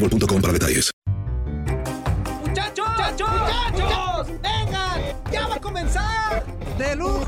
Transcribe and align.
boostmobile.com 0.00 0.40
para 0.40 0.52
detalles. 0.52 0.90
¡Muchachos! 2.46 2.86
¡Muchachos! 2.88 4.28
¡Vengan! 4.42 5.00
¡Ya 5.32 5.46
va 5.46 5.54
a 5.56 5.60
comenzar! 5.60 6.44
¡De 6.78 6.96
lujo! 6.96 7.27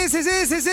Sí, 0.00 0.08
sí, 0.08 0.22
sí, 0.22 0.46
sí, 0.46 0.62
sí. 0.62 0.70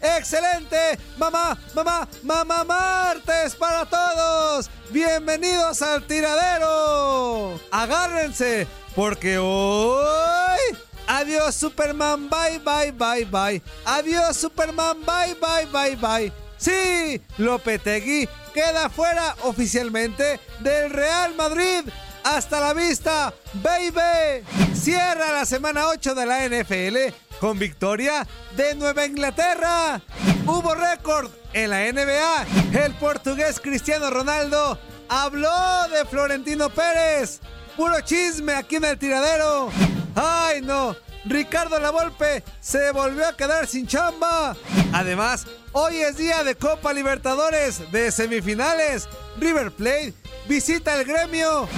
Excelente. 0.00 0.98
Mamá, 1.18 1.58
mamá, 1.74 2.08
mamá 2.22 2.64
martes 2.64 3.54
para 3.56 3.84
todos. 3.84 4.70
Bienvenidos 4.88 5.82
al 5.82 6.06
tiradero. 6.06 7.60
Agárrense 7.70 8.66
porque 8.96 9.36
hoy... 9.36 10.58
Adiós 11.06 11.54
Superman, 11.54 12.30
bye, 12.30 12.58
bye, 12.60 12.90
bye, 12.90 13.26
bye. 13.26 13.62
Adiós 13.84 14.38
Superman, 14.38 14.96
bye, 15.04 15.34
bye, 15.34 15.66
bye, 15.66 15.96
bye. 15.96 16.32
Sí, 16.56 17.20
Lopetegui 17.36 18.26
queda 18.54 18.88
fuera 18.88 19.36
oficialmente 19.42 20.40
del 20.60 20.88
Real 20.88 21.34
Madrid. 21.34 21.84
Hasta 22.24 22.58
la 22.58 22.72
vista, 22.72 23.34
baby. 23.52 24.42
Cierra 24.74 25.30
la 25.30 25.44
semana 25.44 25.88
8 25.88 26.14
de 26.14 26.24
la 26.24 26.48
NFL 26.48 27.14
con 27.38 27.58
victoria 27.58 28.26
de 28.56 28.74
Nueva 28.74 29.04
Inglaterra. 29.04 30.00
Hubo 30.46 30.74
récord 30.74 31.30
en 31.52 31.68
la 31.68 31.92
NBA. 31.92 32.46
El 32.82 32.94
portugués 32.94 33.60
Cristiano 33.60 34.08
Ronaldo 34.08 34.78
habló 35.06 35.86
de 35.92 36.06
Florentino 36.06 36.70
Pérez. 36.70 37.40
Puro 37.76 38.00
chisme 38.00 38.54
aquí 38.54 38.76
en 38.76 38.86
el 38.86 38.98
tiradero. 38.98 39.70
Ay, 40.14 40.62
no. 40.62 40.96
Ricardo 41.26 41.78
Lavolpe 41.78 42.42
se 42.58 42.90
volvió 42.92 43.26
a 43.26 43.36
quedar 43.36 43.66
sin 43.66 43.86
chamba. 43.86 44.56
Además, 44.94 45.46
hoy 45.72 45.98
es 45.98 46.16
día 46.16 46.42
de 46.42 46.54
Copa 46.54 46.94
Libertadores 46.94 47.92
de 47.92 48.10
semifinales. 48.10 49.08
River 49.38 49.72
Plate 49.72 50.14
visita 50.48 50.98
el 50.98 51.04
gremio 51.04 51.68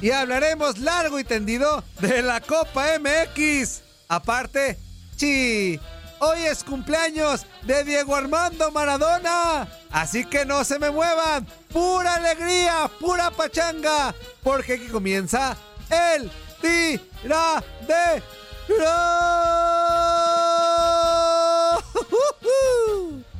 y 0.00 0.10
hablaremos 0.10 0.78
largo 0.78 1.18
y 1.18 1.24
tendido 1.24 1.82
de 2.00 2.22
la 2.22 2.40
Copa 2.40 2.86
MX. 2.98 3.82
Aparte, 4.08 4.78
sí, 5.16 5.80
hoy 6.18 6.40
es 6.40 6.64
cumpleaños 6.64 7.46
de 7.62 7.84
Diego 7.84 8.14
Armando 8.14 8.70
Maradona. 8.70 9.68
Así 9.90 10.24
que 10.24 10.44
no 10.44 10.64
se 10.64 10.78
me 10.78 10.90
muevan. 10.90 11.46
Pura 11.72 12.14
alegría, 12.14 12.90
pura 13.00 13.30
pachanga. 13.30 14.14
Porque 14.42 14.74
aquí 14.74 14.88
comienza 14.88 15.56
el 15.90 16.30
tiradero. 16.60 18.24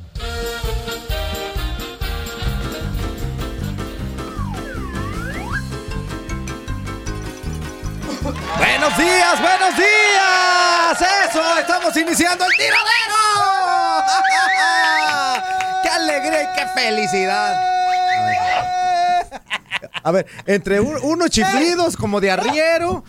Buenos 8.33 8.97
días, 8.97 9.41
buenos 9.41 9.77
días. 9.77 11.01
Eso, 11.29 11.57
estamos 11.59 11.95
iniciando 11.95 12.43
el 12.45 12.51
tiradero. 12.57 12.83
¡Qué 15.83 15.89
alegría 15.89 16.43
y 16.43 16.47
qué 16.55 16.67
felicidad! 16.73 17.61
A 20.03 20.11
ver, 20.11 20.25
entre 20.45 20.79
un- 20.81 20.97
unos 21.03 21.29
chiflidos 21.29 21.95
como 21.97 22.19
de 22.19 22.31
arriero, 22.31 23.03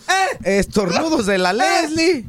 estornudos 0.45 1.27
de 1.27 1.39
la 1.39 1.53
Leslie. 1.53 2.25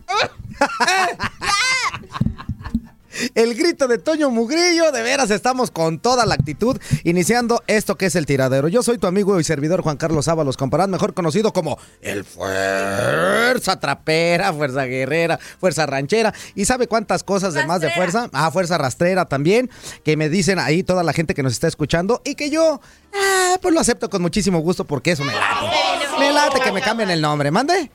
El 3.36 3.56
grito 3.56 3.88
de 3.88 3.98
Toño 3.98 4.30
Mugrillo. 4.30 4.92
De 4.92 5.02
veras, 5.02 5.32
estamos 5.32 5.72
con 5.72 6.00
toda 6.00 6.26
la 6.26 6.36
actitud 6.36 6.78
iniciando 7.04 7.64
esto 7.68 7.96
que 7.96 8.08
es 8.08 8.16
el 8.16 8.26
tiradero. 8.26 8.68
Yo 8.68 8.84
soy 8.84 8.98
tu 8.98 9.08
amigo 9.08 9.40
y 9.40 9.44
servidor 9.44 9.82
Juan 9.82 9.98
Carlos 9.98 10.28
Ábalos 10.28 10.58
Comparán, 10.58 10.90
mejor 10.90 11.14
conocido 11.14 11.54
como 11.54 11.78
el 12.02 12.24
Fuerza 12.24 13.80
Trapera, 13.80 14.54
Fuerza 14.54 14.86
Guerrera, 14.86 15.40
Fuerza 15.60 15.86
Ranchera. 15.86 16.34
¿Y 16.56 16.66
sabe 16.66 16.88
cuántas 16.88 17.24
cosas 17.24 17.54
de 17.54 17.66
más 17.66 17.82
de 17.82 17.92
fuerza? 17.92 18.30
Ah, 18.34 18.52
Fuerza 18.52 18.78
Rastrera 18.78 19.26
también, 19.26 19.70
que 20.04 20.18
me 20.18 20.30
dicen 20.30 20.60
ahí 20.60 20.84
toda 20.84 21.04
la 21.04 21.14
gente 21.14 21.34
que 21.34 21.44
nos 21.44 21.54
está 21.54 21.68
escuchando 21.68 22.22
y 22.26 22.36
que 22.36 22.50
yo, 22.50 22.82
ah, 23.14 23.58
pues 23.62 23.74
lo 23.74 23.80
acepto 23.80 24.10
con 24.10 24.22
muchísimo 24.22 24.60
gusto 24.60 24.86
porque 24.86 25.12
eso 25.12 25.24
me 25.24 25.34
late. 25.34 26.20
Me 26.20 26.32
late 26.32 26.60
que 26.60 26.72
me 26.72 26.82
cambien 26.82 27.10
el 27.10 27.22
nombre. 27.22 27.52
¿Mande? 27.52 27.92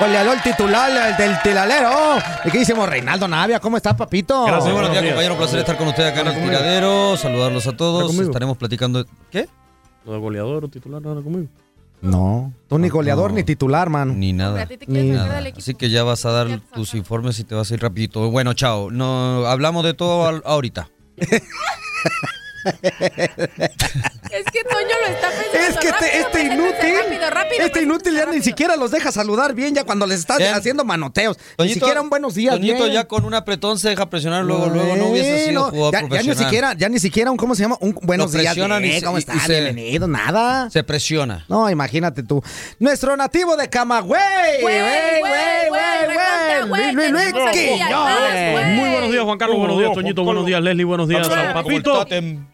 Goleador 0.00 0.38
titular 0.42 0.90
el 1.10 1.16
del 1.16 1.42
tiradero. 1.42 1.90
¿Y 2.44 2.50
qué 2.50 2.60
hicimos? 2.62 2.88
Reinaldo 2.88 3.28
Navia, 3.28 3.60
¿cómo 3.60 3.76
está, 3.76 3.94
papito? 3.96 4.46
Muy 4.46 4.72
buenos 4.72 4.90
días, 4.92 5.04
compañero. 5.04 5.34
Un 5.34 5.38
placer 5.38 5.58
estar 5.60 5.76
con 5.76 5.88
usted 5.88 6.06
acá 6.08 6.20
en 6.22 6.28
el 6.28 6.42
tiradero. 6.42 7.16
Saludarlos 7.16 7.66
a 7.66 7.76
todos. 7.76 8.06
conmigo. 8.06 8.24
Estaremos 8.24 8.56
platicando. 8.56 9.04
¿Qué? 9.30 9.46
Lo 10.06 10.12
de 10.12 10.18
goleador 10.18 10.64
o 10.64 10.68
titular 10.68 11.02
era 11.02 11.14
conmigo. 11.20 11.48
No, 12.00 12.50
tú 12.66 12.78
ni 12.78 12.88
goleador 12.88 13.30
ni 13.34 13.42
titular, 13.44 13.90
mano. 13.90 14.14
Ni 14.14 14.32
nada. 14.32 14.66
Ni 14.86 15.10
Nada. 15.10 15.42
Así 15.54 15.74
que 15.74 15.90
ya 15.90 16.02
vas 16.02 16.24
a 16.24 16.30
dar 16.30 16.60
tus 16.72 16.94
informes 16.94 17.38
y 17.38 17.44
te 17.44 17.54
vas 17.54 17.70
a 17.70 17.74
ir 17.74 17.82
rapidito. 17.82 18.30
Bueno, 18.30 18.54
chao. 18.54 18.90
No, 18.90 19.44
hablamos 19.46 19.84
de 19.84 19.92
todo 19.92 20.26
al- 20.26 20.42
ahorita. 20.46 20.88
Es 24.30 24.44
que 24.52 24.62
Toño 24.62 24.94
lo 25.00 25.12
está 25.12 25.28
pensando. 25.30 25.58
Es 25.58 25.76
que 25.78 25.88
este, 25.88 25.90
rápido, 25.90 26.26
este 26.26 26.42
inútil, 26.44 26.94
Rápido, 27.02 27.30
rápido. 27.30 27.64
este 27.64 27.82
inútil 27.82 28.14
ya 28.14 28.26
ni 28.26 28.40
siquiera 28.42 28.76
los 28.76 28.90
deja 28.92 29.10
saludar 29.10 29.54
bien 29.54 29.74
ya 29.74 29.84
cuando 29.84 30.06
les 30.06 30.20
está 30.20 30.36
Bien. 30.36 30.54
haciendo 30.54 30.84
manoteos. 30.84 31.36
ni 31.58 31.74
siquiera 31.74 32.00
un 32.00 32.10
buenos 32.10 32.34
días 32.34 32.54
Toñito 32.54 32.84
bien. 32.84 32.92
ya 32.92 33.04
con 33.08 33.24
un 33.24 33.34
apretón 33.34 33.78
se 33.78 33.88
deja 33.88 34.08
presionar 34.08 34.44
luego, 34.44 34.66
luego 34.66 34.96
no 34.96 35.06
hubiese 35.06 35.46
sido 35.46 35.64
jugador 35.70 36.08
ya, 36.10 36.16
ya 36.16 36.22
ni 36.22 36.34
siquiera, 36.36 36.74
ya 36.74 36.88
ni 36.88 36.98
siquiera 37.00 37.30
un, 37.30 37.36
¿cómo 37.36 37.54
se 37.54 37.62
llama? 37.62 37.76
Un 37.80 37.92
buenos 38.02 38.32
días, 38.32 38.54
bien, 38.54 38.68
¿cómo 39.04 39.16
y- 39.16 39.20
está? 39.20 39.34
y 39.34 39.40
se- 39.40 39.60
Bienvenido, 39.60 40.06
nada. 40.06 40.70
Se 40.70 40.84
presiona. 40.84 41.44
No, 41.48 41.68
imagínate 41.68 42.22
tú. 42.22 42.42
Nuestro 42.78 43.16
nativo 43.16 43.56
de 43.56 43.68
Camagüey. 43.68 44.20
Güey, 44.60 44.80
güey, 44.80 45.20
güey, 45.20 45.68
güey, 45.68 46.00
recontra, 46.06 46.64
güey, 46.68 46.92
Luis, 46.92 47.10
Luis. 47.10 47.32
Muy 48.76 48.88
buenos 48.90 49.10
días, 49.10 49.24
Juan 49.24 49.38
Carlos. 49.38 49.58
Buenos 49.58 49.78
días, 49.78 49.92
Toñito. 49.92 50.22
Buenos 50.24 50.46
días, 50.46 50.62
Leslie. 50.62 50.84
Buenos 50.84 51.08
días. 51.08 51.28
Papito. 51.28 52.06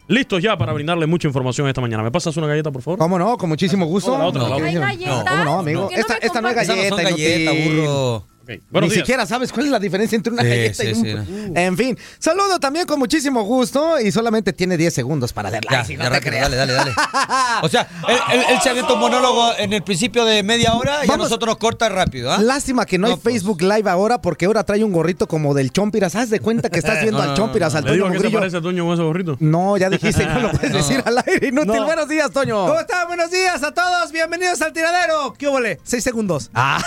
Listos 0.07 0.41
ya 0.41 0.57
para 0.57 0.71
brindarle 0.71 1.05
mucha 1.05 1.27
información 1.27 1.67
esta 1.67 1.81
mañana. 1.81 2.01
¿Me 2.03 2.11
pasas 2.11 2.35
una 2.37 2.47
galleta, 2.47 2.71
por 2.71 2.81
favor? 2.81 2.97
¿Cómo 2.99 3.19
no? 3.19 3.37
Con 3.37 3.49
muchísimo 3.49 3.85
gusto. 3.85 4.11
No, 4.11 4.19
la 4.19 4.25
otra, 4.25 4.43
la 4.43 4.55
otra. 4.55 4.67
¿Hay 4.67 4.75
galletas? 4.75 5.23
¿Cómo 5.29 5.43
no, 5.43 5.59
amigo? 5.59 5.81
¿Por 5.81 5.89
qué 5.89 5.95
no 5.95 6.01
esta, 6.01 6.13
me 6.13 6.19
esta 6.25 6.41
no 6.41 6.49
es 6.49 6.57
Esas 6.57 6.67
no 6.89 6.95
galleta, 6.95 7.09
galleta, 7.11 7.51
burro. 7.51 8.36
Ni 8.47 8.79
días. 8.81 8.93
siquiera 8.93 9.25
sabes 9.25 9.51
cuál 9.51 9.65
es 9.65 9.71
la 9.71 9.79
diferencia 9.79 10.15
entre 10.15 10.33
una 10.33 10.41
Sí, 10.43 10.47
galleta 10.49 10.83
sí, 10.83 10.87
y 10.89 10.93
un... 11.13 11.25
sí. 11.25 11.51
En 11.55 11.77
fin, 11.77 11.97
saludo 12.19 12.59
también 12.59 12.85
con 12.87 12.99
muchísimo 12.99 13.43
gusto 13.43 13.99
y 13.99 14.11
solamente 14.11 14.53
tiene 14.53 14.77
10 14.77 14.93
segundos 14.93 15.33
para 15.33 15.51
darle. 15.51 15.69
Si 15.85 15.97
no 15.97 16.09
te 16.09 16.31
dale, 16.31 16.55
dale, 16.55 16.73
dale. 16.73 16.91
O 17.63 17.69
sea, 17.69 17.87
él, 18.07 18.17
él- 18.33 18.43
él 18.49 18.57
se 18.61 18.69
avienta 18.69 18.93
un 18.93 18.99
monólogo 18.99 19.51
en 19.57 19.73
el 19.73 19.83
principio 19.83 20.23
de 20.25 20.43
media 20.43 20.73
hora 20.73 21.05
y 21.05 21.11
a 21.11 21.17
nosotros 21.17 21.47
nos 21.47 21.57
corta 21.57 21.89
rápido, 21.89 22.31
¿ah? 22.31 22.37
Lástima 22.39 22.85
que 22.85 22.97
no, 22.97 23.07
hay 23.07 23.15
pues. 23.15 23.33
Facebook 23.35 23.61
Live 23.61 23.89
ahora 23.89 24.21
porque 24.21 24.45
ahora 24.45 24.63
trae 24.63 24.83
un 24.83 24.91
gorrito 24.91 25.27
como 25.27 25.53
del 25.53 25.71
Chompiras. 25.71 26.15
Haz 26.15 26.29
de 26.29 26.39
cuenta 26.39 26.69
que 26.69 26.79
estás 26.79 27.01
viendo 27.01 27.17
No, 27.17 27.23
al 27.23 27.29
no, 27.29 27.35
Chompiras, 27.35 27.75
al 27.75 27.83
Toño 27.85 28.05
se 28.07 28.13
Mugrillo. 28.13 28.37
parece 28.39 28.57
a 28.57 28.61
Toño 28.61 28.85
con 28.85 28.93
ese 28.93 29.03
gorrito. 29.03 29.37
No, 29.39 29.77
ya 29.77 29.89
dijiste, 29.89 30.25
no 30.25 30.39
lo 30.39 30.51
puedes 30.51 30.71
No. 30.71 30.77
decir 30.77 31.03
al 31.05 31.17
aire. 31.25 31.47
Inútil. 31.47 31.73
No. 31.75 31.85
Buenos 31.85 32.07
días, 32.07 32.31
Toño. 32.31 32.65
¿Cómo 32.67 32.79
están? 32.79 33.07
Buenos 33.07 33.31
días 33.31 33.61
a 33.63 33.73
todos. 33.73 34.11
Bienvenidos 34.11 34.61
al 34.61 34.71
tiradero. 34.73 35.33
¿Qué 35.37 35.47
huele? 35.47 35.79
Seis 35.83 36.03
segundos. 36.03 36.49
Ah. 36.53 36.79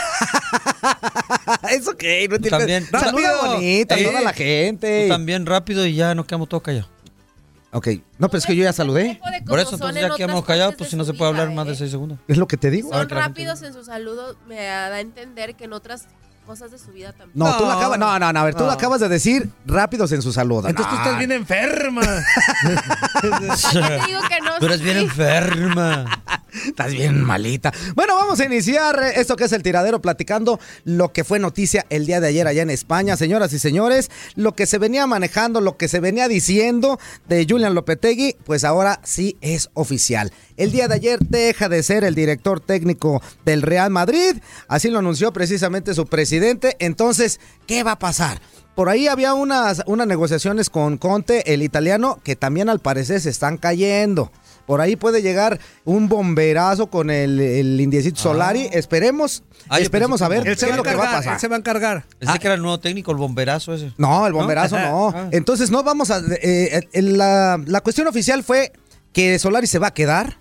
¿Eso 1.70 1.96
qué? 1.96 2.24
Inútil. 2.24 2.50
También. 2.50 2.86
Saluda 2.90 3.32
Rápido. 3.32 3.52
bonito 3.54 3.94
a 3.94 3.98
Eh, 3.98 4.04
toda 4.04 4.20
la 4.20 4.32
gente. 4.32 5.06
También 5.08 5.46
rápido 5.46 5.84
y 5.86 5.94
ya 5.94 6.14
nos 6.14 6.26
quedamos 6.26 6.48
todos 6.48 6.62
callados. 6.62 6.88
Ok. 7.72 7.88
No, 8.18 8.28
pero 8.28 8.38
es 8.38 8.46
que 8.46 8.56
yo 8.56 8.64
ya 8.64 8.72
saludé. 8.72 9.20
Por 9.46 9.58
eso 9.60 9.74
entonces 9.74 10.02
en 10.02 10.08
ya 10.10 10.16
quedamos 10.16 10.44
callados, 10.44 10.74
pues 10.76 10.90
si 10.90 10.96
no 10.96 11.04
se 11.04 11.14
puede 11.14 11.30
hablar 11.30 11.50
más 11.52 11.66
de 11.66 11.72
¿eh? 11.72 11.76
seis 11.76 11.90
segundos. 11.92 12.18
Es 12.26 12.36
lo 12.36 12.48
que 12.48 12.56
te 12.56 12.70
digo. 12.70 12.90
Son 12.92 13.08
rápidos 13.08 13.62
en 13.62 13.72
su 13.72 13.84
saludo, 13.84 14.36
me 14.48 14.56
da 14.56 14.86
a 14.86 15.00
entender 15.00 15.54
que 15.54 15.64
en 15.64 15.72
otras 15.72 16.06
cosas 16.46 16.72
de 16.72 16.78
su 16.80 16.90
vida 16.90 17.12
también. 17.12 17.30
No, 17.34 17.56
tú 17.56 17.62
la 17.64 17.74
No. 17.74 17.78
acabas. 17.78 17.98
No, 18.00 18.18
no, 18.18 18.32
no. 18.32 18.40
A 18.40 18.44
ver, 18.44 18.54
tú 18.54 18.60
No. 18.62 18.66
la 18.66 18.72
acabas 18.72 19.00
de 19.00 19.08
decir 19.08 19.48
rápidos 19.66 20.10
en 20.10 20.20
su 20.20 20.32
saludo. 20.32 20.68
Entonces 20.68 20.90
tú 20.90 20.96
No. 20.96 21.02
estás 21.04 21.18
bien 21.18 21.30
enferma. 21.30 22.02
¿Para 22.62 22.80
qué 23.54 23.98
te 24.00 24.06
digo 24.08 24.20
que 24.28 24.40
no? 24.40 24.58
Tú 24.58 24.66
eres 24.66 24.80
bien 24.82 24.96
enferma. 24.96 26.06
Estás 26.66 26.92
bien 26.92 27.22
malita. 27.22 27.72
Bueno, 27.94 28.14
vamos 28.14 28.40
a 28.40 28.44
iniciar 28.44 29.00
esto 29.16 29.36
que 29.36 29.44
es 29.44 29.52
el 29.52 29.62
tiradero 29.62 30.00
platicando 30.00 30.58
lo 30.84 31.12
que 31.12 31.24
fue 31.24 31.38
noticia 31.38 31.86
el 31.90 32.06
día 32.06 32.20
de 32.20 32.28
ayer 32.28 32.46
allá 32.46 32.62
en 32.62 32.70
España, 32.70 33.16
señoras 33.16 33.52
y 33.52 33.58
señores, 33.58 34.10
lo 34.34 34.54
que 34.54 34.66
se 34.66 34.78
venía 34.78 35.06
manejando, 35.06 35.60
lo 35.60 35.76
que 35.76 35.88
se 35.88 36.00
venía 36.00 36.28
diciendo 36.28 36.98
de 37.28 37.46
Julian 37.48 37.74
Lopetegui, 37.74 38.36
pues 38.44 38.64
ahora 38.64 39.00
sí 39.04 39.36
es 39.40 39.70
oficial. 39.74 40.32
El 40.56 40.72
día 40.72 40.88
de 40.88 40.94
ayer 40.94 41.18
deja 41.20 41.68
de 41.68 41.82
ser 41.82 42.04
el 42.04 42.14
director 42.14 42.60
técnico 42.60 43.22
del 43.44 43.62
Real 43.62 43.90
Madrid, 43.90 44.36
así 44.68 44.90
lo 44.90 44.98
anunció 44.98 45.32
precisamente 45.32 45.94
su 45.94 46.06
presidente. 46.06 46.76
Entonces, 46.78 47.40
¿qué 47.66 47.82
va 47.82 47.92
a 47.92 47.98
pasar? 47.98 48.40
Por 48.74 48.88
ahí 48.88 49.08
había 49.08 49.34
unas, 49.34 49.82
unas 49.86 50.06
negociaciones 50.06 50.70
con 50.70 50.96
Conte, 50.96 51.52
el 51.52 51.62
italiano, 51.62 52.20
que 52.22 52.36
también 52.36 52.68
al 52.68 52.78
parecer 52.78 53.20
se 53.20 53.28
están 53.28 53.58
cayendo. 53.58 54.32
Por 54.70 54.80
ahí 54.80 54.94
puede 54.94 55.20
llegar 55.20 55.58
un 55.84 56.08
bomberazo 56.08 56.86
con 56.86 57.10
el, 57.10 57.40
el 57.40 57.80
indiecito 57.80 58.20
Solari. 58.20 58.68
Esperemos, 58.72 59.42
Ah, 59.68 59.78
yo 59.78 59.82
esperemos 59.82 60.22
a 60.22 60.28
ver 60.28 60.44
que- 60.44 60.44
qué 60.44 60.50
Él 60.52 60.58
se 60.58 60.66
es 60.66 60.70
va 60.70 60.74
a 60.74 60.76
lo 60.76 60.82
que 60.84 60.94
va 60.94 61.08
a 61.10 61.12
pasar. 61.16 61.34
Él 61.34 61.40
se 61.40 61.48
va 61.48 61.56
a 61.56 61.58
encargar. 61.58 62.04
Pensé 62.20 62.38
que 62.38 62.46
era 62.46 62.54
el 62.54 62.62
nuevo 62.62 62.78
técnico, 62.78 63.10
el 63.10 63.16
bomberazo 63.16 63.74
ese. 63.74 63.92
No, 63.98 64.28
el 64.28 64.32
bomberazo 64.32 64.78
no. 64.78 65.08
Ah. 65.12 65.26
Entonces 65.32 65.72
no 65.72 65.82
vamos 65.82 66.12
a... 66.12 66.18
eh, 66.40 66.82
eh, 66.92 67.02
la, 67.02 67.60
la 67.66 67.80
cuestión 67.80 68.06
oficial 68.06 68.44
fue 68.44 68.70
que 69.12 69.40
Solari 69.40 69.66
se 69.66 69.80
va 69.80 69.88
a 69.88 69.92
quedar. 69.94 70.38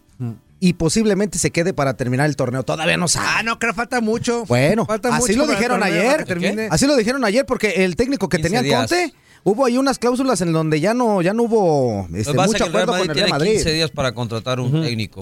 y 0.62 0.74
posiblemente 0.74 1.40
se 1.40 1.50
quede 1.52 1.74
para 1.74 1.96
terminar 1.96 2.28
el 2.28 2.36
torneo. 2.36 2.62
Todavía 2.64 2.98
no 2.98 3.08
sabe. 3.08 3.26
Ah, 3.30 3.42
no, 3.44 3.58
creo 3.58 3.74
falta 3.74 4.00
mucho. 4.00 4.46
Bueno, 4.46 4.86
Falta 4.86 5.08
así 5.16 5.32
mucho 5.32 5.46
lo 5.46 5.48
dijeron 5.48 5.82
ayer. 5.82 6.68
Así 6.70 6.86
lo 6.86 6.96
dijeron 6.98 7.26
ayer 7.26 7.46
porque 7.48 7.84
el 7.86 7.96
técnico 7.96 8.30
que 8.30 8.38
15 8.38 8.48
tenía 8.50 8.62
días. 8.62 8.80
Conte, 8.90 9.14
hubo 9.50 9.66
ahí 9.66 9.78
unas 9.78 10.00
cláusulas 10.00 10.42
en 10.42 10.52
donde 10.54 10.80
ya 10.80 10.94
no, 10.94 11.22
ya 11.22 11.34
no 11.34 11.44
hubo 11.44 12.08
este, 12.14 12.34
mucho 12.34 12.52
que 12.52 12.58
el 12.58 12.60
Real 12.60 12.68
acuerdo 12.70 12.92
Madrid 12.94 13.02
con 13.08 13.10
el 13.10 13.14
tiene 13.16 13.28
Real 13.28 13.40
Madrid. 13.40 13.52
15 13.54 13.72
días 13.74 13.92
para 13.92 14.14
contratar 14.14 14.60
un 14.60 14.82
técnico. 14.82 15.22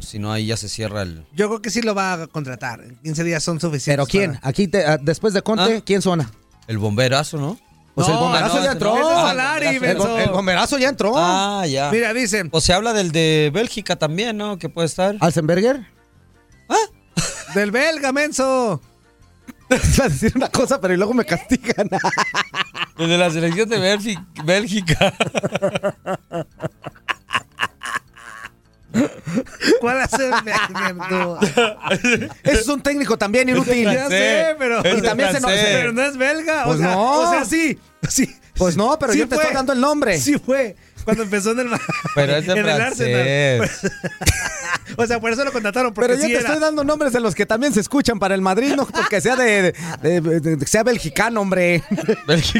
Si 0.00 0.18
no, 0.18 0.32
ahí 0.32 0.46
ya 0.46 0.56
se 0.56 0.68
cierra 0.68 1.02
el... 1.02 1.24
Yo 1.32 1.48
creo 1.48 1.62
que 1.62 1.70
sí 1.70 1.80
lo 1.80 1.94
va 1.94 2.14
a 2.14 2.26
contratar. 2.26 2.82
En 2.82 2.96
15 2.96 3.24
días 3.24 3.42
son 3.42 3.60
suficientes. 3.60 3.92
Pero 3.94 4.06
¿quién? 4.06 4.34
para- 4.34 4.48
Aquí 4.48 4.66
te- 4.68 4.84
ah, 4.84 4.98
después 5.00 5.32
de 5.32 5.42
Conte, 5.42 5.76
¿Ah? 5.76 5.82
¿quién 5.84 6.02
suena? 6.02 6.30
El 6.66 6.78
bomberazo, 6.78 7.38
¿no? 7.38 7.56
Pues 7.94 8.08
el 8.08 8.14
No, 8.14 8.20
bomberazo 8.20 8.54
no, 8.56 8.60
ya 8.60 8.64
ese 8.64 8.72
entró. 8.72 8.94
no. 8.96 9.00
Es 9.00 9.16
Ah, 9.16 9.28
Solari, 9.30 9.66
el 9.66 9.74
el, 9.76 9.80
menso. 9.80 10.18
el 10.18 10.30
bomberazo 10.30 10.78
ya 10.78 10.88
entró. 10.88 11.12
Ah, 11.16 11.64
ya. 11.68 11.90
Mira, 11.92 12.12
dicen. 12.14 12.48
O 12.50 12.60
se 12.60 12.72
habla 12.72 12.92
del 12.94 13.12
de 13.12 13.50
Bélgica 13.54 13.96
también, 13.96 14.36
¿no? 14.38 14.58
Que 14.58 14.68
puede 14.68 14.86
estar. 14.86 15.14
¿Alzenberger? 15.20 15.86
Del 17.54 17.70
belga, 17.70 18.12
menso. 18.12 18.80
Iba 19.94 20.04
a 20.04 20.08
decir 20.08 20.32
una 20.34 20.48
cosa, 20.48 20.80
pero 20.80 20.96
luego 20.96 21.14
me 21.14 21.24
castigan. 21.24 21.88
El 22.98 23.08
de 23.08 23.18
la 23.18 23.30
selección 23.30 23.68
de 23.68 23.78
Bélgi- 23.78 24.44
Bélgica. 24.44 25.14
¿Cuál 29.80 30.00
hace? 30.02 30.30
Ese 32.42 32.60
es 32.60 32.68
un 32.68 32.82
técnico 32.82 33.16
también 33.16 33.48
inútil. 33.48 33.84
Ya 33.84 34.08
sé, 34.08 34.54
pero. 34.58 34.80
Y 34.80 35.00
también 35.00 35.32
se 35.32 35.40
nos- 35.40 35.50
francés. 35.50 35.68
Pero 35.72 35.92
no 35.92 36.02
es 36.02 36.16
belga. 36.16 36.64
Pues 36.64 36.76
o, 36.76 36.82
sea, 36.82 36.92
no. 36.92 37.12
o 37.20 37.30
sea, 37.30 37.44
sí. 37.44 37.78
sí. 38.08 38.36
Pues 38.54 38.76
no, 38.76 38.98
pero 38.98 39.14
Sí 39.14 39.18
yo 39.20 39.28
te 39.28 39.34
estoy 39.34 39.54
dando 39.54 39.72
el 39.72 39.80
nombre. 39.80 40.18
Sí 40.20 40.38
fue. 40.38 40.76
Cuando 41.04 41.22
empezó 41.24 41.52
en 41.52 41.60
el, 41.60 41.68
Pero 42.14 42.36
es 42.36 42.46
de 42.46 42.52
en 42.58 42.58
el. 42.68 42.80
Arsenal. 42.80 43.70
O 44.98 45.06
sea, 45.06 45.18
por 45.20 45.32
eso 45.32 45.42
lo 45.44 45.52
contrataron. 45.52 45.94
Porque 45.94 46.08
Pero 46.10 46.20
yo 46.20 46.26
sí 46.26 46.32
te 46.34 46.38
era. 46.40 46.48
estoy 46.48 46.60
dando 46.60 46.84
nombres 46.84 47.12
de 47.14 47.20
los 47.20 47.34
que 47.34 47.46
también 47.46 47.72
se 47.72 47.80
escuchan 47.80 48.18
para 48.18 48.34
el 48.34 48.42
Madrid, 48.42 48.74
no 48.76 48.84
porque 48.84 49.22
sea 49.22 49.36
de, 49.36 49.72
de- 50.02 50.20
de- 50.20 50.40
de- 50.56 50.66
sea 50.66 50.82
belgicano, 50.82 51.40
hombre. 51.40 51.82
¿Sabes 52.26 52.52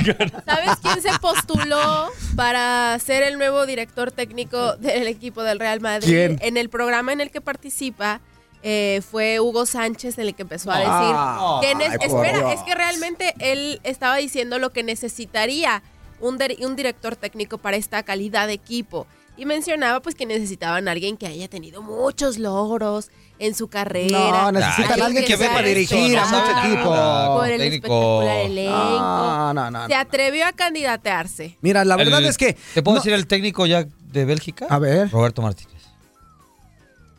quién 0.83 1.03
se 1.03 1.19
postuló 1.21 2.11
para 2.37 2.99
ser 3.05 3.23
el 3.23 3.37
nuevo 3.37 3.67
director 3.67 4.13
técnico 4.13 4.77
del 4.77 5.09
equipo 5.09 5.43
del 5.43 5.59
Real 5.59 5.81
Madrid? 5.81 6.07
¿Quién? 6.09 6.39
En 6.41 6.57
el 6.57 6.71
programa 6.71 7.13
en 7.13 7.21
el 7.21 7.31
que 7.31 7.41
participa 7.41 8.21
eh, 8.63 9.03
fue 9.11 9.41
Hugo 9.41 9.67
Sánchez 9.67 10.17
el 10.19 10.35
que 10.35 10.43
empezó 10.43 10.71
a 10.71 10.77
decir 10.79 10.93
Ah, 10.95 11.59
que 11.61 11.69
ay, 11.69 11.97
espera, 12.01 12.39
Dios. 12.39 12.53
es 12.55 12.61
que 12.63 12.75
realmente 12.75 13.35
él 13.41 13.81
estaba 13.83 14.17
diciendo 14.17 14.59
lo 14.59 14.71
que 14.71 14.83
necesitaría 14.83 15.83
un, 16.23 16.39
dir- 16.39 16.65
un 16.65 16.75
director 16.77 17.17
técnico 17.17 17.59
para 17.59 17.77
esta 17.77 18.03
calidad 18.03 18.47
de 18.47 18.55
equipo. 18.55 19.07
Y 19.37 19.47
mencionaba 19.47 20.01
pues 20.01 20.15
que 20.15 20.27
necesitaban 20.27 20.89
a 20.89 20.93
alguien 20.93 21.17
que 21.17 21.27
haya 21.27 21.49
tenido 21.49 21.81
muchos 21.83 22.39
logros 22.39 23.11
en 23.39 23.55
su 23.55 23.69
carrera. 23.69 24.19
No, 24.19 24.53
necesitan 24.53 25.01
alguien 25.03 25.25
que 25.25 25.37
ve 25.37 25.45
sepa 25.45 25.55
para 25.55 25.69
dirigir 25.69 26.19
a 26.19 26.23
eso, 26.23 26.31
no 26.33 26.39
mucho 26.47 26.59
equipo. 26.59 27.35
por 27.39 27.49
el 27.49 27.59
técnico. 27.59 28.23
espectacular 28.23 28.37
elenco. 28.47 28.73
No, 28.77 29.55
no, 29.55 29.71
no. 29.71 29.87
Se 29.87 29.95
atrevió 29.95 30.47
a 30.47 30.53
candidatearse. 30.53 31.57
Mira, 31.63 31.83
la 31.85 31.97
verdad 31.97 32.19
El- 32.21 32.27
es 32.27 32.37
que. 32.37 32.57
¿Te 32.75 32.83
puedo 32.83 32.97
no- 32.97 33.01
decir 33.03 33.15
el 33.15 33.27
técnico 33.27 33.65
ya 33.65 33.85
de 34.13 34.25
Bélgica? 34.27 34.67
A 34.69 34.79
ver. 34.79 35.11
Roberto 35.11 35.41
Martínez. 35.41 35.73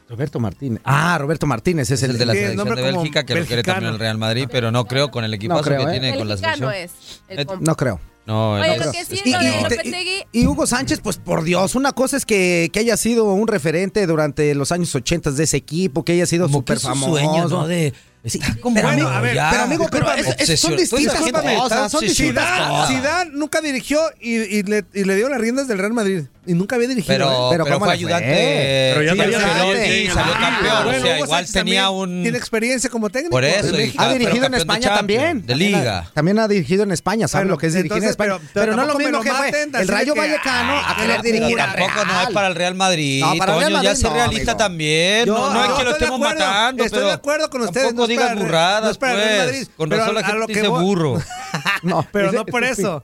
Roberto 0.07 0.39
Martínez. 0.39 0.81
Ah, 0.85 1.17
Roberto 1.19 1.47
Martínez 1.47 1.89
es, 1.89 2.03
Es 2.03 2.09
el 2.09 2.17
de 2.19 2.25
la 2.27 2.33
selección 2.33 2.75
de 2.75 2.81
Bélgica 2.83 3.23
que 3.25 3.33
lo 3.35 3.45
quiere 3.45 3.63
también 3.63 3.93
el 3.93 3.99
Real 3.99 4.19
Madrid, 4.19 4.47
pero 4.51 4.69
no 4.71 4.85
creo 4.85 5.09
con 5.09 5.23
el 5.23 5.33
equipazo 5.33 5.63
creo, 5.63 5.79
que 5.87 5.95
¿eh? 5.95 5.99
tiene 5.99 6.17
con 6.17 6.27
la 6.29 6.37
selección. 6.37 6.73
es. 6.73 6.91
el 7.27 7.45
compa. 7.47 7.65
No 7.65 7.75
creo. 7.75 7.99
No, 8.25 8.53
Oye, 8.53 8.73
él 8.75 8.79
lo 8.79 8.85
es- 8.91 8.97
que 8.97 9.05
sí, 9.17 9.21
es 9.25 9.31
lo 9.33 9.39
de 9.39 9.47
español. 9.49 9.63
Lopetegui, 9.69 10.23
Y 10.31 10.47
Hugo 10.47 10.65
Sánchez, 10.65 11.01
pues 11.03 11.17
por 11.17 11.43
Dios, 11.43 11.75
una 11.75 11.91
cosa 11.91 12.15
es 12.17 12.25
que, 12.25 12.69
que 12.71 12.79
haya 12.79 12.95
sido 12.95 13.25
un 13.33 13.47
referente 13.47 14.05
durante 14.07 14.55
los 14.55 14.71
años 14.71 14.93
80 14.95 15.31
de 15.31 15.43
ese 15.43 15.57
equipo, 15.57 16.05
que 16.05 16.13
haya 16.13 16.25
sido 16.25 16.47
súper 16.47 16.79
famoso. 16.79 17.11
sueño, 17.11 17.47
¿no? 17.49 17.67
De 17.67 17.93
estar 18.23 18.59
como 18.59 18.75
pero 18.75 18.89
amigo, 18.89 19.09
ya, 19.09 19.17
a 19.17 19.21
ver, 19.21 19.37
pero 19.51 19.63
amigo, 19.63 19.87
pero 19.91 20.11
es- 20.13 20.49
es- 20.49 20.59
son 20.59 20.77
distintas 20.77 21.15
cosas, 21.57 21.91
son 21.91 22.01
distintas. 22.01 22.87
Zidane 22.87 23.31
nunca 23.33 23.61
dirigió 23.61 23.99
y, 24.21 24.35
y 24.35 24.63
le, 24.63 24.85
y 24.93 25.03
le 25.03 25.15
dio 25.15 25.29
las 25.29 25.39
riendas 25.41 25.67
del 25.67 25.77
Real 25.79 25.93
Madrid. 25.93 26.23
Y 26.45 26.55
nunca 26.55 26.75
había 26.75 26.89
dirigido. 26.89 27.13
Pero, 27.15 27.25
¿eh? 27.31 27.47
pero, 27.51 27.63
Pero 27.63 27.75
¿cómo 27.75 27.85
fue 27.85 27.93
ayudante. 27.93 28.91
Pero 28.97 29.01
ya 29.03 29.11
Ancelotti, 29.13 29.31
experiencia. 29.79 30.13
salió 30.13 30.33
Ah, 30.35 30.39
campeón. 30.41 30.83
Bueno, 30.83 30.97
o 30.99 31.01
sea, 31.01 31.19
igual 31.19 31.45
tenía 31.53 31.89
un. 31.89 32.21
Tiene 32.23 32.37
experiencia 32.37 32.89
como 32.89 33.09
técnico. 33.09 33.31
Por 33.31 33.45
eso, 33.45 33.79
y-. 33.79 33.93
Ha 33.97 34.11
dirigido 34.11 34.45
en 34.47 34.53
España 34.55 34.93
también. 34.93 35.45
de 35.45 35.55
Liga. 35.55 36.11
También 36.13 36.39
ha 36.39 36.47
dirigido 36.49 36.83
en 36.83 36.91
España, 36.91 37.29
sabe 37.29 37.45
lo 37.45 37.57
que 37.57 37.67
es 37.67 37.73
dirigir 37.73 38.03
en 38.03 38.09
España. 38.09 38.39
pero- 38.39 38.49
Pero, 38.53 38.65
pero 38.65 38.75
no 38.75 38.81
es 38.81 38.87
lo 38.89 38.97
mismo 38.99 39.21
que 39.21 39.31
fue 39.31 39.51
el 39.81 39.87
Rayo 39.87 40.15
Vallecano 40.15 40.73
ah, 40.75 40.91
a 40.91 40.95
querer 40.97 41.21
pero 41.21 41.23
dirigir 41.23 41.57
Tampoco 41.57 42.05
no 42.05 42.21
es 42.21 42.29
para 42.33 42.47
el 42.47 42.55
Real 42.55 42.75
Madrid. 42.75 43.21
No, 43.21 43.35
para 43.37 43.53
el 43.53 43.59
Real 43.59 43.71
Toño, 43.73 43.83
ya 43.93 44.09
no, 44.09 44.13
realista 44.13 44.57
también. 44.57 45.27
No, 45.29 45.63
es 45.65 45.71
que 45.71 45.83
lo 45.85 45.91
estemos 45.91 46.19
matando, 46.19 46.83
Estoy 46.83 47.03
de 47.05 47.11
acuerdo 47.11 47.49
con 47.49 47.61
ustedes. 47.61 47.93
Tampoco 48.15 48.21
no 48.21 48.21
es 48.21 48.21
diga 48.21 48.21
para 48.27 48.33
el- 48.33 48.45
burradas, 48.45 48.83
no 48.83 48.89
es 48.91 48.97
para 48.97 49.13
pues. 49.13 49.37
Madrid, 49.45 49.67
Con 49.77 49.89
pero 49.89 50.01
razón 50.01 50.17
a- 50.17 50.19
la 50.21 50.25
a 50.25 50.29
gente 50.29 50.39
lo 50.39 50.47
te 50.47 50.53
que 50.53 50.59
dice 50.59 50.69
voy- 50.69 50.83
burro. 50.83 51.21
No, 51.83 52.07
Pero 52.11 52.31
no 52.31 52.45
por 52.45 52.63
eso. 52.63 53.03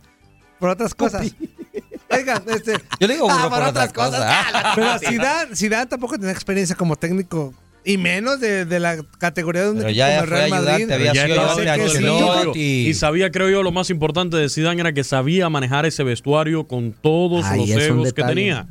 Por 0.60 0.70
otras 0.70 0.94
cosas. 0.94 1.26
Oiga, 2.12 2.42
este. 2.48 2.74
Yo 3.00 3.08
le 3.08 3.14
digo 3.14 3.28
burro 3.28 3.40
Ah, 3.46 3.50
por 3.50 3.64
otras 3.64 3.94
cosas. 3.94 4.22
Ah. 4.26 4.74
Pero 4.76 5.00
Zidane, 5.00 5.56
Zidane 5.56 5.86
tampoco 5.86 6.18
tenía 6.18 6.32
experiencia 6.32 6.76
como 6.76 6.96
técnico. 6.96 7.54
Y 7.86 7.98
menos 7.98 8.40
de, 8.42 8.66
de 8.66 8.80
la 8.80 8.98
categoría 9.20 9.64
de 9.64 9.70
un 9.72 9.78
Pero 9.78 9.90
ya 9.90 10.08
como 10.08 10.20
el 10.24 10.28
fue 10.28 10.38
Real 10.38 10.50
Madrid. 10.50 10.92
había 10.92 11.14
Ya 11.14 11.26
sido 11.28 11.42
a 11.42 11.74
Ancelotti. 11.74 12.88
Y 12.90 12.94
sabía, 12.94 13.32
creo 13.32 13.50
yo, 13.50 13.64
lo 13.64 13.72
más 13.72 13.90
importante 13.90 14.36
de 14.38 14.50
Zidane 14.50 14.82
era 14.82 14.92
que 14.94 15.04
sabía 15.04 15.50
manejar 15.50 15.86
ese 15.86 16.04
vestuario 16.04 16.68
con 16.68 16.92
todos 16.92 17.46
Ahí 17.46 17.60
los 17.68 17.82
egos 17.82 18.14
que 18.14 18.24
tenía. 18.24 18.68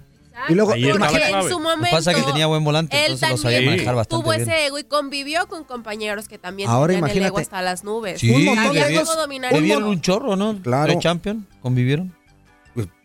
Y 0.48 0.54
luego, 0.54 0.72
Ahí 0.72 0.84
está 0.86 0.98
la 0.98 1.06
Porque 1.06 1.18
clave. 1.20 1.34
en 1.36 1.42
su 1.42 1.48
Lo 1.50 1.56
que 1.58 1.62
momento 1.62 1.96
pasa 1.96 2.10
es 2.12 2.16
que 2.18 2.22
tenía 2.24 2.46
buen 2.46 2.64
volante, 2.64 2.96
él 2.96 3.12
entonces 3.12 3.30
lo 3.30 3.36
sabía 3.36 3.56
también 3.58 3.72
manejar 3.74 3.94
bastante 3.94 4.22
tuvo 4.24 4.34
bien. 4.34 4.48
ego 4.50 4.78
y 4.78 4.84
convivió 4.84 5.46
con 5.48 5.64
compañeros 5.64 6.28
que 6.28 6.38
también 6.38 6.68
Ahora 6.68 6.94
tenían 6.94 7.04
el 7.10 7.16
ego 7.16 7.18
imagínate. 7.26 7.42
hasta 7.42 7.62
las 7.62 7.84
nubes. 7.84 8.20
Sí, 8.20 8.30
Un 8.30 8.44
montón 8.46 8.74
de 8.74 8.94
cómo 8.94 9.14
dominar 9.14 9.52
Un 9.52 9.56
el 9.56 9.62
Vivieron 9.62 9.82
juego. 9.84 9.92
un 9.96 10.00
chorro, 10.00 10.36
¿no? 10.36 10.60
Claro. 10.62 10.92
De 10.92 10.98
Champion, 10.98 11.46
convivieron. 11.62 12.12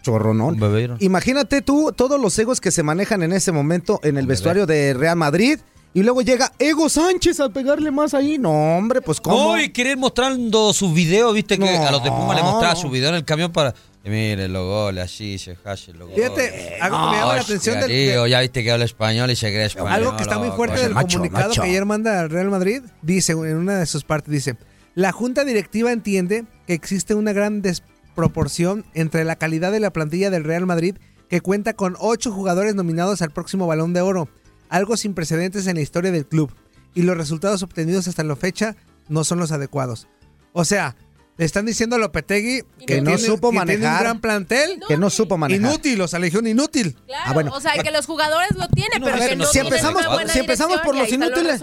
chorronón. 0.01 0.59
Bebieron. 0.59 0.97
Imagínate 0.99 1.61
tú 1.61 1.93
todos 1.95 2.19
los 2.19 2.37
egos 2.37 2.59
que 2.61 2.71
se 2.71 2.83
manejan 2.83 3.23
en 3.23 3.31
ese 3.33 3.51
momento 3.51 3.99
en 4.03 4.17
el 4.17 4.27
vestuario 4.27 4.65
de 4.65 4.93
Real 4.93 5.15
Madrid. 5.15 5.59
Y 5.95 6.01
luego 6.01 6.23
llega 6.23 6.51
Ego 6.57 6.89
Sánchez 6.89 7.39
a 7.39 7.49
pegarle 7.49 7.91
más 7.91 8.15
ahí. 8.15 8.39
No, 8.39 8.49
hombre, 8.77 8.99
pues 9.01 9.21
cómo. 9.21 9.53
No, 9.55 9.61
y 9.61 9.69
querer 9.69 9.95
mostrando 9.95 10.73
sus 10.73 10.91
videos, 10.91 11.33
viste 11.35 11.57
que 11.59 11.65
No. 11.77 11.87
a 11.87 11.91
los 11.91 12.03
de 12.03 12.09
Puma 12.09 12.33
le 12.33 12.41
mostraba 12.41 12.75
su 12.75 12.89
video 12.89 13.09
en 13.09 13.15
el 13.15 13.25
camión 13.25 13.51
para. 13.51 13.75
Y 14.05 14.09
mire, 14.09 14.49
los 14.49 14.65
goles, 14.65 15.05
así, 15.05 15.37
se 15.37 15.57
hace 15.63 15.93
los 15.93 16.09
goles. 16.09 16.15
Fíjate, 16.15 16.77
algo 16.81 16.97
que 16.97 17.11
me 17.11 17.17
llama 17.21 17.35
la 17.35 17.41
atención 17.41 17.79
del, 17.79 17.87
de- 17.89 18.29
ya 18.29 18.41
viste 18.41 18.61
que 18.63 18.71
habla 18.71 18.83
español 18.85 19.31
y 19.31 19.35
se 19.37 19.47
cree 19.49 19.65
español. 19.65 19.91
algo 19.93 20.17
que 20.17 20.23
está 20.23 20.37
muy 20.37 20.47
loco. 20.47 20.57
fuerte 20.57 20.81
del 20.81 20.93
macho, 20.93 21.19
comunicado 21.19 21.49
macho. 21.49 21.61
que 21.61 21.69
ayer 21.69 21.85
manda 21.85 22.19
al 22.19 22.29
Real 22.29 22.49
Madrid, 22.49 22.81
dice 23.01 23.31
en 23.31 23.55
una 23.55 23.77
de 23.77 23.85
sus 23.85 24.03
partes, 24.03 24.29
dice, 24.31 24.57
la 24.93 25.11
junta 25.13 25.45
directiva 25.45 25.91
entiende 25.93 26.43
que 26.67 26.73
existe 26.73 27.15
una 27.15 27.31
gran 27.31 27.61
desproporción 27.61 28.85
entre 28.93 29.23
la 29.23 29.37
calidad 29.37 29.71
de 29.71 29.79
la 29.79 29.91
plantilla 29.93 30.29
del 30.29 30.43
Real 30.43 30.65
Madrid, 30.65 30.97
que 31.29 31.41
cuenta 31.41 31.73
con 31.73 31.95
ocho 31.99 32.31
jugadores 32.31 32.75
nominados 32.75 33.21
al 33.21 33.31
próximo 33.31 33.67
Balón 33.67 33.93
de 33.93 34.01
Oro, 34.01 34.27
algo 34.69 34.97
sin 34.97 35.13
precedentes 35.13 35.65
en 35.67 35.75
la 35.75 35.81
historia 35.81 36.11
del 36.11 36.25
club, 36.27 36.51
y 36.93 37.03
los 37.03 37.17
resultados 37.17 37.63
obtenidos 37.63 38.07
hasta 38.07 38.23
la 38.23 38.35
fecha 38.35 38.75
no 39.07 39.23
son 39.23 39.39
los 39.39 39.51
adecuados. 39.51 40.07
O 40.51 40.65
sea, 40.65 40.95
están 41.37 41.65
diciendo 41.65 41.95
a 41.95 41.99
Lopetegui 41.99 42.63
Que 42.85 43.01
no 43.01 43.17
supo 43.17 43.49
que 43.51 43.57
tiene 43.57 43.75
un 43.75 43.81
manejar. 43.81 44.03
gran 44.03 44.19
plantel. 44.21 44.79
que 44.87 44.97
no 44.97 45.09
supo 45.09 45.37
manejar. 45.37 45.65
Inútil, 45.71 46.01
o 46.01 46.07
sea, 46.07 46.19
legión 46.19 46.45
inútil. 46.47 46.95
Claro, 47.05 47.23
Ah, 47.25 47.33
bueno. 47.33 47.51
o 47.53 47.59
sea, 47.61 47.73
que 47.81 47.91
los 47.91 48.05
jugadores 48.05 48.55
lo 48.55 48.67
tienen, 48.69 48.99
No, 48.99 49.05
pero 49.07 49.17
ver, 49.19 49.29
que 49.29 49.35
no 49.35 49.45
si 49.45 49.59
empezamos, 49.59 50.01
una 50.05 50.13
buena 50.13 50.33
si 50.33 50.39
empezamos 50.39 50.79
por 50.81 50.95
los 50.95 51.11
inútiles, 51.11 51.61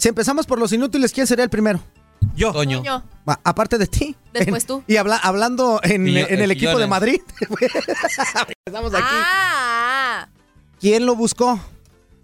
si 0.00 0.08
empezamos 0.08 0.46
por 0.46 0.58
los 0.58 0.72
inútiles, 0.72 1.12
¿quién 1.12 1.26
sería 1.26 1.44
el 1.44 1.50
primero? 1.50 1.80
Yo. 2.34 2.52
Toño. 2.52 2.82
Aparte 3.44 3.78
de 3.78 3.86
ti. 3.86 4.16
Después 4.32 4.62
En- 4.62 4.66
tú. 4.66 4.84
Y 4.86 4.96
habla- 4.96 5.16
hablando 5.16 5.80
en, 5.82 6.06
Y 6.08 6.14
yo- 6.14 6.26
en 6.28 6.40
el 6.40 6.50
y 6.50 6.54
equipo 6.54 6.72
yo 6.72 6.78
de 6.78 6.86
Madrid. 6.86 7.20
Empezamos 8.66 8.94
aquí. 8.94 9.04
Ah, 9.10 10.28
¿Quién 10.80 11.04
lo 11.06 11.14
buscó? 11.14 11.60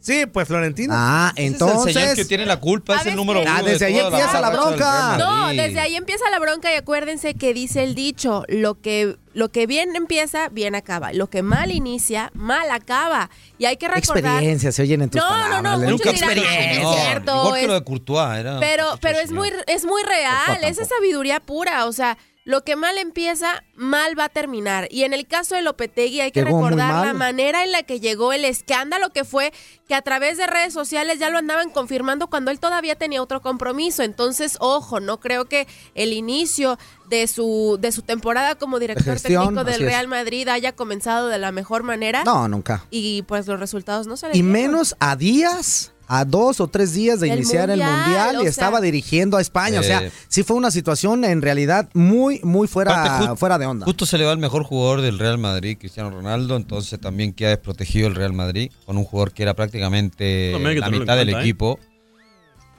Sí, 0.08 0.26
pues 0.26 0.48
Florentino. 0.48 0.94
Ah, 0.96 1.32
Ese 1.36 1.46
es 1.46 1.52
el 1.52 1.58
señor 1.58 1.76
entonces. 1.78 2.14
que 2.16 2.24
tiene 2.24 2.46
la 2.46 2.58
culpa, 2.58 2.94
es 2.94 2.98
¿Sabes 3.00 3.12
el 3.12 3.16
número 3.16 3.42
uno. 3.42 3.50
Ah, 3.54 3.62
desde 3.62 3.78
de 3.78 3.84
ahí 3.86 3.98
empieza 3.98 4.40
la 4.40 4.50
bronca. 4.50 5.16
No, 5.18 5.48
desde 5.48 5.80
ahí 5.80 5.96
empieza 5.96 6.30
la 6.30 6.38
bronca 6.38 6.72
y 6.72 6.76
acuérdense 6.76 7.34
que 7.34 7.52
dice 7.52 7.84
el 7.84 7.94
dicho, 7.94 8.44
lo 8.48 8.80
que, 8.80 9.16
lo 9.34 9.50
que 9.50 9.66
bien 9.66 9.94
empieza, 9.96 10.48
bien 10.48 10.74
acaba. 10.74 11.12
Lo 11.12 11.28
que 11.28 11.42
mal 11.42 11.70
inicia, 11.70 12.30
mal 12.34 12.70
acaba. 12.70 13.28
Y 13.58 13.66
hay 13.66 13.76
que 13.76 13.86
recordar... 13.88 14.24
Experiencia, 14.32 14.72
se 14.72 14.82
oyen 14.82 15.02
en 15.02 15.10
tus 15.10 15.20
No, 15.20 15.28
no, 15.28 15.42
palabras. 15.42 15.62
no, 15.62 15.78
Lenny. 15.78 15.92
muchos 15.92 16.06
Nunca 16.06 16.28
dirán, 16.34 16.38
experiencia. 16.38 16.82
"No, 16.82 16.94
es 16.94 17.00
cierto, 17.02 17.32
Igual 17.42 17.54
que 17.54 17.60
es- 17.60 17.66
lo 17.68 17.74
de 17.74 17.84
Courtois. 17.84 18.38
Era 18.38 18.60
Pero, 18.60 18.84
pero 19.02 19.18
es 19.18 19.30
muy, 19.30 19.50
es 19.66 19.84
muy 19.84 20.02
real, 20.04 20.46
Courtois 20.46 20.64
esa 20.64 20.84
sabiduría 20.86 21.40
pura. 21.40 21.84
O 21.86 21.92
sea, 21.92 22.16
lo 22.49 22.64
que 22.64 22.76
mal 22.76 22.97
empieza, 22.97 23.62
mal 23.76 24.19
va 24.19 24.25
a 24.25 24.28
terminar. 24.31 24.88
Y 24.90 25.05
en 25.05 25.12
el 25.12 25.26
caso 25.26 25.55
de 25.55 25.61
Lopetegui 25.61 26.23
hay 26.23 26.33
que 26.33 26.43
Llegó 26.43 26.62
recordar 26.62 27.07
la 27.07 27.12
manera 27.12 27.62
en 27.62 27.73
la 27.73 27.83
que 27.83 28.00
llegó 28.00 28.33
el 28.33 28.47
escándalo 28.47 29.11
que 29.11 29.26
fue 29.26 29.52
que 29.87 29.95
a 29.95 30.00
través 30.00 30.38
de 30.38 30.47
redes 30.47 30.73
sociales 30.73 31.19
ya 31.19 31.28
lo 31.28 31.37
andaban 31.37 31.69
confirmando 31.69 32.28
cuando 32.28 32.50
él 32.50 32.59
todavía 32.59 32.97
tenía 32.97 33.23
otro 33.23 33.43
compromiso. 33.43 34.02
Entonces, 34.02 34.57
ojo, 34.61 34.99
no 34.99 35.21
creo 35.21 35.45
que 35.45 35.69
el 35.95 36.14
inicio 36.14 36.78
de 37.11 37.26
su, 37.26 37.76
de 37.83 37.93
su 37.93 38.00
temporada 38.00 38.55
como 38.55 38.78
director 38.78 39.12
gestión, 39.12 39.49
técnico 39.49 39.64
del. 39.64 39.81
Real 39.83 40.09
Madrid 40.09 40.49
haya 40.49 40.73
comenzado 40.73 41.28
de 41.28 41.38
la 41.38 41.52
mejor 41.52 41.83
manera. 41.83 42.25
No, 42.25 42.49
nunca. 42.49 42.87
Y 42.90 43.25
pues 43.25 43.47
los 43.47 43.61
resultados 43.61 44.07
no 44.07 44.17
se 44.17 44.28
le 44.31 44.38
Y 44.38 44.43
menos 44.43 44.97
a 45.00 45.17
días, 45.17 45.93
a 46.08 46.24
dos 46.24 46.60
o 46.60 46.68
tres 46.68 46.94
días 46.94 47.20
de 47.20 47.28
iniciar 47.28 47.70
el 47.70 47.80
Mundial, 47.80 48.34
y 48.34 48.38
o 48.38 48.40
sea. 48.40 48.50
estaba 48.50 48.80
dirigiendo 48.80 49.36
a 49.36 49.40
España. 49.40 49.78
O 49.80 49.82
sea, 49.82 50.02
Eh. 50.02 50.12
sí 50.28 50.42
fue 50.42 50.56
una 50.56 50.70
situación 50.70 51.24
en 51.24 51.42
realidad 51.42 51.88
muy, 51.94 52.40
muy 52.42 52.66
fuera, 52.66 53.36
fuera 53.36 53.58
de 53.58 53.66
onda. 53.66 53.84
Justo 53.84 54.06
se 54.06 54.16
le 54.18 54.24
va 54.24 54.32
el 54.32 54.38
mejor 54.38 54.64
jugador 54.64 55.02
del 55.02 55.18
Real 55.18 55.38
Madrid, 55.38 55.76
Cristiano 55.78 56.10
Ronaldo, 56.10 56.56
entonces 56.56 56.98
también 57.00 57.32
queda 57.32 57.50
desprotegido 57.50 58.08
el 58.08 58.14
Real 58.14 58.32
Madrid 58.32 58.72
con 58.86 58.96
un 58.96 59.04
jugador 59.04 59.32
que 59.32 59.42
era 59.42 59.54
prácticamente 59.54 60.52
la 60.52 60.88
mitad 60.90 61.16
del 61.16 61.26
cuenta, 61.26 61.38
¿eh? 61.38 61.42
equipo. 61.42 61.78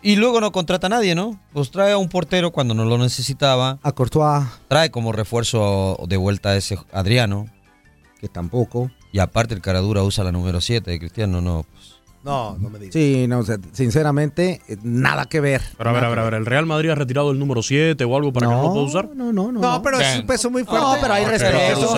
Y 0.01 0.15
luego 0.15 0.39
no 0.39 0.51
contrata 0.51 0.87
a 0.87 0.89
nadie, 0.89 1.13
¿no? 1.13 1.39
Pues 1.51 1.71
trae 1.71 1.91
a 1.91 1.97
un 1.97 2.07
portero 2.07 2.51
cuando 2.51 2.73
no 2.73 2.85
lo 2.85 2.97
necesitaba. 2.97 3.79
A 3.83 3.91
Courtois. 3.91 4.45
Trae 4.69 4.91
como 4.91 5.11
refuerzo 5.11 5.97
de 6.07 6.15
vuelta 6.17 6.49
a 6.49 6.55
ese 6.55 6.77
Adriano. 6.93 7.47
Que 8.19 8.29
tampoco. 8.29 8.89
Y 9.11 9.19
aparte 9.19 9.53
el 9.53 9.61
Caradura 9.61 10.03
usa 10.03 10.23
la 10.23 10.31
número 10.31 10.61
7 10.61 10.89
de 10.89 10.99
Cristiano, 10.99 11.41
no. 11.41 11.65
No, 12.23 12.57
no 12.59 12.69
me 12.69 12.79
digas. 12.79 12.93
Sí, 12.93 13.27
no, 13.27 13.39
o 13.39 13.43
sea, 13.43 13.57
sinceramente, 13.71 14.61
eh, 14.67 14.77
nada 14.83 15.25
que 15.25 15.39
ver. 15.39 15.61
Pero 15.77 15.89
a 15.89 15.93
ver, 15.93 16.03
a 16.03 16.09
ver, 16.09 16.19
a 16.19 16.23
ver, 16.25 16.33
¿el 16.33 16.45
Real 16.45 16.65
Madrid 16.65 16.89
ha 16.89 16.95
retirado 16.95 17.31
el 17.31 17.39
número 17.39 17.63
7 17.63 18.03
o 18.03 18.15
algo 18.17 18.33
para 18.33 18.47
que 18.47 18.53
no 18.53 18.61
lo 18.61 18.73
pueda 18.73 18.85
usar? 18.85 19.09
No, 19.15 19.31
no, 19.31 19.51
no. 19.51 19.59
No, 19.61 19.81
pero 19.81 19.99
es 19.99 20.19
un 20.19 20.27
peso 20.27 20.49
muy 20.49 20.63
fuerte. 20.65 20.85
No, 20.85 20.97
pero 21.01 21.13
hay 21.13 21.25
respeto. 21.25 21.95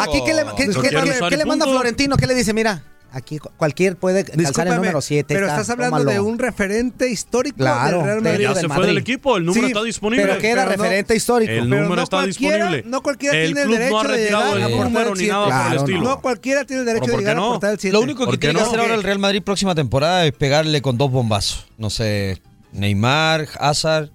Aquí, 0.00 0.22
¿qué 0.24 0.34
le, 0.34 0.44
qué- 0.56 1.36
le 1.36 1.44
manda. 1.44 1.66
Florentino? 1.66 2.16
¿Qué 2.16 2.26
le 2.26 2.34
dice? 2.34 2.52
Mira, 2.54 2.82
aquí 3.12 3.38
cu- 3.38 3.50
cualquier 3.56 3.96
puede 3.96 4.24
calzar 4.24 4.68
el 4.68 4.76
número 4.76 5.00
7. 5.00 5.34
Pero 5.34 5.46
estás 5.46 5.68
hablando 5.70 6.04
de 6.04 6.20
un 6.20 6.38
referente 6.38 7.08
histórico 7.08 7.56
Claro, 7.56 7.98
del 7.98 8.06
Real 8.06 8.22
Madrid. 8.22 8.40
Ya 8.42 8.48
del 8.50 8.56
se 8.56 8.60
fue 8.60 8.68
Madrid. 8.68 8.86
del 8.88 8.98
equipo, 8.98 9.36
el 9.36 9.44
número 9.44 9.66
Sí, 9.66 9.72
está 9.72 9.82
disponible. 9.84 10.26
pero 10.26 10.38
que 10.38 10.50
era 10.50 10.64
Pero 10.64 10.76
no- 10.76 10.82
referente 10.82 11.16
histórico. 11.16 11.52
El 11.52 11.68
número 11.70 11.96
no 11.96 12.02
está 12.02 12.16
cualquiera- 12.18 12.56
disponible. 12.56 12.90
no 12.90 13.02
cualquiera 13.02 13.36
el 13.38 13.44
tiene 13.46 13.60
el 13.60 13.66
club 13.66 13.78
no 13.78 13.98
ha 13.98 14.02
derecho 14.02 14.12
de 14.12 14.24
llegar 14.24 14.56
el 14.56 14.62
a 14.62 14.68
número 14.68 15.12
el 15.12 15.18
ni 15.18 15.26
nada 15.26 15.44
por 15.44 15.52
el 15.54 15.60
Claro, 15.60 15.76
estilo. 15.80 16.00
No 16.02 16.20
cualquiera 16.20 16.64
tiene 16.64 16.80
el 16.80 16.86
derecho 16.86 17.04
¿Pero 17.06 17.16
de 17.16 17.22
llegar 17.22 17.36
a 17.36 17.40
no? 17.40 17.46
aportar 17.46 17.72
el 17.72 17.78
7. 17.78 17.92
Lo 17.92 18.00
único 18.00 18.18
que 18.20 18.24
¿Por 18.26 18.34
qué 18.34 18.38
tiene 18.40 18.54
que 18.54 18.60
no? 18.60 18.66
hacer 18.66 18.80
ahora 18.80 18.94
el 18.94 19.02
Real 19.02 19.18
Madrid 19.18 19.42
próxima 19.42 19.74
temporada 19.74 20.26
es 20.26 20.32
pegarle 20.32 20.82
con 20.82 20.98
dos 20.98 21.10
bombazos. 21.10 21.66
No 21.78 21.90
sé, 21.90 22.40
Neymar, 22.72 23.48
Hazard, 23.58 24.10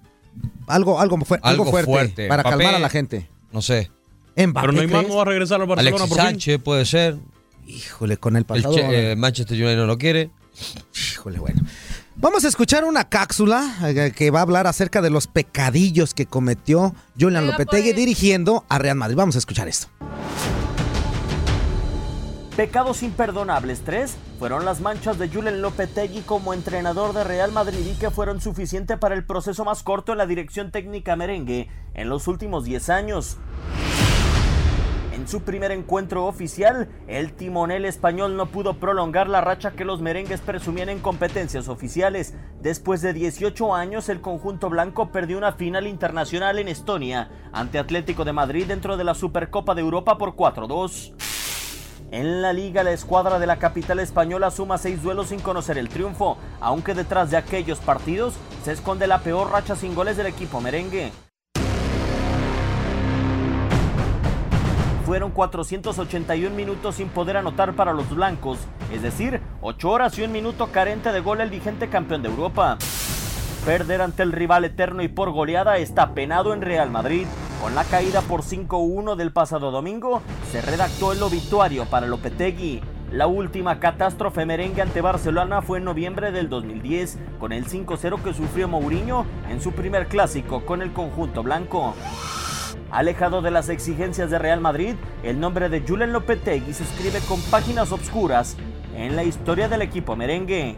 Algo, 0.66 1.00
algo, 1.00 1.18
fue, 1.24 1.38
algo, 1.42 1.64
fuerte, 1.66 1.90
fuerte. 1.90 2.28
para 2.28 2.42
calmar 2.42 2.74
a 2.74 2.78
la 2.78 2.88
gente. 2.88 3.28
No 3.52 3.60
sé. 3.62 3.90
Mbappé, 4.36 4.60
Pero 4.68 4.72
Neymar 4.72 5.06
no 5.06 5.14
va 5.16 5.22
a 5.22 5.24
regresar 5.26 5.60
al 5.60 5.66
Barcelona 5.68 5.96
Alexis 5.96 6.08
por 6.08 6.18
fin. 6.18 6.26
Sánchez 6.30 6.60
puede 6.62 6.84
ser. 6.86 7.16
Híjole, 7.66 8.16
con 8.16 8.36
el 8.36 8.40
El 8.40 8.44
pasado. 8.46 8.74
Che- 8.74 9.12
eh, 9.12 9.16
Manchester 9.16 9.56
United 9.56 9.76
no 9.78 9.86
lo 9.86 9.98
quiere. 9.98 10.30
Híjole, 10.94 11.38
bueno. 11.38 11.62
Vamos 12.16 12.44
a 12.44 12.48
escuchar 12.48 12.84
una 12.84 13.08
cápsula 13.08 13.76
eh, 13.84 14.12
que 14.14 14.30
va 14.30 14.38
a 14.40 14.42
hablar 14.42 14.66
acerca 14.68 15.02
de 15.02 15.10
los 15.10 15.26
pecadillos 15.26 16.14
que 16.14 16.26
cometió 16.26 16.94
Julian 17.18 17.46
Lopetegui 17.46 17.92
dirigiendo 17.92 18.64
a 18.68 18.78
Real 18.78 18.96
Madrid. 18.96 19.16
Vamos 19.16 19.34
a 19.34 19.38
escuchar 19.38 19.66
esto. 19.66 19.88
Pecados 22.56 23.02
imperdonables 23.02 23.80
3 23.84 24.14
fueron 24.38 24.64
las 24.64 24.80
manchas 24.80 25.18
de 25.18 25.28
Julen 25.28 25.60
Lopetegui 25.60 26.20
como 26.20 26.54
entrenador 26.54 27.12
de 27.12 27.24
Real 27.24 27.50
Madrid 27.50 27.80
y 27.84 27.94
que 27.98 28.12
fueron 28.12 28.40
suficiente 28.40 28.96
para 28.96 29.16
el 29.16 29.24
proceso 29.26 29.64
más 29.64 29.82
corto 29.82 30.12
en 30.12 30.18
la 30.18 30.26
dirección 30.26 30.70
técnica 30.70 31.16
merengue 31.16 31.68
en 31.94 32.08
los 32.08 32.28
últimos 32.28 32.64
10 32.64 32.90
años. 32.90 33.38
En 35.24 35.30
su 35.30 35.40
primer 35.40 35.72
encuentro 35.72 36.26
oficial, 36.26 36.86
el 37.08 37.32
timonel 37.32 37.86
español 37.86 38.36
no 38.36 38.44
pudo 38.44 38.74
prolongar 38.74 39.26
la 39.26 39.40
racha 39.40 39.70
que 39.70 39.86
los 39.86 40.02
merengues 40.02 40.42
presumían 40.42 40.90
en 40.90 40.98
competencias 40.98 41.68
oficiales. 41.68 42.34
Después 42.60 43.00
de 43.00 43.14
18 43.14 43.74
años, 43.74 44.10
el 44.10 44.20
conjunto 44.20 44.68
blanco 44.68 45.12
perdió 45.12 45.38
una 45.38 45.52
final 45.52 45.86
internacional 45.86 46.58
en 46.58 46.68
Estonia 46.68 47.30
ante 47.54 47.78
Atlético 47.78 48.26
de 48.26 48.34
Madrid 48.34 48.66
dentro 48.66 48.98
de 48.98 49.04
la 49.04 49.14
Supercopa 49.14 49.74
de 49.74 49.80
Europa 49.80 50.18
por 50.18 50.36
4-2. 50.36 51.14
En 52.10 52.42
la 52.42 52.52
liga, 52.52 52.84
la 52.84 52.92
escuadra 52.92 53.38
de 53.38 53.46
la 53.46 53.58
capital 53.58 54.00
española 54.00 54.50
suma 54.50 54.76
seis 54.76 55.02
duelos 55.02 55.28
sin 55.28 55.40
conocer 55.40 55.78
el 55.78 55.88
triunfo, 55.88 56.36
aunque 56.60 56.92
detrás 56.92 57.30
de 57.30 57.38
aquellos 57.38 57.78
partidos 57.78 58.34
se 58.62 58.72
esconde 58.72 59.06
la 59.06 59.20
peor 59.20 59.50
racha 59.50 59.74
sin 59.74 59.94
goles 59.94 60.18
del 60.18 60.26
equipo 60.26 60.60
merengue. 60.60 61.12
Fueron 65.14 65.30
481 65.30 66.56
minutos 66.56 66.96
sin 66.96 67.08
poder 67.08 67.36
anotar 67.36 67.74
para 67.74 67.92
los 67.92 68.10
blancos, 68.10 68.58
es 68.92 69.00
decir, 69.00 69.40
8 69.60 69.88
horas 69.88 70.18
y 70.18 70.22
un 70.22 70.32
minuto 70.32 70.72
carente 70.72 71.12
de 71.12 71.20
gol 71.20 71.40
el 71.40 71.50
vigente 71.50 71.88
campeón 71.88 72.22
de 72.22 72.30
Europa. 72.30 72.78
Perder 73.64 74.02
ante 74.02 74.24
el 74.24 74.32
rival 74.32 74.64
eterno 74.64 75.04
y 75.04 75.08
por 75.08 75.30
goleada 75.30 75.78
está 75.78 76.14
penado 76.14 76.52
en 76.52 76.62
Real 76.62 76.90
Madrid. 76.90 77.28
Con 77.62 77.76
la 77.76 77.84
caída 77.84 78.22
por 78.22 78.42
5-1 78.42 79.14
del 79.14 79.32
pasado 79.32 79.70
domingo, 79.70 80.20
se 80.50 80.60
redactó 80.60 81.12
el 81.12 81.22
obituario 81.22 81.84
para 81.84 82.08
Lopetegui. 82.08 82.82
La 83.12 83.28
última 83.28 83.78
catástrofe 83.78 84.44
merengue 84.44 84.82
ante 84.82 85.00
Barcelona 85.00 85.62
fue 85.62 85.78
en 85.78 85.84
noviembre 85.84 86.32
del 86.32 86.48
2010, 86.48 87.20
con 87.38 87.52
el 87.52 87.66
5-0 87.66 88.20
que 88.20 88.34
sufrió 88.34 88.66
Mourinho 88.66 89.26
en 89.48 89.60
su 89.60 89.70
primer 89.70 90.08
clásico 90.08 90.66
con 90.66 90.82
el 90.82 90.92
conjunto 90.92 91.44
blanco. 91.44 91.94
Alejado 92.94 93.42
de 93.42 93.50
las 93.50 93.70
exigencias 93.70 94.30
de 94.30 94.38
Real 94.38 94.60
Madrid, 94.60 94.94
el 95.24 95.40
nombre 95.40 95.68
de 95.68 95.80
Julen 95.80 96.12
Lopetegui 96.12 96.72
se 96.72 96.84
escribe 96.84 97.18
con 97.26 97.42
páginas 97.50 97.90
obscuras 97.90 98.56
en 98.94 99.16
la 99.16 99.24
historia 99.24 99.68
del 99.68 99.82
equipo 99.82 100.14
merengue. 100.14 100.76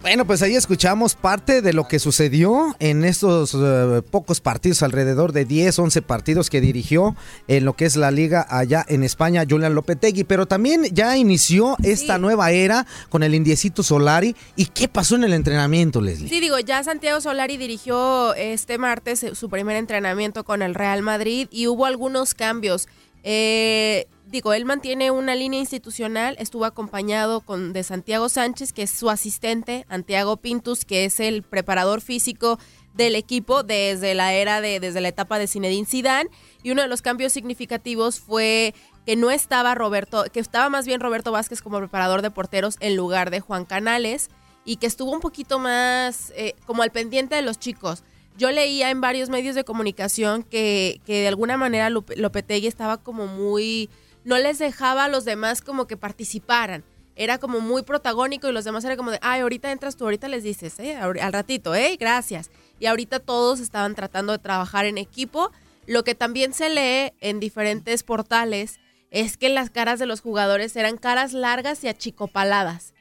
Bueno, 0.00 0.24
pues 0.26 0.42
ahí 0.42 0.54
escuchamos 0.54 1.16
parte 1.16 1.60
de 1.60 1.72
lo 1.72 1.88
que 1.88 1.98
sucedió 1.98 2.76
en 2.78 3.04
estos 3.04 3.54
eh, 3.54 4.00
pocos 4.08 4.40
partidos, 4.40 4.84
alrededor 4.84 5.32
de 5.32 5.44
10, 5.44 5.76
11 5.76 6.02
partidos 6.02 6.50
que 6.50 6.60
dirigió 6.60 7.16
en 7.48 7.64
lo 7.64 7.74
que 7.74 7.84
es 7.84 7.96
la 7.96 8.12
liga 8.12 8.46
allá 8.48 8.86
en 8.88 9.02
España, 9.02 9.44
Julian 9.48 9.74
Lopetegui. 9.74 10.22
Pero 10.22 10.46
también 10.46 10.84
ya 10.92 11.16
inició 11.16 11.76
esta 11.82 12.16
nueva 12.16 12.52
era 12.52 12.86
con 13.08 13.24
el 13.24 13.34
indiecito 13.34 13.82
Solari. 13.82 14.36
¿Y 14.54 14.66
qué 14.66 14.86
pasó 14.86 15.16
en 15.16 15.24
el 15.24 15.32
entrenamiento, 15.32 16.00
Leslie? 16.00 16.28
Sí, 16.28 16.38
digo, 16.38 16.60
ya 16.60 16.82
Santiago 16.84 17.20
Solari 17.20 17.56
dirigió 17.56 18.34
este 18.34 18.78
martes 18.78 19.26
su 19.34 19.50
primer 19.50 19.76
entrenamiento 19.76 20.44
con 20.44 20.62
el 20.62 20.76
Real 20.76 21.02
Madrid 21.02 21.48
y 21.50 21.66
hubo 21.66 21.86
algunos 21.86 22.34
cambios. 22.34 22.86
Eh, 23.24 24.06
digo, 24.30 24.52
él 24.52 24.64
mantiene 24.64 25.10
una 25.10 25.34
línea 25.34 25.60
institucional, 25.60 26.36
estuvo 26.38 26.64
acompañado 26.64 27.40
con 27.40 27.72
de 27.72 27.82
Santiago 27.82 28.28
Sánchez, 28.28 28.72
que 28.72 28.82
es 28.82 28.90
su 28.90 29.10
asistente, 29.10 29.86
Santiago 29.88 30.36
Pintus, 30.36 30.84
que 30.84 31.04
es 31.04 31.20
el 31.20 31.42
preparador 31.42 32.00
físico 32.00 32.58
del 32.94 33.14
equipo 33.14 33.62
desde 33.62 34.14
la 34.14 34.32
era 34.34 34.60
de 34.60 34.80
desde 34.80 35.00
la 35.00 35.08
etapa 35.08 35.38
de 35.38 35.46
Zinedine 35.46 35.86
Zidane 35.86 36.30
y 36.62 36.72
uno 36.72 36.82
de 36.82 36.88
los 36.88 37.00
cambios 37.00 37.32
significativos 37.32 38.18
fue 38.18 38.74
que 39.06 39.14
no 39.14 39.30
estaba 39.30 39.74
Roberto, 39.74 40.24
que 40.32 40.40
estaba 40.40 40.68
más 40.68 40.84
bien 40.84 41.00
Roberto 41.00 41.30
Vázquez 41.30 41.62
como 41.62 41.78
preparador 41.78 42.22
de 42.22 42.30
porteros 42.30 42.76
en 42.80 42.96
lugar 42.96 43.30
de 43.30 43.40
Juan 43.40 43.64
Canales 43.64 44.30
y 44.64 44.76
que 44.76 44.86
estuvo 44.86 45.12
un 45.12 45.20
poquito 45.20 45.58
más 45.58 46.32
eh, 46.36 46.54
como 46.66 46.82
al 46.82 46.90
pendiente 46.90 47.36
de 47.36 47.42
los 47.42 47.58
chicos. 47.58 48.02
Yo 48.36 48.50
leía 48.50 48.90
en 48.90 49.00
varios 49.00 49.30
medios 49.30 49.54
de 49.54 49.64
comunicación 49.64 50.42
que, 50.42 51.00
que 51.06 51.22
de 51.22 51.28
alguna 51.28 51.56
manera 51.56 51.90
Lope- 51.90 52.16
Lopetegui 52.16 52.66
estaba 52.66 52.98
como 52.98 53.26
muy... 53.26 53.88
no 54.24 54.38
les 54.38 54.58
dejaba 54.58 55.04
a 55.04 55.08
los 55.08 55.24
demás 55.24 55.62
como 55.62 55.86
que 55.86 55.96
participaran. 55.96 56.84
Era 57.16 57.38
como 57.38 57.60
muy 57.60 57.82
protagónico 57.82 58.48
y 58.48 58.52
los 58.52 58.64
demás 58.64 58.84
era 58.84 58.96
como 58.96 59.10
de, 59.10 59.18
ay, 59.22 59.40
ahorita 59.40 59.72
entras 59.72 59.96
tú, 59.96 60.04
ahorita 60.04 60.28
les 60.28 60.44
dices, 60.44 60.78
¿eh? 60.78 60.96
Al 60.96 61.32
ratito, 61.32 61.74
¿eh? 61.74 61.96
Gracias. 61.98 62.50
Y 62.78 62.86
ahorita 62.86 63.18
todos 63.18 63.58
estaban 63.58 63.94
tratando 63.96 64.32
de 64.32 64.38
trabajar 64.38 64.86
en 64.86 64.98
equipo. 64.98 65.50
Lo 65.86 66.04
que 66.04 66.14
también 66.14 66.52
se 66.52 66.68
lee 66.68 67.12
en 67.20 67.40
diferentes 67.40 68.04
portales 68.04 68.78
es 69.10 69.36
que 69.36 69.48
las 69.48 69.70
caras 69.70 69.98
de 69.98 70.06
los 70.06 70.20
jugadores 70.20 70.76
eran 70.76 70.96
caras 70.96 71.32
largas 71.32 71.82
y 71.82 71.88
achicopaladas. 71.88 72.94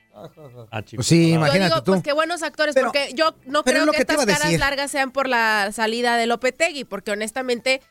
Pues 0.96 1.06
sí, 1.06 1.30
Yo 1.30 1.36
imagínate 1.36 1.66
digo, 1.66 1.84
tú. 1.84 1.92
pues 1.92 2.02
qué 2.04 2.14
buenos 2.14 2.42
actores, 2.42 2.76
porque 2.76 3.12
yo 3.14 3.36
no 3.46 3.64
pero 3.64 3.82
creo 3.82 3.92
que, 3.92 3.98
que 3.98 4.14
estas 4.14 4.26
caras 4.26 4.58
largas 4.58 4.90
sean 4.90 5.12
por 5.12 5.28
la 5.30 5.72
salida 5.72 6.18
de 6.18 6.26
Lopetegui, 6.26 6.86
porque 6.86 7.12
honestamente 7.12 7.82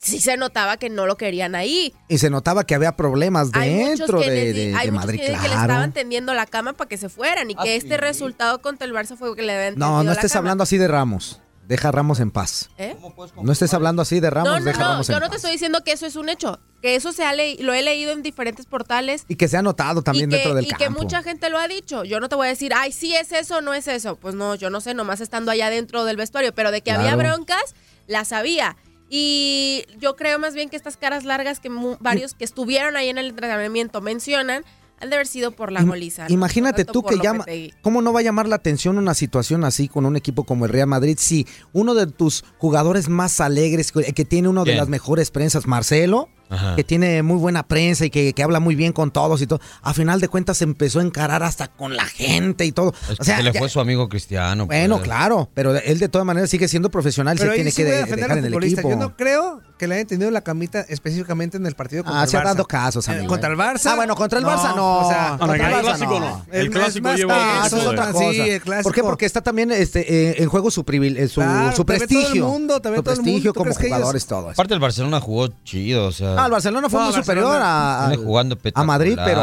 sí 0.00 0.20
se 0.20 0.36
notaba 0.36 0.76
que 0.76 0.88
no 0.90 1.06
lo 1.06 1.16
querían 1.16 1.54
ahí. 1.54 1.92
Y 2.08 2.18
se 2.18 2.30
notaba 2.30 2.64
que 2.64 2.74
había 2.74 2.96
problemas 2.96 3.50
dentro 3.52 4.20
que, 4.20 4.30
de, 4.30 4.52
de- 4.52 4.74
hay 4.74 4.86
de 4.86 4.92
muchos 4.92 5.06
Madrid, 5.06 5.18
que 5.20 5.26
dicen 5.26 5.36
que 5.42 5.48
le 5.48 5.54
claro. 5.54 5.72
estaban 5.72 5.92
tendiendo 5.92 6.34
la 6.34 6.46
cama 6.46 6.72
para 6.74 6.88
que 6.88 6.96
se 6.96 7.08
fueran 7.08 7.50
y 7.50 7.54
que 7.56 7.76
este 7.76 7.96
resultado 7.96 8.60
contra 8.62 8.86
el 8.86 8.92
Barça 8.94 9.16
fue 9.16 9.34
que 9.36 9.42
le 9.42 9.52
habían 9.54 9.74
No, 9.78 9.98
no 9.98 10.04
la 10.04 10.12
estés 10.12 10.32
cama. 10.32 10.38
hablando 10.40 10.62
así 10.64 10.78
de 10.78 10.88
Ramos. 10.88 11.40
Deja 11.66 11.88
a 11.88 11.92
Ramos 11.92 12.18
en 12.20 12.30
paz. 12.30 12.70
¿Eh? 12.78 12.96
No 13.42 13.52
estés 13.52 13.74
hablando 13.74 14.00
así 14.00 14.20
de 14.20 14.30
Ramos, 14.30 14.52
no, 14.52 14.58
no, 14.60 14.64
deja 14.64 14.78
a 14.78 14.82
no, 14.84 14.88
Ramos 14.92 15.08
yo 15.08 15.12
en 15.14 15.18
no 15.20 15.26
paz. 15.26 15.30
te 15.32 15.36
estoy 15.36 15.52
diciendo 15.52 15.84
que 15.84 15.92
eso 15.92 16.06
es 16.06 16.16
un 16.16 16.30
hecho, 16.30 16.60
que 16.80 16.94
eso 16.94 17.12
se 17.12 17.24
ha 17.24 17.34
le- 17.34 17.56
lo 17.56 17.74
he 17.74 17.82
leído 17.82 18.12
en 18.12 18.22
diferentes 18.22 18.64
portales 18.64 19.24
Y 19.28 19.36
que 19.36 19.48
se 19.48 19.58
ha 19.58 19.62
notado 19.62 20.00
también 20.00 20.30
y 20.30 20.32
que, 20.32 20.36
dentro 20.36 20.54
del 20.54 20.64
y 20.64 20.68
que 20.68 20.84
campo. 20.86 21.02
mucha 21.02 21.22
gente 21.22 21.50
lo 21.50 21.58
ha 21.58 21.68
dicho. 21.68 22.04
Yo 22.04 22.20
no 22.20 22.30
te 22.30 22.36
voy 22.36 22.46
a 22.46 22.50
decir, 22.50 22.72
ay, 22.74 22.90
sí 22.92 23.14
es 23.14 23.32
eso 23.32 23.58
o 23.58 23.60
no 23.60 23.74
es 23.74 23.86
eso. 23.86 24.16
Pues 24.16 24.34
no, 24.34 24.54
yo 24.54 24.70
no 24.70 24.80
sé, 24.80 24.94
nomás 24.94 25.20
estando 25.20 25.50
allá 25.50 25.68
dentro 25.68 26.06
del 26.06 26.16
vestuario, 26.16 26.54
pero 26.54 26.70
de 26.70 26.80
que 26.80 26.90
había 26.92 27.12
Claro. 27.14 27.34
broncas, 27.34 27.74
las 28.06 28.32
había. 28.32 28.76
Y 29.08 29.84
yo 29.98 30.16
creo 30.16 30.38
más 30.38 30.54
bien 30.54 30.68
que 30.68 30.76
estas 30.76 30.96
caras 30.96 31.24
largas 31.24 31.60
que 31.60 31.70
mu- 31.70 31.96
varios 32.00 32.34
que 32.34 32.44
estuvieron 32.44 32.96
ahí 32.96 33.08
en 33.08 33.18
el 33.18 33.28
entrenamiento 33.30 34.00
mencionan, 34.00 34.64
han 35.00 35.10
de 35.10 35.14
haber 35.16 35.26
sido 35.28 35.52
por 35.52 35.70
la 35.72 35.82
goliza. 35.82 36.24
¿no? 36.24 36.34
Imagínate 36.34 36.84
No 36.84 36.92
tú 36.92 37.02
que 37.04 37.16
llama. 37.18 37.44
¿cómo 37.82 38.02
no 38.02 38.12
va 38.12 38.20
a 38.20 38.22
llamar 38.24 38.48
la 38.48 38.56
atención 38.56 38.98
una 38.98 39.14
situación 39.14 39.64
así 39.64 39.88
con 39.88 40.04
un 40.06 40.16
equipo 40.16 40.44
como 40.44 40.66
el 40.66 40.72
Real 40.72 40.88
Madrid 40.88 41.16
si 41.20 41.46
uno 41.72 41.94
de 41.94 42.06
tus 42.08 42.44
jugadores 42.58 43.08
más 43.08 43.40
alegres, 43.40 43.92
que 43.92 44.12
que 44.12 44.24
tiene 44.24 44.48
una 44.48 44.64
de 44.64 44.74
las 44.74 44.88
mejores 44.88 45.30
prensas, 45.30 45.66
Marcelo, 45.66 46.28
Ajá. 46.50 46.76
que 46.76 46.84
tiene 46.84 47.22
muy 47.22 47.36
buena 47.36 47.62
prensa 47.62 48.04
y 48.06 48.10
que, 48.10 48.32
que 48.32 48.42
habla 48.42 48.60
muy 48.60 48.74
bien 48.74 48.92
con 48.92 49.10
todos 49.10 49.42
y 49.42 49.46
todo, 49.46 49.60
a 49.82 49.92
final 49.94 50.20
de 50.20 50.28
cuentas 50.28 50.62
empezó 50.62 51.00
a 51.00 51.02
encarar 51.02 51.42
hasta 51.42 51.68
con 51.68 51.96
la 51.96 52.04
gente 52.06 52.64
y 52.64 52.72
todo. 52.72 52.94
Es 53.10 53.20
O 53.20 53.24
sea, 53.24 53.36
que 53.38 53.42
le 53.42 53.52
ya- 53.52 53.58
fue 53.60 53.68
su 53.68 53.80
amigo 53.80 54.08
cristiano. 54.08 54.66
bueno, 54.66 54.96
pues. 54.96 55.04
claro, 55.04 55.48
pero 55.54 55.76
él 55.76 55.98
de 55.98 56.08
todas 56.08 56.26
maneras 56.26 56.50
sigue 56.50 56.68
siendo 56.68 56.90
profesional 56.90 57.36
y 57.36 57.38
se 57.40 57.48
tiene 57.50 57.70
sí 57.70 57.76
que 57.78 57.84
de- 57.84 57.90
defender 57.98 58.16
dejar 58.18 58.38
en 58.38 58.44
el 58.46 58.54
equipo. 58.64 58.90
Yo 58.90 58.96
no 58.96 59.16
creo 59.16 59.60
que 59.78 59.86
le 59.86 59.94
hayan 59.94 60.06
tenido 60.08 60.30
la 60.32 60.40
camita 60.40 60.80
específicamente 60.88 61.56
en 61.56 61.64
el 61.66 61.74
partido 61.76 62.02
contra 62.02 62.20
Ah, 62.20 62.24
el 62.24 62.30
se 62.30 62.36
ha 62.36 62.40
Barça. 62.40 62.44
dado 62.46 62.64
casos, 62.66 63.06
Eh, 63.08 63.12
amigo. 63.12 63.28
Contra 63.28 63.48
el 63.50 63.56
Barça. 63.56 63.90
Ah, 63.92 63.94
bueno, 63.94 64.16
contra 64.16 64.38
el 64.40 64.44
Barça 64.44 64.74
no. 64.74 65.06
O 65.06 65.08
sea, 65.08 65.36
Contra 65.38 65.54
el 65.56 65.62
el 65.62 65.68
Barça 65.78 65.80
clásico 65.82 66.18
no. 66.20 66.46
El 66.50 66.66
Es 66.66 66.72
clásico 66.72 67.14
lleva 67.14 67.62
Ah, 67.62 67.66
eso 67.66 67.76
es 67.78 67.86
otra 67.86 68.06
sí, 68.08 68.12
cosa. 68.12 68.30
el 68.46 68.60
clásico. 68.60 68.82
¿Por 68.82 68.94
qué? 68.94 69.02
Porque 69.02 69.26
está 69.26 69.40
también 69.40 69.70
este, 69.70 70.30
eh, 70.30 70.42
en 70.42 70.48
juego 70.48 70.70
su, 70.72 70.84
privil- 70.84 71.16
eh, 71.16 71.28
su, 71.28 71.40
Claro, 71.40 71.76
su 71.76 71.84
te 71.84 71.92
ve 71.92 71.98
todo 71.98 72.02
el 72.02 72.08
prestigio. 72.08 72.46
mundo, 72.48 72.74
su 72.74 72.80
todo 72.80 72.94
el 72.96 73.02
prestigio 73.04 73.32
mundo. 73.32 73.52
¿Tú 73.52 73.54
como 73.54 73.70
ellos- 73.70 73.78
jugadores, 73.82 74.26
todo 74.26 74.40
eso. 74.40 74.50
Aparte 74.50 74.74
el 74.74 74.80
Barcelona 74.80 75.20
jugó 75.20 75.48
chido, 75.64 76.06
o 76.06 76.12
sea. 76.12 76.34
Ah, 76.42 76.46
el 76.46 76.52
Barcelona 76.52 76.88
fue 76.88 77.00
No, 77.00 77.06
muy 77.06 77.14
Barcelona- 77.14 77.42
superior 77.42 77.60
a, 77.62 78.12
jugando 78.24 78.58
a 78.74 78.84
Madrid, 78.84 79.18
pero 79.24 79.42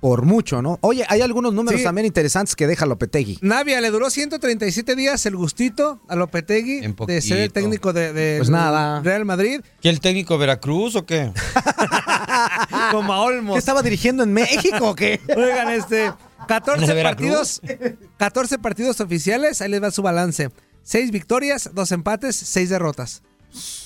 por 0.00 0.22
mucho, 0.24 0.60
¿no? 0.62 0.78
Oye, 0.80 1.04
hay 1.08 1.20
algunos 1.20 1.54
números 1.54 1.78
Sí. 1.80 1.84
también 1.84 2.06
interesantes 2.06 2.56
que 2.56 2.66
deja 2.66 2.86
Lopetegui. 2.86 3.38
Navia 3.40 3.80
le 3.80 3.90
duró 3.92 4.10
137 4.10 4.96
días 4.96 5.24
el 5.26 5.36
gustito 5.36 6.00
a 6.08 6.16
Lopetegui 6.16 6.80
de 7.06 7.20
ser 7.22 7.38
el 7.38 7.52
técnico 7.52 7.92
de, 7.92 8.12
de 8.12 8.38
Pues 8.38 8.50
nada. 8.50 9.00
Real 9.00 9.24
Madrid 9.24 9.60
¿Qué 9.80 9.88
el 9.90 10.00
técnico 10.00 10.38
Veracruz 10.38 10.96
o 10.96 11.06
qué? 11.06 11.30
como 12.90 13.12
a 13.12 13.20
Olmos. 13.20 13.54
¿Qué 13.54 13.58
estaba 13.60 13.82
dirigiendo 13.82 14.22
en 14.24 14.32
México 14.32 14.90
o 14.90 14.94
qué? 14.96 15.20
Oigan, 15.36 15.68
este, 15.70 16.06
¿En 16.06 16.14
14 16.48 16.84
el 16.84 16.94
Veracruz? 16.94 17.60
partidos, 17.60 18.00
14 18.16 18.58
partidos 18.58 19.00
oficiales, 19.00 19.60
ahí 19.62 19.68
les 19.70 19.82
va 19.82 19.90
su 19.92 20.02
balance. 20.02 20.50
6 20.82 21.12
victorias, 21.12 21.70
2 21.74 21.92
empates, 21.92 22.34
6 22.34 22.70
derrotas. 22.70 23.22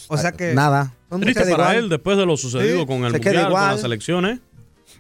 O 0.09 0.17
sea 0.17 0.33
que 0.33 0.55
Nada. 0.55 0.95
Triste 1.21 1.45
para 1.51 1.77
él 1.77 1.89
después 1.89 2.17
de 2.17 2.27
lo 2.27 2.37
sucedido 2.37 2.81
Sí, 2.81 2.87
con 2.87 3.05
el 3.05 3.13
Mundial, 3.13 3.45
con 3.51 3.53
las 3.53 3.85
elecciones. 3.85 4.41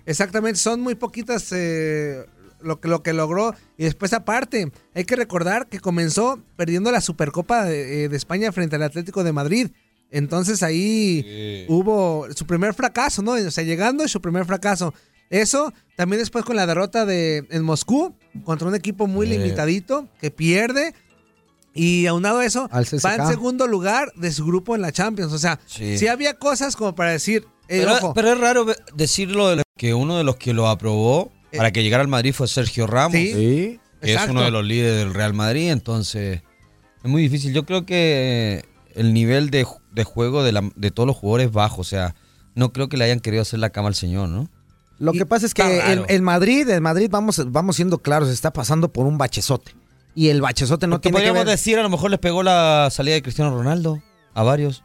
Exactamente, 0.04 0.58
son 0.58 0.80
muy 0.80 0.94
poquitas 0.94 1.50
eh, 1.52 2.24
lo, 2.60 2.80
que, 2.80 2.88
lo 2.88 3.02
que 3.02 3.12
logró. 3.12 3.54
Y 3.76 3.84
después 3.84 4.12
aparte, 4.12 4.70
hay 4.94 5.04
que 5.04 5.16
recordar 5.16 5.68
que 5.68 5.80
comenzó 5.80 6.40
perdiendo 6.56 6.90
la 6.92 7.00
Supercopa 7.00 7.64
de, 7.64 8.04
eh, 8.04 8.08
de 8.08 8.16
España 8.16 8.52
frente 8.52 8.76
al 8.76 8.82
Atlético 8.82 9.24
de 9.24 9.32
Madrid. 9.32 9.68
Entonces 10.10 10.62
ahí 10.62 11.66
hubo 11.68 12.26
su 12.34 12.46
primer 12.46 12.74
fracaso, 12.74 13.22
¿no? 13.22 13.32
O 13.32 13.50
sea, 13.50 13.64
llegando 13.64 14.06
su 14.06 14.20
primer 14.20 14.44
fracaso. 14.44 14.94
Eso 15.30 15.72
también 15.96 16.20
después 16.20 16.44
con 16.44 16.54
la 16.54 16.66
derrota 16.66 17.04
de 17.04 17.44
en 17.50 17.64
Moscú 17.64 18.14
contra 18.44 18.68
un 18.68 18.76
equipo 18.76 19.08
muy 19.08 19.26
Sí. 19.26 19.32
limitadito 19.36 20.08
que 20.20 20.30
pierde. 20.30 20.94
Y 21.76 22.06
aunado 22.06 22.38
a 22.38 22.44
eso, 22.46 22.68
va 22.72 23.14
en 23.14 23.26
segundo 23.28 23.66
lugar 23.66 24.12
de 24.16 24.32
su 24.32 24.44
grupo 24.46 24.74
en 24.74 24.82
la 24.82 24.92
Champions. 24.92 25.32
O 25.32 25.38
sea, 25.38 25.60
Sí. 25.66 25.98
sí, 25.98 26.08
había 26.08 26.38
cosas 26.38 26.74
como 26.76 26.94
para 26.94 27.10
decir, 27.12 27.46
eh, 27.68 27.80
Pero, 27.80 27.94
ojo, 27.94 28.14
pero 28.14 28.32
es 28.32 28.40
raro 28.40 28.66
decirlo 28.94 29.54
de 29.54 29.62
que 29.76 29.92
uno 29.94 30.16
de 30.16 30.24
los 30.24 30.36
que 30.36 30.54
lo 30.54 30.68
aprobó 30.68 31.32
Eh. 31.52 31.56
para 31.58 31.70
que 31.72 31.82
llegara 31.82 32.02
al 32.02 32.08
Madrid 32.08 32.32
fue 32.32 32.48
Sergio 32.48 32.86
Ramos, 32.86 33.12
Sí. 33.12 33.32
que 33.32 33.80
exacto. 34.02 34.24
es 34.24 34.30
uno 34.30 34.42
de 34.42 34.50
los 34.50 34.64
líderes 34.64 34.98
del 34.98 35.12
Real 35.14 35.34
Madrid, 35.34 35.70
entonces 35.70 36.42
es 37.04 37.10
muy 37.10 37.22
difícil. 37.22 37.52
Yo 37.52 37.64
creo 37.66 37.84
que 37.86 38.64
el 38.94 39.12
nivel 39.12 39.50
de, 39.50 39.66
de 39.92 40.04
juego 40.04 40.42
de, 40.42 40.52
la- 40.52 40.70
de 40.76 40.90
todos 40.90 41.06
los 41.06 41.16
jugadores 41.16 41.48
es 41.48 41.52
bajo, 41.52 41.80
o 41.82 41.84
sea, 41.84 42.14
no 42.54 42.72
creo 42.72 42.88
que 42.88 42.96
le 42.96 43.04
hayan 43.04 43.20
querido 43.20 43.42
hacer 43.42 43.58
la 43.58 43.70
cama 43.70 43.88
al 43.88 43.94
señor, 43.94 44.28
¿no? 44.30 44.48
Lo 44.98 45.12
Y 45.14 45.18
que 45.18 45.26
pasa 45.26 45.44
es 45.44 45.52
que 45.52 45.92
el, 45.92 46.04
el 46.08 46.22
Madrid, 46.22 46.66
el 46.70 46.80
Madrid, 46.80 47.08
vamos, 47.10 47.42
vamos 47.52 47.76
siendo 47.76 47.98
claros, 47.98 48.30
está 48.30 48.50
pasando 48.52 48.90
por 48.92 49.04
un 49.06 49.18
bachezote. 49.18 49.72
Y 50.16 50.30
el 50.30 50.40
bachezote 50.40 50.86
no 50.88 50.96
Porque 50.96 51.10
tiene 51.10 51.18
que 51.18 51.28
podríamos 51.28 51.48
decir, 51.48 51.78
a 51.78 51.82
lo 51.82 51.90
mejor 51.90 52.10
les 52.10 52.18
pegó 52.18 52.42
la 52.42 52.88
salida 52.90 53.14
de 53.14 53.22
Cristiano 53.22 53.50
Ronaldo 53.56 54.02
a 54.34 54.42
varios. 54.42 54.82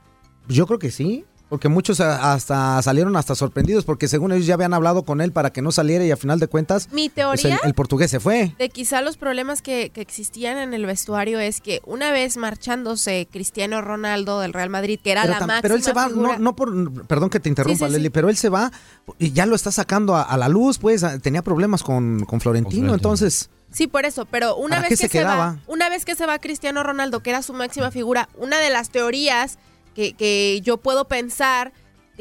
Yo 0.47 0.67
creo 0.67 0.77
que 0.77 0.91
sí, 0.91 1.23
porque 1.49 1.67
muchos 1.69 1.99
a- 2.01 2.33
hasta 2.33 2.81
salieron 2.81 3.15
hasta 3.17 3.33
sorprendidos 3.35 3.83
porque 3.85 4.07
según 4.07 4.31
ellos 4.33 4.45
ya 4.45 4.53
habían 4.55 4.73
hablado 4.73 5.03
con 5.03 5.19
él 5.21 5.31
para 5.33 5.51
que 5.51 5.61
no 5.61 5.71
saliera 5.71 6.03
y 6.05 6.11
a 6.11 6.15
final 6.17 6.39
de 6.39 6.47
cuentas 6.47 6.87
Mi 6.93 7.09
pues, 7.09 7.41
teoría 7.41 7.59
el, 7.63 7.67
el 7.69 7.73
portugués 7.73 8.09
se 8.11 8.19
fue. 8.21 8.53
de 8.57 8.69
quizá 8.69 9.01
los 9.01 9.15
problemas 9.17 9.61
que, 9.61 9.89
que 9.89 9.99
existían 10.01 10.57
en 10.57 10.73
el 10.73 10.85
vestuario 10.85 11.39
es 11.39 11.59
que 11.61 11.81
una 11.85 12.11
vez 12.11 12.35
marchándose 12.37 13.27
Cristiano 13.31 13.81
Ronaldo 13.81 14.39
del 14.41 14.53
Real 14.53 14.69
Madrid, 14.69 14.99
que 15.03 15.11
era 15.11 15.21
Pero, 15.23 15.33
la 15.33 15.39
tam- 15.39 15.47
máxima 15.47 15.61
pero 15.61 15.75
él 15.75 15.83
se 15.83 15.93
va, 15.93 16.07
figura- 16.07 16.33
no, 16.33 16.39
no 16.39 16.55
por, 16.55 17.05
perdón 17.07 17.29
que 17.29 17.39
te 17.39 17.49
interrumpa, 17.49 17.77
Sí, 17.79 17.83
sí, 17.85 17.91
sí. 17.91 17.97
Leli, 17.97 18.09
pero 18.09 18.29
él 18.29 18.37
se 18.37 18.49
va 18.49 18.71
y 19.19 19.31
ya 19.31 19.45
lo 19.45 19.55
está 19.55 19.71
sacando 19.71 20.15
a, 20.15 20.21
a 20.23 20.37
la 20.37 20.47
luz, 20.49 20.77
pues 20.77 21.03
a- 21.03 21.19
tenía 21.19 21.41
problemas 21.41 21.83
con, 21.83 22.25
con 22.25 22.39
Florentino, 22.41 22.87
Florentino. 22.87 22.93
entonces 22.95 23.49
Sí, 23.71 23.87
por 23.87 24.05
eso, 24.05 24.25
pero 24.25 24.55
una 24.55 24.77
¿Para 24.77 24.89
vez 24.89 24.99
que 24.99 25.07
se 25.07 25.23
va, 25.23 25.57
una 25.67 25.89
vez 25.89 26.05
que 26.05 26.15
se 26.15 26.25
va 26.25 26.39
Cristiano 26.39 26.83
Ronaldo, 26.83 27.21
que 27.23 27.29
era 27.29 27.41
su 27.41 27.53
máxima 27.53 27.89
figura, 27.91 28.27
una 28.37 28.59
de 28.59 28.69
las 28.69 28.89
teorías 28.89 29.57
que, 29.95 30.13
que 30.13 30.59
yo 30.61 30.77
puedo 30.77 31.07
pensar 31.07 31.71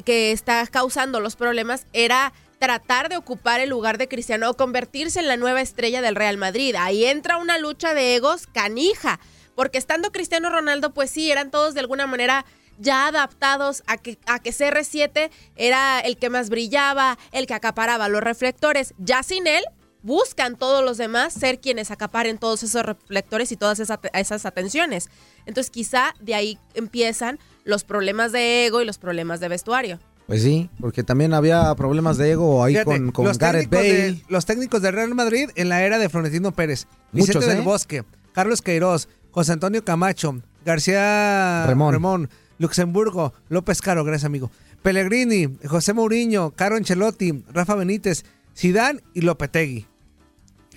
que 0.04 0.32
está 0.32 0.66
causando 0.66 1.20
los 1.20 1.36
problemas 1.36 1.86
era 1.92 2.32
tratar 2.58 3.08
de 3.08 3.16
ocupar 3.16 3.60
el 3.60 3.70
lugar 3.70 3.98
de 3.98 4.06
Cristiano 4.06 4.50
o 4.50 4.54
convertirse 4.54 5.18
en 5.18 5.28
la 5.28 5.36
nueva 5.36 5.60
estrella 5.60 6.02
del 6.02 6.14
Real 6.14 6.36
Madrid. 6.36 6.76
Ahí 6.78 7.04
entra 7.04 7.38
una 7.38 7.58
lucha 7.58 7.94
de 7.94 8.14
egos 8.14 8.46
canija, 8.46 9.18
porque 9.54 9.78
estando 9.78 10.12
Cristiano 10.12 10.50
Ronaldo, 10.50 10.92
pues 10.92 11.10
sí, 11.10 11.30
eran 11.30 11.50
todos 11.50 11.74
de 11.74 11.80
alguna 11.80 12.06
manera 12.06 12.44
ya 12.78 13.06
adaptados 13.06 13.82
a 13.86 13.96
que, 13.98 14.18
a 14.26 14.38
que 14.38 14.50
CR7 14.50 15.30
era 15.56 16.00
el 16.00 16.16
que 16.16 16.30
más 16.30 16.48
brillaba, 16.48 17.18
el 17.32 17.46
que 17.46 17.54
acaparaba 17.54 18.08
los 18.08 18.22
reflectores. 18.22 18.94
Ya 18.98 19.22
sin 19.22 19.46
él, 19.46 19.64
buscan 20.02 20.56
todos 20.56 20.84
los 20.84 20.96
demás 20.98 21.32
ser 21.34 21.60
quienes 21.60 21.90
acaparen 21.90 22.38
todos 22.38 22.62
esos 22.62 22.82
reflectores 22.84 23.52
y 23.52 23.56
todas 23.56 23.80
esa- 23.80 24.00
esas 24.14 24.46
atenciones. 24.46 25.08
Entonces 25.46 25.70
quizá 25.70 26.14
de 26.20 26.34
ahí 26.34 26.58
empiezan 26.74 27.38
los 27.64 27.84
problemas 27.84 28.32
de 28.32 28.66
ego 28.66 28.80
y 28.80 28.84
los 28.84 28.98
problemas 28.98 29.40
de 29.40 29.48
vestuario. 29.48 29.98
pues 30.26 30.42
sí, 30.44 30.70
porque 30.80 31.02
también 31.02 31.34
había 31.34 31.74
problemas 31.74 32.16
de 32.16 32.30
ego 32.30 32.62
ahí 32.62 32.74
Fíjate, 32.74 32.84
con, 32.98 33.10
con 33.10 33.24
los, 33.26 33.36
Gareth 33.38 33.68
técnicos 33.68 33.78
Bale. 33.98 34.12
de, 34.12 34.22
los 34.28 34.46
técnicos 34.46 34.80
del 34.82 34.92
Real 34.94 35.12
Madrid 35.14 35.50
en 35.56 35.68
la 35.68 35.82
era 35.82 35.98
de 35.98 36.08
Florentino 36.08 36.52
Pérez. 36.52 36.86
Muchos, 37.10 37.28
Vicente 37.34 37.46
¿eh? 37.52 37.54
del 37.56 37.64
Bosque, 37.64 38.04
Carlos 38.32 38.62
Queiroz, 38.62 39.08
José 39.32 39.52
Antonio 39.52 39.84
Camacho, 39.84 40.40
García 40.64 41.64
Remón. 41.66 42.30
Luxemburgo, 42.58 43.32
López 43.48 43.80
Caro, 43.82 44.04
gracias 44.04 44.26
amigo. 44.26 44.50
Pellegrini, 44.82 45.58
José 45.66 45.92
Mourinho, 45.94 46.52
Caro 46.52 46.76
Ancelotti, 46.76 47.44
Rafa 47.52 47.74
Benítez, 47.74 48.24
Sidán 48.54 49.02
y 49.14 49.20
Lopetegui. 49.22 49.86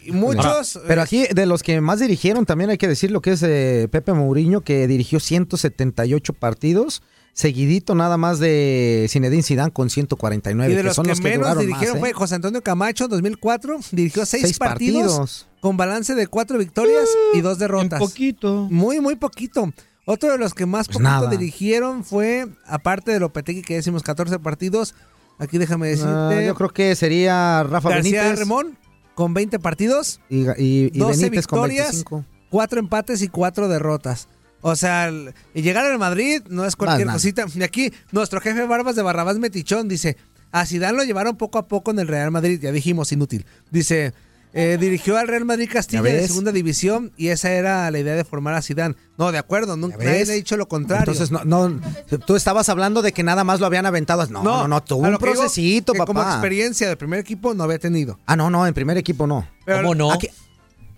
Y 0.06 0.12
muchos... 0.12 0.80
Pero 0.88 1.02
eh, 1.02 1.04
aquí, 1.04 1.26
de 1.34 1.46
los 1.46 1.64
que 1.64 1.80
más 1.80 2.00
dirigieron, 2.00 2.46
también 2.46 2.70
hay 2.70 2.78
que 2.78 2.88
decir 2.88 3.12
lo 3.12 3.22
que 3.22 3.32
es 3.32 3.44
eh, 3.44 3.88
Pepe 3.90 4.14
Mourinho, 4.14 4.62
que 4.62 4.86
dirigió 4.88 5.20
178 5.20 6.34
partidos, 6.34 7.02
seguidito 7.32 7.96
nada 7.96 8.18
más 8.18 8.40
de 8.40 9.08
Zinedine 9.10 9.44
Zidane 9.44 9.72
con 9.72 9.90
149, 9.90 10.72
y 10.72 10.76
de 10.76 10.82
que 10.82 10.88
los 10.88 10.96
son 10.96 11.06
que, 11.06 11.10
los 11.12 11.22
que 11.22 11.30
menos 11.30 11.58
dirigieron 11.58 11.96
más, 11.96 11.96
¿eh? 11.96 12.00
fue 12.00 12.14
José 12.14 12.36
Antonio 12.36 12.62
Camacho 12.62 13.06
en 13.06 13.12
2004, 13.12 13.80
dirigió 13.92 14.26
seis, 14.26 14.44
Seis 14.44 14.60
partidos, 14.60 15.04
partidos. 15.04 15.48
con 15.62 15.78
balance 15.78 16.16
de 16.16 16.28
cuatro 16.28 16.58
victorias 16.58 17.08
y 17.34 17.40
dos 17.42 17.58
derrotas. 17.58 18.00
poquito. 18.00 18.68
Muy, 18.70 19.00
muy 19.00 19.16
poquito. 19.16 19.72
Otro 20.06 20.34
de 20.34 20.38
los 20.38 20.54
que 20.54 20.66
más 20.66 20.88
Pues 20.88 20.98
poquito 20.98 21.10
nada. 21.10 21.30
dirigieron 21.30 22.04
fue, 22.04 22.50
aparte 22.66 23.12
de 23.12 23.22
Lopetegui, 23.22 23.62
que 23.62 23.76
decimos 23.76 24.04
14 24.04 24.38
partidos, 24.40 24.96
aquí 25.40 25.58
déjame 25.58 25.88
decirte, 25.88 26.10
Ah, 26.12 26.42
yo 26.46 26.56
creo 26.56 26.70
que 26.70 26.96
sería 26.96 27.64
Rafa 27.64 27.90
García 27.90 28.22
Benítez 28.24 28.40
Remón 28.40 28.78
con 29.16 29.34
20 29.34 29.60
partidos, 29.60 30.20
y, 30.30 30.42
y- 30.62 30.92
y 30.94 31.00
12 31.00 31.24
Benítez 31.26 31.48
con 31.48 31.60
victorias, 31.62 31.88
25. 31.88 32.26
cuatro 32.50 32.80
empates 32.80 33.22
y 33.22 33.28
cuatro 33.28 33.68
derrotas. 33.68 34.28
O 34.62 34.76
sea, 34.76 35.08
el- 35.10 35.34
y 35.54 35.62
llegar 35.62 35.86
al 35.86 36.00
Madrid 36.00 36.42
no 36.50 36.66
es 36.66 36.76
cualquier 36.76 37.08
cosita. 37.10 37.46
Y 37.54 37.64
aquí, 37.64 37.92
nuestro 38.12 38.40
jefe 38.42 38.66
Barbas 38.66 38.96
de 38.96 39.02
Barrabás 39.02 39.38
Metichón 39.38 39.88
dice, 39.90 40.16
a 40.52 40.66
Zidane 40.66 40.98
lo 40.98 41.04
llevaron 41.04 41.36
poco 41.36 41.58
a 41.58 41.68
poco 41.68 41.92
en 41.92 42.00
el 42.00 42.08
Real 42.08 42.32
Madrid, 42.32 42.60
ya 42.62 42.72
dijimos, 42.72 43.12
inútil. 43.12 43.46
Dice, 43.72 44.14
eh, 44.54 44.78
dirigió 44.80 45.18
al 45.18 45.28
Real 45.28 45.46
Madrid 45.46 45.68
Castilla 45.72 46.04
¿Ya 46.04 46.14
de 46.14 46.28
segunda 46.28 46.52
división 46.52 47.12
y 47.18 47.30
esa 47.30 47.52
era 47.52 47.90
la 47.90 48.00
idea 48.00 48.16
de 48.16 48.24
formar 48.24 48.54
a 48.54 48.62
Zidane. 48.62 48.96
No, 49.18 49.32
de 49.32 49.38
acuerdo, 49.38 49.76
nunca 49.78 49.98
¿Ya 49.98 50.06
nadie 50.06 50.22
ha 50.22 50.36
dicho 50.36 50.58
lo 50.58 50.68
contrario. 50.68 51.12
Entonces, 51.12 51.32
no, 51.32 51.44
no, 51.44 51.82
tú 52.26 52.36
estabas 52.36 52.70
hablando 52.70 53.02
de 53.02 53.12
que 53.12 53.24
nada 53.24 53.44
más 53.44 53.60
lo 53.60 53.66
habían 53.66 53.86
aventado. 53.86 54.26
No, 54.28 54.44
no, 54.44 54.68
no, 54.68 54.84
tuvo 54.84 55.06
a 55.06 55.10
un 55.10 55.18
digo, 55.18 55.20
procesito, 55.20 55.94
que 55.94 56.00
papá. 56.00 56.14
Como 56.14 56.22
experiencia 56.24 56.88
de 56.88 56.96
primer 56.96 57.20
equipo 57.20 57.54
no 57.54 57.64
había 57.64 57.80
tenido. 57.80 58.20
Ah, 58.26 58.36
no, 58.36 58.50
no, 58.50 58.66
en 58.68 58.74
primer 58.74 58.98
equipo 58.98 59.28
no. 59.28 59.48
Pero 59.66 59.82
¿Cómo 59.82 59.96
no? 59.96 60.12
Aquí- 60.12 60.30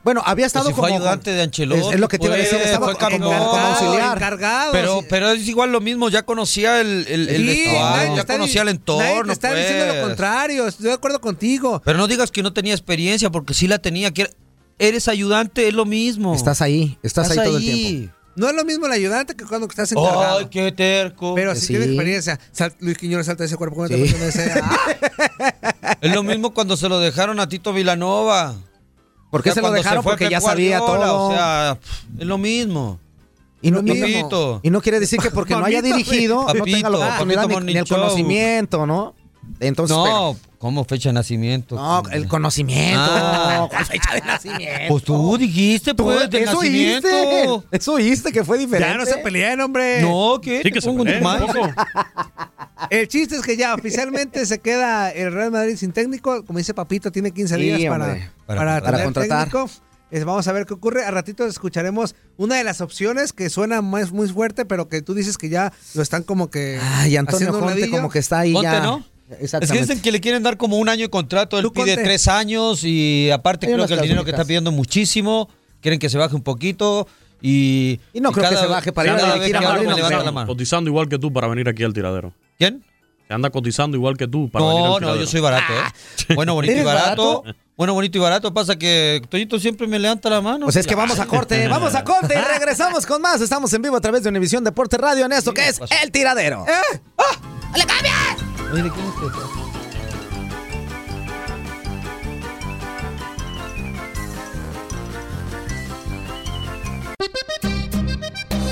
Bueno, 0.05 0.21
había 0.23 0.45
estado 0.45 0.65
Pues 0.65 0.75
si 0.75 0.79
fue 0.79 0.89
como 0.91 1.01
ayudante 1.01 1.31
de 1.31 1.41
Ancelotti. 1.41 1.81
Es, 1.81 1.93
es 1.95 1.99
lo 1.99 2.07
que 2.07 2.17
te 2.19 2.27
iba 2.27 2.35
a 2.35 2.37
decir, 2.37 2.53
pues, 2.59 2.65
estaba 2.67 2.85
fue 2.85 2.95
como, 2.95 3.17
como 3.27 3.57
auxiliar. 3.57 4.15
encargado. 4.15 4.71
Pero, 4.71 4.99
sí. 5.01 5.07
pero 5.09 5.31
es 5.31 5.47
igual 5.47 5.71
lo 5.71 5.81
mismo, 5.81 6.07
ya 6.09 6.21
conocía 6.23 6.79
el, 6.79 7.05
el, 7.09 7.27
el 7.27 7.37
Sí, 7.37 7.45
vestuario, 7.47 7.79
nadie 7.89 8.07
te 8.09 8.15
ya 8.15 8.21
está 8.21 8.33
conocía 8.35 8.61
el 8.61 8.69
entorno. 8.69 9.25
te 9.25 9.33
está 9.33 9.53
diciendo 9.53 9.85
lo 9.87 9.91
pues. 9.93 10.03
contrario. 10.05 10.67
Estoy 10.67 10.85
de 10.85 10.93
acuerdo 10.93 11.19
contigo. 11.19 11.81
Pero 11.83 11.97
no 11.97 12.07
digas 12.07 12.29
que 12.31 12.43
no 12.43 12.53
tenía 12.53 12.73
experiencia, 12.73 13.29
porque 13.31 13.53
sí 13.55 13.67
la 13.67 13.79
tenía. 13.79 14.11
que 14.11 14.29
Eres 14.77 15.07
ayudante, 15.07 15.67
es 15.69 15.73
lo 15.73 15.85
mismo. 15.85 16.35
Estás 16.35 16.61
ahí, 16.61 16.97
estás, 17.01 17.31
ahí 17.31 17.37
todo 17.37 17.57
el 17.57 17.63
tiempo. 17.63 18.13
No 18.35 18.49
es 18.49 18.55
lo 18.55 18.63
mismo 18.65 18.85
el 18.85 18.91
ayudante 18.91 19.33
que 19.35 19.45
cuando 19.45 19.65
estás 19.67 19.91
encargado. 19.91 20.37
Ay, 20.39 20.47
qué 20.51 20.71
terco. 20.71 21.33
Pero 21.33 21.55
si 21.55 21.61
Sí. 21.61 21.67
tienes 21.67 21.87
experiencia, 21.87 22.39
sal- 22.51 22.75
Luis 22.79 22.97
Quiñones 22.97 23.25
salta 23.25 23.43
de 23.43 23.47
ese 23.47 23.55
cuerpo. 23.55 23.77
¿cómo 23.77 23.87
te 23.87 23.95
Sí. 23.95 24.01
pusieron 24.01 24.27
ese? 24.29 24.51
Ah, 25.81 25.97
Es 26.01 26.13
lo 26.13 26.21
mismo 26.23 26.53
cuando 26.53 26.75
se 26.77 26.89
lo 26.89 26.99
dejaron 26.99 27.39
a 27.39 27.47
Tito 27.49 27.71
Vilanova. 27.73 28.55
¿Por 29.35 29.43
qué 29.43 29.49
O 29.49 29.53
sea, 29.53 29.63
se 29.63 29.67
lo 29.67 29.73
dejaron? 29.73 30.01
fue 30.01 30.13
Porque 30.13 30.25
Pep 30.27 30.31
ya 30.31 30.39
sabía 30.39 30.79
Guardiola, 30.79 31.05
todo. 31.07 31.27
O 31.27 31.31
sea, 31.31 31.77
es 32.17 32.25
lo 32.25 32.37
mismo. 32.37 32.99
Y 33.61 33.69
no, 33.69 33.81
y, 33.83 33.99
Papito. 33.99 34.61
y 34.63 34.69
no 34.69 34.81
quiere 34.81 35.01
decir 35.01 35.19
que 35.19 35.29
porque 35.29 35.55
no 35.55 35.65
haya 35.65 35.81
dirigido 35.81 36.45
no 36.53 36.63
tenga 36.63 36.89
la 36.89 36.97
oportunidad 36.99 37.45
ni, 37.49 37.73
ni 37.73 37.79
el 37.79 37.85
conocimiento, 37.85 38.85
¿no? 38.85 39.13
Entonces, 39.59 39.97
no, 39.97 40.37
¿cómo 40.65 40.84
fecha 40.84 41.10
de 41.10 41.13
nacimiento? 41.13 41.75
No, 41.75 42.01
el 42.12 42.28
conocimiento. 42.28 42.99
Ah. 42.99 43.67
¿Cuál 43.71 43.86
fecha 43.86 44.15
de 44.15 44.21
nacimiento? 44.21 44.82
Pues 44.89 45.04
tú 45.04 45.38
dijiste, 45.38 45.93
Tú, 45.93 46.06
pues, 46.06 46.28
de 46.28 46.41
eso 46.41 46.54
nacimiento. 46.56 47.08
oíste. 47.08 47.67
Eso 47.78 47.93
oíste 47.93 48.32
que 48.32 48.43
fue 48.43 48.58
diferente. 48.58 48.91
ya 48.91 48.97
no 48.97 49.06
se 49.06 49.17
peleen, 49.19 49.62
hombre. 49.62 50.01
No, 50.01 50.39
¿qué? 50.41 50.62
Sí, 50.63 50.71
que 50.71 50.82
se 50.82 50.91
peleen. 50.91 51.23
El 52.89 53.08
chiste 53.08 53.36
es 53.36 53.41
que 53.43 53.56
ya 53.58 53.75
oficialmente 53.75 54.43
se 54.47 54.60
queda 54.60 55.12
el 55.12 55.32
Real 55.32 55.51
Madrid 55.51 55.75
sin 55.78 55.91
técnico. 55.91 56.43
Como 56.45 56.58
dice 56.58 56.73
Papito, 56.73 57.12
tiene 57.12 57.30
15 57.32 57.56
Sí, 57.56 57.62
días 57.62 57.89
para, 57.91 58.06
hombre. 58.06 58.30
para, 58.47 58.60
Para- 58.60 58.82
para 58.82 59.04
contratar. 59.04 59.49
técnico. 59.49 59.69
Vamos 60.25 60.47
a 60.47 60.51
ver 60.51 60.65
qué 60.65 60.73
ocurre. 60.73 61.04
A 61.06 61.12
ratito 61.12 61.45
escucharemos 61.45 62.15
una 62.38 62.56
de 62.56 62.63
las 62.63 62.82
opciones 62.82 63.34
que 63.34 63.49
suena 63.49 63.82
más, 63.82 64.12
muy 64.12 64.30
fuerte, 64.30 64.65
pero 64.65 64.88
que 64.89 65.01
tú 65.01 65.13
dices 65.13 65.38
que 65.38 65.49
ya 65.49 65.73
lo 65.93 66.01
están 66.01 66.23
como 66.23 66.49
que. 66.49 66.80
Ay, 66.82 67.17
Antonio 67.17 67.51
Conte 67.60 67.89
como 67.89 68.10
que 68.10 68.19
está 68.19 68.39
ahí 68.39 68.54
Conte, 68.54 68.67
ya. 68.71 68.80
¿no? 68.82 69.04
Es 69.29 69.38
que 69.38 69.43
Exactamente. 69.45 69.81
dicen 69.81 70.01
que 70.01 70.11
le 70.11 70.21
quieren 70.21 70.43
dar 70.43 70.55
como 70.55 70.77
un 70.77 70.88
año 70.88 71.01
de 71.03 71.09
contrato, 71.09 71.57
él 71.57 71.67
pide 71.73 71.95
tres 71.95 72.27
años 72.27 72.83
y 72.83 73.31
aparte 73.31 73.65
Hay 73.65 73.73
creo 73.73 73.88
que 73.88 73.93
el 73.95 74.01
dinero 74.01 74.23
que 74.23 74.31
está 74.31 74.45
pidiendo 74.45 74.71
muchísimo, 74.71 75.49
quieren 75.81 75.99
que 75.99 76.09
se 76.09 76.17
baje 76.17 76.35
un 76.35 76.43
poquito 76.43 77.07
y... 77.41 77.99
Y 78.13 78.21
no 78.21 78.31
creo 78.31 78.49
que 78.49 78.55
se 78.55 78.67
baje 78.67 78.93
para 78.93 79.13
ir 79.13 79.19
a 79.19 79.33
dirigir 79.33 79.57
a 79.57 79.61
Madrid, 79.61 79.88
no. 80.31 80.45
Cotizando 80.45 80.89
igual 80.89 81.09
que 81.09 81.17
tú 81.17 81.33
para 81.33 81.47
venir 81.47 81.67
aquí 81.67 81.83
al 81.83 81.93
tiradero. 81.93 82.33
¿Quién? 82.57 82.83
Se 83.27 83.33
anda 83.33 83.49
cotizando 83.49 83.97
igual 83.97 84.15
que 84.15 84.27
tú 84.27 84.49
para 84.51 84.65
venir 84.65 84.83
al 84.83 84.89
No, 84.89 84.99
no, 84.99 85.15
yo 85.15 85.25
soy 85.25 85.41
barato, 85.41 85.73
¿eh? 85.73 86.35
Bueno, 86.35 86.53
bonito 86.53 86.73
y 86.73 86.75
¿Eres 86.75 86.85
barato. 86.85 87.41
barato? 87.41 87.59
Bueno, 87.75 87.93
bonito 87.95 88.17
y 88.19 88.21
barato. 88.21 88.53
Pasa 88.53 88.77
que 88.77 89.21
Toñito 89.27 89.59
siempre 89.59 89.88
me 89.88 89.97
levanta 89.97 90.29
la 90.29 90.41
mano. 90.41 90.67
Pues 90.67 90.75
es 90.75 90.85
que 90.85 90.95
vamos 90.95 91.19
a 91.19 91.25
corte, 91.25 91.67
vamos 91.67 91.95
a 91.95 92.03
corte 92.03 92.35
y 92.35 92.53
regresamos 92.53 93.05
con 93.07 93.21
más. 93.23 93.41
Estamos 93.41 93.73
en 93.73 93.81
vivo 93.81 93.95
a 93.95 94.01
través 94.01 94.21
de 94.21 94.29
Univisión 94.29 94.63
Deporte 94.63 94.97
Radio 94.97 95.25
en 95.25 95.31
esto 95.31 95.51
que 95.53 95.67
es 95.67 95.79
El 96.03 96.11
Tiradero. 96.11 96.65
Oye, 98.71 98.84
¿de 98.84 98.91
quién 98.91 99.06
es 99.06 99.13
este? 99.21 99.39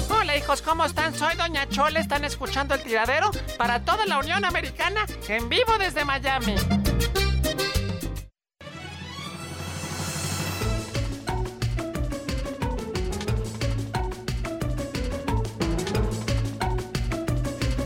Hola 0.10 0.38
hijos, 0.38 0.62
¿cómo 0.62 0.86
están? 0.86 1.14
Soy 1.14 1.36
Doña 1.36 1.68
Chole, 1.70 2.00
están 2.00 2.26
escuchando 2.26 2.76
el 2.76 2.82
tiradero 2.82 3.32
para 3.58 3.84
toda 3.86 4.06
la 4.06 4.20
Unión 4.20 4.44
Americana 4.46 5.06
en 5.28 5.48
vivo 5.48 5.78
desde 5.78 6.04
Miami. 6.06 6.56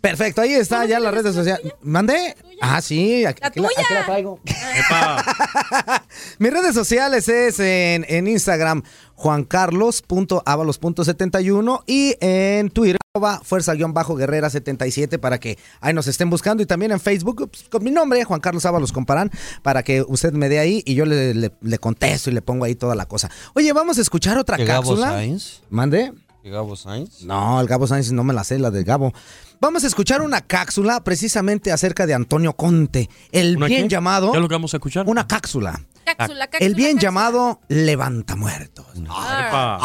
Perfecto, 0.00 0.40
ahí 0.40 0.54
está 0.54 0.86
ya 0.86 0.98
las 0.98 1.12
redes 1.12 1.34
sociales. 1.34 1.74
¿Mandé? 1.82 2.34
Ah, 2.62 2.80
sí, 2.80 3.26
aquí, 3.26 3.40
La 3.42 3.48
aquí 3.48 3.60
la, 3.60 3.68
tuya. 3.68 3.80
aquí 3.84 3.94
la 3.94 4.04
traigo. 4.06 4.40
Mis 6.38 6.50
redes 6.52 6.74
sociales 6.74 7.28
es 7.28 7.60
en, 7.60 8.06
en 8.08 8.26
Instagram 8.26 8.82
juancarlos.avalos.71 9.14 11.82
y 11.86 12.16
en 12.20 12.70
Twitter 12.70 12.96
arroba 13.14 13.40
fuerza-guerrera77 13.44 15.18
para 15.18 15.38
que 15.40 15.58
ahí 15.80 15.92
nos 15.92 16.06
estén 16.06 16.30
buscando 16.30 16.62
y 16.62 16.66
también 16.66 16.92
en 16.92 17.00
Facebook 17.00 17.50
pues, 17.50 17.64
con 17.68 17.82
mi 17.82 17.90
nombre, 17.90 18.22
Juan 18.24 18.38
Carlos 18.40 18.64
Ábalos 18.66 18.92
Comparan, 18.92 19.30
para 19.62 19.82
que 19.82 20.02
usted 20.06 20.32
me 20.32 20.48
dé 20.48 20.60
ahí 20.60 20.82
y 20.86 20.94
yo 20.94 21.04
le, 21.06 21.34
le- 21.34 21.50
le 21.60 21.78
contesto 21.78 22.30
y 22.30 22.34
le 22.34 22.40
pongo 22.42 22.64
ahí 22.64 22.74
toda 22.76 22.94
la 22.94 23.06
cosa. 23.06 23.28
Oye, 23.54 23.72
vamos 23.72 23.98
a 23.98 24.00
escuchar 24.00 24.38
otra 24.38 24.56
¿Que 24.56 24.64
Gabo 24.64 24.94
cápsula. 24.96 25.22
¿Mande? 25.70 26.12
¿Que 26.42 26.48
Gabo 26.50 26.74
Sainz? 26.74 27.22
No, 27.22 27.60
el 27.60 27.66
Gabo 27.66 27.86
Sánchez 27.86 28.12
no 28.12 28.24
me 28.24 28.32
la 28.32 28.44
sé, 28.44 28.58
la 28.58 28.70
del 28.70 28.84
Gabo. 28.84 29.12
Vamos 29.60 29.84
a 29.84 29.86
escuchar 29.86 30.22
una 30.22 30.40
cápsula 30.40 31.04
precisamente 31.04 31.70
acerca 31.70 32.06
de 32.06 32.14
Antonio 32.14 32.54
Conte, 32.54 33.10
el 33.30 33.56
¿Una 33.58 33.66
bien 33.66 33.82
qué? 33.84 33.88
llamado. 33.90 34.30
¿Qué 34.32 34.38
es 34.38 34.42
lo 34.42 34.48
que 34.48 34.54
vamos 34.54 34.72
a 34.72 34.78
escuchar? 34.78 35.06
Una 35.06 35.26
cápsula. 35.26 35.72
Cápsula, 36.04 36.46
cápsula, 36.46 36.66
El 36.66 36.74
bien 36.74 36.92
cápsula. 36.92 37.02
llamado 37.02 37.60
levanta 37.68 38.36
muertos. 38.36 38.86
Epa. 38.96 39.78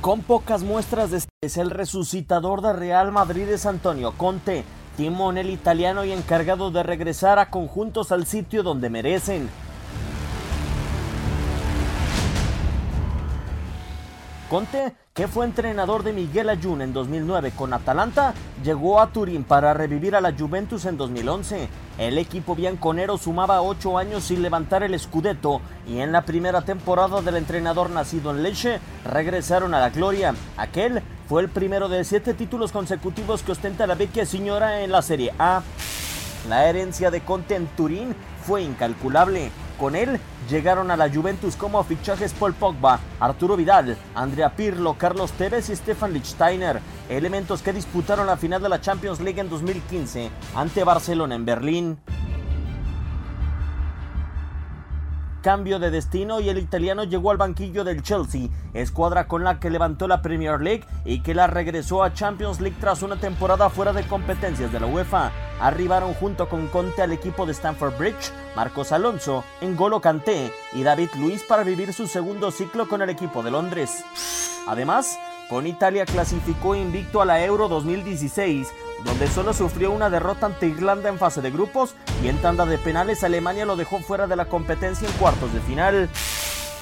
Con 0.00 0.22
pocas 0.22 0.62
muestras 0.62 1.10
de 1.10 1.22
es 1.42 1.56
el 1.56 1.70
resucitador 1.70 2.60
de 2.62 2.72
Real 2.72 3.10
Madrid 3.12 3.48
es 3.48 3.66
Antonio 3.66 4.12
Conte, 4.16 4.64
timonel 4.96 5.50
italiano 5.50 6.04
y 6.04 6.12
encargado 6.12 6.70
de 6.70 6.82
regresar 6.84 7.38
a 7.40 7.50
conjuntos 7.50 8.12
al 8.12 8.26
sitio 8.26 8.62
donde 8.62 8.88
merecen. 8.90 9.48
Conte, 14.52 14.92
que 15.14 15.28
fue 15.28 15.46
entrenador 15.46 16.02
de 16.02 16.12
Miguel 16.12 16.50
Ayun 16.50 16.82
en 16.82 16.92
2009 16.92 17.52
con 17.56 17.72
Atalanta, 17.72 18.34
llegó 18.62 19.00
a 19.00 19.10
Turín 19.10 19.44
para 19.44 19.72
revivir 19.72 20.14
a 20.14 20.20
la 20.20 20.34
Juventus 20.38 20.84
en 20.84 20.98
2011. 20.98 21.70
El 21.96 22.18
equipo 22.18 22.54
bianconero 22.54 23.16
sumaba 23.16 23.62
ocho 23.62 23.96
años 23.96 24.24
sin 24.24 24.42
levantar 24.42 24.82
el 24.82 25.00
Scudetto 25.00 25.62
y 25.88 26.00
en 26.00 26.12
la 26.12 26.26
primera 26.26 26.60
temporada 26.60 27.22
del 27.22 27.36
entrenador 27.36 27.88
nacido 27.88 28.30
en 28.30 28.42
Lecce 28.42 28.78
regresaron 29.06 29.72
a 29.72 29.80
la 29.80 29.88
gloria. 29.88 30.34
Aquel 30.58 31.00
fue 31.30 31.40
el 31.40 31.48
primero 31.48 31.88
de 31.88 32.04
siete 32.04 32.34
títulos 32.34 32.72
consecutivos 32.72 33.42
que 33.42 33.52
ostenta 33.52 33.86
la 33.86 33.94
vecchia 33.94 34.26
señora 34.26 34.82
en 34.82 34.92
la 34.92 35.00
Serie 35.00 35.32
A. 35.38 35.62
La 36.46 36.68
herencia 36.68 37.10
de 37.10 37.22
Conte 37.22 37.54
en 37.54 37.68
Turín 37.68 38.14
fue 38.44 38.60
incalculable. 38.62 39.50
Con 39.82 39.96
él 39.96 40.20
llegaron 40.48 40.92
a 40.92 40.96
la 40.96 41.10
Juventus 41.10 41.56
como 41.56 41.82
fichajes 41.82 42.32
Paul 42.34 42.54
Pogba, 42.54 43.00
Arturo 43.18 43.56
Vidal, 43.56 43.96
Andrea 44.14 44.54
Pirlo, 44.54 44.94
Carlos 44.96 45.32
Tevez 45.32 45.70
y 45.70 45.74
Stefan 45.74 46.12
Lichtsteiner, 46.12 46.78
elementos 47.08 47.62
que 47.62 47.72
disputaron 47.72 48.28
la 48.28 48.36
final 48.36 48.62
de 48.62 48.68
la 48.68 48.80
Champions 48.80 49.18
League 49.18 49.40
en 49.40 49.50
2015 49.50 50.30
ante 50.54 50.84
Barcelona 50.84 51.34
en 51.34 51.44
Berlín. 51.44 51.98
Cambio 55.42 55.80
de 55.80 55.90
destino 55.90 56.40
y 56.40 56.48
el 56.48 56.58
italiano 56.58 57.02
llegó 57.02 57.32
al 57.32 57.36
banquillo 57.36 57.82
del 57.82 58.02
Chelsea, 58.02 58.48
escuadra 58.74 59.26
con 59.26 59.42
la 59.42 59.58
que 59.58 59.70
levantó 59.70 60.06
la 60.06 60.22
Premier 60.22 60.60
League 60.60 60.84
y 61.04 61.20
que 61.20 61.34
la 61.34 61.48
regresó 61.48 62.04
a 62.04 62.14
Champions 62.14 62.60
League 62.60 62.76
tras 62.80 63.02
una 63.02 63.16
temporada 63.16 63.68
fuera 63.68 63.92
de 63.92 64.06
competencias 64.06 64.72
de 64.72 64.78
la 64.78 64.86
UEFA. 64.86 65.32
Arribaron 65.60 66.14
junto 66.14 66.48
con 66.48 66.68
Conte 66.68 67.02
al 67.02 67.10
equipo 67.10 67.44
de 67.44 67.54
Stamford 67.54 67.98
Bridge, 67.98 68.32
Marcos 68.54 68.92
Alonso, 68.92 69.42
N'Golo 69.60 70.00
Kanté 70.00 70.52
y 70.74 70.84
David 70.84 71.08
Luiz 71.18 71.42
para 71.42 71.64
vivir 71.64 71.92
su 71.92 72.06
segundo 72.06 72.52
ciclo 72.52 72.88
con 72.88 73.02
el 73.02 73.10
equipo 73.10 73.42
de 73.42 73.50
Londres. 73.50 74.04
Además, 74.68 75.18
con 75.48 75.66
Italia 75.66 76.06
clasificó 76.06 76.76
invicto 76.76 77.20
a 77.20 77.26
la 77.26 77.44
Euro 77.44 77.68
2016, 77.68 78.72
donde 79.04 79.26
solo 79.28 79.52
sufrió 79.52 79.90
una 79.90 80.10
derrota 80.10 80.46
ante 80.46 80.66
Irlanda 80.66 81.08
en 81.08 81.18
fase 81.18 81.40
de 81.40 81.50
grupos 81.50 81.94
y 82.22 82.28
en 82.28 82.38
tanda 82.38 82.66
de 82.66 82.78
penales 82.78 83.24
Alemania 83.24 83.66
lo 83.66 83.76
dejó 83.76 83.98
fuera 84.00 84.26
de 84.26 84.36
la 84.36 84.46
competencia 84.46 85.08
en 85.08 85.14
cuartos 85.14 85.52
de 85.52 85.60
final. 85.60 86.08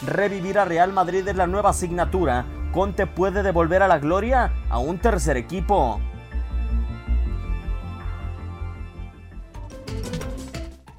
Revivir 0.07 0.59
a 0.59 0.65
Real 0.65 0.93
Madrid 0.93 1.27
es 1.27 1.37
la 1.37 1.47
nueva 1.47 1.71
asignatura. 1.71 2.47
Conte 2.73 3.07
puede 3.07 3.43
devolver 3.43 3.83
a 3.83 3.89
la 3.89 3.99
gloria 3.99 4.53
a 4.69 4.79
un 4.79 4.99
tercer 4.99 5.37
equipo. 5.37 6.01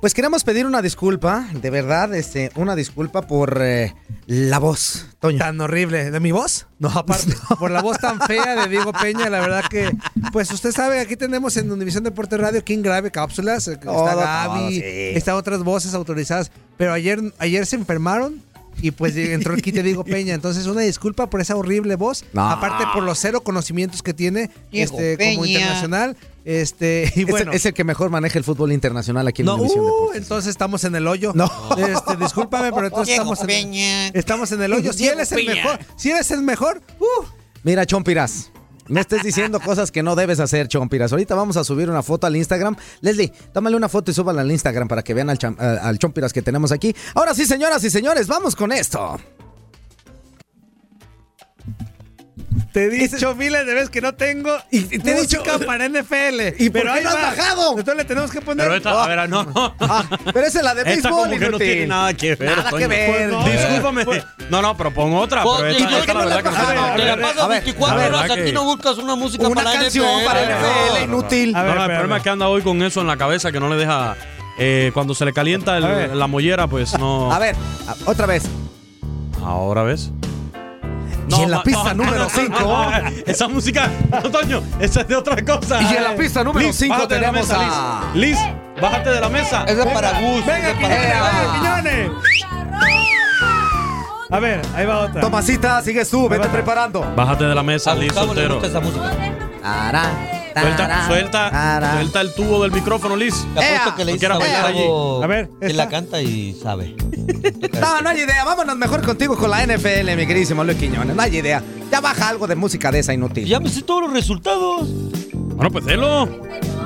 Pues 0.02 0.16
queremos 0.16 0.44
pedir 0.44 0.66
una 0.66 0.82
disculpa, 0.82 1.48
de 1.54 1.70
verdad, 1.70 2.16
este, 2.16 2.50
una 2.56 2.76
disculpa 2.76 3.22
por 3.22 3.60
eh, 3.62 3.94
la 4.26 4.58
voz, 4.58 5.06
Toño. 5.20 5.38
Tan 5.38 5.62
horrible. 5.62 6.10
¿De 6.10 6.20
mi 6.20 6.32
voz? 6.32 6.66
No, 6.80 6.90
aparte, 6.96 7.34
por 7.60 7.70
la 7.70 7.84
voz 7.84 8.00
tan 8.00 8.20
fea 8.20 8.64
de 8.64 8.68
Diego 8.68 8.94
Peña, 8.94 9.30
la 9.30 9.40
verdad 9.42 9.64
que, 9.70 9.96
pues 10.34 10.50
usted 10.50 10.72
sabe, 10.72 11.00
aquí 11.00 11.16
tenemos 11.18 11.56
en 11.58 11.72
Univisión 11.72 12.04
Deporte 12.04 12.36
Radio 12.38 12.64
King 12.64 12.82
Grave 12.82 13.12
Cápsulas, 13.12 13.68
eh, 13.68 13.78
Todo, 13.78 13.94
está 14.08 14.12
todo, 14.14 14.22
Gaby, 14.22 14.74
sí. 14.74 14.82
está 14.84 15.36
otras 15.36 15.64
voces 15.64 15.94
autorizadas, 15.94 16.52
pero 16.78 16.94
ayer, 16.94 17.20
ayer 17.38 17.68
se 17.68 17.76
enfermaron 17.76 18.42
y 18.82 18.90
pues 18.90 19.16
entró 19.16 19.54
el 19.54 19.62
kit 19.62 19.76
de 19.76 19.84
Diego 19.84 20.04
Peña, 20.04 20.34
entonces 20.34 20.66
una 20.66 20.82
disculpa 20.82 21.30
por 21.30 21.42
esa 21.42 21.56
horrible 21.56 21.96
voz, 21.96 22.26
No. 22.34 22.50
aparte 22.50 22.86
por 22.92 23.04
los 23.04 23.20
cero 23.20 23.42
conocimientos 23.42 24.02
que 24.02 24.16
tiene 24.16 24.50
Diego 24.72 24.98
este, 25.00 25.18
como 25.34 25.44
Peña. 25.44 25.60
internacional, 25.60 26.18
este, 26.46 27.04
y 27.16 27.22
Es 27.22 27.26
el- 27.26 27.26
bueno. 27.26 27.52
es, 27.52 27.66
el 27.66 27.74
que 27.74 27.84
mejor 27.84 28.10
maneja 28.10 28.38
el 28.38 28.44
fútbol 28.44 28.72
internacional 28.72 29.28
aquí 29.28 29.42
en 29.42 29.48
No, 29.48 29.56
Univisión 29.56 29.84
uh, 29.84 29.88
Deportes. 29.88 30.22
entonces 30.22 30.50
estamos 30.50 30.84
en 30.84 30.96
el 30.96 31.08
hoyo. 31.08 31.32
No. 31.36 31.50
Este, 31.78 32.16
discúlpame, 32.18 32.72
pero 32.72 32.88
entonces 32.88 33.16
Diego 33.16 33.34
estamos 33.34 33.54
en, 33.54 33.74
estamos 34.16 34.52
en 34.52 34.62
el 34.64 34.74
hoyo. 34.74 34.94
Si 34.94 35.08
él 35.08 35.20
es 35.20 35.32
el 35.32 35.46
mejor, 35.46 35.80
si 35.96 36.12
él 36.12 36.18
es 36.20 36.32
el 36.32 36.42
mejor, 36.42 36.82
uh, 37.00 37.26
Mira, 37.64 37.86
Chompiras. 37.86 38.52
No 38.88 39.00
estés 39.00 39.24
diciendo 39.24 39.60
cosas 39.62 39.90
que 39.92 40.04
no 40.04 40.16
debes 40.16 40.40
hacer, 40.42 40.68
Chompiras. 40.68 41.12
Ahorita 41.14 41.34
vamos 41.36 41.56
a 41.56 41.64
subir 41.64 41.90
una 41.90 42.04
foto 42.04 42.28
al 42.28 42.36
Instagram. 42.36 42.76
Leslie, 43.00 43.32
tómale 43.54 43.78
una 43.78 43.88
foto 43.88 44.12
y 44.12 44.14
súbala 44.14 44.42
al 44.42 44.52
Instagram 44.52 44.88
para 44.90 45.02
que 45.04 45.14
vean 45.14 45.30
al, 45.30 45.38
al 45.60 45.98
Chompiras 46.00 46.34
que 46.34 46.42
tenemos 46.42 46.72
aquí. 46.74 46.94
Ahora 47.14 47.34
sí, 47.34 47.46
señoras 47.46 47.82
y 47.86 47.90
señores, 47.90 48.28
vamos 48.28 48.56
con 48.56 48.72
esto. 48.74 49.18
Te 52.74 52.86
he 52.86 52.90
dicho 52.90 53.34
miles 53.36 53.66
de 53.66 53.74
veces 53.74 53.90
que 53.90 54.02
no 54.02 54.14
tengo 54.14 54.52
y 54.72 54.82
te 55.00 55.12
he 55.12 55.22
dicho 55.22 55.42
para 55.66 55.88
NFL. 55.88 56.56
¿Y 56.60 56.70
por 56.70 56.82
pero 56.82 56.94
qué 56.94 57.00
ahí 57.00 57.04
no 57.04 57.10
has 57.10 57.16
va. 57.16 57.22
bajado? 57.22 57.70
Entonces 57.72 57.96
le 57.96 58.06
tenemos 58.06 58.32
que 58.32 58.42
poner. 58.42 58.66
Pero 58.66 58.76
esta, 58.78 59.04
a 59.04 59.08
ver, 59.08 59.30
no, 59.30 59.44
no. 59.44 59.76
Pero 60.34 60.46
esa 60.48 60.60
es 60.60 60.64
la 60.66 60.76
de 60.76 60.82
Esta 60.82 60.92
béisbol, 61.10 61.12
como 61.12 61.32
que 61.32 61.40
no 61.40 61.48
inútil. 61.48 61.68
tiene 61.68 61.88
nada 61.88 62.14
que 62.14 62.36
ver. 62.36 62.50
Nada 62.58 62.70
Toño. 62.70 62.78
que 62.78 62.88
ver. 62.88 63.12
Pues 63.12 63.32
no. 63.32 63.44
Discúlpame. 63.46 64.06
No, 64.50 64.62
no, 64.62 64.78
pero 64.78 64.94
pon 64.94 65.14
otra. 65.16 65.44
Pues, 65.44 65.62
Pero 65.62 65.72
y 65.72 65.76
esta, 65.78 65.90
yo 65.90 65.98
esta 65.98 66.06
que 66.06 66.08
la 66.08 66.14
no 66.14 66.20
verdad 66.30 66.36
la 66.36 66.44
que 66.44 66.50
no 66.50 66.56
te 66.96 66.98
la 67.06 67.16
ver, 67.16 67.22
pasas 67.22 67.44
a 67.44 67.48
ver, 67.48 67.64
24 67.64 67.98
la 67.98 68.08
horas 68.08 68.20
verdad 68.22 68.38
aquí 68.38 68.46
que- 68.46 68.54
no 68.54 68.64
buscas 68.66 68.98
una 68.98 69.16
música 69.16 69.46
Una 69.48 69.56
para 69.56 69.74
la 69.74 69.80
canción 69.82 70.06
NFL. 70.06 70.26
para 70.26 70.42
NFL, 70.44 70.94
No. 71.00 71.04
inútil. 71.04 71.52
No, 71.54 71.60
A 71.60 71.64
ver, 71.64 71.70
no, 71.70 71.76
el 71.76 71.82
espérame. 71.82 71.98
problema 72.00 72.18
es 72.18 72.24
que 72.24 72.30
anda 72.30 72.48
hoy 72.50 72.62
con 72.62 72.84
eso 72.84 73.02
en 73.02 73.08
la 73.08 73.18
cabeza 73.18 73.52
que 73.52 73.60
no 73.60 73.70
le 73.70 73.76
deja. 73.78 74.16
eh, 74.60 74.92
cuando 74.94 75.16
se 75.16 75.26
le 75.26 75.34
calienta 75.34 75.78
el- 75.78 75.86
A 75.86 75.88
ver. 75.88 76.16
la 76.16 76.28
mollera, 76.28 76.68
pues 76.68 76.98
no. 77.00 77.32
A 77.34 77.40
ver, 77.40 77.56
a- 77.88 78.10
otra 78.10 78.26
vez. 78.28 78.44
Ahora 79.44 79.84
ves. 79.84 80.12
Y 81.38 81.42
en 81.44 81.52
la 81.52 81.64
pista 81.64 81.94
no, 81.94 82.04
número 82.04 82.24
no, 82.24 82.30
5. 82.30 82.60
no, 82.60 82.92
no, 83.02 83.08
esa 83.26 83.48
música, 83.48 83.90
Toño, 84.32 84.62
esa 84.80 85.02
es 85.02 85.08
de 85.08 85.16
otra 85.16 85.44
cosa. 85.44 85.82
Y 85.82 85.96
en 85.96 86.04
la 86.04 86.16
pista 86.16 86.44
número 86.44 86.68
Liz, 86.68 86.76
cinco 86.76 86.96
bájate 86.96 87.16
de 87.16 87.22
la 87.22 87.28
tenemos 87.28 87.48
mesa, 87.50 87.62
a- 87.62 88.14
Liz. 88.16 88.22
Liz, 88.30 88.40
bájate 88.82 89.10
de 89.10 89.22
la 89.22 89.30
mesa. 89.30 89.64
Esa 89.64 89.84
es 89.84 89.94
para 89.94 90.12
Gus. 90.20 90.46
Venga, 90.46 90.58
esa 90.58 90.70
es 90.70 90.76
para- 90.78 90.96
Quiñones, 90.96 91.24
venga, 91.24 91.54
Quiñones. 91.54 92.12
A 94.30 94.40
ver, 94.40 94.62
ahí 94.76 94.86
va 94.86 95.00
otra. 95.00 95.20
Tomasita, 95.22 95.82
sigues 95.82 96.10
tú, 96.10 96.30
vete 96.30 96.48
preparando. 96.50 97.02
Bájate 97.16 97.44
de 97.46 97.56
la 97.56 97.64
mesa, 97.64 97.94
Liz 97.96 98.14
soltero. 98.14 98.56
gusta 98.56 98.68
esa 98.70 98.80
música. 98.80 99.12
Tarán, 99.62 100.10
Suelta, 100.54 101.08
suelta, 101.08 101.92
suelta 101.94 102.22
el 102.22 102.34
tubo 102.34 102.62
del 102.64 102.72
micrófono, 102.72 103.16
Liz. 103.16 103.46
Te 103.54 103.64
apuesto 103.66 103.96
que 103.96 104.06
le 104.06 104.14
dices 104.14 104.30
a 104.30 104.38
bailar 104.38 104.66
allí. 104.66 104.80
Gustavo 104.80 105.24
A 105.24 105.28
ver, 105.28 105.50
que 105.60 105.74
la 105.74 105.88
canta 105.90 106.22
y 106.22 106.54
sabe. 106.62 106.96
No, 107.80 108.02
no 108.02 108.10
hay 108.10 108.20
idea. 108.22 108.44
Vámonos 108.44 108.76
mejor 108.76 109.02
contigo 109.06 109.38
con 109.38 109.50
la 109.50 109.66
NFL, 109.66 110.16
mi 110.16 110.28
queridísimo 110.28 110.64
Luis 110.64 110.78
Quiñones. 110.78 111.16
No 111.16 111.22
hay 111.22 111.38
idea. 111.38 111.64
Ya 111.92 112.00
baja 112.02 112.30
algo 112.30 112.48
de 112.48 112.56
música 112.56 112.92
de 112.92 113.00
esa 113.00 113.14
inútil. 113.14 113.46
Ya 113.48 113.60
me 113.60 113.70
sé 113.70 113.82
todos 113.82 114.02
los 114.04 114.14
resultados. 114.14 114.88
Bueno, 115.34 115.72
pues 115.72 115.86
delo. 115.86 116.28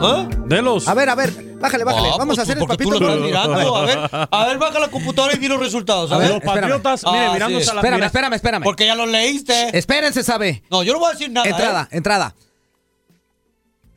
¿Ah? 0.01 0.27
Delos. 0.47 0.87
A 0.89 0.93
ver, 0.93 1.09
a 1.09 1.15
ver, 1.15 1.31
bájale, 1.59 1.85
bájale. 1.85 2.09
Ah, 2.09 2.15
Vamos 2.17 2.35
pues 2.35 2.39
a 2.39 2.41
hacer 2.41 2.57
tú, 2.57 2.63
el 2.63 2.67
papito. 2.67 2.91
tú 2.91 2.99
lo 2.99 3.07
estás 3.09 3.25
mirando. 3.25 3.75
A 3.77 3.85
ver, 3.85 3.99
a 4.29 4.45
ver, 4.47 4.57
baja 4.57 4.79
la 4.79 4.89
computadora 4.89 5.33
y 5.35 5.37
di 5.37 5.47
los 5.47 5.59
resultados. 5.59 6.11
A 6.11 6.15
A 6.15 6.17
ver, 6.17 6.29
Los 6.31 6.41
patriotas, 6.41 7.01
Ah, 7.05 7.11
mire, 7.13 7.25
sí. 7.27 7.33
mirándose 7.33 7.69
a 7.71 7.73
la 7.75 7.79
Espérame, 7.81 8.03
espérame, 8.03 8.33
espérame. 8.33 8.63
Porque 8.63 8.85
ya 8.85 8.95
lo 8.95 9.05
leíste. 9.05 9.77
Espérense, 9.77 10.23
sabe. 10.23 10.63
No, 10.69 10.83
yo 10.83 10.91
no 10.93 10.99
voy 10.99 11.09
a 11.09 11.13
decir 11.13 11.31
nada. 11.31 11.47
Entrada, 11.47 11.87
¿eh? 11.91 11.97
entrada. 11.97 12.35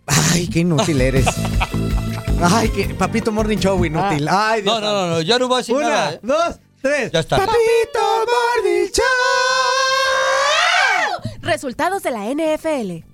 Ay, 0.08 0.48
qué 0.48 0.60
inútil 0.60 1.00
eres. 1.00 1.26
Ay, 2.42 2.68
qué 2.70 2.94
papito 2.94 3.32
morning 3.32 3.58
show 3.58 3.84
inútil. 3.84 4.28
Ay, 4.28 4.62
Dios 4.62 4.80
No, 4.80 4.86
no, 4.86 4.92
no, 4.92 5.14
no, 5.14 5.20
ya 5.20 5.38
no 5.38 5.48
voy 5.48 5.56
a 5.56 5.58
decir 5.58 5.74
Una, 5.74 5.88
nada. 5.88 6.12
¿eh? 6.12 6.20
dos, 6.22 6.60
tres. 6.80 7.12
Ya 7.12 7.20
está. 7.20 7.36
Papito 7.36 7.54
morning 8.00 8.86
show. 8.92 9.04
Resultados 11.42 12.02
de 12.02 12.10
la 12.10 12.24
NFL. 12.26 13.04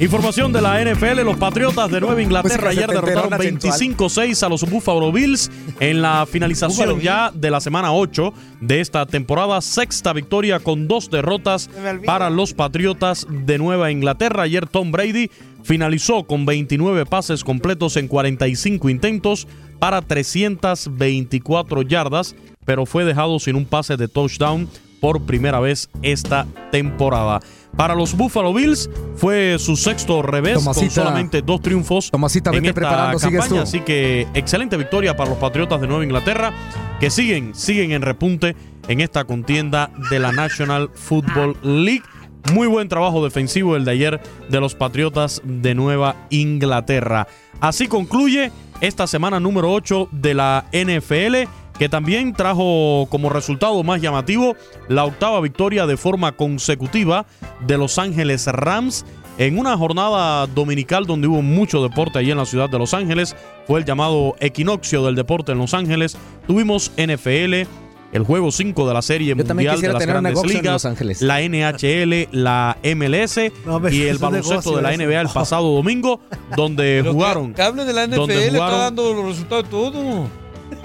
Información 0.00 0.52
de 0.52 0.60
la 0.60 0.84
NFL, 0.84 1.20
los 1.20 1.36
Patriotas 1.36 1.88
de 1.88 2.00
Nueva 2.00 2.20
Inglaterra 2.20 2.66
Música 2.66 2.70
ayer 2.70 2.88
derrotaron 2.88 3.30
setenterona 3.30 3.70
sensual. 3.70 4.26
25-6 4.26 4.42
a 4.42 4.48
los 4.48 4.68
Buffalo 4.68 5.12
Bills 5.12 5.52
en 5.78 6.02
la 6.02 6.26
finalización 6.26 7.00
ya 7.00 7.30
de 7.32 7.48
la 7.48 7.60
semana 7.60 7.92
8 7.92 8.34
de 8.60 8.80
esta 8.80 9.06
temporada. 9.06 9.60
Sexta 9.60 10.12
victoria 10.12 10.58
con 10.58 10.88
dos 10.88 11.10
derrotas 11.10 11.70
para 12.04 12.28
los 12.28 12.54
Patriotas 12.54 13.24
de 13.30 13.56
Nueva 13.58 13.92
Inglaterra. 13.92 14.42
Ayer 14.42 14.66
Tom 14.66 14.90
Brady 14.90 15.30
finalizó 15.64 16.24
con 16.24 16.46
29 16.46 17.06
pases 17.06 17.42
completos 17.42 17.96
en 17.96 18.06
45 18.06 18.88
intentos 18.90 19.48
para 19.80 20.02
324 20.02 21.82
yardas, 21.82 22.36
pero 22.64 22.86
fue 22.86 23.04
dejado 23.04 23.40
sin 23.40 23.56
un 23.56 23.64
pase 23.64 23.96
de 23.96 24.06
touchdown 24.06 24.68
por 25.00 25.22
primera 25.22 25.60
vez 25.60 25.90
esta 26.02 26.46
temporada. 26.70 27.40
Para 27.76 27.94
los 27.94 28.16
Buffalo 28.16 28.54
Bills 28.54 28.88
fue 29.16 29.56
su 29.58 29.76
sexto 29.76 30.22
revés 30.22 30.64
con 30.64 30.90
solamente 30.90 31.42
dos 31.42 31.60
triunfos 31.60 32.10
Tomasita, 32.10 32.50
en 32.50 32.64
esta 32.64 32.74
preparando, 32.74 33.18
campaña. 33.18 33.62
Así 33.62 33.80
que 33.80 34.28
excelente 34.34 34.76
victoria 34.76 35.16
para 35.16 35.30
los 35.30 35.38
Patriotas 35.38 35.80
de 35.80 35.88
Nueva 35.88 36.04
Inglaterra 36.04 36.52
que 37.00 37.10
siguen, 37.10 37.54
siguen 37.54 37.92
en 37.92 38.02
repunte 38.02 38.54
en 38.88 39.00
esta 39.00 39.24
contienda 39.24 39.90
de 40.10 40.20
la 40.20 40.32
National 40.32 40.90
Football 40.94 41.56
League. 41.62 42.02
Muy 42.52 42.66
buen 42.66 42.88
trabajo 42.88 43.24
defensivo 43.24 43.74
el 43.74 43.84
de 43.84 43.92
ayer 43.92 44.20
de 44.48 44.60
los 44.60 44.74
Patriotas 44.74 45.40
de 45.44 45.74
Nueva 45.74 46.14
Inglaterra. 46.30 47.26
Así 47.60 47.88
concluye 47.88 48.52
esta 48.80 49.06
semana 49.06 49.40
número 49.40 49.72
8 49.72 50.08
de 50.12 50.34
la 50.34 50.66
NFL, 50.72 51.48
que 51.78 51.88
también 51.88 52.34
trajo 52.34 53.06
como 53.08 53.30
resultado 53.30 53.82
más 53.82 54.02
llamativo 54.02 54.56
la 54.88 55.04
octava 55.04 55.40
victoria 55.40 55.86
de 55.86 55.96
forma 55.96 56.32
consecutiva 56.32 57.24
de 57.66 57.78
Los 57.78 57.98
Ángeles 57.98 58.46
Rams 58.46 59.06
en 59.38 59.58
una 59.58 59.76
jornada 59.76 60.46
dominical 60.46 61.06
donde 61.06 61.26
hubo 61.26 61.42
mucho 61.42 61.82
deporte 61.82 62.18
allí 62.18 62.30
en 62.30 62.38
la 62.38 62.46
ciudad 62.46 62.68
de 62.68 62.78
Los 62.78 62.94
Ángeles. 62.94 63.34
Fue 63.66 63.80
el 63.80 63.86
llamado 63.86 64.36
equinoccio 64.38 65.04
del 65.04 65.14
deporte 65.14 65.52
en 65.52 65.58
Los 65.58 65.74
Ángeles. 65.74 66.16
Tuvimos 66.46 66.92
NFL, 66.96 67.66
el 68.14 68.22
juego 68.22 68.52
5 68.52 68.86
de 68.86 68.94
la 68.94 69.02
Serie 69.02 69.34
Yo 69.36 69.44
Mundial 69.44 69.80
de 69.80 69.92
las 69.92 70.06
Grandes 70.06 70.42
Ligas, 70.44 70.72
Los 70.72 70.84
Ángeles. 70.86 71.20
la 71.20 71.40
NHL, 71.40 72.28
la 72.30 72.78
MLS 72.94 73.40
No, 73.66 73.82
y 73.90 74.02
el 74.02 74.18
baloncesto 74.18 74.76
de 74.76 74.82
la 74.82 74.92
eso. 74.92 75.02
NBA 75.02 75.20
el 75.20 75.28
pasado 75.28 75.74
domingo, 75.74 76.20
donde 76.56 77.00
Pero 77.02 77.12
jugaron 77.12 77.48
Que, 77.48 77.54
que 77.56 77.62
hable 77.62 77.84
de 77.84 77.92
la 77.92 78.06
NFL, 78.06 78.16
donde 78.16 78.46
está 78.46 78.70
dando 78.78 79.12
los 79.14 79.26
resultados 79.26 79.64
de 79.64 79.70
todo. 79.70 80.28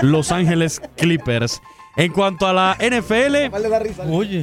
Los 0.01 0.31
Ángeles 0.31 0.81
Clippers. 0.97 1.61
En 1.97 2.11
cuanto 2.11 2.47
a 2.47 2.53
la 2.53 2.77
NFL, 2.79 3.35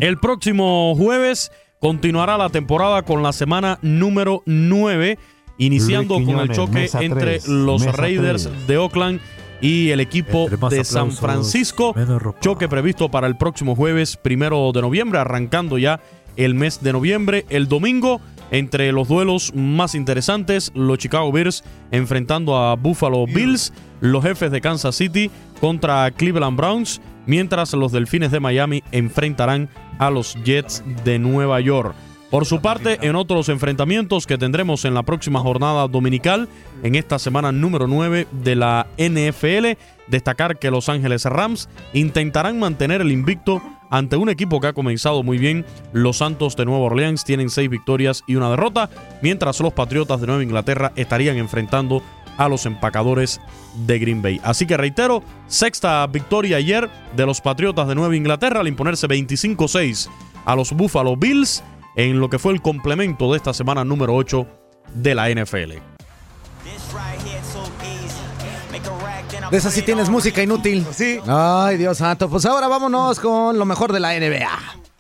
el 0.01 0.19
próximo 0.19 0.95
jueves 0.97 1.51
continuará 1.81 2.39
la 2.39 2.51
temporada 2.51 3.03
con 3.03 3.23
la 3.23 3.33
semana 3.33 3.81
número 3.83 4.43
9, 4.47 5.19
iniciando 5.59 6.21
Luis 6.21 6.27
con 6.29 6.41
el 6.41 6.51
choque 6.55 6.89
entre 7.01 7.41
los 7.49 7.81
mesa 7.85 7.97
Raiders 7.97 8.49
de 8.69 8.77
Oakland 8.77 9.21
y 9.61 9.91
el 9.91 10.01
equipo 10.01 10.49
de 10.71 10.85
San 10.85 11.13
Francisco. 11.13 11.95
Choque 12.41 12.69
previsto 12.69 13.11
para 13.11 13.27
el 13.27 13.37
próximo 13.37 13.75
jueves, 13.75 14.17
primero 14.17 14.71
de 14.73 14.83
noviembre, 14.83 15.19
arrancando 15.19 15.79
ya 15.79 16.01
el 16.37 16.55
mes 16.55 16.83
de 16.83 16.93
noviembre. 16.93 17.47
El 17.49 17.69
domingo, 17.69 18.21
entre 18.51 18.93
los 18.93 19.09
duelos 19.09 19.53
más 19.55 19.95
interesantes, 19.95 20.71
los 20.75 20.99
Chicago 20.99 21.33
Bears 21.33 21.65
enfrentando 21.91 22.57
a 22.57 22.77
Buffalo 22.77 23.27
Bills, 23.27 23.73
los 24.01 24.23
jefes 24.23 24.51
de 24.51 24.61
Kansas 24.61 24.95
City 24.95 25.31
contra 25.61 26.11
Cleveland 26.11 26.57
Browns, 26.57 27.01
mientras 27.27 27.73
los 27.73 27.93
Delfines 27.93 28.31
de 28.31 28.41
Miami 28.41 28.83
enfrentarán 28.93 29.69
a 29.99 30.11
los 30.11 30.37
Jets 30.45 30.85
de 31.05 31.19
Nueva 31.19 31.61
York. 31.61 31.95
Por 32.31 32.45
su 32.45 32.61
parte, 32.61 32.99
en 33.03 33.15
otros 33.15 33.49
enfrentamientos 33.49 34.27
que 34.27 34.37
tendremos 34.37 34.85
en 34.85 34.95
la 34.95 35.05
próxima 35.05 35.39
jornada 35.41 35.87
dominical, 35.87 36.49
en 36.83 36.97
esta 36.97 37.21
semana 37.21 37.53
número 37.53 37.87
9 37.87 38.27
de 38.33 38.57
la 38.57 38.89
NFL, 38.99 39.79
destacar 40.09 40.59
que 40.59 40.73
Los 40.73 40.89
Ángeles 40.89 41.25
Rams 41.25 41.69
intentarán 41.93 42.59
mantener 42.59 43.01
el 43.01 43.13
invicto 43.13 43.63
ante 43.91 44.17
un 44.17 44.29
equipo 44.29 44.61
que 44.61 44.67
ha 44.67 44.73
comenzado 44.73 45.23
muy 45.23 45.39
bien. 45.39 45.65
Los 45.93 46.17
Santos 46.17 46.57
de 46.57 46.65
Nueva 46.65 46.87
Orleans 46.87 47.25
tienen 47.25 47.49
seis 47.49 47.71
victorias 47.71 48.25
y 48.27 48.35
una 48.35 48.51
derrota, 48.51 48.91
mientras 49.23 49.61
los 49.61 49.73
Patriotas 49.73 50.21
de 50.21 50.27
Nueva 50.27 50.43
Inglaterra 50.43 50.93
estarían 50.97 51.37
enfrentando 51.37 52.03
a 52.39 52.49
los 52.49 52.67
empacadores 52.67 53.41
de 53.87 54.01
Green 54.01 54.21
Bay. 54.21 54.41
Así 54.43 54.67
que 54.67 54.77
reitero, 54.77 55.23
sexta 55.47 56.05
victoria 56.09 56.57
ayer 56.57 56.91
de 57.17 57.25
los 57.25 57.41
Patriotas 57.41 57.87
de 57.87 57.95
Nueva 57.95 58.17
Inglaterra 58.17 58.61
al 58.61 58.69
imponerse 58.69 59.07
25-6 59.07 60.09
a 60.45 60.57
los 60.57 60.73
Buffalo 60.73 61.17
Bills 61.17 61.63
en 61.97 62.21
lo 62.21 62.31
que 62.31 62.39
fue 62.39 62.53
el 62.53 62.63
complemento 62.63 63.33
de 63.33 63.39
esta 63.39 63.53
semana 63.53 63.85
número 63.85 64.15
8 64.15 64.47
de 64.95 65.15
la 65.15 65.29
NFL. 65.31 65.73
De 69.51 69.57
esa 69.57 69.71
sí 69.71 69.83
tienes 69.83 70.09
música 70.09 70.43
inútil. 70.43 70.85
Sí. 70.93 71.19
Ay, 71.27 71.77
Dios 71.79 71.99
santo. 71.99 72.29
Pues 72.29 72.45
ahora 72.47 72.69
vámonos 72.69 73.19
con 73.21 73.59
lo 73.59 73.65
mejor 73.65 73.93
de 73.93 74.01
la 74.01 74.19
NBA. 74.19 74.49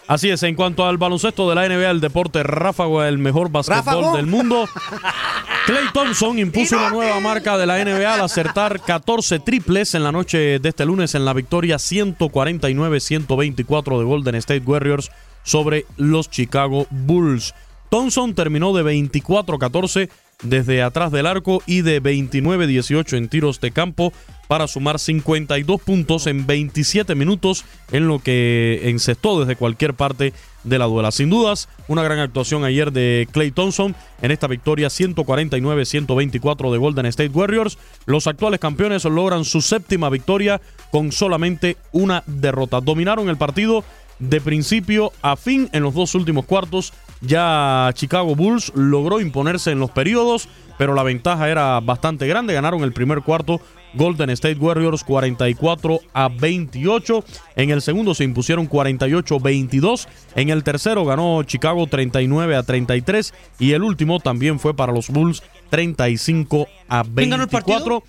Así 0.09 0.31
es, 0.31 0.41
en 0.45 0.55
cuanto 0.55 0.87
al 0.87 0.99
baloncesto 0.99 1.49
de 1.49 1.57
la 1.57 1.69
NBA, 1.69 1.91
el 1.91 2.01
deporte 2.01 2.45
ráfago, 2.45 3.03
el 3.03 3.19
mejor 3.19 3.51
basquetbol 3.51 3.85
¿Ráfago? 3.85 4.17
del 4.17 4.27
mundo. 4.27 4.69
Clay 5.67 5.87
Thompson 5.93 6.39
impuso 6.39 6.77
una 6.77 6.91
nueva 6.91 7.19
marca 7.19 7.59
de 7.59 7.67
la 7.67 7.85
NBA 7.85 8.15
al 8.15 8.21
acertar 8.21 8.81
14 8.81 9.41
triples 9.41 9.97
en 9.97 10.05
la 10.05 10.13
noche 10.13 10.61
de 10.61 10.69
este 10.69 10.85
lunes 10.85 11.17
en 11.17 11.25
la 11.25 11.33
victoria 11.33 11.75
149-124 11.77 13.99
de 13.99 14.05
Golden 14.05 14.37
State 14.37 14.63
Warriors 14.65 15.11
sobre 15.47 15.87
los 15.97 16.29
Chicago 16.29 16.87
Bulls. 16.91 17.55
Thompson 17.89 18.35
terminó 18.35 18.75
de 18.75 18.85
24-14 18.85 20.11
desde 20.43 20.83
atrás 20.83 21.13
del 21.13 21.25
arco 21.25 21.63
y 21.67 21.81
de 21.81 22.03
29-18 22.03 23.17
en 23.17 23.29
tiros 23.29 23.61
de 23.61 23.71
campo 23.71 24.13
para 24.49 24.69
sumar 24.69 24.99
52 24.99 25.81
puntos 25.81 26.27
en 26.27 26.47
27 26.47 27.15
minutos 27.15 27.65
en 27.91 28.07
lo 28.07 28.19
que 28.19 28.83
encestó 28.85 29.41
desde 29.41 29.57
cualquier 29.57 29.95
parte 29.95 30.33
de 30.63 30.79
la 30.79 30.85
duela. 30.87 31.11
Sin 31.11 31.31
dudas, 31.31 31.69
una 31.89 32.03
gran 32.03 32.19
actuación 32.19 32.65
ayer 32.65 32.93
de 32.93 33.29
Clay 33.33 33.51
Thompson 33.51 33.95
en 34.21 34.31
esta 34.31 34.47
victoria 34.47 34.89
149-124 34.89 36.71
de 36.71 36.79
Golden 36.79 37.07
State 37.07 37.31
Warriors. 37.33 37.79
Los 38.05 38.27
actuales 38.27 38.61
campeones 38.61 39.05
logran 39.05 39.45
su 39.45 39.63
séptima 39.63 40.11
victoria 40.11 40.61
con 40.91 41.13
solamente 41.13 41.77
una 41.93 42.23
derrota. 42.27 42.81
Dominaron 42.81 43.29
el 43.29 43.37
partido 43.37 43.85
de 44.19 44.41
principio 44.41 45.13
a 45.23 45.37
fin 45.37 45.69
en 45.73 45.83
los 45.83 45.95
dos 45.95 46.15
últimos 46.15 46.45
cuartos. 46.45 46.93
Ya 47.21 47.91
Chicago 47.95 48.35
Bulls 48.35 48.73
logró 48.75 49.21
imponerse 49.21 49.71
en 49.71 49.79
los 49.79 49.91
periodos, 49.91 50.49
pero 50.79 50.95
la 50.95 51.03
ventaja 51.03 51.49
era 51.49 51.81
bastante 51.81 52.27
grande. 52.27 52.55
Ganaron 52.55 52.83
el 52.83 52.93
primer 52.93 53.23
cuarto 53.23 53.61
Golden 53.95 54.31
State 54.31 54.59
Warriors 54.59 55.03
44 55.05 56.01
a 56.13 56.29
28. 56.29 57.25
En 57.57 57.71
el 57.71 57.83
segundo 57.83 58.15
se 58.15 58.25
impusieron 58.25 58.69
48-22. 58.69 60.07
En 60.35 60.51
el 60.51 60.63
tercero 60.63 61.05
ganó 61.05 61.43
Chicago 61.45 61.87
39 61.87 62.57
a 62.57 62.63
33. 62.63 63.33
Y 63.59 63.73
el 63.73 63.83
último 63.83 64.21
también 64.21 64.61
fue 64.61 64.75
para 64.75 64.93
los 64.93 65.09
Bulls 65.09 65.43
35 65.71 66.69
a 66.89 67.03
24. 67.03 68.03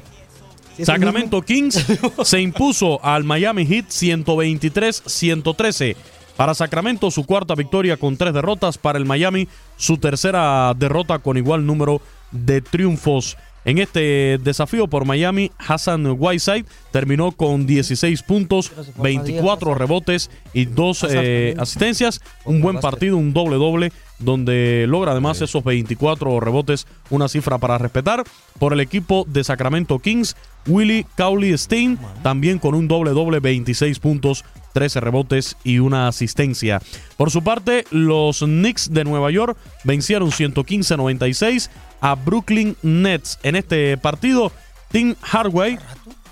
Sacramento 0.83 1.43
Kings 1.43 1.85
se 2.25 2.41
impuso 2.41 3.05
al 3.05 3.25
Miami 3.25 3.67
Heat 3.67 3.89
123-113. 3.89 5.97
Para 6.37 6.55
Sacramento, 6.55 7.11
su 7.11 7.25
cuarta 7.25 7.55
victoria 7.55 7.97
con 7.97 8.17
tres 8.17 8.33
derrotas. 8.33 8.79
Para 8.79 8.99
el 8.99 9.05
Miami, 9.05 9.49
su 9.77 9.99
tercera 9.99 10.73
derrota 10.75 11.19
con 11.19 11.37
igual 11.37 11.67
número 11.67 12.01
de 12.31 12.61
triunfos. 12.61 13.37
En 13.65 13.77
este 13.79 14.39
desafío 14.43 14.89
por 14.89 15.05
Miami, 15.05 15.51
Hassan 15.59 16.07
Whiteside 16.19 16.65
terminó 16.93 17.33
con 17.33 17.67
16 17.67 18.23
puntos, 18.23 18.73
24 18.97 19.75
rebotes 19.75 20.31
y 20.55 20.65
2 20.65 21.07
eh, 21.11 21.55
asistencias. 21.59 22.23
Un 22.47 22.63
buen 22.63 22.81
partido, 22.81 23.19
un 23.19 23.35
doble-doble, 23.35 23.93
donde 24.19 24.87
logra 24.89 25.13
además 25.13 25.43
esos 25.43 25.63
24 25.63 26.41
rebotes, 26.41 26.87
una 27.11 27.29
cifra 27.29 27.59
para 27.59 27.77
respetar. 27.77 28.25
Por 28.59 28.73
el 28.73 28.81
equipo 28.81 29.27
de 29.29 29.45
Sacramento 29.45 29.99
Kings, 29.99 30.37
Willie 30.67 31.07
Cowley 31.19 31.57
Stein, 31.59 31.99
también 32.23 32.59
con 32.59 32.75
un 32.75 32.89
doble-doble, 32.89 33.41
26 33.41 33.99
puntos, 33.99 34.43
13 34.73 35.01
rebotes 35.01 35.57
y 35.65 35.79
una 35.79 36.09
asistencia. 36.09 36.81
Por 37.17 37.31
su 37.31 37.43
parte, 37.43 37.85
los 37.91 38.41
Knicks 38.41 38.93
de 38.93 39.05
Nueva 39.05 39.31
York 39.31 39.57
vencieron 39.85 40.31
115-96 40.31 41.71
a 42.01 42.15
Brooklyn 42.15 42.77
Nets. 42.83 43.39
En 43.43 43.57
este 43.57 43.97
partido, 43.99 44.53
Tim 44.91 45.15
Hardaway 45.21 45.79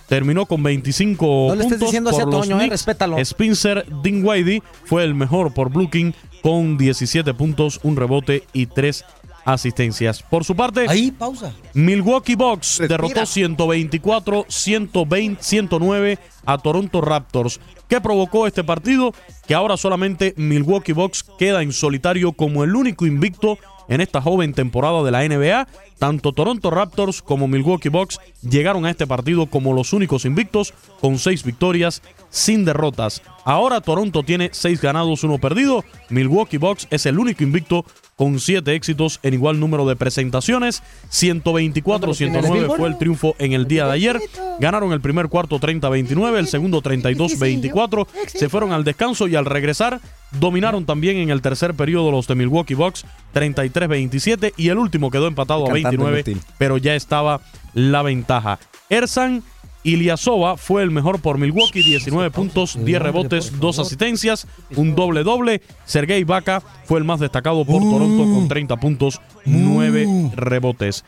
terminó 0.08 0.46
con 0.46 0.62
25 0.62 1.46
No 1.48 1.54
le 1.54 1.62
puntos 1.64 1.80
diciendo 1.80 2.10
por 2.10 2.26
los 2.26 2.48
Toño, 2.48 2.60
eh, 2.60 2.68
respétalo. 2.68 3.18
Spencer 3.18 3.86
Dinwiddie 4.02 4.62
fue 4.84 5.04
el 5.04 5.14
mejor 5.14 5.52
por 5.52 5.70
Brooklyn 5.70 6.14
con 6.42 6.78
17 6.78 7.34
puntos, 7.34 7.80
un 7.82 7.96
rebote 7.96 8.44
y 8.52 8.66
3 8.66 9.04
asistencias. 9.52 10.22
Por 10.22 10.44
su 10.44 10.54
parte, 10.54 10.86
Ahí, 10.88 11.10
pausa. 11.10 11.52
Milwaukee 11.74 12.34
Bucks 12.34 12.78
derrotó 12.86 13.24
124, 13.24 14.46
120, 14.48 15.42
109 15.42 16.18
a 16.44 16.58
Toronto 16.58 17.00
Raptors. 17.00 17.60
¿Qué 17.88 18.00
provocó 18.00 18.46
este 18.46 18.62
partido? 18.62 19.14
Que 19.46 19.54
ahora 19.54 19.76
solamente 19.76 20.34
Milwaukee 20.36 20.92
Bucks 20.92 21.24
queda 21.38 21.62
en 21.62 21.72
solitario 21.72 22.32
como 22.32 22.62
el 22.64 22.76
único 22.76 23.06
invicto 23.06 23.58
en 23.88 24.02
esta 24.02 24.20
joven 24.20 24.52
temporada 24.52 25.02
de 25.02 25.10
la 25.10 25.26
NBA. 25.26 25.66
Tanto 25.98 26.32
Toronto 26.32 26.70
Raptors 26.70 27.22
como 27.22 27.48
Milwaukee 27.48 27.88
Bucks 27.88 28.20
llegaron 28.42 28.84
a 28.84 28.90
este 28.90 29.06
partido 29.06 29.46
como 29.46 29.72
los 29.72 29.92
únicos 29.92 30.24
invictos 30.24 30.74
con 31.00 31.18
seis 31.18 31.42
victorias 31.42 32.02
sin 32.30 32.64
derrotas. 32.64 33.22
Ahora 33.44 33.80
Toronto 33.80 34.22
tiene 34.22 34.50
seis 34.52 34.80
ganados, 34.80 35.24
uno 35.24 35.38
perdido. 35.38 35.84
Milwaukee 36.10 36.58
Bucks 36.58 36.86
es 36.90 37.06
el 37.06 37.18
único 37.18 37.42
invicto 37.42 37.84
con 38.18 38.40
siete 38.40 38.74
éxitos 38.74 39.20
en 39.22 39.32
igual 39.32 39.60
número 39.60 39.86
de 39.86 39.94
presentaciones. 39.96 40.82
124-109 41.10 42.76
fue 42.76 42.88
el 42.88 42.98
triunfo 42.98 43.36
en 43.38 43.52
el 43.52 43.66
día 43.68 43.86
de 43.86 43.92
ayer. 43.92 44.20
Ganaron 44.58 44.92
el 44.92 45.00
primer 45.00 45.28
cuarto 45.28 45.60
30-29, 45.60 46.36
el 46.36 46.48
segundo 46.48 46.82
32-24. 46.82 48.06
Se 48.26 48.48
fueron 48.48 48.72
al 48.72 48.82
descanso 48.84 49.28
y 49.28 49.36
al 49.36 49.46
regresar 49.46 50.00
dominaron 50.32 50.84
también 50.84 51.16
en 51.18 51.30
el 51.30 51.40
tercer 51.40 51.74
periodo 51.74 52.10
los 52.10 52.26
de 52.26 52.34
Milwaukee 52.34 52.74
Bucks 52.74 53.06
33-27 53.34 54.52
y 54.56 54.68
el 54.68 54.78
último 54.78 55.10
quedó 55.10 55.28
empatado 55.28 55.62
a 55.64 55.72
Cantando 55.72 56.04
29, 56.04 56.20
inútil. 56.20 56.40
pero 56.58 56.76
ya 56.76 56.94
estaba 56.96 57.40
la 57.72 58.02
ventaja. 58.02 58.58
Ersan 58.90 59.42
Ilyasova 59.88 60.56
fue 60.56 60.82
el 60.82 60.90
mejor 60.90 61.20
por 61.20 61.38
Milwaukee, 61.38 61.82
19 61.82 62.30
puntos, 62.30 62.78
10 62.84 63.00
rebotes, 63.00 63.58
2 63.58 63.78
asistencias, 63.78 64.46
un 64.76 64.94
doble 64.94 65.22
doble. 65.22 65.62
Sergei 65.86 66.24
Vaca 66.24 66.62
fue 66.84 66.98
el 66.98 67.04
más 67.04 67.20
destacado 67.20 67.64
por 67.64 67.80
Toronto 67.80 68.24
con 68.24 68.48
30 68.48 68.76
puntos, 68.76 69.20
9 69.46 70.30
rebotes. 70.36 71.04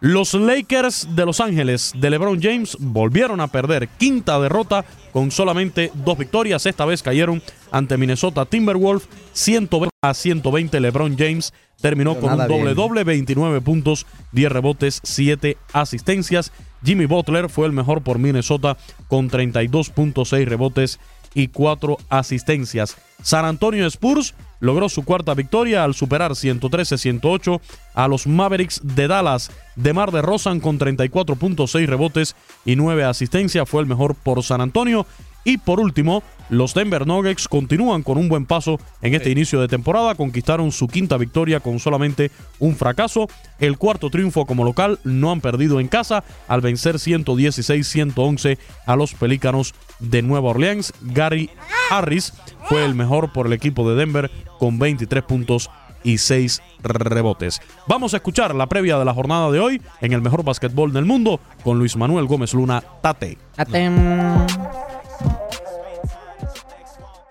Los 0.00 0.32
Lakers 0.32 1.14
de 1.14 1.26
Los 1.26 1.40
Ángeles 1.40 1.92
de 1.94 2.08
LeBron 2.08 2.40
James 2.40 2.76
volvieron 2.80 3.40
a 3.40 3.48
perder 3.48 3.86
quinta 3.86 4.40
derrota 4.40 4.86
con 5.12 5.30
solamente 5.30 5.92
dos 5.92 6.16
victorias. 6.16 6.64
Esta 6.64 6.86
vez 6.86 7.02
cayeron 7.02 7.42
ante 7.70 7.96
Minnesota 7.96 8.44
Timberwolves 8.44 9.08
120 9.32 9.90
a 10.02 10.14
120. 10.14 10.80
LeBron 10.80 11.16
James 11.16 11.52
terminó 11.80 12.14
Pero 12.14 12.22
con 12.22 12.32
un 12.32 12.38
nada 12.38 12.48
bien. 12.48 12.60
doble 12.60 12.74
doble, 12.74 13.04
29 13.04 13.60
puntos, 13.60 14.06
10 14.32 14.52
rebotes, 14.52 15.00
7 15.02 15.56
asistencias. 15.72 16.52
Jimmy 16.84 17.06
Butler 17.06 17.48
fue 17.48 17.66
el 17.66 17.72
mejor 17.72 18.02
por 18.02 18.18
Minnesota 18.18 18.76
con 19.08 19.30
32.6 19.30 20.44
rebotes 20.46 20.98
y 21.34 21.48
4 21.48 21.96
asistencias. 22.08 22.96
San 23.22 23.44
Antonio 23.44 23.86
Spurs 23.86 24.34
logró 24.60 24.88
su 24.88 25.04
cuarta 25.04 25.34
victoria 25.34 25.84
al 25.84 25.94
superar 25.94 26.32
113-108 26.32 27.60
a 27.94 28.08
los 28.08 28.26
Mavericks 28.26 28.80
de 28.82 29.08
Dallas. 29.08 29.50
De 29.76 29.92
Mar 29.92 30.10
de 30.10 30.22
Rosan 30.22 30.60
con 30.60 30.78
34.6 30.78 31.86
rebotes 31.86 32.36
y 32.64 32.76
9 32.76 33.04
asistencias 33.04 33.68
fue 33.68 33.82
el 33.82 33.86
mejor 33.88 34.14
por 34.14 34.42
San 34.42 34.60
Antonio. 34.60 35.06
Y 35.44 35.58
por 35.58 35.80
último, 35.80 36.22
los 36.50 36.74
Denver 36.74 37.06
Nuggets 37.06 37.48
continúan 37.48 38.02
con 38.02 38.18
un 38.18 38.28
buen 38.28 38.44
paso 38.44 38.78
en 39.02 39.14
este 39.14 39.30
inicio 39.30 39.60
de 39.60 39.68
temporada. 39.68 40.16
Conquistaron 40.16 40.72
su 40.72 40.88
quinta 40.88 41.16
victoria 41.16 41.60
con 41.60 41.78
solamente 41.78 42.30
un 42.58 42.76
fracaso. 42.76 43.28
El 43.60 43.78
cuarto 43.78 44.10
triunfo 44.10 44.46
como 44.46 44.64
local 44.64 44.98
no 45.04 45.30
han 45.30 45.40
perdido 45.40 45.80
en 45.80 45.88
casa 45.88 46.24
al 46.48 46.60
vencer 46.60 46.96
116-111 46.96 48.58
a 48.84 48.96
los 48.96 49.14
Pelícanos 49.14 49.74
de 50.00 50.22
Nueva 50.22 50.50
Orleans. 50.50 50.92
Gary 51.00 51.50
Harris 51.88 52.32
fue 52.64 52.84
el 52.84 52.94
mejor 52.94 53.32
por 53.32 53.46
el 53.46 53.52
equipo 53.52 53.88
de 53.88 53.96
Denver 53.96 54.30
con 54.58 54.78
23 54.78 55.22
puntos 55.22 55.70
y 56.02 56.18
6 56.18 56.62
rebotes. 56.82 57.60
Vamos 57.86 58.14
a 58.14 58.18
escuchar 58.18 58.54
la 58.54 58.66
previa 58.66 58.98
de 58.98 59.04
la 59.04 59.14
jornada 59.14 59.50
de 59.50 59.60
hoy 59.60 59.82
en 60.00 60.12
el 60.12 60.20
mejor 60.20 60.42
básquetbol 60.42 60.92
del 60.92 61.04
mundo 61.04 61.40
con 61.62 61.78
Luis 61.78 61.96
Manuel 61.96 62.26
Gómez 62.26 62.54
Luna 62.54 62.82
Tate. 63.02 63.38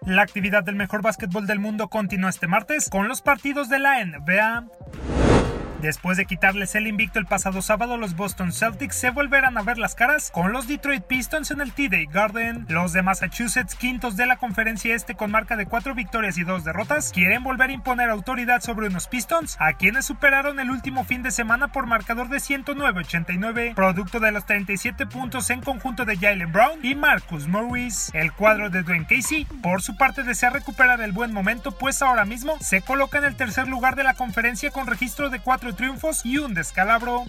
La 0.09 0.23
actividad 0.23 0.63
del 0.63 0.75
mejor 0.75 1.03
básquetbol 1.03 1.45
del 1.45 1.59
mundo 1.59 1.87
continúa 1.87 2.31
este 2.31 2.47
martes 2.47 2.89
con 2.89 3.07
los 3.07 3.21
partidos 3.21 3.69
de 3.69 3.77
la 3.77 4.03
NBA. 4.03 5.18
Después 5.81 6.17
de 6.17 6.25
quitarles 6.25 6.75
el 6.75 6.87
invicto 6.87 7.19
el 7.19 7.25
pasado 7.25 7.61
sábado, 7.61 7.95
los 7.95 8.17
Boston 8.17 8.51
Celtics 8.51 8.97
se 8.97 9.11
volverán 9.11 9.57
a 9.57 9.61
ver 9.61 9.77
las 9.77 9.95
caras 9.95 10.29
con 10.29 10.51
los 10.51 10.67
Detroit 10.67 11.03
Pistons 11.03 11.51
en 11.51 11.61
el 11.61 11.71
T-Day 11.71 12.05
Garden. 12.07 12.65
Los 12.67 12.91
de 12.91 13.01
Massachusetts, 13.01 13.75
quintos 13.75 14.17
de 14.17 14.25
la 14.25 14.35
conferencia 14.35 14.93
este 14.93 15.15
con 15.15 15.31
marca 15.31 15.55
de 15.55 15.67
cuatro 15.67 15.95
victorias 15.95 16.37
y 16.37 16.43
dos 16.43 16.65
derrotas, 16.65 17.13
quieren 17.13 17.45
volver 17.45 17.69
a 17.69 17.73
imponer 17.73 18.09
autoridad 18.09 18.59
sobre 18.61 18.87
unos 18.87 19.07
Pistons, 19.07 19.55
a 19.57 19.71
quienes 19.73 20.05
superaron 20.05 20.59
el 20.59 20.69
último 20.69 21.05
fin 21.05 21.23
de 21.23 21.31
semana 21.31 21.69
por 21.69 21.87
marcador 21.87 22.27
de 22.27 22.39
109-89, 22.39 23.73
producto 23.73 24.19
de 24.19 24.33
los 24.33 24.45
37 24.45 25.05
puntos 25.05 25.49
en 25.49 25.61
conjunto 25.61 26.03
de 26.03 26.17
Jalen 26.17 26.51
Brown 26.51 26.79
y 26.83 26.95
Marcus 26.95 27.47
Morris. 27.47 28.11
El 28.13 28.33
cuadro 28.33 28.69
de 28.69 28.83
Dwayne 28.83 29.07
Casey, 29.07 29.45
por 29.63 29.81
su 29.81 29.95
parte, 29.95 30.23
desea 30.23 30.49
recuperar 30.49 30.99
el 30.99 31.13
buen 31.13 31.31
momento, 31.31 31.71
pues 31.71 32.01
ahora 32.01 32.25
mismo 32.25 32.57
se 32.59 32.81
coloca 32.81 33.19
en 33.19 33.23
el 33.23 33.37
tercer 33.37 33.69
lugar 33.69 33.95
de 33.95 34.03
la 34.03 34.15
conferencia 34.15 34.71
con 34.71 34.85
registro 34.85 35.29
de 35.29 35.39
triunfos 35.75 36.25
y 36.25 36.37
un 36.37 36.53
descalabro. 36.53 37.25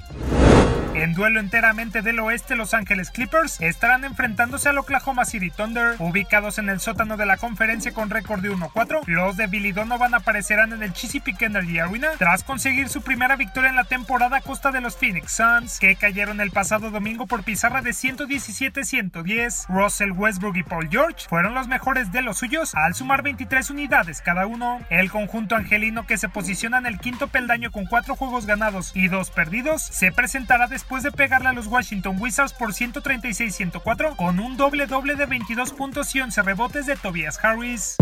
En 0.95 1.15
duelo 1.15 1.39
enteramente 1.39 2.03
del 2.03 2.19
oeste, 2.19 2.57
Los 2.57 2.75
Ángeles 2.75 3.11
Clippers 3.11 3.61
estarán 3.61 4.05
enfrentándose 4.05 4.69
al 4.69 4.79
Oklahoma 4.79 5.25
City 5.25 5.51
Thunder, 5.51 5.95
ubicados 6.01 6.59
en 6.59 6.69
el 6.69 6.81
sótano 6.81 7.17
de 7.17 7.27
la 7.27 7.37
conferencia 7.37 7.93
con 7.93 8.11
récord 8.11 8.43
de 8.43 8.51
1-4. 8.51 9.03
Los 9.07 9.37
de 9.37 9.47
Billy 9.47 9.71
Donovan 9.71 10.15
aparecerán 10.15 10.73
en 10.73 10.83
el 10.83 10.93
Chesapeake 10.93 11.43
Energy 11.43 11.79
Arena 11.79 12.11
tras 12.19 12.43
conseguir 12.43 12.89
su 12.89 13.03
primera 13.03 13.37
victoria 13.37 13.71
en 13.71 13.77
la 13.77 13.85
temporada 13.85 14.39
a 14.39 14.41
costa 14.41 14.73
de 14.73 14.81
los 14.81 14.97
Phoenix 14.97 15.33
Suns, 15.33 15.79
que 15.79 15.95
cayeron 15.95 16.41
el 16.41 16.51
pasado 16.51 16.91
domingo 16.91 17.27
por 17.27 17.45
pizarra 17.45 17.83
de 17.83 17.93
117-110. 17.93 19.69
Russell 19.69 20.11
Westbrook 20.11 20.57
y 20.57 20.65
Paul 20.65 20.89
George 20.91 21.29
fueron 21.29 21.55
los 21.55 21.69
mejores 21.69 22.11
de 22.11 22.23
los 22.23 22.39
suyos 22.39 22.75
al 22.75 22.95
sumar 22.95 23.23
23 23.23 23.71
unidades 23.71 24.21
cada 24.21 24.47
uno. 24.47 24.81
El 24.91 25.11
conjunto 25.11 25.55
angelino 25.55 26.05
que 26.07 26.19
se 26.19 26.29
posiciona 26.29 26.79
en 26.79 26.87
el 26.87 26.99
quinto 26.99 27.29
peldaño 27.29 27.71
con 27.71 27.87
cuatro 27.87 28.17
juegos 28.17 28.30
ganados 28.47 28.93
y 28.95 29.09
dos 29.09 29.31
perdidos 29.31 29.83
se 29.83 30.13
presentará 30.13 30.67
después 30.67 31.03
de 31.03 31.13
pegarle 31.13 31.49
a 31.49 31.53
los 31.53 31.67
Washington 31.67 32.17
Wizards 32.21 32.53
por 32.53 32.73
136-104 32.73 34.17
con 34.17 34.41
un 34.41 34.57
doble 34.57 34.87
doble 34.87 35.17
de 35.17 35.27
22 35.27 35.73
puntos 35.73 36.15
y 36.15 36.21
11 36.21 36.43
rebotes 36.43 36.87
de 36.87 36.97
Tobias 36.97 37.39
Harris. 37.43 37.97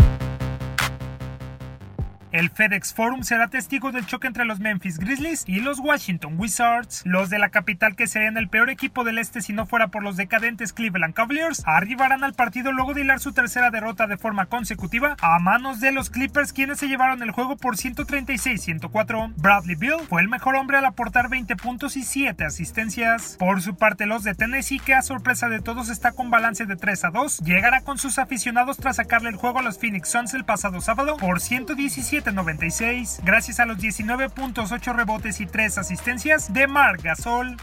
El 2.31 2.51
FedEx 2.51 2.93
Forum 2.93 3.23
será 3.23 3.47
testigo 3.47 3.91
del 3.91 4.05
choque 4.05 4.27
entre 4.27 4.45
los 4.45 4.59
Memphis 4.59 4.99
Grizzlies 4.99 5.45
y 5.47 5.61
los 5.61 5.79
Washington 5.79 6.35
Wizards. 6.37 7.01
Los 7.03 7.31
de 7.31 7.39
la 7.39 7.49
capital, 7.49 7.95
que 7.95 8.05
serían 8.05 8.37
el 8.37 8.49
peor 8.49 8.69
equipo 8.69 9.03
del 9.03 9.17
este 9.17 9.41
si 9.41 9.51
no 9.51 9.65
fuera 9.65 9.87
por 9.87 10.03
los 10.03 10.15
decadentes 10.15 10.71
Cleveland 10.71 11.15
Cavaliers, 11.15 11.63
arribarán 11.65 12.23
al 12.23 12.35
partido 12.35 12.71
luego 12.71 12.93
de 12.93 13.01
hilar 13.01 13.19
su 13.19 13.33
tercera 13.33 13.71
derrota 13.71 14.05
de 14.05 14.17
forma 14.17 14.45
consecutiva 14.45 15.15
a 15.21 15.39
manos 15.39 15.79
de 15.79 15.91
los 15.91 16.11
Clippers, 16.11 16.53
quienes 16.53 16.77
se 16.77 16.87
llevaron 16.87 17.23
el 17.23 17.31
juego 17.31 17.57
por 17.57 17.77
136-104. 17.77 19.33
Bradley 19.37 19.75
Bill 19.75 20.05
fue 20.07 20.21
el 20.21 20.29
mejor 20.29 20.55
hombre 20.55 20.77
al 20.77 20.85
aportar 20.85 21.29
20 21.29 21.55
puntos 21.55 21.97
y 21.97 22.03
7 22.03 22.45
asistencias. 22.45 23.37
Por 23.39 23.63
su 23.63 23.75
parte, 23.75 24.05
los 24.05 24.23
de 24.23 24.35
Tennessee, 24.35 24.77
que 24.77 24.93
a 24.93 25.01
sorpresa 25.01 25.49
de 25.49 25.61
todos 25.61 25.89
está 25.89 26.11
con 26.11 26.29
balance 26.29 26.67
de 26.67 26.75
3 26.75 27.05
a 27.05 27.09
2, 27.09 27.39
llegará 27.39 27.81
con 27.81 27.97
sus 27.97 28.19
aficionados 28.19 28.77
tras 28.77 28.97
sacarle 28.97 29.29
el 29.29 29.35
juego 29.35 29.57
a 29.57 29.63
los 29.63 29.79
Phoenix 29.79 30.09
Suns 30.09 30.35
el 30.35 30.45
pasado 30.45 30.79
sábado 30.79 31.17
por 31.17 31.39
117 31.39 32.18
96 32.25 33.21
gracias 33.23 33.59
a 33.59 33.65
los 33.65 33.77
19 33.79 34.29
puntos, 34.29 34.71
8 34.71 34.93
rebotes 34.93 35.39
y 35.41 35.45
3 35.45 35.77
asistencias 35.77 36.53
de 36.53 36.67
Marc 36.67 37.01
Gasol. 37.01 37.57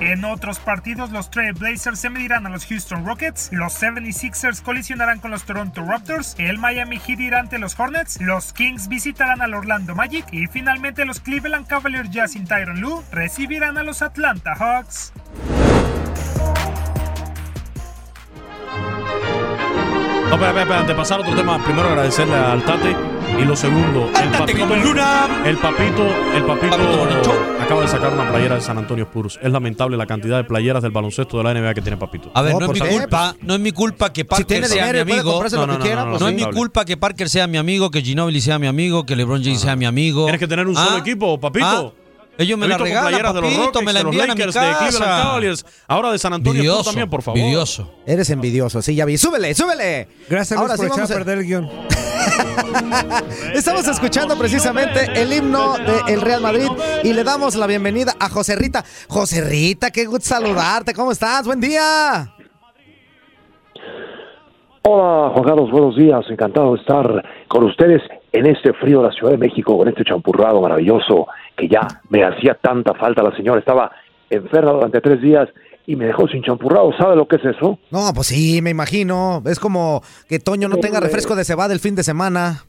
En 0.00 0.24
otros 0.26 0.58
partidos, 0.58 1.10
los 1.10 1.30
Trail 1.30 1.54
Blazers 1.54 1.98
se 1.98 2.10
medirán 2.10 2.46
a 2.46 2.50
los 2.50 2.66
Houston 2.66 3.06
Rockets, 3.06 3.48
los 3.52 3.82
76ers 3.82 4.62
colisionarán 4.62 5.20
con 5.20 5.30
los 5.30 5.44
Toronto 5.44 5.82
Raptors, 5.82 6.34
el 6.38 6.58
Miami 6.58 6.98
Heat 6.98 7.18
irá 7.18 7.40
ante 7.40 7.58
los 7.58 7.78
Hornets, 7.78 8.20
los 8.20 8.52
Kings 8.52 8.88
visitarán 8.88 9.40
al 9.40 9.54
Orlando 9.54 9.94
Magic 9.94 10.26
y 10.32 10.46
finalmente 10.48 11.06
los 11.06 11.20
Cleveland 11.20 11.66
Cavaliers 11.66 12.10
ya 12.10 12.28
sin 12.28 12.46
Tyron 12.46 12.80
Lue 12.80 13.02
recibirán 13.10 13.78
a 13.78 13.82
los 13.82 14.02
Atlanta 14.02 14.54
Hawks. 14.54 15.12
No, 20.28 20.34
espera, 20.34 20.60
espera, 20.60 20.80
antes 20.80 20.88
de 20.88 20.94
pasar 20.94 21.20
otro 21.20 21.34
tema, 21.34 21.62
primero 21.64 21.88
agradecerle 21.88 22.34
al 22.34 22.62
Tate 22.64 23.15
y 23.40 23.44
lo 23.44 23.56
segundo, 23.56 24.10
el 24.20 24.28
papito, 24.30 24.64
el 25.44 25.56
papito, 25.56 26.06
el 26.34 26.44
papito 26.44 27.32
acaba 27.60 27.82
de 27.82 27.88
sacar 27.88 28.12
una 28.12 28.28
playera 28.30 28.54
de 28.54 28.60
San 28.60 28.78
Antonio 28.78 29.04
Spurs. 29.04 29.38
Es 29.42 29.50
lamentable 29.50 29.96
la 29.96 30.06
cantidad 30.06 30.36
de 30.36 30.44
playeras 30.44 30.82
del 30.82 30.92
baloncesto 30.92 31.38
de 31.38 31.44
la 31.44 31.52
NBA 31.54 31.74
que 31.74 31.82
tiene 31.82 31.96
papito. 31.96 32.30
A 32.34 32.42
ver, 32.42 32.54
no, 32.54 32.72
es 32.72 32.80
mi 32.80 32.88
culpa, 32.88 33.34
no 33.42 33.54
es 33.54 33.60
mi 33.60 33.72
culpa 33.72 34.12
que 34.12 34.24
Parker 34.24 34.46
tiene 34.46 34.66
sea 34.68 34.86
dinero 34.86 35.04
mi 35.04 35.12
amigo. 35.12 35.40
quiera, 35.80 36.08
pues 36.08 36.20
no 36.20 36.28
es 36.28 36.34
mi 36.34 36.44
culpa 36.50 36.84
que 36.84 36.96
Parker 36.96 37.28
sea 37.28 37.46
mi 37.46 37.58
amigo, 37.58 37.90
que 37.90 38.02
Ginobili 38.02 38.40
sea 38.40 38.58
mi 38.58 38.66
amigo, 38.68 39.04
que 39.04 39.16
LeBron 39.16 39.42
James 39.42 39.60
sea 39.60 39.76
mi 39.76 39.84
amigo. 39.84 40.24
Tienes 40.24 40.40
que 40.40 40.48
tener 40.48 40.66
un 40.66 40.74
solo 40.74 40.96
Ah, 40.96 40.98
equipo, 40.98 41.38
papito. 41.40 41.66
ah, 41.66 42.05
Ellos 42.38 42.58
me 42.58 42.68
la 42.68 42.76
regalan, 42.76 43.08
playeras 43.08 43.34
de 43.34 43.40
los 43.40 43.50
papito, 43.50 43.66
Rockets, 43.66 43.84
me 43.86 43.92
la 43.92 43.98
de 44.00 44.04
los 44.04 44.12
envían 44.12 44.30
a 44.30 44.34
mi 44.34 44.40
Lakers, 44.40 44.54
de 44.54 44.60
Cleveland 44.60 44.92
casa. 44.98 45.22
Cavaliers, 45.22 45.66
ahora 45.88 46.12
de 46.12 46.18
San 46.18 46.32
Antonio 46.34 46.82
también, 46.82 47.08
por 47.08 47.22
favor. 47.22 47.38
envidioso. 47.38 47.94
Eres 48.06 48.28
envidioso, 48.30 48.82
sí, 48.82 48.94
ya 48.94 49.04
vi. 49.06 49.16
¡Súbele, 49.16 49.54
súbele! 49.54 50.08
Gracias 50.28 50.58
Ahora 50.58 50.76
Luis, 50.76 50.88
por 50.90 50.96
sí 50.96 51.02
echar 51.02 51.08
vamos 51.08 51.10
a 51.10 51.14
a- 51.14 51.16
perder 51.16 51.38
el 51.38 51.44
guion. 51.46 51.70
Estamos 53.54 53.86
escuchando 53.88 54.36
precisamente 54.36 55.20
el 55.20 55.32
himno 55.32 55.76
del 56.06 56.20
Real 56.20 56.40
Madrid 56.42 56.68
y 57.04 57.12
le 57.12 57.24
damos 57.24 57.54
la 57.54 57.66
bienvenida 57.66 58.14
a 58.20 58.28
José 58.28 58.56
Rita. 58.56 58.84
José 59.08 59.40
Rita, 59.42 59.90
qué 59.90 60.04
gusto 60.04 60.26
saludarte. 60.26 60.92
¿Cómo 60.92 61.12
estás? 61.12 61.46
Buen 61.46 61.60
día. 61.60 62.32
Hola, 64.82 65.30
Juan 65.32 65.44
Carlos, 65.44 65.70
buenos 65.70 65.96
días. 65.96 66.20
Encantado 66.28 66.74
de 66.74 66.80
estar 66.80 67.24
con 67.48 67.64
ustedes 67.64 68.02
en 68.38 68.46
este 68.46 68.72
frío 68.74 69.00
de 69.00 69.08
la 69.08 69.12
Ciudad 69.12 69.32
de 69.32 69.38
México, 69.38 69.78
con 69.78 69.88
este 69.88 70.04
champurrado 70.04 70.60
maravilloso 70.60 71.26
que 71.56 71.68
ya 71.68 71.86
me 72.10 72.22
hacía 72.22 72.54
tanta 72.54 72.92
falta 72.94 73.22
la 73.22 73.34
señora. 73.34 73.60
Estaba 73.60 73.90
enferma 74.28 74.72
durante 74.72 75.00
tres 75.00 75.22
días 75.22 75.48
y 75.86 75.96
me 75.96 76.06
dejó 76.06 76.28
sin 76.28 76.42
champurrado. 76.42 76.92
¿Sabe 76.98 77.16
lo 77.16 77.26
que 77.26 77.36
es 77.36 77.44
eso? 77.44 77.78
No, 77.90 78.12
pues 78.14 78.26
sí, 78.26 78.60
me 78.60 78.70
imagino. 78.70 79.42
Es 79.46 79.58
como 79.58 80.02
que 80.28 80.38
Toño 80.38 80.68
no 80.68 80.76
tenga 80.76 81.00
refresco 81.00 81.34
de 81.34 81.44
cebada 81.44 81.72
el 81.72 81.80
fin 81.80 81.94
de 81.94 82.02
semana. 82.02 82.64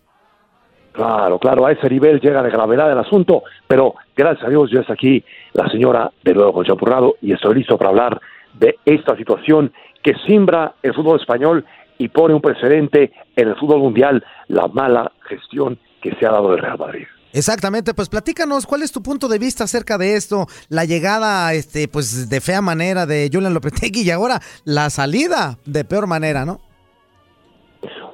Claro, 0.94 1.38
claro, 1.38 1.66
a 1.66 1.72
ese 1.74 1.90
nivel 1.90 2.20
llega 2.20 2.42
de 2.42 2.50
gravedad 2.50 2.92
el 2.92 2.98
asunto, 2.98 3.44
pero 3.68 3.94
gracias 4.16 4.48
a 4.48 4.50
Dios 4.50 4.72
ya 4.72 4.80
está 4.80 4.94
aquí 4.94 5.24
la 5.54 5.70
señora 5.70 6.12
de 6.24 6.34
nuevo 6.34 6.54
con 6.54 6.66
Champurrado 6.66 7.18
y 7.22 7.34
estoy 7.34 7.56
listo 7.56 7.78
para 7.78 7.92
hablar 7.92 8.20
de 8.54 8.78
esta 8.84 9.16
situación 9.16 9.72
que 10.02 10.14
simbra 10.26 10.74
el 10.82 10.96
fútbol 10.96 11.20
español 11.20 11.66
y 11.98 12.10
pone 12.10 12.34
un 12.34 12.42
precedente 12.42 13.12
en 13.36 13.50
el 13.50 13.56
fútbol 13.56 13.80
mundial, 13.80 14.24
la 14.48 14.68
mala 14.68 15.12
gestión 15.28 15.78
que 16.02 16.16
se 16.16 16.26
ha 16.26 16.32
dado 16.32 16.52
del 16.52 16.60
Real 16.60 16.78
Madrid. 16.78 17.06
Exactamente, 17.34 17.94
pues 17.94 18.10
platícanos, 18.10 18.66
¿cuál 18.66 18.84
es 18.84 18.92
tu 18.92 19.04
punto 19.04 19.28
de 19.28 19.38
vista 19.38 19.66
acerca 19.66 19.98
de 19.98 20.16
esto? 20.16 20.48
La 20.70 20.86
llegada, 20.86 21.54
este, 21.54 21.88
pues, 21.88 22.30
de 22.30 22.42
fea 22.42 22.62
manera 22.62 23.06
de 23.06 23.30
Julian 23.32 23.54
Lopetegui 23.54 24.02
y 24.02 24.12
ahora 24.12 24.40
la 24.66 24.90
salida 24.90 25.58
de 25.66 25.84
peor 25.84 26.08
manera, 26.08 26.46
¿no? 26.46 26.60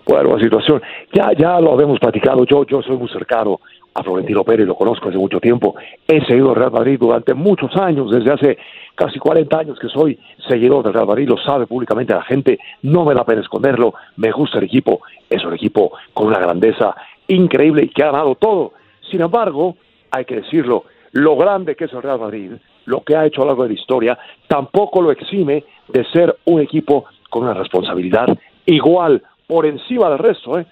Bueno, 0.05 0.35
la 0.35 0.43
situación, 0.43 0.81
ya, 1.13 1.31
ya 1.37 1.59
lo 1.61 1.73
habíamos 1.73 1.99
platicado, 1.99 2.43
yo, 2.45 2.65
yo 2.65 2.81
soy 2.81 2.97
muy 2.97 3.07
cercano 3.09 3.59
a 3.93 4.03
Florentino 4.03 4.43
Pérez, 4.43 4.67
lo 4.67 4.75
conozco 4.75 5.09
hace 5.09 5.17
mucho 5.17 5.39
tiempo, 5.39 5.75
he 6.07 6.23
seguido 6.25 6.53
Real 6.53 6.71
Madrid 6.71 6.97
durante 6.99 7.33
muchos 7.33 7.75
años, 7.77 8.09
desde 8.11 8.31
hace 8.31 8.57
casi 8.95 9.19
40 9.19 9.57
años 9.57 9.79
que 9.79 9.87
soy 9.87 10.19
seguidor 10.47 10.83
del 10.83 10.93
Real 10.93 11.07
Madrid, 11.07 11.29
lo 11.29 11.37
sabe 11.37 11.67
públicamente 11.67 12.13
la 12.13 12.23
gente, 12.23 12.59
no 12.81 13.05
me 13.05 13.13
da 13.13 13.23
pena 13.23 13.41
esconderlo, 13.41 13.93
me 14.17 14.31
gusta 14.31 14.57
el 14.57 14.65
equipo, 14.65 15.01
es 15.29 15.43
un 15.43 15.53
equipo 15.53 15.91
con 16.13 16.27
una 16.27 16.39
grandeza 16.39 16.95
increíble 17.27 17.83
y 17.85 17.89
que 17.89 18.03
ha 18.03 18.11
ganado 18.11 18.35
todo. 18.35 18.73
Sin 19.09 19.21
embargo, 19.21 19.75
hay 20.11 20.25
que 20.25 20.35
decirlo, 20.37 20.85
lo 21.11 21.35
grande 21.35 21.75
que 21.75 21.85
es 21.85 21.93
el 21.93 22.01
Real 22.01 22.19
Madrid, 22.19 22.51
lo 22.85 23.01
que 23.03 23.15
ha 23.15 23.25
hecho 23.25 23.41
a 23.41 23.45
lo 23.45 23.51
largo 23.51 23.63
de 23.63 23.69
la 23.69 23.79
historia, 23.79 24.19
tampoco 24.47 25.01
lo 25.01 25.11
exime 25.11 25.63
de 25.87 26.05
ser 26.05 26.35
un 26.45 26.61
equipo 26.61 27.05
con 27.29 27.43
una 27.43 27.53
responsabilidad 27.53 28.27
igual 28.65 29.21
por 29.47 29.65
encima 29.65 30.09
del 30.09 30.19
resto. 30.19 30.59
¿eh? 30.59 30.65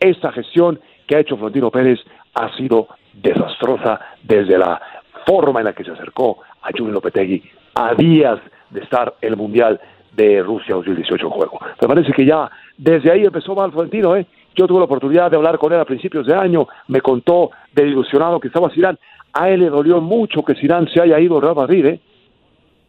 Esta 0.00 0.32
gestión 0.32 0.80
que 1.06 1.16
ha 1.16 1.20
hecho 1.20 1.36
Florentino 1.36 1.70
Pérez 1.70 2.00
ha 2.38 2.56
sido 2.56 2.88
desastrosa 3.12 4.00
desde 4.22 4.56
la 4.56 4.80
forma 5.26 5.60
en 5.60 5.66
la 5.66 5.72
que 5.72 5.84
se 5.84 5.90
acercó 5.90 6.38
a 6.62 6.68
Julio 6.76 6.92
Lopetegui 6.94 7.42
a 7.74 7.94
días 7.94 8.38
de 8.70 8.80
estar 8.80 9.14
el 9.20 9.36
Mundial 9.36 9.80
de 10.12 10.42
Rusia 10.42 10.74
2018 10.76 11.26
en 11.26 11.30
juego. 11.30 11.58
Me 11.80 11.88
parece 11.88 12.12
que 12.12 12.24
ya 12.24 12.50
desde 12.76 13.10
ahí 13.10 13.24
empezó 13.24 13.54
mal 13.54 13.72
Florentino, 13.72 14.16
¿eh? 14.16 14.26
Yo 14.54 14.66
tuve 14.66 14.78
la 14.78 14.86
oportunidad 14.86 15.30
de 15.30 15.36
hablar 15.36 15.58
con 15.58 15.72
él 15.72 15.80
a 15.80 15.84
principios 15.84 16.26
de 16.26 16.34
año, 16.34 16.66
me 16.88 17.00
contó 17.00 17.50
del 17.72 17.88
ilusionado 17.88 18.40
que 18.40 18.48
estaba 18.48 18.70
Zidane. 18.70 18.98
A 19.32 19.50
él 19.50 19.60
le 19.60 19.70
dolió 19.70 20.00
mucho 20.00 20.42
que 20.42 20.54
Zidane 20.54 20.90
se 20.92 21.00
haya 21.00 21.20
ido 21.20 21.36
al 21.36 21.42
Real 21.42 21.54
Madrid, 21.54 21.86
¿eh? 21.86 22.00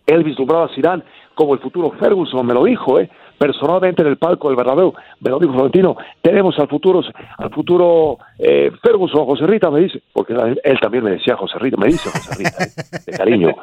Él 0.06 0.24
vislumbraba 0.24 0.66
a 0.66 0.76
Zidane 0.76 1.04
como 1.36 1.54
el 1.54 1.60
futuro 1.60 1.92
Ferguson, 1.92 2.46
me 2.46 2.54
lo 2.54 2.64
dijo, 2.64 3.00
¿eh? 3.00 3.10
Personalmente 3.40 4.02
en 4.02 4.10
el 4.10 4.18
palco 4.18 4.50
del 4.50 4.58
Bernabéu, 4.58 4.94
dijo 5.22 5.54
Florentino, 5.54 5.96
tenemos 6.22 6.60
al 6.60 6.68
futuro, 6.68 7.02
al 7.38 7.50
futuro 7.50 8.18
eh, 8.38 8.70
Ferguson, 8.84 9.26
José 9.26 9.48
Rita, 9.48 9.72
me 9.72 9.80
dice, 9.80 10.02
porque 10.14 10.34
él 10.34 10.80
también 10.82 11.06
me 11.06 11.12
decía 11.12 11.38
José 11.38 11.58
Rita, 11.58 11.78
me 11.78 11.88
dice 11.88 12.10
José 12.10 12.36
Rita, 12.38 12.64
¿eh? 12.64 13.00
de 13.08 13.18
cariño, 13.18 13.56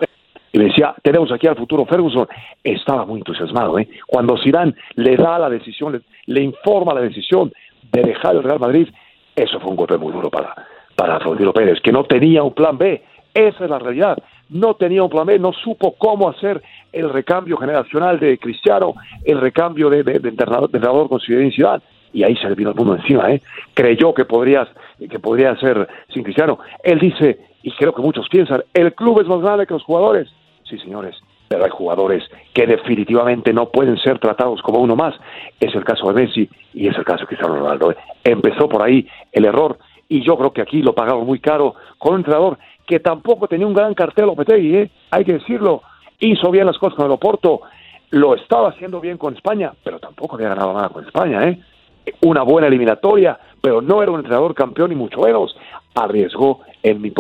y 0.53 0.59
me 0.59 0.65
decía, 0.65 0.95
tenemos 1.03 1.31
aquí 1.31 1.47
al 1.47 1.57
futuro 1.57 1.85
Ferguson, 1.85 2.27
estaba 2.65 3.05
muy 3.05 3.19
entusiasmado, 3.19 3.79
¿eh? 3.79 3.87
cuando 4.07 4.39
Zidane 4.43 4.75
le 4.95 5.15
da 5.17 5.39
la 5.39 5.51
decisión, 5.51 5.93
le, 5.93 6.01
le 6.27 6.43
informa 6.43 6.95
la 6.95 7.03
decisión 7.03 7.53
de 7.93 8.03
dejar 8.03 8.35
el 8.35 8.43
Real 8.43 8.59
Madrid, 8.59 8.89
eso 9.37 9.61
fue 9.61 9.71
un 9.71 9.77
golpe 9.77 9.99
muy 9.99 10.13
duro 10.13 10.31
para, 10.31 10.55
para 10.97 11.21
Florentino 11.21 11.53
Pérez, 11.53 11.81
que 11.83 11.93
no 11.93 12.05
tenía 12.05 12.43
un 12.43 12.55
plan 12.55 12.79
B, 12.79 13.03
esa 13.35 13.65
es 13.65 13.71
la 13.71 13.79
realidad, 13.79 14.17
no 14.49 14.75
tenía 14.75 15.03
un 15.03 15.11
plan 15.11 15.27
B, 15.27 15.39
no 15.39 15.53
supo 15.53 15.95
cómo 15.99 16.31
hacer 16.31 16.63
el 16.97 17.11
recambio 17.11 17.57
generacional 17.59 18.19
de 18.19 18.39
Cristiano, 18.39 18.95
el 19.25 19.41
recambio 19.41 19.91
de, 19.91 20.03
de, 20.03 20.19
de 20.19 20.29
entrenador, 20.31 20.71
de 20.71 20.79
entrenador 20.79 21.21
Zidane, 21.21 21.83
y 22.13 22.25
ahí 22.25 22.35
se 22.37 22.49
le 22.49 22.55
vino 22.55 22.71
el 22.71 22.77
mundo 22.77 22.97
encima, 22.97 23.31
¿eh? 23.31 23.43
Creyó 23.75 24.15
que 24.15 24.25
podría, 24.25 24.67
que 24.99 25.19
podría 25.19 25.55
ser 25.57 25.87
sin 26.13 26.23
Cristiano. 26.23 26.59
Él 26.83 26.99
dice, 26.99 27.39
y 27.63 27.71
creo 27.73 27.93
que 27.93 28.01
muchos 28.01 28.27
piensan, 28.31 28.63
el 28.73 28.95
club 28.95 29.21
es 29.21 29.27
más 29.27 29.41
grande 29.43 29.67
que 29.67 29.75
los 29.75 29.83
jugadores. 29.83 30.29
Sí, 30.65 30.79
señores, 30.79 31.15
pero 31.49 31.65
hay 31.65 31.71
jugadores 31.71 32.25
que 32.55 32.67
definitivamente 32.67 33.53
no 33.53 33.69
pueden 33.69 33.99
ser 33.99 34.19
tratados 34.19 34.63
como 34.63 34.81
uno 34.81 34.97
más. 34.97 35.15
Es 35.61 35.75
el 35.75 35.85
caso 35.85 36.11
de 36.11 36.15
Messi 36.15 36.49
y 36.73 36.89
es 36.89 36.97
el 36.97 37.05
caso 37.05 37.21
de 37.21 37.27
Cristiano 37.27 37.57
Ronaldo. 37.57 37.93
¿eh? 37.93 37.97
Empezó 38.25 38.69
por 38.69 38.83
ahí 38.83 39.07
el 39.33 39.45
error 39.45 39.79
y 40.09 40.25
yo 40.25 40.37
creo 40.37 40.53
que 40.53 40.63
aquí 40.63 40.81
lo 40.81 40.95
pagaron 40.95 41.27
muy 41.27 41.41
caro 41.41 41.75
con 41.99 42.15
un 42.15 42.21
entrenador 42.21 42.59
que 42.87 43.01
tampoco 43.01 43.49
tenía 43.49 43.67
un 43.67 43.75
gran 43.75 43.95
cartel 43.95 44.31
¿eh? 44.49 44.91
hay 45.11 45.25
que 45.25 45.35
decirlo. 45.35 45.83
Hizo 46.19 46.51
bien 46.51 46.67
las 46.67 46.79
cosas 46.79 46.97
con 46.97 47.07
el 47.07 47.13
Oporto, 47.13 47.61
lo 48.11 48.35
estaba 48.35 48.69
haciendo 48.69 49.01
bien 49.01 49.19
con 49.19 49.35
España, 49.35 49.73
pero 49.83 49.99
tampoco 49.99 50.37
había 50.37 50.49
ganado 50.49 50.73
nada 50.73 50.89
con 50.89 51.05
España, 51.05 51.49
¿eh? 51.49 51.59
Una 52.23 52.43
buena 52.43 52.69
eliminatoria, 52.69 53.39
pero 53.61 53.83
no 53.83 54.03
era 54.03 54.13
un 54.13 54.19
entrenador 54.19 54.55
campeón 54.55 54.93
y 54.93 54.95
mucho 54.95 55.21
menos. 55.21 55.57
Arriesgó, 55.95 56.61
en 56.83 57.01
mi, 57.01 57.13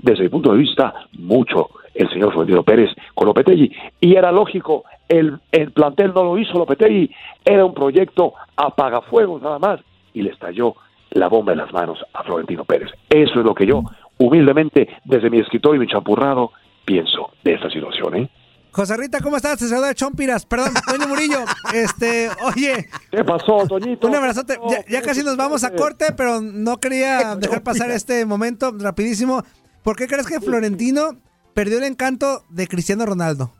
desde 0.00 0.24
mi 0.24 0.28
punto 0.28 0.52
de 0.52 0.58
vista, 0.58 0.92
mucho 1.12 1.70
el 1.94 2.10
señor 2.10 2.32
Florentino 2.32 2.62
Pérez 2.62 2.90
con 3.14 3.26
Lopetegui. 3.26 3.72
Y 4.00 4.14
era 4.14 4.30
lógico, 4.30 4.84
el, 5.08 5.38
el 5.50 5.72
plantel 5.72 6.12
no 6.14 6.24
lo 6.24 6.38
hizo 6.38 6.58
Lopetegui, 6.58 7.10
era 7.44 7.64
un 7.64 7.72
proyecto 7.72 8.34
apagafuegos 8.54 9.40
nada 9.40 9.58
más, 9.58 9.80
y 10.12 10.22
le 10.22 10.30
estalló 10.30 10.74
la 11.10 11.28
bomba 11.28 11.52
en 11.52 11.58
las 11.58 11.72
manos 11.72 12.04
a 12.12 12.22
Florentino 12.22 12.64
Pérez. 12.64 12.90
Eso 13.08 13.40
es 13.40 13.46
lo 13.46 13.54
que 13.54 13.66
yo, 13.66 13.82
humildemente, 14.18 14.88
desde 15.04 15.30
mi 15.30 15.38
escritorio 15.38 15.80
y 15.80 15.86
mi 15.86 15.90
champurrado, 15.90 16.52
pienso 16.84 17.30
de 17.42 17.54
esta 17.54 17.70
situación, 17.70 18.16
¿eh? 18.16 18.28
José 18.74 18.96
Rita, 18.96 19.20
¿cómo 19.20 19.36
estás? 19.36 19.56
Te 19.56 19.66
saluda 19.66 19.94
Chompiras. 19.94 20.44
Perdón, 20.46 20.72
Toño 20.84 21.06
Murillo. 21.06 21.38
Este, 21.72 22.28
oye. 22.44 22.86
¿Qué 23.08 23.22
pasó, 23.22 23.64
Toñito? 23.68 24.08
Un 24.08 24.16
abrazote. 24.16 24.58
Ya, 24.68 24.84
ya 24.88 25.00
casi 25.00 25.22
nos 25.22 25.36
vamos 25.36 25.62
a 25.62 25.72
corte, 25.76 26.06
pero 26.16 26.40
no 26.40 26.78
quería 26.78 27.36
dejar 27.38 27.62
pasar 27.62 27.92
este 27.92 28.26
momento 28.26 28.72
rapidísimo. 28.76 29.44
¿Por 29.84 29.94
qué 29.94 30.08
crees 30.08 30.26
que 30.26 30.40
Florentino 30.40 31.10
perdió 31.54 31.78
el 31.78 31.84
encanto 31.84 32.42
de 32.50 32.66
Cristiano 32.66 33.06
Ronaldo? 33.06 33.52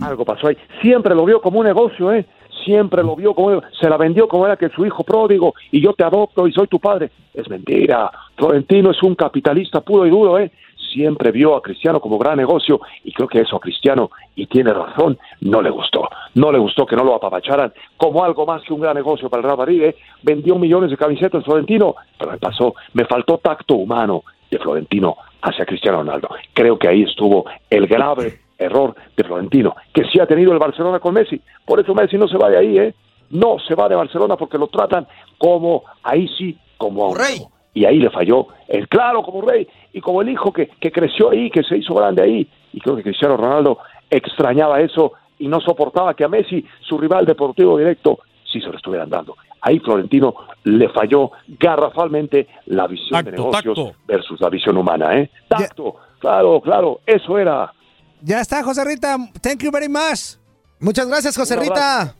Algo 0.00 0.24
pasó 0.24 0.46
ahí. 0.46 0.56
Siempre 0.80 1.16
lo 1.16 1.24
vio 1.24 1.40
como 1.40 1.58
un 1.58 1.66
negocio, 1.66 2.12
¿eh? 2.12 2.24
Siempre 2.64 3.02
lo 3.02 3.16
vio 3.16 3.34
como 3.34 3.60
se 3.80 3.88
la 3.88 3.96
vendió 3.96 4.28
como 4.28 4.46
era 4.46 4.56
que 4.56 4.68
su 4.68 4.86
hijo 4.86 5.02
pródigo 5.02 5.54
y 5.72 5.82
yo 5.82 5.92
te 5.94 6.04
adopto 6.04 6.46
y 6.46 6.52
soy 6.52 6.68
tu 6.68 6.78
padre. 6.78 7.10
Es 7.34 7.48
mentira. 7.48 8.12
Florentino 8.36 8.92
es 8.92 9.02
un 9.02 9.16
capitalista 9.16 9.80
puro 9.80 10.06
y 10.06 10.10
duro, 10.10 10.38
¿eh? 10.38 10.52
Siempre 10.92 11.30
vio 11.30 11.56
a 11.56 11.62
Cristiano 11.62 12.00
como 12.00 12.18
gran 12.18 12.36
negocio 12.36 12.80
y 13.04 13.12
creo 13.12 13.28
que 13.28 13.40
eso 13.40 13.56
a 13.56 13.60
Cristiano, 13.60 14.10
y 14.34 14.46
tiene 14.46 14.72
razón, 14.72 15.18
no 15.40 15.62
le 15.62 15.70
gustó. 15.70 16.08
No 16.34 16.52
le 16.52 16.58
gustó 16.58 16.86
que 16.86 16.96
no 16.96 17.04
lo 17.04 17.14
apapacharan 17.14 17.72
como 17.96 18.24
algo 18.24 18.44
más 18.46 18.62
que 18.62 18.72
un 18.72 18.80
gran 18.80 18.94
negocio 18.94 19.28
para 19.28 19.40
el 19.40 19.44
Real 19.44 19.58
Madrid. 19.58 19.82
¿eh? 19.84 19.96
Vendió 20.22 20.56
millones 20.56 20.90
de 20.90 20.96
camisetas 20.96 21.44
Florentino, 21.44 21.94
pero 22.18 22.32
me 22.32 22.38
pasó, 22.38 22.74
me 22.92 23.04
faltó 23.06 23.38
tacto 23.38 23.74
humano 23.74 24.22
de 24.50 24.58
Florentino 24.58 25.16
hacia 25.40 25.64
Cristiano 25.64 25.98
Ronaldo. 25.98 26.28
Creo 26.52 26.78
que 26.78 26.88
ahí 26.88 27.02
estuvo 27.02 27.46
el 27.70 27.86
grave 27.86 28.40
error 28.58 28.94
de 29.16 29.24
Florentino, 29.24 29.74
que 29.92 30.04
sí 30.04 30.20
ha 30.20 30.26
tenido 30.26 30.52
el 30.52 30.58
Barcelona 30.58 31.00
con 31.00 31.14
Messi. 31.14 31.40
Por 31.64 31.80
eso 31.80 31.94
Messi 31.94 32.16
no 32.16 32.28
se 32.28 32.38
va 32.38 32.50
de 32.50 32.58
ahí, 32.58 32.78
¿eh? 32.78 32.94
No 33.30 33.56
se 33.66 33.74
va 33.74 33.88
de 33.88 33.96
Barcelona 33.96 34.36
porque 34.36 34.58
lo 34.58 34.68
tratan 34.68 35.06
como, 35.38 35.84
ahí 36.02 36.28
sí, 36.36 36.56
como 36.76 37.04
a 37.04 37.08
un 37.08 37.18
rey. 37.18 37.42
Y 37.74 37.84
ahí 37.84 37.98
le 37.98 38.10
falló, 38.10 38.48
el 38.68 38.88
claro, 38.88 39.22
como 39.22 39.42
rey, 39.42 39.66
y 39.92 40.00
como 40.00 40.22
el 40.22 40.28
hijo 40.28 40.52
que, 40.52 40.68
que 40.68 40.92
creció 40.92 41.30
ahí, 41.30 41.50
que 41.50 41.62
se 41.62 41.78
hizo 41.78 41.94
grande 41.94 42.22
ahí. 42.22 42.48
Y 42.72 42.80
creo 42.80 42.96
que 42.96 43.02
Cristiano 43.02 43.36
Ronaldo 43.36 43.78
extrañaba 44.10 44.80
eso 44.80 45.12
y 45.38 45.48
no 45.48 45.60
soportaba 45.60 46.14
que 46.14 46.24
a 46.24 46.28
Messi, 46.28 46.64
su 46.80 46.98
rival 46.98 47.24
deportivo 47.24 47.78
directo, 47.78 48.20
sí 48.50 48.60
se 48.60 48.68
lo 48.68 48.76
estuvieran 48.76 49.10
dando. 49.10 49.36
Ahí 49.62 49.78
Florentino 49.78 50.34
le 50.64 50.88
falló 50.88 51.30
garrafalmente 51.58 52.48
la 52.66 52.86
visión 52.86 53.24
de 53.24 53.32
negocios 53.32 53.76
tacto. 53.76 53.92
versus 54.06 54.40
la 54.40 54.48
visión 54.48 54.76
humana, 54.76 55.18
¿eh? 55.18 55.30
Tacto, 55.48 55.96
claro, 56.18 56.60
claro, 56.60 57.00
eso 57.06 57.38
era. 57.38 57.72
Ya 58.20 58.40
está, 58.40 58.62
José 58.62 58.84
Rita. 58.84 59.16
Thank 59.40 59.62
you 59.62 59.70
very 59.70 59.88
much. 59.88 60.36
Muchas 60.78 61.08
gracias, 61.08 61.36
José. 61.36 61.56
Rita. 61.56 62.14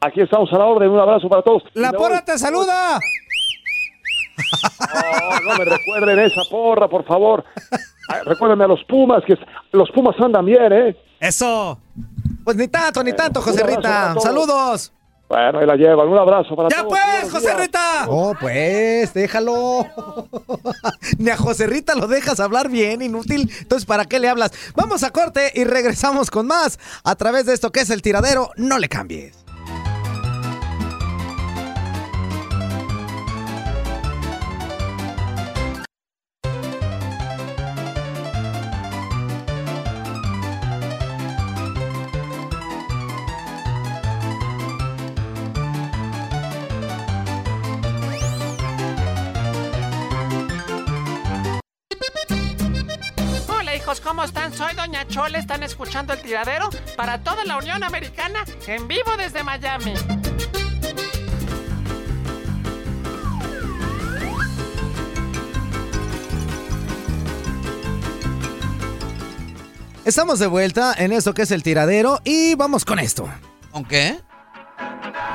Aquí 0.00 0.20
estamos 0.20 0.52
a 0.52 0.58
la 0.58 0.66
orden, 0.66 0.90
un 0.90 0.98
abrazo 0.98 1.28
para 1.28 1.42
todos. 1.42 1.62
La 1.74 1.92
porra 1.92 2.24
te 2.24 2.38
saluda. 2.38 2.98
No, 4.94 5.40
no 5.52 5.58
me 5.58 5.64
recuerden 5.64 6.18
esa 6.20 6.42
porra, 6.50 6.88
por 6.88 7.04
favor. 7.04 7.44
Recuérdenme 8.24 8.64
a 8.64 8.68
los 8.68 8.82
Pumas, 8.84 9.22
que 9.26 9.36
los 9.72 9.90
Pumas 9.90 10.14
andan 10.20 10.44
bien, 10.44 10.72
¿eh? 10.72 10.96
Eso. 11.20 11.78
Pues 12.44 12.56
ni 12.56 12.68
tanto, 12.68 13.02
ni 13.02 13.12
tanto, 13.12 13.40
José 13.42 13.64
Rita. 13.64 14.14
Saludos. 14.20 14.92
Bueno, 15.28 15.58
ahí 15.58 15.66
la 15.66 15.74
llevan. 15.74 16.06
Un 16.06 16.18
abrazo 16.18 16.54
para 16.54 16.68
¡Ya 16.68 16.82
todos. 16.84 16.90
pues, 16.90 17.02
Buenos 17.14 17.32
José 17.32 17.46
días. 17.48 17.60
Rita! 17.60 18.04
Oh, 18.08 18.32
pues, 18.40 19.12
déjalo. 19.12 19.84
Ni 21.18 21.30
a 21.30 21.36
José 21.36 21.66
Rita 21.66 21.96
lo 21.96 22.06
dejas 22.06 22.38
hablar 22.38 22.68
bien, 22.68 23.02
inútil. 23.02 23.50
Entonces, 23.60 23.86
¿para 23.86 24.04
qué 24.04 24.20
le 24.20 24.28
hablas? 24.28 24.52
Vamos 24.76 25.02
a 25.02 25.10
corte 25.10 25.50
y 25.56 25.64
regresamos 25.64 26.30
con 26.30 26.46
más 26.46 26.78
a 27.02 27.16
través 27.16 27.44
de 27.46 27.54
esto 27.54 27.72
que 27.72 27.80
es 27.80 27.90
el 27.90 28.02
tiradero. 28.02 28.50
No 28.56 28.78
le 28.78 28.88
cambies. 28.88 29.44
Doña 55.26 55.38
Chole, 55.38 55.38
están 55.38 55.62
escuchando 55.64 56.12
el 56.12 56.20
tiradero 56.22 56.68
para 56.96 57.18
toda 57.22 57.44
la 57.44 57.56
Unión 57.56 57.82
Americana 57.82 58.44
en 58.68 58.86
vivo 58.86 59.16
desde 59.16 59.42
Miami. 59.42 59.94
Estamos 70.04 70.38
de 70.38 70.46
vuelta 70.46 70.94
en 70.96 71.12
esto 71.12 71.34
que 71.34 71.42
es 71.42 71.50
el 71.50 71.62
tiradero 71.62 72.20
y 72.22 72.54
vamos 72.54 72.84
con 72.84 72.98
esto. 73.00 73.28
¿Con 73.72 73.84
qué? 73.84 74.20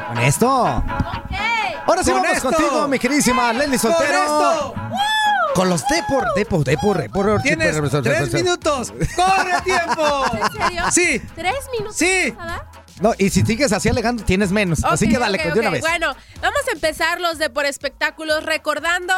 Con 0.08 0.18
esto. 0.20 0.48
Ahora 1.86 2.04
sí 2.04 2.12
Con 2.12 2.22
vamos 2.22 2.38
esto. 2.38 2.50
contigo, 2.52 2.88
mi 2.88 2.98
queridísima 2.98 3.52
Leslie 3.52 3.78
Con 3.80 3.92
Soltero. 3.92 4.22
esto. 4.22 4.76
Con 5.54 5.70
los 5.70 5.84
Depor, 5.88 6.26
Depor, 6.36 6.64
Depor, 6.64 6.98
Depor. 6.98 7.42
Tienes 7.42 7.80
tres 8.04 8.34
minutos. 8.34 8.92
¡Corre 9.16 9.62
tiempo! 9.64 10.26
¿En 10.34 10.62
serio? 10.62 10.84
Sí. 10.92 11.22
¿Tres 11.36 11.56
minutos? 11.72 11.96
Sí. 11.96 12.32
vas 12.32 12.44
a 12.44 12.52
dar? 12.52 12.72
No, 13.02 13.14
y 13.18 13.30
si 13.30 13.42
sigues 13.42 13.72
así 13.74 13.90
alegando, 13.90 14.24
tienes 14.24 14.52
menos. 14.52 14.84
así 14.84 15.10
que 15.10 15.18
dale, 15.18 15.38
ok, 15.38 15.44
pues, 15.44 15.54
de 15.56 15.60
una 15.60 15.70
vez. 15.72 15.82
Bueno, 15.82 16.16
vamos 16.42 16.62
a 16.70 16.72
empezar 16.72 17.20
los 17.20 17.40
de 17.40 17.50
por 17.50 17.66
espectáculos 17.66 18.44
recordando 18.46 19.14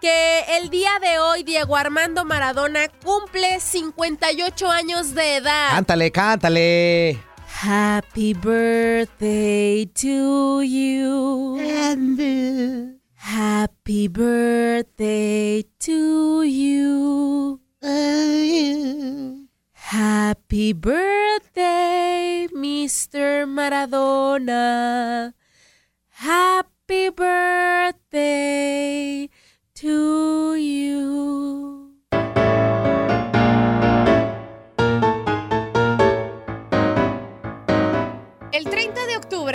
que 0.00 0.40
el 0.58 0.70
día 0.70 0.90
de 1.00 1.18
hoy 1.18 1.44
Diego 1.44 1.76
Armando 1.76 2.24
Maradona 2.24 2.88
cumple 3.04 3.60
58 3.60 4.70
años 4.70 5.14
de 5.14 5.36
edad. 5.36 5.70
Cántale, 5.70 6.10
cántale. 6.10 7.22
Happy 7.62 8.34
birthday 8.34 9.86
to 9.86 10.62
you. 10.62 11.58
Happy 13.28 14.08
birthday 14.08 15.62
to 15.80 16.42
you. 16.44 17.60
Happy 19.72 20.72
birthday, 20.72 22.48
Mr. 22.50 23.44
Maradona. 23.44 25.34
Happy 26.08 27.10
birthday 27.10 28.08
to 29.74 30.54
you. 30.54 31.67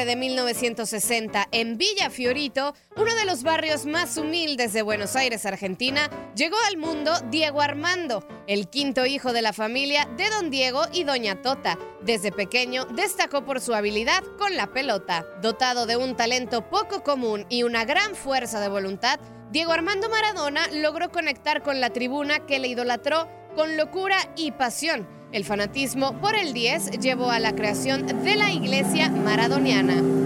De 0.02 0.16
1960, 0.16 1.48
en 1.52 1.78
Villa 1.78 2.10
Fiorito, 2.10 2.74
uno 2.98 3.14
de 3.14 3.26
los 3.26 3.44
barrios 3.44 3.86
más 3.86 4.18
humildes 4.18 4.74
de 4.74 4.82
Buenos 4.82 5.16
Aires, 5.16 5.46
Argentina, 5.46 6.10
llegó 6.36 6.58
al 6.68 6.78
mundo 6.78 7.14
Diego 7.30 7.62
Armando, 7.62 8.28
el 8.48 8.68
quinto 8.70 9.06
hijo 9.06 9.34
de 9.34 9.44
la 9.44 9.54
familia 9.54 10.10
de 10.18 10.32
don 10.32 10.50
Diego 10.50 10.82
y 10.92 11.04
doña 11.04 11.44
Tota. 11.44 11.78
Desde 12.02 12.32
pequeño 12.32 12.86
destacó 12.86 13.46
por 13.46 13.62
su 13.62 13.76
habilidad 13.76 14.24
con 14.40 14.58
la 14.58 14.74
pelota. 14.74 15.28
Dotado 15.44 15.86
de 15.86 15.96
un 15.96 16.16
talento 16.16 16.68
poco 16.68 17.04
común 17.04 17.46
y 17.48 17.62
una 17.62 17.86
gran 17.86 18.16
fuerza 18.16 18.60
de 18.60 18.70
voluntad, 18.70 19.20
Diego 19.52 19.74
Armando 19.74 20.10
Maradona 20.10 20.68
logró 20.74 21.12
conectar 21.12 21.62
con 21.62 21.80
la 21.80 21.92
tribuna 21.92 22.40
que 22.48 22.58
le 22.58 22.68
idolatró 22.68 23.30
con 23.56 23.78
locura 23.78 24.18
y 24.36 24.54
pasión. 24.54 25.08
El 25.34 25.46
fanatismo 25.46 26.22
por 26.22 26.36
el 26.36 26.54
10 26.54 27.00
llevó 27.00 27.32
a 27.32 27.40
la 27.40 27.56
creación 27.56 28.06
de 28.24 28.36
la 28.36 28.52
iglesia 28.52 29.10
maradoniana. 29.10 30.23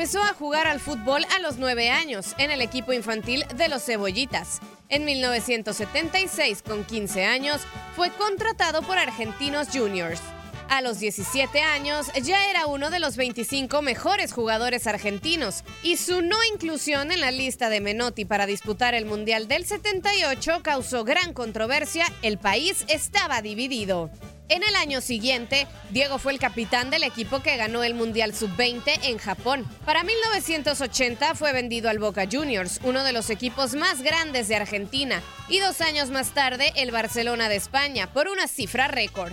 Empezó 0.00 0.22
a 0.22 0.32
jugar 0.32 0.66
al 0.66 0.80
fútbol 0.80 1.26
a 1.36 1.40
los 1.40 1.58
9 1.58 1.90
años 1.90 2.34
en 2.38 2.50
el 2.50 2.62
equipo 2.62 2.94
infantil 2.94 3.44
de 3.54 3.68
los 3.68 3.84
Cebollitas. 3.84 4.60
En 4.88 5.04
1976, 5.04 6.62
con 6.62 6.84
15 6.84 7.26
años, 7.26 7.60
fue 7.94 8.08
contratado 8.12 8.80
por 8.80 8.96
Argentinos 8.96 9.68
Juniors. 9.70 10.22
A 10.70 10.82
los 10.82 11.00
17 11.00 11.62
años 11.62 12.06
ya 12.22 12.48
era 12.48 12.66
uno 12.66 12.90
de 12.90 13.00
los 13.00 13.16
25 13.16 13.82
mejores 13.82 14.32
jugadores 14.32 14.86
argentinos 14.86 15.64
y 15.82 15.96
su 15.96 16.22
no 16.22 16.36
inclusión 16.44 17.10
en 17.10 17.20
la 17.20 17.32
lista 17.32 17.70
de 17.70 17.80
Menotti 17.80 18.24
para 18.24 18.46
disputar 18.46 18.94
el 18.94 19.04
Mundial 19.04 19.48
del 19.48 19.66
78 19.66 20.60
causó 20.62 21.02
gran 21.02 21.32
controversia, 21.32 22.06
el 22.22 22.38
país 22.38 22.84
estaba 22.86 23.42
dividido. 23.42 24.12
En 24.48 24.62
el 24.62 24.76
año 24.76 25.00
siguiente, 25.00 25.66
Diego 25.90 26.20
fue 26.20 26.32
el 26.32 26.38
capitán 26.38 26.88
del 26.90 27.02
equipo 27.02 27.40
que 27.40 27.56
ganó 27.56 27.82
el 27.82 27.94
Mundial 27.94 28.32
Sub-20 28.32 29.06
en 29.08 29.18
Japón. 29.18 29.66
Para 29.84 30.04
1980 30.04 31.34
fue 31.34 31.52
vendido 31.52 31.90
al 31.90 31.98
Boca 31.98 32.28
Juniors, 32.30 32.78
uno 32.84 33.02
de 33.02 33.12
los 33.12 33.28
equipos 33.30 33.74
más 33.74 34.02
grandes 34.02 34.46
de 34.46 34.54
Argentina, 34.54 35.20
y 35.48 35.58
dos 35.58 35.80
años 35.80 36.10
más 36.10 36.32
tarde 36.32 36.72
el 36.76 36.92
Barcelona 36.92 37.48
de 37.48 37.56
España, 37.56 38.12
por 38.12 38.28
una 38.28 38.46
cifra 38.46 38.86
récord. 38.86 39.32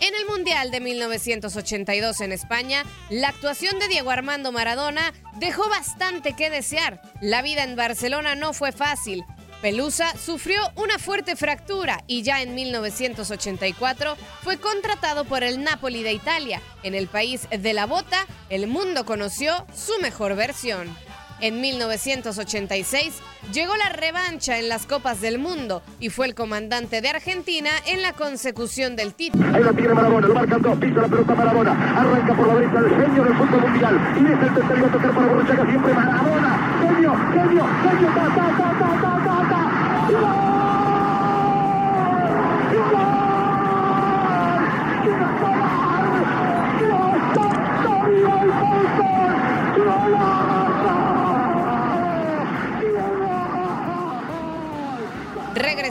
En 0.00 0.14
el 0.14 0.26
Mundial 0.26 0.70
de 0.70 0.78
1982 0.80 2.20
en 2.20 2.30
España, 2.30 2.84
la 3.10 3.28
actuación 3.28 3.80
de 3.80 3.88
Diego 3.88 4.10
Armando 4.10 4.52
Maradona 4.52 5.12
dejó 5.38 5.68
bastante 5.68 6.34
que 6.34 6.50
desear. 6.50 7.02
La 7.20 7.42
vida 7.42 7.64
en 7.64 7.74
Barcelona 7.74 8.36
no 8.36 8.52
fue 8.52 8.70
fácil. 8.70 9.24
Pelusa 9.60 10.16
sufrió 10.16 10.60
una 10.76 11.00
fuerte 11.00 11.34
fractura 11.34 12.04
y 12.06 12.22
ya 12.22 12.42
en 12.42 12.54
1984 12.54 14.16
fue 14.44 14.58
contratado 14.58 15.24
por 15.24 15.42
el 15.42 15.64
Napoli 15.64 16.04
de 16.04 16.12
Italia. 16.12 16.62
En 16.84 16.94
el 16.94 17.08
país 17.08 17.48
de 17.50 17.72
la 17.72 17.86
bota, 17.86 18.24
el 18.50 18.68
mundo 18.68 19.04
conoció 19.04 19.66
su 19.74 19.98
mejor 20.00 20.36
versión. 20.36 20.96
En 21.40 21.60
1986 21.60 23.20
llegó 23.52 23.76
la 23.76 23.90
revancha 23.90 24.58
en 24.58 24.68
las 24.68 24.86
Copas 24.86 25.20
del 25.20 25.38
Mundo 25.38 25.82
y 26.00 26.08
fue 26.08 26.26
el 26.26 26.34
comandante 26.34 27.00
de 27.00 27.08
Argentina 27.08 27.70
en 27.86 28.02
la 28.02 28.12
consecución 28.12 28.96
del 28.96 29.14
título. 29.14 29.54
Ahí 29.54 29.62
lo 29.62 29.72
tiene 29.72 29.94
Marabona, 29.94 30.26
lo 30.26 30.34
marcan 30.34 30.62
dos, 30.62 30.76
pisa 30.78 31.02
la 31.02 31.08
pelota 31.08 31.34
Marabona, 31.34 32.00
arranca 32.00 32.34
por 32.34 32.48
la 32.48 32.54
derecha 32.54 32.78
el 32.78 32.90
genio 32.90 33.24
del 33.24 33.36
fútbol 33.36 33.60
mundial 33.60 34.00
y 34.16 34.24
es 34.24 34.48
el 34.48 34.54
tercero 34.54 34.86
a 34.86 34.92
tocar 34.92 35.14
para 35.14 35.26
Borruchaga 35.28 35.66
siempre 35.66 35.94
Marabona, 35.94 36.80
genio, 36.80 37.14
genio, 37.32 37.66
genio, 37.82 38.08
ta, 38.14 38.24
ta, 38.34 38.56
ta, 38.58 38.78
ta, 38.78 39.00
ta, 39.00 39.24
ta, 39.24 39.48
ta. 39.48 39.68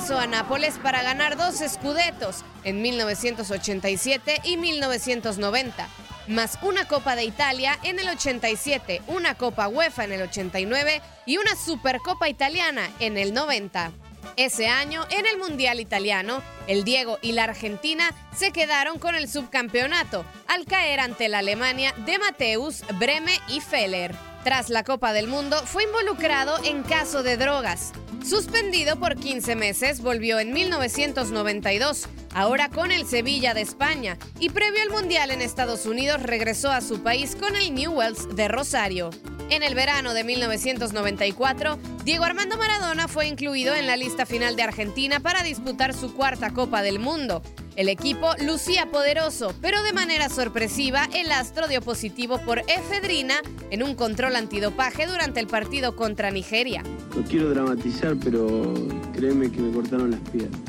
A 0.10 0.26
Nápoles 0.26 0.80
para 0.82 1.04
ganar 1.04 1.36
dos 1.36 1.60
escudetos 1.60 2.46
en 2.64 2.82
1987 2.82 4.40
y 4.46 4.56
1990, 4.56 5.90
más 6.28 6.58
una 6.62 6.88
Copa 6.88 7.18
de 7.18 7.26
Italia 7.26 7.78
en 7.84 8.00
el 8.00 8.08
87, 8.08 9.02
una 9.08 9.36
Copa 9.36 9.68
UEFA 9.68 10.06
en 10.06 10.14
el 10.14 10.22
89 10.22 11.02
y 11.26 11.38
una 11.38 11.58
Supercopa 11.58 12.30
Italiana 12.30 12.90
en 13.00 13.18
el 13.18 13.34
90. 13.34 13.92
Ese 14.38 14.70
año, 14.70 15.06
en 15.10 15.26
el 15.26 15.38
Mundial 15.40 15.82
Italiano, 15.82 16.42
el 16.68 16.86
Diego 16.86 17.20
y 17.22 17.34
la 17.34 17.44
Argentina 17.44 18.10
se 18.34 18.52
quedaron 18.52 19.00
con 19.00 19.14
el 19.14 19.28
subcampeonato 19.28 20.24
al 20.48 20.66
caer 20.66 21.02
ante 21.02 21.28
la 21.28 21.40
Alemania 21.40 21.94
de 22.06 22.18
Mateus, 22.18 22.86
Breme 22.98 23.34
y 23.50 23.60
Feller. 23.60 24.27
Tras 24.44 24.70
la 24.70 24.84
Copa 24.84 25.14
del 25.14 25.28
Mundo, 25.28 25.58
fue 25.66 25.84
involucrado 25.84 26.58
en 26.64 26.84
caso 26.84 27.24
de 27.24 27.38
drogas. 27.38 27.92
Suspendido 28.26 28.98
por 28.98 29.16
15 29.16 29.56
meses, 29.56 30.02
volvió 30.02 30.40
en 30.40 30.54
1992, 30.54 32.08
ahora 32.34 32.70
con 32.70 32.92
el 32.92 33.06
Sevilla 33.06 33.54
de 33.54 33.62
España, 33.62 34.18
y 34.40 34.50
previo 34.50 34.82
al 34.84 34.90
Mundial 34.90 35.32
en 35.32 35.42
Estados 35.42 35.86
Unidos 35.86 36.22
regresó 36.24 36.72
a 36.72 36.82
su 36.82 37.02
país 37.02 37.36
con 37.36 37.56
el 37.56 37.74
Newells 37.74 38.36
de 38.36 38.48
Rosario. 38.48 39.10
En 39.50 39.64
el 39.64 39.76
verano 39.76 40.14
de 40.14 40.26
1994, 40.26 41.80
Diego 42.04 42.26
Armando 42.26 42.58
Maradona 42.58 43.08
fue 43.08 43.28
incluido 43.28 43.74
en 43.76 43.88
la 43.88 43.96
lista 43.96 44.26
final 44.26 44.58
de 44.58 44.64
Argentina 44.64 45.22
para 45.22 45.42
disputar 45.42 45.94
su 45.94 46.14
cuarta 46.14 46.52
Copa 46.52 46.82
del 46.82 47.00
Mundo. 47.00 47.42
El 47.78 47.90
equipo 47.90 48.32
lucía 48.44 48.90
poderoso, 48.92 49.54
pero 49.62 49.84
de 49.84 49.94
manera 49.94 50.30
sorpresiva 50.30 51.08
el 51.14 51.32
astro 51.32 51.68
dio 51.68 51.80
positivo 51.80 52.40
por 52.40 52.58
efedrina 52.62 53.36
en 53.70 53.84
un 53.84 53.94
control 53.94 54.36
antidopaje 54.36 55.06
durante 55.06 55.40
el 55.40 55.46
partido 55.46 55.96
contra 55.96 56.32
Nigeria. 56.32 56.82
No 57.16 57.22
quiero 57.22 57.52
dramatizar, 57.52 58.18
pero 58.24 58.74
créeme 59.14 59.52
que 59.52 59.62
me 59.62 59.72
cortaron 59.72 60.10
las 60.10 60.20
piernas. 60.32 60.60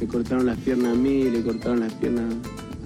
Me 0.00 0.06
cortaron 0.06 0.46
las 0.46 0.56
piernas 0.58 0.92
a 0.92 0.94
mí, 0.94 1.24
le 1.24 1.42
cortaron 1.42 1.80
las 1.80 1.92
piernas 1.94 2.32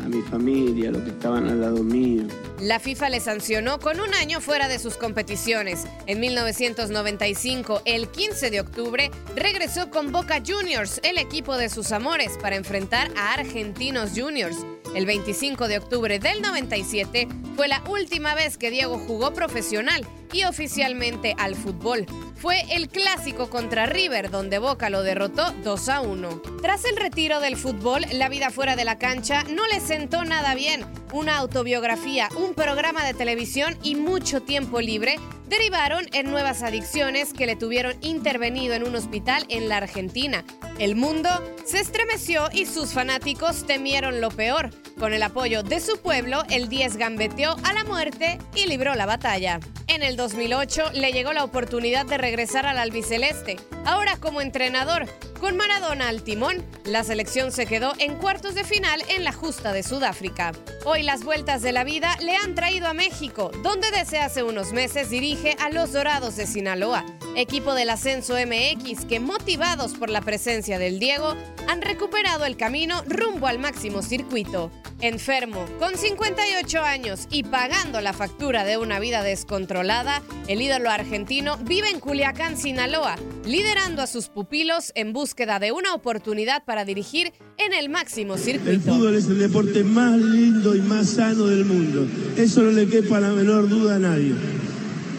mi 0.08 0.22
familia, 0.22 0.90
los 0.90 1.02
que 1.02 1.10
estaban 1.10 1.48
al 1.48 1.60
lado 1.60 1.82
mío. 1.82 2.24
La 2.60 2.80
FIFA 2.80 3.10
le 3.10 3.20
sancionó 3.20 3.78
con 3.78 4.00
un 4.00 4.14
año 4.14 4.40
fuera 4.40 4.68
de 4.68 4.78
sus 4.78 4.96
competiciones. 4.96 5.86
En 6.06 6.20
1995, 6.20 7.82
el 7.84 8.08
15 8.08 8.50
de 8.50 8.60
octubre, 8.60 9.10
regresó 9.36 9.90
con 9.90 10.10
Boca 10.10 10.42
Juniors, 10.44 11.00
el 11.04 11.18
equipo 11.18 11.56
de 11.56 11.68
sus 11.68 11.92
amores, 11.92 12.36
para 12.42 12.56
enfrentar 12.56 13.10
a 13.16 13.34
Argentinos 13.34 14.10
Juniors. 14.16 14.56
El 14.94 15.06
25 15.06 15.68
de 15.68 15.78
octubre 15.78 16.18
del 16.18 16.42
97 16.42 17.28
fue 17.54 17.68
la 17.68 17.82
última 17.88 18.34
vez 18.34 18.58
que 18.58 18.70
Diego 18.70 18.98
jugó 18.98 19.32
profesional 19.34 20.06
y 20.32 20.44
oficialmente 20.44 21.34
al 21.38 21.54
fútbol. 21.54 22.06
Fue 22.36 22.62
el 22.70 22.88
clásico 22.88 23.50
contra 23.50 23.86
River, 23.86 24.30
donde 24.30 24.58
Boca 24.58 24.90
lo 24.90 25.02
derrotó 25.02 25.52
2 25.64 25.88
a 25.88 26.00
1. 26.00 26.42
Tras 26.62 26.84
el 26.84 26.96
retiro 26.96 27.40
del 27.40 27.56
fútbol, 27.56 28.06
la 28.12 28.28
vida 28.28 28.50
fuera 28.50 28.76
de 28.76 28.84
la 28.84 28.98
cancha 28.98 29.42
no 29.44 29.66
le 29.66 29.80
sentó 29.80 30.24
nada 30.24 30.54
bien. 30.54 30.86
Una 31.12 31.38
autobiografía, 31.38 32.28
un 32.36 32.54
programa 32.54 33.04
de 33.04 33.14
televisión 33.14 33.76
y 33.82 33.96
mucho 33.96 34.42
tiempo 34.42 34.80
libre 34.80 35.16
derivaron 35.48 36.06
en 36.12 36.30
nuevas 36.30 36.62
adicciones 36.62 37.32
que 37.32 37.46
le 37.46 37.56
tuvieron 37.56 37.96
intervenido 38.02 38.74
en 38.74 38.86
un 38.86 38.94
hospital 38.94 39.46
en 39.48 39.68
la 39.68 39.78
Argentina. 39.78 40.44
El 40.78 40.94
mundo 40.94 41.30
se 41.64 41.80
estremeció 41.80 42.48
y 42.52 42.66
sus 42.66 42.92
fanáticos 42.92 43.66
temieron 43.66 44.20
lo 44.20 44.30
peor. 44.30 44.70
Con 44.98 45.14
el 45.14 45.22
apoyo 45.22 45.62
de 45.62 45.80
su 45.80 45.98
pueblo, 45.98 46.42
el 46.50 46.68
10 46.68 46.96
gambeteó 46.98 47.56
a 47.64 47.72
la 47.72 47.84
muerte 47.84 48.38
y 48.54 48.66
libró 48.66 48.94
la 48.94 49.06
batalla. 49.06 49.60
En 49.86 50.02
el 50.02 50.16
2008 50.18 50.90
le 50.94 51.12
llegó 51.12 51.32
la 51.32 51.44
oportunidad 51.44 52.04
de 52.04 52.18
regresar 52.18 52.66
al 52.66 52.78
albiceleste, 52.78 53.56
ahora 53.86 54.16
como 54.18 54.40
entrenador. 54.40 55.06
Con 55.40 55.56
Maradona 55.56 56.08
al 56.08 56.24
timón, 56.24 56.64
la 56.84 57.04
selección 57.04 57.52
se 57.52 57.66
quedó 57.66 57.92
en 58.00 58.16
cuartos 58.16 58.56
de 58.56 58.64
final 58.64 59.00
en 59.08 59.22
la 59.22 59.32
justa 59.32 59.72
de 59.72 59.84
Sudáfrica. 59.84 60.52
Hoy 60.84 61.04
las 61.04 61.22
vueltas 61.22 61.62
de 61.62 61.70
la 61.70 61.84
vida 61.84 62.16
le 62.20 62.34
han 62.34 62.56
traído 62.56 62.88
a 62.88 62.94
México, 62.94 63.52
donde 63.62 63.92
desde 63.92 64.18
hace 64.18 64.42
unos 64.42 64.72
meses 64.72 65.08
dirige 65.08 65.56
a 65.60 65.70
los 65.70 65.92
Dorados 65.92 66.34
de 66.34 66.48
Sinaloa, 66.48 67.06
equipo 67.36 67.74
del 67.74 67.90
ascenso 67.90 68.34
MX 68.34 69.04
que 69.04 69.20
motivados 69.20 69.94
por 69.94 70.10
la 70.10 70.20
presencia 70.20 70.80
del 70.80 70.98
Diego 70.98 71.36
han 71.68 71.80
recuperado 71.80 72.44
el 72.44 72.56
camino 72.56 73.04
rumbo 73.06 73.46
al 73.46 73.60
máximo 73.60 74.02
circuito. 74.02 74.72
Enfermo, 75.00 75.64
con 75.78 75.96
58 75.96 76.82
años 76.82 77.28
y 77.30 77.44
pagando 77.44 78.00
la 78.00 78.12
factura 78.12 78.64
de 78.64 78.78
una 78.78 78.98
vida 78.98 79.22
descontrolada, 79.22 80.22
el 80.48 80.60
ídolo 80.60 80.90
argentino 80.90 81.56
vive 81.58 81.88
en 81.88 82.00
Culiacán, 82.00 82.56
Sinaloa, 82.56 83.14
liderando 83.44 84.02
a 84.02 84.08
sus 84.08 84.26
pupilos 84.26 84.90
en 84.96 85.12
búsqueda 85.12 85.60
de 85.60 85.70
una 85.70 85.94
oportunidad 85.94 86.64
para 86.64 86.84
dirigir 86.84 87.32
en 87.58 87.74
el 87.74 87.90
máximo 87.90 88.34
El 88.34 88.40
circuito. 88.40 88.92
fútbol 88.92 89.14
es 89.14 89.26
el 89.26 89.38
deporte 89.38 89.84
más 89.84 90.18
lindo 90.18 90.74
y 90.74 90.80
más 90.80 91.10
sano 91.10 91.46
del 91.46 91.64
mundo. 91.64 92.08
Eso 92.36 92.62
no 92.62 92.72
le 92.72 92.88
quepa 92.88 93.20
la 93.20 93.30
menor 93.30 93.68
duda 93.68 93.96
a 93.96 93.98
nadie. 94.00 94.34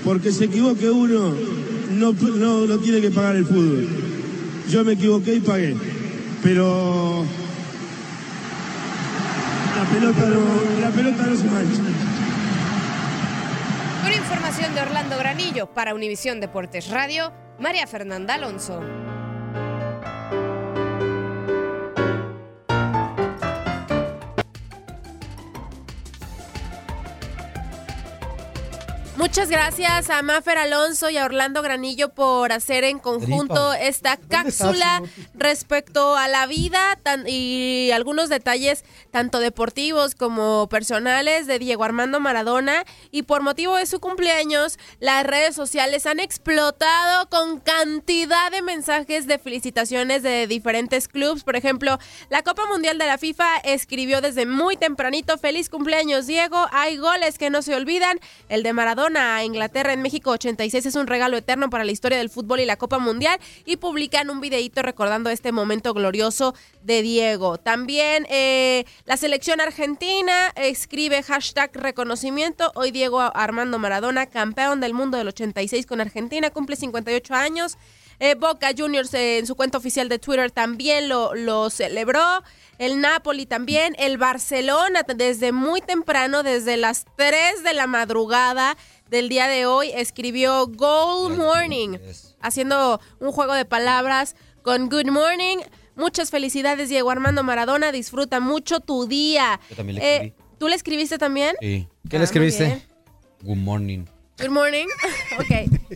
Porque 0.03 0.34
se 0.34 0.45
equivoque 0.45 0.89
uno, 0.89 1.34
no, 1.91 2.11
no, 2.11 2.65
no 2.65 2.77
tiene 2.80 2.99
que 2.99 3.11
pagar 3.11 3.38
el 3.38 3.45
fútbol. 3.45 3.88
Yo 4.69 4.84
me 4.84 4.93
equivoqué 4.93 5.36
y 5.36 5.39
pagué. 5.39 5.75
Pero 6.43 7.25
la 9.80 9.86
pelota 9.86 10.25
no, 10.25 10.82
la 10.82 10.89
mancha. 11.51 11.82
Con 14.03 14.11
información 14.11 14.75
de 14.75 14.82
Orlando 14.82 15.17
Granillo 15.17 15.67
para 15.73 15.95
Univisión 15.95 16.41
Deportes 16.41 16.89
Radio, 16.89 17.32
María 17.59 17.88
Fernanda 17.88 18.34
Alonso. 18.34 18.82
Muchas 29.20 29.49
gracias 29.49 30.09
a 30.09 30.22
Mafer 30.22 30.57
Alonso 30.57 31.09
y 31.09 31.17
a 31.17 31.26
Orlando 31.26 31.61
Granillo 31.61 32.07
por 32.07 32.53
hacer 32.53 32.86
en 32.86 32.99
conjunto 32.99 33.72
Gripa. 33.72 33.80
esta 33.82 34.15
¿Dónde 34.15 34.28
cápsula 34.30 35.03
respecto 35.34 36.15
a 36.15 36.30
la 36.30 36.45
vida 36.45 36.97
tan- 37.03 37.26
y 37.28 37.91
algunos 37.91 38.30
detalles 38.30 38.86
tanto 39.11 39.39
deportivos 39.39 40.15
como 40.15 40.70
personales 40.70 41.47
de 41.47 41.59
Diego 41.59 41.84
Armando 41.84 42.22
Maradona. 42.22 42.86
Y 43.11 43.24
por 43.24 43.41
motivo 43.41 43.76
de 43.76 43.88
su 43.88 43.99
cumpleaños, 43.99 44.80
las 45.01 45.26
redes 45.26 45.53
sociales 45.53 46.05
han 46.05 46.22
explotado 46.22 47.28
con 47.28 47.59
cantidad 47.59 48.49
de 48.51 48.61
mensajes 48.61 49.28
de 49.28 49.38
felicitaciones 49.38 50.24
de 50.24 50.47
diferentes 50.47 51.09
clubes. 51.09 51.43
Por 51.43 51.57
ejemplo, 51.57 51.99
la 52.30 52.41
Copa 52.43 52.65
Mundial 52.67 52.97
de 52.97 53.07
la 53.07 53.17
FIFA 53.17 53.57
escribió 53.65 54.22
desde 54.22 54.45
muy 54.45 54.78
tempranito, 54.78 55.38
feliz 55.38 55.70
cumpleaños 55.70 56.26
Diego, 56.26 56.67
hay 56.72 56.95
goles 56.95 57.38
que 57.38 57.49
no 57.49 57.61
se 57.61 57.76
olvidan. 57.76 58.17
El 58.47 58.63
de 58.63 58.72
Maradona 58.72 59.09
a 59.18 59.43
Inglaterra 59.43 59.93
en 59.93 60.01
México 60.01 60.32
86 60.32 60.86
es 60.86 60.95
un 60.95 61.07
regalo 61.07 61.38
eterno 61.38 61.70
para 61.70 61.84
la 61.84 61.91
historia 61.91 62.18
del 62.18 62.30
fútbol 62.30 62.60
y 62.60 62.66
la 62.66 62.78
Copa 62.78 62.99
Mundial 62.99 63.39
y 63.66 63.78
publican 63.78 64.30
un 64.30 64.41
videíto 64.41 64.82
recordando 64.82 65.30
este 65.30 65.51
momento 65.51 65.93
glorioso 65.93 66.53
de 66.84 67.01
Diego. 67.01 67.57
También 67.57 68.28
eh, 68.30 68.86
la 69.05 69.18
selección 69.18 69.62
argentina 69.62 70.51
escribe 70.55 71.24
hashtag 71.24 71.72
reconocimiento. 71.76 72.72
Hoy 72.76 72.91
Diego 72.91 73.20
Armando 73.20 73.80
Maradona, 73.80 74.28
campeón 74.28 74.80
del 74.80 74.93
mundo 74.93 75.18
del 75.18 75.30
86 75.30 75.86
con 75.86 76.01
Argentina, 76.01 76.49
cumple 76.49 76.76
58 76.76 77.34
años. 77.34 77.78
Eh, 78.22 78.36
Boca 78.36 78.72
Juniors 78.78 79.14
eh, 79.14 79.38
en 79.38 79.47
su 79.47 79.55
cuenta 79.55 79.78
oficial 79.78 80.10
de 80.10 80.20
Twitter 80.20 80.51
también 80.51 81.07
lo, 81.07 81.34
lo 81.36 81.70
celebró. 81.70 82.43
El 82.78 83.01
Napoli 83.01 83.45
también. 83.45 83.95
El 83.97 84.18
Barcelona 84.18 85.03
desde 85.16 85.51
muy 85.51 85.82
temprano, 85.82 86.43
desde 86.43 86.78
las 86.78 87.05
3 87.16 87.64
de 87.64 87.74
la 87.74 87.88
madrugada 87.88 88.78
del 89.10 89.30
día 89.30 89.47
de 89.47 89.66
hoy, 89.66 89.91
escribió 89.95 90.68
Gold 90.68 91.38
Morning, 91.38 91.97
haciendo 92.41 92.99
un 93.20 93.32
juego 93.32 93.53
de 93.53 93.66
palabras 93.66 94.36
con 94.62 94.89
Good 94.89 95.07
Morning. 95.10 95.57
Muchas 95.95 96.30
felicidades, 96.32 96.89
Diego 96.89 97.10
Armando 97.12 97.43
Maradona. 97.43 97.91
Disfruta 97.91 98.39
mucho 98.39 98.80
tu 98.80 99.05
día. 99.07 99.60
Yo 99.70 99.76
también 99.76 99.97
le 99.99 100.01
Eh, 100.05 100.16
escribí. 100.16 100.34
¿Tú 100.57 100.68
le 100.68 100.76
escribiste 100.76 101.18
también? 101.18 101.55
Sí. 101.62 101.88
¿Qué 102.10 102.16
Ah, 102.18 102.20
le 102.20 102.26
escribiste? 102.26 102.64
muy 102.64 102.74
bien. 102.74 102.84
Good 103.41 103.57
morning. 103.57 104.05
Good 104.39 104.49
morning. 104.49 104.88
Ok. 105.39 105.88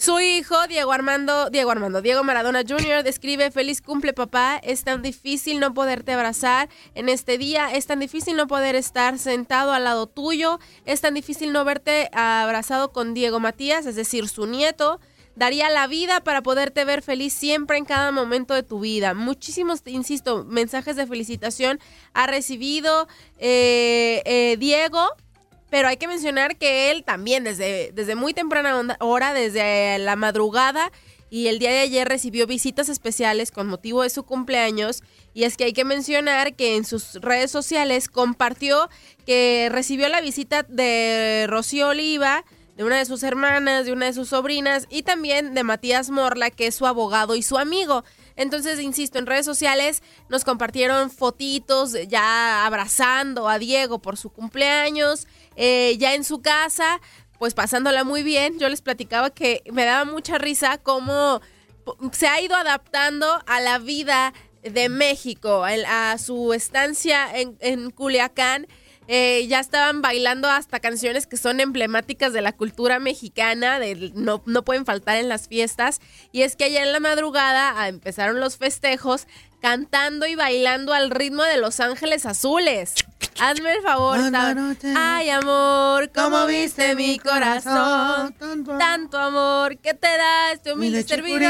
Su 0.00 0.18
hijo, 0.18 0.66
Diego 0.66 0.92
Armando, 0.92 1.50
Diego 1.50 1.70
Armando, 1.72 2.00
Diego 2.00 2.24
Maradona 2.24 2.62
Jr., 2.66 3.02
describe, 3.02 3.50
feliz 3.50 3.82
cumple 3.82 4.14
papá, 4.14 4.58
es 4.64 4.82
tan 4.82 5.02
difícil 5.02 5.60
no 5.60 5.74
poderte 5.74 6.14
abrazar 6.14 6.70
en 6.94 7.10
este 7.10 7.36
día, 7.36 7.70
es 7.74 7.84
tan 7.84 8.00
difícil 8.00 8.34
no 8.34 8.46
poder 8.46 8.76
estar 8.76 9.18
sentado 9.18 9.74
al 9.74 9.84
lado 9.84 10.06
tuyo, 10.06 10.58
es 10.86 11.02
tan 11.02 11.12
difícil 11.12 11.52
no 11.52 11.66
verte 11.66 12.08
abrazado 12.14 12.92
con 12.92 13.12
Diego 13.12 13.40
Matías, 13.40 13.84
es 13.84 13.94
decir, 13.94 14.26
su 14.30 14.46
nieto. 14.46 15.00
Daría 15.36 15.68
la 15.68 15.86
vida 15.86 16.20
para 16.24 16.42
poderte 16.42 16.86
ver 16.86 17.02
feliz 17.02 17.34
siempre 17.34 17.76
en 17.76 17.84
cada 17.84 18.10
momento 18.10 18.54
de 18.54 18.62
tu 18.62 18.80
vida. 18.80 19.12
Muchísimos, 19.12 19.82
insisto, 19.84 20.46
mensajes 20.46 20.96
de 20.96 21.06
felicitación 21.06 21.78
ha 22.14 22.26
recibido 22.26 23.06
eh, 23.36 24.22
eh, 24.24 24.56
Diego. 24.58 25.10
Pero 25.70 25.88
hay 25.88 25.96
que 25.96 26.08
mencionar 26.08 26.56
que 26.56 26.90
él 26.90 27.04
también 27.04 27.44
desde, 27.44 27.92
desde 27.92 28.14
muy 28.14 28.34
temprana 28.34 28.96
hora, 29.00 29.32
desde 29.32 29.98
la 29.98 30.16
madrugada 30.16 30.90
y 31.30 31.46
el 31.46 31.60
día 31.60 31.70
de 31.70 31.78
ayer 31.78 32.08
recibió 32.08 32.46
visitas 32.46 32.88
especiales 32.88 33.52
con 33.52 33.68
motivo 33.68 34.02
de 34.02 34.10
su 34.10 34.24
cumpleaños. 34.24 35.02
Y 35.32 35.44
es 35.44 35.56
que 35.56 35.64
hay 35.64 35.72
que 35.72 35.84
mencionar 35.84 36.56
que 36.56 36.76
en 36.76 36.84
sus 36.84 37.14
redes 37.14 37.52
sociales 37.52 38.08
compartió 38.08 38.90
que 39.24 39.68
recibió 39.70 40.08
la 40.08 40.20
visita 40.20 40.64
de 40.64 41.46
Rocío 41.48 41.88
Oliva, 41.88 42.44
de 42.76 42.82
una 42.82 42.98
de 42.98 43.04
sus 43.04 43.22
hermanas, 43.22 43.84
de 43.84 43.92
una 43.92 44.06
de 44.06 44.12
sus 44.12 44.30
sobrinas 44.30 44.86
y 44.90 45.02
también 45.02 45.54
de 45.54 45.62
Matías 45.62 46.10
Morla, 46.10 46.50
que 46.50 46.66
es 46.66 46.74
su 46.74 46.86
abogado 46.86 47.36
y 47.36 47.42
su 47.42 47.58
amigo. 47.58 48.04
Entonces, 48.34 48.80
insisto, 48.80 49.18
en 49.18 49.26
redes 49.26 49.44
sociales 49.44 50.02
nos 50.28 50.44
compartieron 50.44 51.10
fotitos 51.10 51.92
ya 52.08 52.66
abrazando 52.66 53.48
a 53.48 53.58
Diego 53.58 54.00
por 54.00 54.16
su 54.16 54.30
cumpleaños, 54.30 55.28
eh, 55.56 55.96
ya 55.98 56.14
en 56.14 56.24
su 56.24 56.40
casa, 56.40 57.00
pues 57.38 57.54
pasándola 57.54 58.04
muy 58.04 58.22
bien. 58.22 58.58
Yo 58.58 58.68
les 58.68 58.82
platicaba 58.82 59.30
que 59.30 59.62
me 59.72 59.84
daba 59.84 60.04
mucha 60.04 60.38
risa 60.38 60.78
cómo 60.78 61.40
se 62.12 62.26
ha 62.26 62.40
ido 62.40 62.54
adaptando 62.56 63.26
a 63.46 63.60
la 63.60 63.78
vida 63.78 64.32
de 64.62 64.88
México, 64.88 65.64
a 65.64 66.18
su 66.18 66.52
estancia 66.52 67.28
en, 67.34 67.90
Culiacán. 67.90 68.66
Eh, 69.12 69.46
ya 69.48 69.58
estaban 69.58 70.02
bailando 70.02 70.48
hasta 70.48 70.78
canciones 70.78 71.26
que 71.26 71.36
son 71.36 71.58
emblemáticas 71.58 72.32
de 72.32 72.42
la 72.42 72.52
cultura 72.52 73.00
mexicana, 73.00 73.80
de, 73.80 74.12
no, 74.14 74.40
no 74.46 74.62
pueden 74.62 74.84
faltar 74.84 75.16
en 75.16 75.28
las 75.28 75.48
fiestas. 75.48 76.00
Y 76.30 76.42
es 76.42 76.54
que 76.54 76.64
ayer 76.64 76.82
en 76.82 76.92
la 76.92 77.00
madrugada 77.00 77.88
empezaron 77.88 78.38
los 78.38 78.56
festejos 78.56 79.26
cantando 79.60 80.26
y 80.26 80.34
bailando 80.34 80.92
al 80.92 81.10
ritmo 81.10 81.42
de 81.42 81.58
Los 81.58 81.80
Ángeles 81.80 82.26
Azules. 82.26 82.94
Hazme 83.38 83.72
el 83.72 83.82
favor. 83.82 84.18
Ay, 84.96 85.30
amor, 85.30 86.10
¿cómo 86.14 86.46
viste 86.46 86.94
mi 86.94 87.18
corazón? 87.18 88.34
Tanto 88.78 89.18
amor 89.18 89.78
que 89.78 89.94
te 89.94 90.08
da 90.08 90.52
este 90.52 90.72
humilde 90.74 91.02
servidor. 91.04 91.40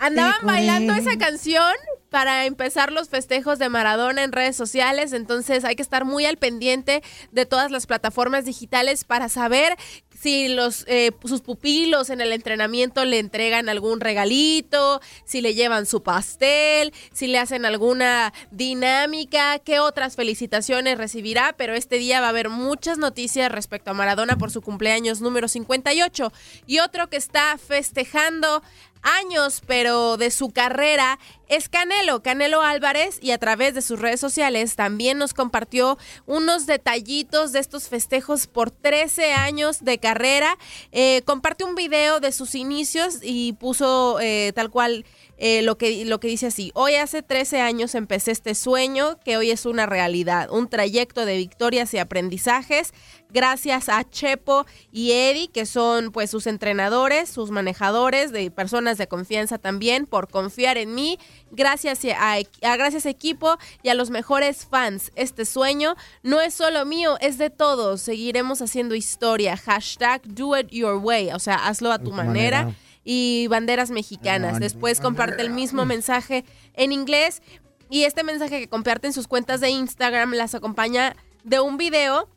Andaban 0.00 0.40
bailando 0.42 0.94
esa 0.94 1.16
canción 1.18 1.72
para 2.10 2.44
empezar 2.46 2.92
los 2.92 3.08
festejos 3.08 3.58
de 3.58 3.68
Maradona 3.70 4.22
en 4.22 4.32
redes 4.32 4.54
sociales, 4.54 5.12
entonces 5.14 5.64
hay 5.64 5.76
que 5.76 5.82
estar 5.82 6.04
muy 6.04 6.26
al 6.26 6.36
pendiente 6.36 7.02
de 7.30 7.46
todas 7.46 7.70
las 7.70 7.86
plataformas 7.86 8.44
digitales 8.44 9.04
para 9.04 9.28
saber 9.30 9.76
si 10.22 10.46
los 10.46 10.84
eh, 10.86 11.10
sus 11.24 11.40
pupilos 11.40 12.08
en 12.08 12.20
el 12.20 12.32
entrenamiento 12.32 13.04
le 13.04 13.18
entregan 13.18 13.68
algún 13.68 13.98
regalito, 13.98 15.00
si 15.24 15.40
le 15.40 15.54
llevan 15.54 15.84
su 15.84 16.04
pastel, 16.04 16.92
si 17.12 17.26
le 17.26 17.38
hacen 17.38 17.64
alguna 17.64 18.32
dinámica, 18.52 19.58
qué 19.58 19.80
otras 19.80 20.14
felicitaciones 20.14 20.96
recibirá, 20.96 21.56
pero 21.58 21.74
este 21.74 21.96
día 21.96 22.20
va 22.20 22.26
a 22.26 22.30
haber 22.30 22.50
muchas 22.50 22.98
noticias 22.98 23.50
respecto 23.50 23.90
a 23.90 23.94
Maradona 23.94 24.38
por 24.38 24.52
su 24.52 24.62
cumpleaños 24.62 25.20
número 25.20 25.48
58 25.48 26.32
y 26.68 26.78
otro 26.78 27.08
que 27.08 27.16
está 27.16 27.58
festejando 27.58 28.62
años, 29.02 29.62
pero 29.66 30.16
de 30.16 30.30
su 30.30 30.50
carrera 30.50 31.18
es 31.48 31.68
Canelo, 31.68 32.22
Canelo 32.22 32.62
Álvarez, 32.62 33.18
y 33.20 33.32
a 33.32 33.38
través 33.38 33.74
de 33.74 33.82
sus 33.82 34.00
redes 34.00 34.20
sociales 34.20 34.74
también 34.74 35.18
nos 35.18 35.34
compartió 35.34 35.98
unos 36.24 36.66
detallitos 36.66 37.52
de 37.52 37.58
estos 37.58 37.88
festejos 37.88 38.46
por 38.46 38.70
13 38.70 39.32
años 39.32 39.84
de 39.84 39.98
carrera. 39.98 40.56
Eh, 40.92 41.22
comparte 41.26 41.64
un 41.64 41.74
video 41.74 42.20
de 42.20 42.32
sus 42.32 42.54
inicios 42.54 43.18
y 43.22 43.52
puso 43.54 44.18
eh, 44.20 44.52
tal 44.54 44.70
cual 44.70 45.04
eh, 45.44 45.62
lo, 45.62 45.76
que, 45.76 46.04
lo 46.04 46.20
que 46.20 46.28
dice 46.28 46.46
así, 46.46 46.70
hoy 46.74 46.94
hace 46.94 47.20
13 47.20 47.60
años 47.60 47.96
empecé 47.96 48.30
este 48.30 48.54
sueño 48.54 49.18
que 49.24 49.36
hoy 49.36 49.50
es 49.50 49.66
una 49.66 49.86
realidad, 49.86 50.48
un 50.50 50.68
trayecto 50.68 51.26
de 51.26 51.36
victorias 51.36 51.92
y 51.94 51.98
aprendizajes 51.98 52.94
gracias 53.32 53.88
a 53.88 54.04
Chepo 54.08 54.66
y 54.90 55.12
Eddie, 55.12 55.48
que 55.48 55.66
son 55.66 56.12
pues 56.12 56.30
sus 56.30 56.46
entrenadores, 56.46 57.28
sus 57.28 57.50
manejadores, 57.50 58.32
de 58.32 58.50
personas 58.50 58.98
de 58.98 59.08
confianza 59.08 59.58
también, 59.58 60.06
por 60.06 60.28
confiar 60.28 60.78
en 60.78 60.94
mí. 60.94 61.18
Gracias 61.50 62.00
a, 62.04 62.34
a, 62.34 62.76
gracias 62.76 63.06
equipo 63.06 63.58
y 63.82 63.88
a 63.88 63.94
los 63.94 64.10
mejores 64.10 64.66
fans. 64.66 65.10
Este 65.14 65.44
sueño 65.44 65.96
no 66.22 66.40
es 66.40 66.54
solo 66.54 66.84
mío, 66.84 67.16
es 67.20 67.38
de 67.38 67.50
todos. 67.50 68.02
Seguiremos 68.02 68.62
haciendo 68.62 68.94
historia. 68.94 69.56
Hashtag 69.56 70.22
do 70.24 70.56
it 70.56 70.68
your 70.68 70.96
way. 70.96 71.30
O 71.32 71.38
sea, 71.38 71.66
hazlo 71.66 71.92
a 71.92 71.98
tu 71.98 72.12
manera. 72.12 72.64
manera. 72.64 72.78
Y 73.04 73.48
banderas 73.48 73.90
mexicanas. 73.90 74.60
Después 74.60 75.00
comparte 75.00 75.42
el 75.42 75.50
mismo 75.50 75.84
mensaje 75.84 76.44
en 76.74 76.92
inglés. 76.92 77.42
Y 77.90 78.04
este 78.04 78.22
mensaje 78.22 78.60
que 78.60 78.68
comparte 78.68 79.08
en 79.08 79.12
sus 79.12 79.26
cuentas 79.26 79.60
de 79.60 79.70
Instagram 79.70 80.34
las 80.34 80.54
acompaña 80.54 81.16
de 81.42 81.58
un 81.58 81.76
video 81.76 82.28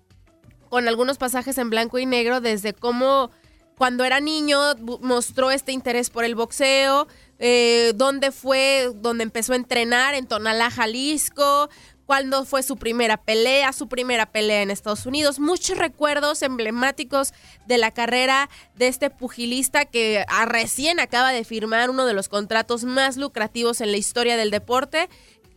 con 0.70 0.88
algunos 0.88 1.18
pasajes 1.18 1.58
en 1.58 1.70
blanco 1.70 2.00
y 2.00 2.06
negro 2.06 2.42
desde 2.42 2.74
cómo 2.74 3.32
cuando 3.78 4.04
era 4.04 4.20
niño 4.20 4.60
mostró 5.02 5.52
este 5.52 5.72
interés 5.72 6.10
por 6.10 6.24
el 6.24 6.36
boxeo, 6.36 7.08
eh, 7.40 7.92
dónde 7.96 8.32
fue, 8.32 8.92
donde 8.96 9.24
empezó 9.24 9.54
a 9.54 9.58
entrenar, 9.58 10.16
en 10.16 10.28
Tonalá, 10.28 10.72
Jalisco, 10.72 11.70
cuándo 12.06 12.46
fue 12.46 12.64
su 12.64 12.78
primera 12.78 13.18
pelea, 13.18 13.74
su 13.74 13.88
primera 13.88 14.28
pelea 14.28 14.62
en 14.62 14.72
Estados 14.72 15.06
Unidos, 15.06 15.40
muchos 15.40 15.78
recuerdos 15.78 16.42
emblemáticos 16.42 17.34
de 17.66 17.78
la 17.78 17.92
carrera 17.92 18.50
de 18.76 18.88
este 18.88 19.10
pugilista 19.10 19.86
que 19.86 20.24
a 20.28 20.46
recién 20.46 21.00
acaba 21.00 21.32
de 21.32 21.44
firmar 21.44 21.90
uno 21.90 22.06
de 22.06 22.14
los 22.14 22.30
contratos 22.30 22.84
más 22.84 23.18
lucrativos 23.18 23.82
en 23.82 23.92
la 23.92 23.98
historia 23.98 24.38
del 24.38 24.52
deporte. 24.52 25.10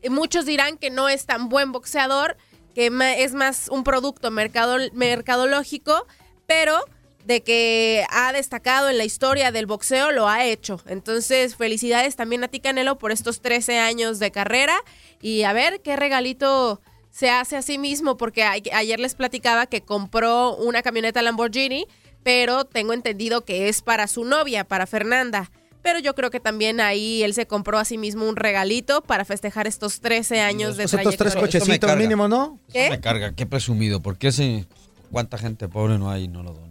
Muchos 0.09 0.47
dirán 0.47 0.79
que 0.79 0.91
no 0.91 1.09
es 1.09 1.27
tan 1.27 1.49
buen 1.49 1.73
boxeador, 1.73 2.37
que 2.79 2.93
es 3.17 3.35
más 3.35 3.69
un 3.73 3.83
producto 3.83 4.31
mercado, 4.31 4.77
mercadológico, 4.93 6.07
pero 6.47 6.79
de 7.25 7.43
que 7.43 8.05
ha 8.09 8.33
destacado 8.33 8.89
en 8.89 8.99
la 8.99 9.05
historia 9.05 9.51
del 9.51 9.67
boxeo, 9.67 10.13
lo 10.13 10.29
ha 10.29 10.45
hecho. 10.45 10.81
Entonces, 10.87 11.57
felicidades 11.57 12.15
también 12.15 12.45
a 12.45 12.49
ti, 12.49 12.61
Canelo, 12.61 12.97
por 12.97 13.11
estos 13.11 13.41
13 13.41 13.81
años 13.81 14.21
de 14.21 14.31
carrera. 14.31 14.77
Y 15.21 15.43
a 15.43 15.53
ver 15.53 15.81
qué 15.83 15.97
regalito 15.97 16.81
se 17.11 17.31
hace 17.31 17.57
a 17.57 17.63
sí 17.63 17.79
mismo, 17.79 18.17
porque 18.17 18.45
ayer 18.45 19.01
les 19.01 19.17
platicaba 19.17 19.67
que 19.67 19.81
compró 19.81 20.55
una 20.55 20.81
camioneta 20.83 21.21
Lamborghini, 21.21 21.85
pero 22.23 22.65
tengo 22.65 22.93
entendido 22.93 23.45
que 23.45 23.69
es 23.69 23.83
para 23.83 24.07
su 24.07 24.25
novia, 24.25 24.63
para 24.63 24.87
Fernanda. 24.87 25.51
Pero 25.83 25.99
yo 26.01 26.15
creo 26.15 26.31
que 26.31 26.41
también 26.41 26.81
ahí 26.81 27.23
él 27.23 27.35
se 27.35 27.47
compró 27.47 27.79
a 27.79 27.85
sí 27.85 27.99
mismo 27.99 28.29
un 28.29 28.37
regalito 28.37 29.01
para 29.03 29.25
festejar 29.25 29.67
estos 29.67 30.01
13 30.01 30.41
años 30.41 30.77
de 30.77 30.85
Estos 30.85 31.17
tres 31.17 31.37
cochecitos 31.37 31.97
mínimo, 31.97 32.29
¿no? 32.29 32.59
¿Qué? 32.73 32.91
me 32.91 33.01
carga, 33.01 33.33
qué 33.35 33.47
presumido. 33.47 34.01
Porque 34.03 34.29
ese, 34.29 34.67
cuánta 35.11 35.39
gente 35.39 35.69
pobre 35.69 35.99
no 35.99 36.11
hay 36.11 36.25
y 36.25 36.29
no 36.29 36.43
lo 36.43 36.53
dona. 36.53 36.69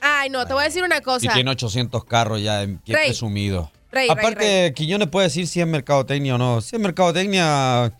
Ay, 0.00 0.28
no, 0.28 0.46
te 0.46 0.52
voy 0.52 0.62
a 0.62 0.66
decir 0.66 0.84
una 0.84 1.00
cosa. 1.00 1.26
Y 1.26 1.28
tiene 1.30 1.50
800 1.50 2.04
carros 2.04 2.42
ya, 2.42 2.66
qué 2.84 2.92
Rey. 2.92 3.06
presumido. 3.06 3.70
Rey, 3.90 4.08
Aparte, 4.10 4.72
Quiñones 4.74 5.08
puede 5.08 5.28
decir 5.28 5.46
si 5.46 5.60
es 5.60 5.66
mercadotecnia 5.66 6.34
o 6.34 6.38
no. 6.38 6.60
Si 6.60 6.76
es 6.76 6.82
mercadotecnia, 6.82 7.96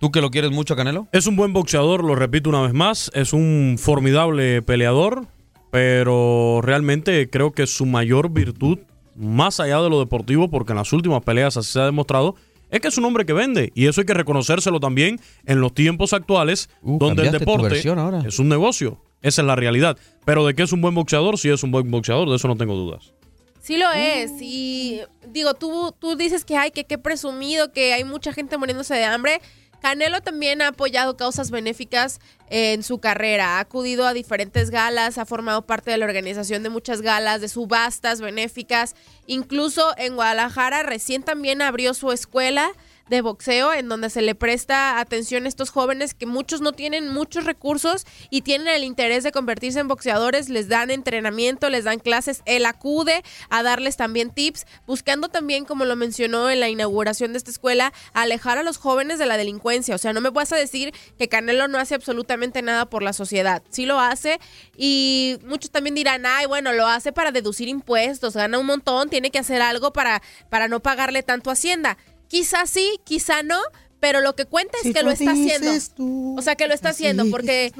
¿tú 0.00 0.10
que 0.10 0.20
lo 0.20 0.30
quieres 0.30 0.50
mucho, 0.50 0.76
Canelo? 0.76 1.08
Es 1.12 1.26
un 1.26 1.36
buen 1.36 1.52
boxeador, 1.52 2.04
lo 2.04 2.14
repito 2.14 2.48
una 2.48 2.62
vez 2.62 2.72
más. 2.72 3.10
Es 3.12 3.32
un 3.34 3.76
formidable 3.78 4.62
peleador, 4.62 5.26
pero 5.70 6.60
realmente 6.62 7.28
creo 7.28 7.52
que 7.52 7.66
su 7.66 7.84
mayor 7.84 8.30
virtud, 8.30 8.78
más 9.14 9.60
allá 9.60 9.80
de 9.80 9.90
lo 9.90 10.00
deportivo, 10.00 10.48
porque 10.48 10.72
en 10.72 10.78
las 10.78 10.92
últimas 10.92 11.22
peleas 11.22 11.56
así 11.56 11.72
se 11.72 11.80
ha 11.80 11.84
demostrado, 11.84 12.34
es 12.70 12.80
que 12.80 12.88
es 12.88 12.96
un 12.96 13.04
hombre 13.04 13.26
que 13.26 13.32
vende. 13.32 13.70
Y 13.74 13.86
eso 13.86 14.00
hay 14.00 14.06
que 14.06 14.14
reconocérselo 14.14 14.80
también 14.80 15.20
en 15.44 15.60
los 15.60 15.74
tiempos 15.74 16.12
actuales, 16.12 16.70
donde 16.82 17.26
el 17.26 17.32
deporte 17.32 17.88
ahora. 17.90 18.22
es 18.26 18.38
un 18.38 18.48
negocio. 18.48 18.98
Esa 19.20 19.42
es 19.42 19.46
la 19.46 19.56
realidad. 19.56 19.96
Pero 20.24 20.46
de 20.46 20.54
que 20.54 20.62
es 20.62 20.72
un 20.72 20.80
buen 20.80 20.94
boxeador, 20.94 21.38
sí 21.38 21.50
es 21.50 21.62
un 21.62 21.70
buen 21.70 21.90
boxeador, 21.90 22.28
de 22.28 22.36
eso 22.36 22.48
no 22.48 22.56
tengo 22.56 22.74
dudas. 22.74 23.12
Sí 23.60 23.76
lo 23.76 23.92
es. 23.92 24.32
Y 24.40 25.00
digo, 25.28 25.54
tú, 25.54 25.94
tú 25.98 26.16
dices 26.16 26.44
que 26.44 26.56
hay 26.56 26.72
que 26.72 26.84
qué 26.84 26.98
presumido, 26.98 27.72
que 27.72 27.92
hay 27.92 28.04
mucha 28.04 28.32
gente 28.32 28.58
muriéndose 28.58 28.94
de 28.94 29.04
hambre. 29.04 29.40
Canelo 29.82 30.20
también 30.20 30.62
ha 30.62 30.68
apoyado 30.68 31.16
causas 31.16 31.50
benéficas 31.50 32.20
en 32.48 32.84
su 32.84 32.98
carrera. 32.98 33.56
Ha 33.56 33.60
acudido 33.60 34.06
a 34.06 34.12
diferentes 34.12 34.70
galas, 34.70 35.18
ha 35.18 35.26
formado 35.26 35.62
parte 35.62 35.90
de 35.90 35.96
la 35.96 36.06
organización 36.06 36.62
de 36.62 36.68
muchas 36.68 37.02
galas, 37.02 37.40
de 37.40 37.48
subastas 37.48 38.20
benéficas. 38.20 38.94
Incluso 39.26 39.92
en 39.98 40.14
Guadalajara 40.14 40.84
recién 40.84 41.24
también 41.24 41.62
abrió 41.62 41.94
su 41.94 42.12
escuela 42.12 42.70
de 43.12 43.22
boxeo 43.22 43.72
en 43.72 43.88
donde 43.88 44.10
se 44.10 44.22
le 44.22 44.34
presta 44.34 44.98
atención 44.98 45.44
a 45.44 45.48
estos 45.48 45.70
jóvenes 45.70 46.14
que 46.14 46.26
muchos 46.26 46.60
no 46.60 46.72
tienen 46.72 47.08
muchos 47.08 47.44
recursos 47.44 48.06
y 48.30 48.42
tienen 48.42 48.68
el 48.68 48.84
interés 48.84 49.22
de 49.22 49.32
convertirse 49.32 49.80
en 49.80 49.88
boxeadores, 49.88 50.48
les 50.48 50.68
dan 50.68 50.90
entrenamiento, 50.90 51.68
les 51.68 51.84
dan 51.84 51.98
clases, 51.98 52.42
él 52.46 52.66
acude 52.66 53.22
a 53.50 53.62
darles 53.62 53.96
también 53.96 54.30
tips, 54.30 54.66
buscando 54.86 55.28
también, 55.28 55.64
como 55.64 55.84
lo 55.84 55.94
mencionó 55.94 56.50
en 56.50 56.60
la 56.60 56.68
inauguración 56.68 57.32
de 57.32 57.38
esta 57.38 57.50
escuela, 57.50 57.92
alejar 58.14 58.58
a 58.58 58.62
los 58.62 58.78
jóvenes 58.78 59.18
de 59.18 59.26
la 59.26 59.36
delincuencia. 59.36 59.94
O 59.94 59.98
sea, 59.98 60.12
no 60.12 60.20
me 60.20 60.30
vas 60.30 60.52
a 60.52 60.56
decir 60.56 60.94
que 61.18 61.28
Canelo 61.28 61.68
no 61.68 61.78
hace 61.78 61.94
absolutamente 61.94 62.62
nada 62.62 62.86
por 62.86 63.02
la 63.02 63.12
sociedad. 63.12 63.62
Sí 63.68 63.86
lo 63.86 64.00
hace 64.00 64.40
y 64.76 65.38
muchos 65.44 65.70
también 65.70 65.94
dirán, 65.94 66.24
ay, 66.26 66.46
bueno, 66.46 66.72
lo 66.72 66.86
hace 66.86 67.12
para 67.12 67.30
deducir 67.30 67.68
impuestos, 67.68 68.34
gana 68.34 68.58
un 68.58 68.66
montón, 68.66 69.10
tiene 69.10 69.30
que 69.30 69.38
hacer 69.38 69.60
algo 69.60 69.92
para, 69.92 70.22
para 70.48 70.66
no 70.68 70.80
pagarle 70.80 71.22
tanto 71.22 71.50
Hacienda. 71.50 71.98
Quizá 72.32 72.64
sí, 72.66 72.98
quizá 73.04 73.42
no, 73.42 73.58
pero 74.00 74.22
lo 74.22 74.34
que 74.34 74.46
cuenta 74.46 74.78
es 74.78 74.84
Si 74.84 74.94
que 74.94 75.02
lo 75.02 75.10
está 75.10 75.32
haciendo. 75.32 75.70
tú, 75.94 76.34
o 76.38 76.40
sea, 76.40 76.56
que 76.56 76.66
lo 76.66 76.72
está 76.72 76.88
haciendo, 76.88 77.24
dices 77.24 77.30
porque 77.30 77.72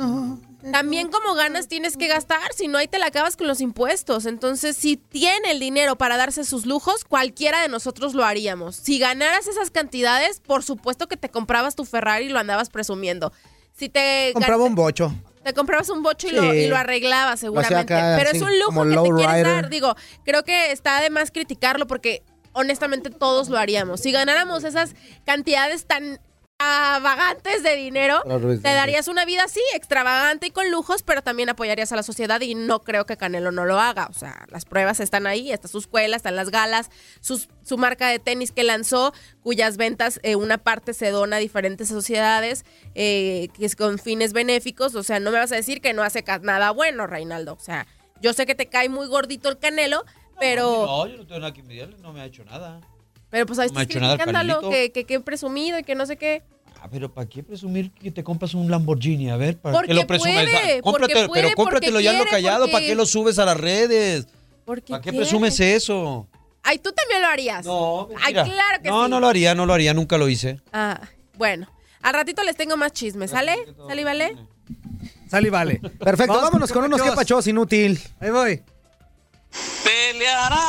también 0.71 1.09
como 1.09 1.33
ganas 1.35 1.69
tienes 1.69 1.97
que 1.97 2.07
gastar, 2.07 2.53
si 2.55 2.69
no 2.69 2.77
ahí 2.77 2.87
te 2.87 2.99
la 2.99 3.07
acabas 3.07 3.37
con 3.39 3.47
los 3.49 3.63
impuestos. 3.63 4.27
Entonces, 4.27 4.77
si 4.77 4.99
tiene 4.99 5.53
el 5.53 5.59
dinero 5.59 5.97
para 5.97 6.19
darse 6.19 6.45
sus 6.45 6.67
lujos, 6.67 7.05
cualquiera 7.05 7.63
de 7.63 7.69
nosotros 7.69 8.13
lo 8.13 8.25
haríamos. 8.27 8.77
Si 8.77 8.99
ganaras 8.99 9.47
esas 9.47 9.71
cantidades, 9.71 10.41
por 10.41 10.63
supuesto 10.63 11.09
que 11.09 11.17
te 11.17 11.31
comprabas 11.31 11.75
tu 11.75 11.87
Ferrari 11.87 12.27
y 12.27 12.29
lo 12.29 12.39
andabas 12.39 12.69
presumiendo. 12.69 13.33
Si 13.75 13.89
te 13.89 14.33
Compraba 14.35 14.65
un 14.65 14.75
bocho. 14.75 15.13
te 15.43 15.55
comprabas 15.55 15.89
un 15.89 16.03
bocho 16.03 16.29
y, 16.29 16.33
lo, 16.33 16.53
y 16.53 16.67
lo 16.67 16.77
arreglabas 16.77 17.41
seguramente. 17.41 17.95
acá, 17.95 18.17
Pero 18.19 18.31
es 18.37 18.43
un 18.43 18.59
lujo 18.61 18.85
que 18.85 18.91
te 18.91 19.15
quieres 19.17 19.33
rider. 19.35 19.47
dar. 19.47 19.69
Digo, 19.71 19.97
creo 20.27 20.45
que 20.45 20.73
está 20.73 21.01
de 21.01 21.09
más 21.09 21.31
criticarlo 21.31 21.87
porque 21.87 22.23
honestamente 22.53 23.11
todos 23.11 23.49
lo 23.49 23.59
haríamos. 23.59 24.01
Si 24.01 24.13
ganáramos 24.13 24.65
esas 24.65 24.95
cantidades 25.25 25.87
tan 25.87 26.21
extravagantes 26.59 27.63
de 27.65 27.75
dinero, 27.75 28.23
te 28.63 28.69
darías 28.73 29.09
una 29.09 29.25
vida 29.25 29.43
así, 29.45 29.61
extravagante 29.75 30.47
y 30.47 30.51
con 30.53 30.71
lujos, 30.71 31.03
pero 31.03 31.21
también 31.23 31.49
apoyarías 31.49 31.91
a 31.93 31.97
la 31.97 32.05
sociedad 32.05 32.41
y 32.41 32.55
no 32.55 32.81
creo 32.83 33.05
que 33.05 33.17
Canelo 33.17 33.51
no 33.51 33.65
lo 33.65 33.81
haga. 33.81 34.07
O 34.09 34.13
sea, 34.13 34.47
las 34.49 34.65
pruebas 34.65 35.01
están 35.01 35.27
ahí, 35.27 35.51
está 35.51 35.67
su 35.67 35.79
escuela, 35.79 36.15
están 36.17 36.37
las 36.37 36.51
galas, 36.51 36.91
sus- 37.21 37.49
su 37.65 37.79
marca 37.79 38.07
de 38.09 38.21
tenis 38.21 38.53
que 38.53 38.63
lanzó, 38.63 39.13
cuyas 39.43 39.77
ventas, 39.77 40.21
eh, 40.23 40.37
una 40.37 40.57
parte 40.59 40.95
se 40.95 41.11
dona 41.11 41.37
a 41.37 41.41
diferentes 41.41 41.89
sociedades, 41.89 42.65
eh, 42.95 43.49
que 43.57 43.65
es 43.67 43.75
con 43.75 43.99
fines 43.99 44.33
benéficos. 44.33 44.95
O 44.95 45.03
sea, 45.03 45.19
no 45.19 45.33
me 45.33 45.39
vas 45.39 45.51
a 45.53 45.57
decir 45.57 45.81
que 45.81 45.93
no 45.95 46.03
hace 46.05 46.25
nada 46.43 46.71
bueno, 46.71 47.09
Reinaldo. 47.09 47.55
O 47.55 47.61
sea, 47.61 47.87
yo 48.21 48.33
sé 48.35 48.47
que 48.47 48.55
te 48.55 48.67
cae 48.67 48.89
muy 48.89 49.09
gordito 49.09 49.49
el 49.49 49.59
Canelo, 49.59 50.05
pero... 50.39 50.87
No, 50.87 51.07
yo 51.07 51.17
no 51.17 51.27
tengo 51.27 51.41
nada 51.41 51.53
que 51.53 51.61
envidiarle, 51.61 51.97
no 51.99 52.13
me 52.13 52.21
ha 52.21 52.27
hecho 52.27 52.45
nada. 52.45 52.81
Pero 53.31 53.47
pues 53.47 53.59
ahí 53.59 53.69
No 53.69 54.01
nada 54.01 54.13
el 54.15 54.19
Canelito. 54.19 54.69
que, 54.71 54.93
que, 54.93 55.05
que 55.05 55.21
presumido 55.21 55.79
y 55.79 55.85
que 55.85 55.95
no 55.95 56.05
sé 56.07 56.17
qué. 56.17 56.43
Ah, 56.81 56.89
pero 56.91 57.13
¿para 57.13 57.29
qué 57.29 57.43
presumir 57.43 57.91
que 57.93 58.11
te 58.11 58.25
compras 58.25 58.55
un 58.55 58.71
Lamborghini? 58.71 59.31
A 59.31 59.37
ver, 59.37 59.57
¿para 59.57 59.73
Porque 59.75 59.89
qué 59.89 59.95
lo 59.95 60.07
presumes? 60.07 60.35
puede, 60.51 60.79
Ah, 60.79 60.81
cómprate- 60.83 61.27
puede, 61.29 61.43
pero 61.43 61.55
cómpratelo 61.55 62.01
ya 62.01 62.13
lo 62.13 62.25
callado, 62.27 62.69
¿para 62.71 62.85
qué 62.85 62.95
lo 62.95 63.07
subes 63.07 63.39
a 63.39 63.45
las 63.45 63.57
redes? 63.57 64.27
Porque 64.65 64.91
¿Para 64.91 65.01
qué 65.01 65.11
quiere. 65.11 65.25
presumes 65.25 65.59
eso? 65.61 66.27
Ay, 66.65 66.79
tú 66.79 66.93
también 66.93 67.23
lo 67.23 67.29
harías. 67.29 67.65
No, 67.67 68.09
Ay, 68.21 68.33
Mira, 68.35 68.45
claro 68.45 68.83
que 68.83 68.89
no, 68.91 69.05
sí. 69.05 69.11
no 69.11 69.21
lo 69.21 69.29
haría, 69.29 69.55
no 69.55 69.67
lo 69.67 69.75
haría, 69.75 69.95
nunca 69.95 70.19
lo 70.19 70.29
hice. 70.29 70.61
Ah, 70.73 71.01
bueno. 71.37 71.69
Al 72.03 72.15
ratito 72.15 72.43
les 72.43 72.57
tengo 72.57 72.77
más 72.77 72.93
chismes, 72.93 73.31
¿sale? 73.31 73.55
¿Sale 73.87 74.01
y 74.01 74.05
vale? 74.05 74.37
Sal 75.29 75.47
y 75.47 75.51
vale. 75.51 75.81
Perfecto, 76.01 76.35
vámonos 76.35 76.71
con 76.73 76.85
unos 76.85 77.01
que 77.01 77.13
pachos 77.13 77.47
inútil. 77.47 77.99
Ahí 78.21 78.31
voy. 78.31 78.63
Pelearán 79.85 80.63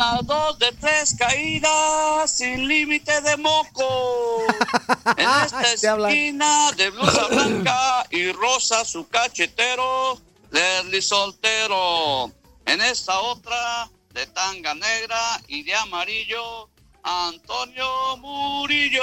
a 0.00 0.20
dos 0.22 0.58
de 0.58 0.72
tres 0.72 1.14
caídas 1.18 2.30
sin 2.30 2.66
límite 2.66 3.20
de 3.20 3.36
moco. 3.36 4.42
En 5.16 5.28
esta 5.28 5.72
esquina 5.72 6.72
de 6.72 6.90
blusa 6.90 7.26
blanca 7.28 8.06
y 8.10 8.32
rosa 8.32 8.84
su 8.84 9.08
cachetero, 9.08 10.20
Leslie 10.50 11.02
soltero. 11.02 12.30
En 12.66 12.80
esta 12.80 13.20
otra 13.20 13.90
de 14.12 14.26
tanga 14.26 14.74
negra 14.74 15.40
y 15.48 15.62
de 15.62 15.74
amarillo, 15.74 16.68
Antonio 17.02 18.16
Murillo. 18.18 19.02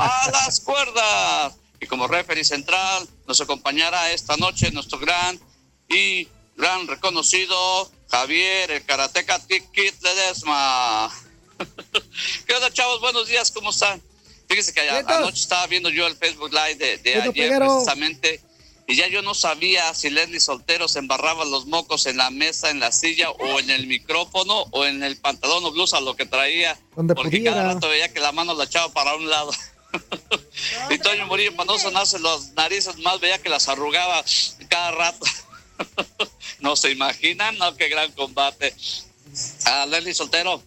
A 0.00 0.30
las 0.32 0.60
cuerdas. 0.60 1.56
Y 1.80 1.86
como 1.86 2.08
referee 2.08 2.44
central 2.44 3.06
nos 3.26 3.40
acompañará 3.40 4.10
esta 4.10 4.36
noche 4.36 4.70
nuestro 4.72 4.98
gran 4.98 5.38
y 5.88 6.28
gran 6.56 6.86
reconocido 6.86 7.90
Javier, 8.10 8.70
el 8.70 8.84
karateca 8.84 9.40
Kit 9.46 9.94
Ledesma. 10.02 11.10
¿Qué 12.46 12.54
onda, 12.54 12.72
chavos? 12.72 13.00
Buenos 13.00 13.26
días, 13.28 13.50
¿cómo 13.50 13.70
están? 13.70 14.02
Fíjense 14.48 14.72
que 14.72 14.88
a- 14.88 14.98
anoche 14.98 15.40
estaba 15.42 15.66
viendo 15.66 15.88
yo 15.90 16.06
el 16.06 16.16
Facebook 16.16 16.52
Live 16.52 16.76
de, 16.76 16.98
de 16.98 17.14
ayer 17.14 17.32
Peguero. 17.32 17.66
precisamente 17.66 18.40
y 18.88 18.94
ya 18.94 19.08
yo 19.08 19.20
no 19.20 19.34
sabía 19.34 19.92
si 19.94 20.10
Leslie 20.10 20.38
Soltero 20.38 20.86
se 20.86 21.00
embarraba 21.00 21.44
los 21.44 21.66
mocos 21.66 22.06
en 22.06 22.16
la 22.18 22.30
mesa, 22.30 22.70
en 22.70 22.78
la 22.78 22.92
silla 22.92 23.30
o 23.32 23.58
en 23.58 23.68
el 23.70 23.88
micrófono 23.88 24.60
o 24.70 24.84
en 24.86 25.02
el 25.02 25.16
pantalón 25.16 25.64
o 25.64 25.72
blusa, 25.72 25.98
lo 26.00 26.14
que 26.14 26.24
traía. 26.24 26.78
Donde 26.94 27.16
porque 27.16 27.42
cada 27.42 27.64
rato 27.74 27.88
veía 27.88 28.12
que 28.12 28.20
la 28.20 28.30
mano 28.30 28.54
la 28.54 28.62
echaba 28.62 28.92
para 28.92 29.16
un 29.16 29.28
lado. 29.28 29.50
y 30.90 30.98
Toño 30.98 31.26
Murillo, 31.26 31.56
para 31.56 31.66
no 31.66 31.78
sonarse 31.80 32.20
las 32.20 32.52
narices 32.52 32.96
más, 32.98 33.18
veía 33.18 33.42
que 33.42 33.48
las 33.48 33.68
arrugaba 33.68 34.24
cada 34.68 34.92
rato. 34.92 35.26
no 36.66 36.74
se 36.74 36.90
imaginan, 36.90 37.56
no, 37.58 37.76
qué 37.76 37.88
gran 37.88 38.10
combate. 38.10 38.74
A 39.66 39.86
Leslie 39.86 40.12
Soltero. 40.12 40.60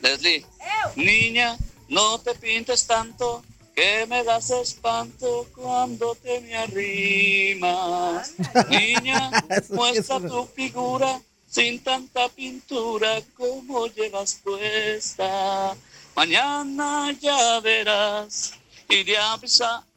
Leslie, 0.00 0.46
niña, 0.94 1.58
no 1.88 2.20
te 2.20 2.36
pintes 2.36 2.86
tanto, 2.86 3.42
que 3.74 4.06
me 4.06 4.22
das 4.22 4.50
espanto 4.50 5.48
cuando 5.52 6.14
te 6.14 6.40
me 6.42 6.54
arrimas. 6.54 8.32
Niña, 8.68 9.32
muestra 9.70 10.20
tu 10.20 10.46
figura 10.46 11.20
sin 11.48 11.82
tanta 11.82 12.28
pintura 12.28 13.20
como 13.36 13.88
llevas 13.88 14.38
puesta. 14.44 15.74
Mañana 16.14 17.10
ya 17.20 17.58
verás. 17.58 18.52
Iré 18.88 19.16
a 19.16 19.32
avisar. 19.32 19.89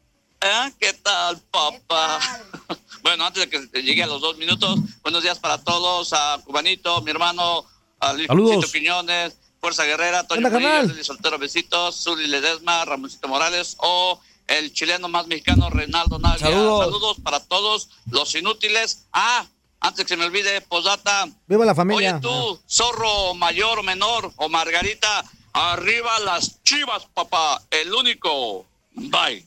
¿Eh? 0.43 0.73
¿Qué 0.79 0.93
tal, 0.93 1.39
papá? 1.49 2.19
Bueno, 3.01 3.25
antes 3.25 3.49
de 3.49 3.67
que 3.69 3.81
llegue 3.83 4.01
a 4.01 4.07
los 4.07 4.21
dos 4.21 4.37
minutos, 4.37 4.79
buenos 5.01 5.21
días 5.21 5.37
para 5.37 5.57
todos, 5.57 6.13
a 6.13 6.39
Cubanito, 6.45 7.01
mi 7.01 7.11
hermano, 7.11 7.65
a 7.99 8.13
Luis 8.13 8.27
Saludos. 8.27 8.71
Quiñones, 8.71 9.35
Fuerza 9.59 9.83
Guerrera, 9.83 10.25
Toño 10.25 10.49
Murillo, 10.49 11.03
Soltero, 11.03 11.37
besitos, 11.37 12.01
Zuli 12.01 12.27
Ledesma, 12.27 12.85
Ramoncito 12.85 13.27
Morales 13.27 13.75
o 13.79 14.21
el 14.47 14.71
chileno 14.71 15.09
más 15.09 15.27
mexicano, 15.27 15.69
Reinaldo 15.69 16.17
Navia. 16.17 16.47
Saludos. 16.47 16.85
Saludos 16.85 17.17
para 17.21 17.41
todos 17.41 17.89
los 18.09 18.33
inútiles. 18.35 19.05
Ah, 19.11 19.45
antes 19.81 20.05
que 20.05 20.09
se 20.09 20.15
me 20.15 20.23
olvide, 20.23 20.61
posdata. 20.61 21.27
Viva 21.45 21.65
la 21.65 21.75
familia. 21.75 22.11
Oye 22.11 22.21
tú, 22.21 22.61
zorro 22.69 23.33
mayor 23.33 23.79
o 23.79 23.83
menor 23.83 24.31
o 24.37 24.47
Margarita, 24.47 25.25
arriba 25.51 26.19
las 26.19 26.63
chivas, 26.63 27.05
papá, 27.13 27.61
el 27.69 27.93
único. 27.93 28.65
Bye. 28.93 29.45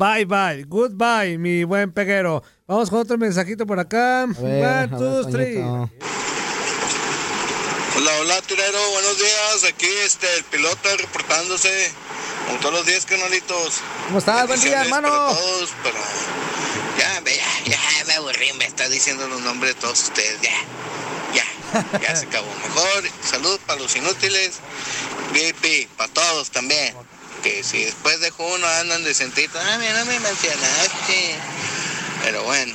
Bye, 0.00 0.24
bye. 0.24 0.64
Goodbye, 0.64 1.36
mi 1.36 1.62
buen 1.64 1.92
peguero. 1.92 2.42
Vamos 2.66 2.88
con 2.88 3.00
otro 3.00 3.18
mensajito 3.18 3.66
por 3.66 3.78
acá. 3.78 4.24
Ver, 4.28 4.64
One, 4.64 4.86
ver, 4.86 4.88
two, 4.88 5.30
three. 5.30 5.58
Hola, 5.58 5.90
hola, 8.20 8.40
tirero, 8.46 8.78
buenos 8.92 9.18
días. 9.18 9.64
Aquí 9.68 9.88
este, 10.06 10.26
el 10.38 10.44
piloto 10.44 10.88
reportándose. 10.96 11.92
Como 12.46 12.58
todos 12.60 12.74
los 12.76 12.86
días, 12.86 13.04
canalitos. 13.04 13.82
¿Cómo 14.06 14.20
estás? 14.20 14.46
Buen 14.46 14.62
día, 14.62 14.80
hermano. 14.80 15.10
para 15.10 15.34
todos, 15.34 15.70
pero 15.82 15.98
ya, 16.98 17.20
ya, 17.22 17.64
ya 17.66 18.04
me 18.06 18.14
aburrí, 18.14 18.54
me 18.54 18.64
está 18.64 18.88
diciendo 18.88 19.28
los 19.28 19.42
nombres 19.42 19.74
de 19.74 19.80
todos 19.82 20.02
ustedes, 20.04 20.40
ya, 20.40 20.54
ya, 21.34 21.98
ya 22.00 22.16
se 22.16 22.24
acabó. 22.24 22.48
Mejor, 22.62 23.04
salud 23.22 23.60
para 23.66 23.78
los 23.78 23.94
inútiles, 23.94 24.60
VIP, 25.34 25.90
para 25.98 26.10
todos 26.10 26.50
también. 26.50 26.94
Que 27.42 27.64
si 27.64 27.84
después 27.84 28.20
dejo 28.20 28.46
uno 28.46 28.66
andan 28.66 29.02
de 29.02 29.14
sentito, 29.14 29.58
ah, 29.58 29.78
mira, 29.78 29.94
no 29.98 30.04
me 30.04 30.20
mencionaste. 30.20 31.34
Pero 32.22 32.42
bueno, 32.44 32.74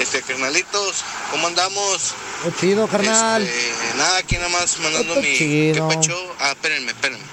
este, 0.00 0.22
carnalitos, 0.22 1.04
¿cómo 1.30 1.46
andamos? 1.46 2.14
Qué 2.42 2.52
chido, 2.60 2.88
carnal. 2.88 3.42
Este, 3.42 3.94
nada, 3.96 4.18
aquí 4.18 4.36
nada 4.36 4.48
más 4.48 4.78
mandando 4.78 5.16
mi 5.16 5.36
chido. 5.36 5.88
¿qué 5.88 5.94
pacho? 5.94 6.36
Ah, 6.40 6.50
espérenme, 6.52 6.92
espérenme. 6.92 7.24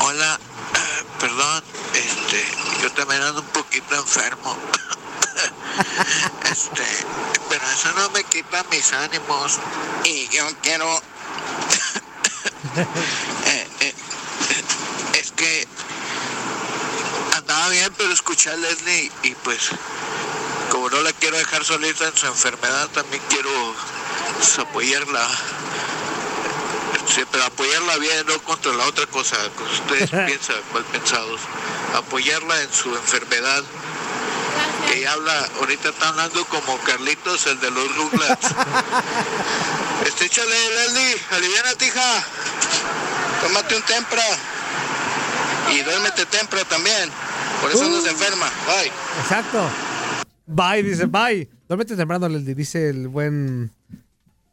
Hola, 0.00 0.38
eh, 0.74 1.04
perdón, 1.20 1.64
este, 1.94 2.44
yo 2.82 2.92
también 2.92 3.22
ando 3.22 3.40
un 3.40 3.46
poquito 3.48 3.94
enfermo. 3.94 4.56
este, 6.52 6.84
pero 7.48 7.62
eso 7.70 7.92
no 7.92 8.10
me 8.10 8.24
quita 8.24 8.64
mis 8.70 8.92
ánimos. 8.92 9.58
Y 10.04 10.28
yo 10.28 10.44
quiero. 10.62 11.00
Eh, 13.44 13.66
eh, 13.80 13.94
que 15.42 15.66
andaba 17.36 17.68
bien, 17.70 17.92
pero 17.98 18.12
escuché 18.12 18.50
a 18.50 18.56
Leslie 18.56 19.10
y 19.24 19.34
pues 19.42 19.70
como 20.70 20.88
no 20.88 21.00
la 21.00 21.12
quiero 21.14 21.36
dejar 21.36 21.64
solita 21.64 22.06
en 22.06 22.16
su 22.16 22.26
enfermedad, 22.28 22.88
también 22.90 23.20
quiero 23.28 23.50
pues, 24.38 24.58
apoyarla. 24.60 25.28
Sí, 27.12 27.22
pero 27.32 27.44
apoyarla 27.44 27.96
bien, 27.96 28.24
no 28.26 28.38
contra 28.44 28.72
la 28.72 28.86
otra 28.86 29.04
cosa 29.06 29.36
que 29.56 29.64
ustedes 29.64 30.10
piensan, 30.26 30.56
mal 30.72 30.84
pensados. 30.84 31.40
Apoyarla 31.96 32.62
en 32.62 32.72
su 32.72 32.94
enfermedad. 32.94 33.64
Ella 34.94 35.12
habla, 35.12 35.48
ahorita 35.58 35.88
está 35.88 36.08
hablando 36.08 36.44
como 36.44 36.78
Carlitos, 36.84 37.46
el 37.46 37.58
de 37.58 37.70
los 37.70 37.96
Rugrats. 37.96 38.46
este, 40.06 40.26
échale, 40.26 40.70
Leslie, 40.70 41.20
aliviana, 41.32 41.74
tija. 41.74 42.24
Tómate 43.42 43.74
un 43.74 43.82
tempra. 43.82 44.22
Y 45.72 45.82
duérmete 45.82 46.26
tempra 46.26 46.64
también. 46.64 47.08
Por 47.60 47.70
eso 47.70 47.88
no 47.88 48.00
se 48.00 48.10
enferma. 48.10 48.46
Bye. 48.66 48.92
Exacto. 49.22 49.68
Bye, 50.46 50.82
dice, 50.82 51.06
bye. 51.06 51.48
Duérmete 51.68 51.96
temprano, 51.96 52.28
Leslie, 52.28 52.54
dice 52.54 52.90
el 52.90 53.08
buen 53.08 53.70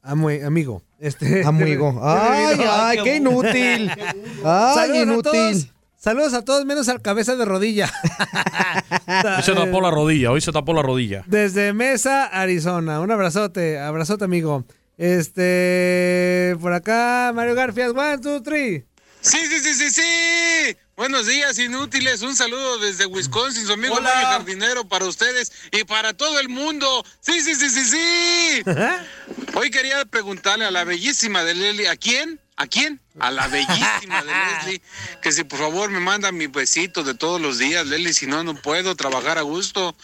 amigo. 0.02 0.82
Este, 1.00 1.44
Amigo. 1.46 2.00
Ay, 2.04 2.60
ay, 2.70 3.00
qué 3.04 3.16
inútil. 3.18 3.92
Ay, 4.44 4.76
Saludos 4.76 4.98
a 4.98 5.02
inútil. 5.04 5.32
todos. 5.32 5.68
Saludos 5.98 6.34
a 6.34 6.46
todos, 6.46 6.66
menos 6.66 6.88
al 6.88 7.02
cabeza 7.02 7.36
de 7.36 7.44
rodilla. 7.44 7.92
Hoy 9.38 9.44
se 9.44 9.54
tapó 9.54 9.82
la 9.82 9.92
rodilla, 9.92 10.32
hoy 10.32 10.40
se 10.40 10.52
tapó 10.54 10.74
la 10.74 10.82
rodilla. 10.82 11.24
Desde 11.28 11.74
Mesa, 11.74 12.26
Arizona. 12.26 13.02
Un 13.02 13.12
abrazote, 13.12 13.78
abrazote, 13.80 14.24
amigo. 14.24 14.64
Este, 14.98 16.56
por 16.62 16.72
acá, 16.72 17.32
Mario 17.36 17.54
Garfias, 17.56 17.92
one, 17.92 18.20
two, 18.20 18.42
three. 18.42 18.86
Sí, 19.20 19.38
sí, 19.50 19.60
sí, 19.60 19.74
sí, 19.74 19.90
sí. 19.90 20.78
Buenos 21.00 21.28
días, 21.28 21.58
inútiles. 21.60 22.24
Un 22.24 22.36
saludo 22.36 22.78
desde 22.78 23.06
Wisconsin, 23.06 23.66
su 23.66 23.72
amigo 23.72 23.96
Hola. 23.96 24.10
Mario 24.14 24.28
Jardinero 24.28 24.86
para 24.86 25.06
ustedes 25.06 25.50
y 25.72 25.86
para 25.86 26.12
todo 26.12 26.42
el 26.42 26.50
mundo. 26.50 27.06
Sí, 27.22 27.40
sí, 27.40 27.56
sí, 27.56 27.70
sí, 27.70 27.86
sí. 27.86 28.64
Hoy 29.56 29.72
quería 29.72 30.04
preguntarle 30.04 30.66
a 30.66 30.72
la 30.72 30.84
bellísima 30.84 31.46
de 31.46 31.56
Leslie, 31.56 31.88
¿a 31.88 31.96
quién? 31.96 32.42
¿A 32.60 32.68
quién? 32.68 33.00
A 33.22 33.32
la 33.32 33.48
bellísima 33.48 34.22
de 34.22 34.34
Leslie, 34.34 34.82
que 35.22 35.32
si 35.32 35.46
por 35.46 35.60
favor 35.60 35.90
me 35.90 36.02
manda 36.02 36.30
mi 36.34 36.48
besito 36.48 37.06
de 37.06 37.14
todos 37.14 37.40
los 37.40 37.58
días, 37.58 37.88
Leslie, 37.88 38.14
si 38.14 38.28
no, 38.28 38.44
no 38.44 38.54
puedo 38.54 38.98
trabajar 38.98 39.38
a 39.38 39.44
gusto. 39.44 39.96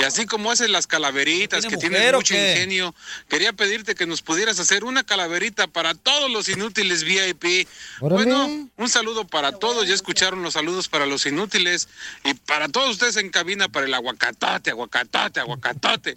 Y 0.00 0.02
así 0.02 0.26
como 0.26 0.50
hacen 0.50 0.72
las 0.72 0.88
calaveritas, 0.88 1.66
que 1.66 1.76
¿Tiene 1.76 1.98
tienen 1.98 2.14
mucho 2.16 2.34
ingenio, 2.34 2.96
quería 3.28 3.52
pedirte 3.52 3.94
que 3.94 4.06
nos 4.06 4.22
pudieras 4.22 4.58
hacer 4.58 4.82
una 4.82 5.04
calaverita 5.04 5.68
para 5.68 5.94
todos 5.94 6.28
los 6.28 6.48
inútiles 6.48 7.04
VIP. 7.04 7.68
Órale. 8.00 8.24
Bueno, 8.24 8.68
un 8.76 8.88
saludo 8.88 9.24
para 9.24 9.52
todos, 9.52 9.86
ya 9.86 9.94
escucharon 9.94 10.42
los 10.42 10.54
saludos 10.54 10.88
para 10.88 11.06
los 11.06 11.24
inútiles 11.26 11.88
y 12.24 12.34
para 12.34 12.68
todos 12.68 12.90
ustedes 12.90 13.18
en 13.18 13.30
cabina 13.30 13.68
para 13.68 13.86
el 13.86 13.94
aguacatote, 13.94 14.70
aguacatote, 14.70 15.38
aguacatote. 15.38 16.14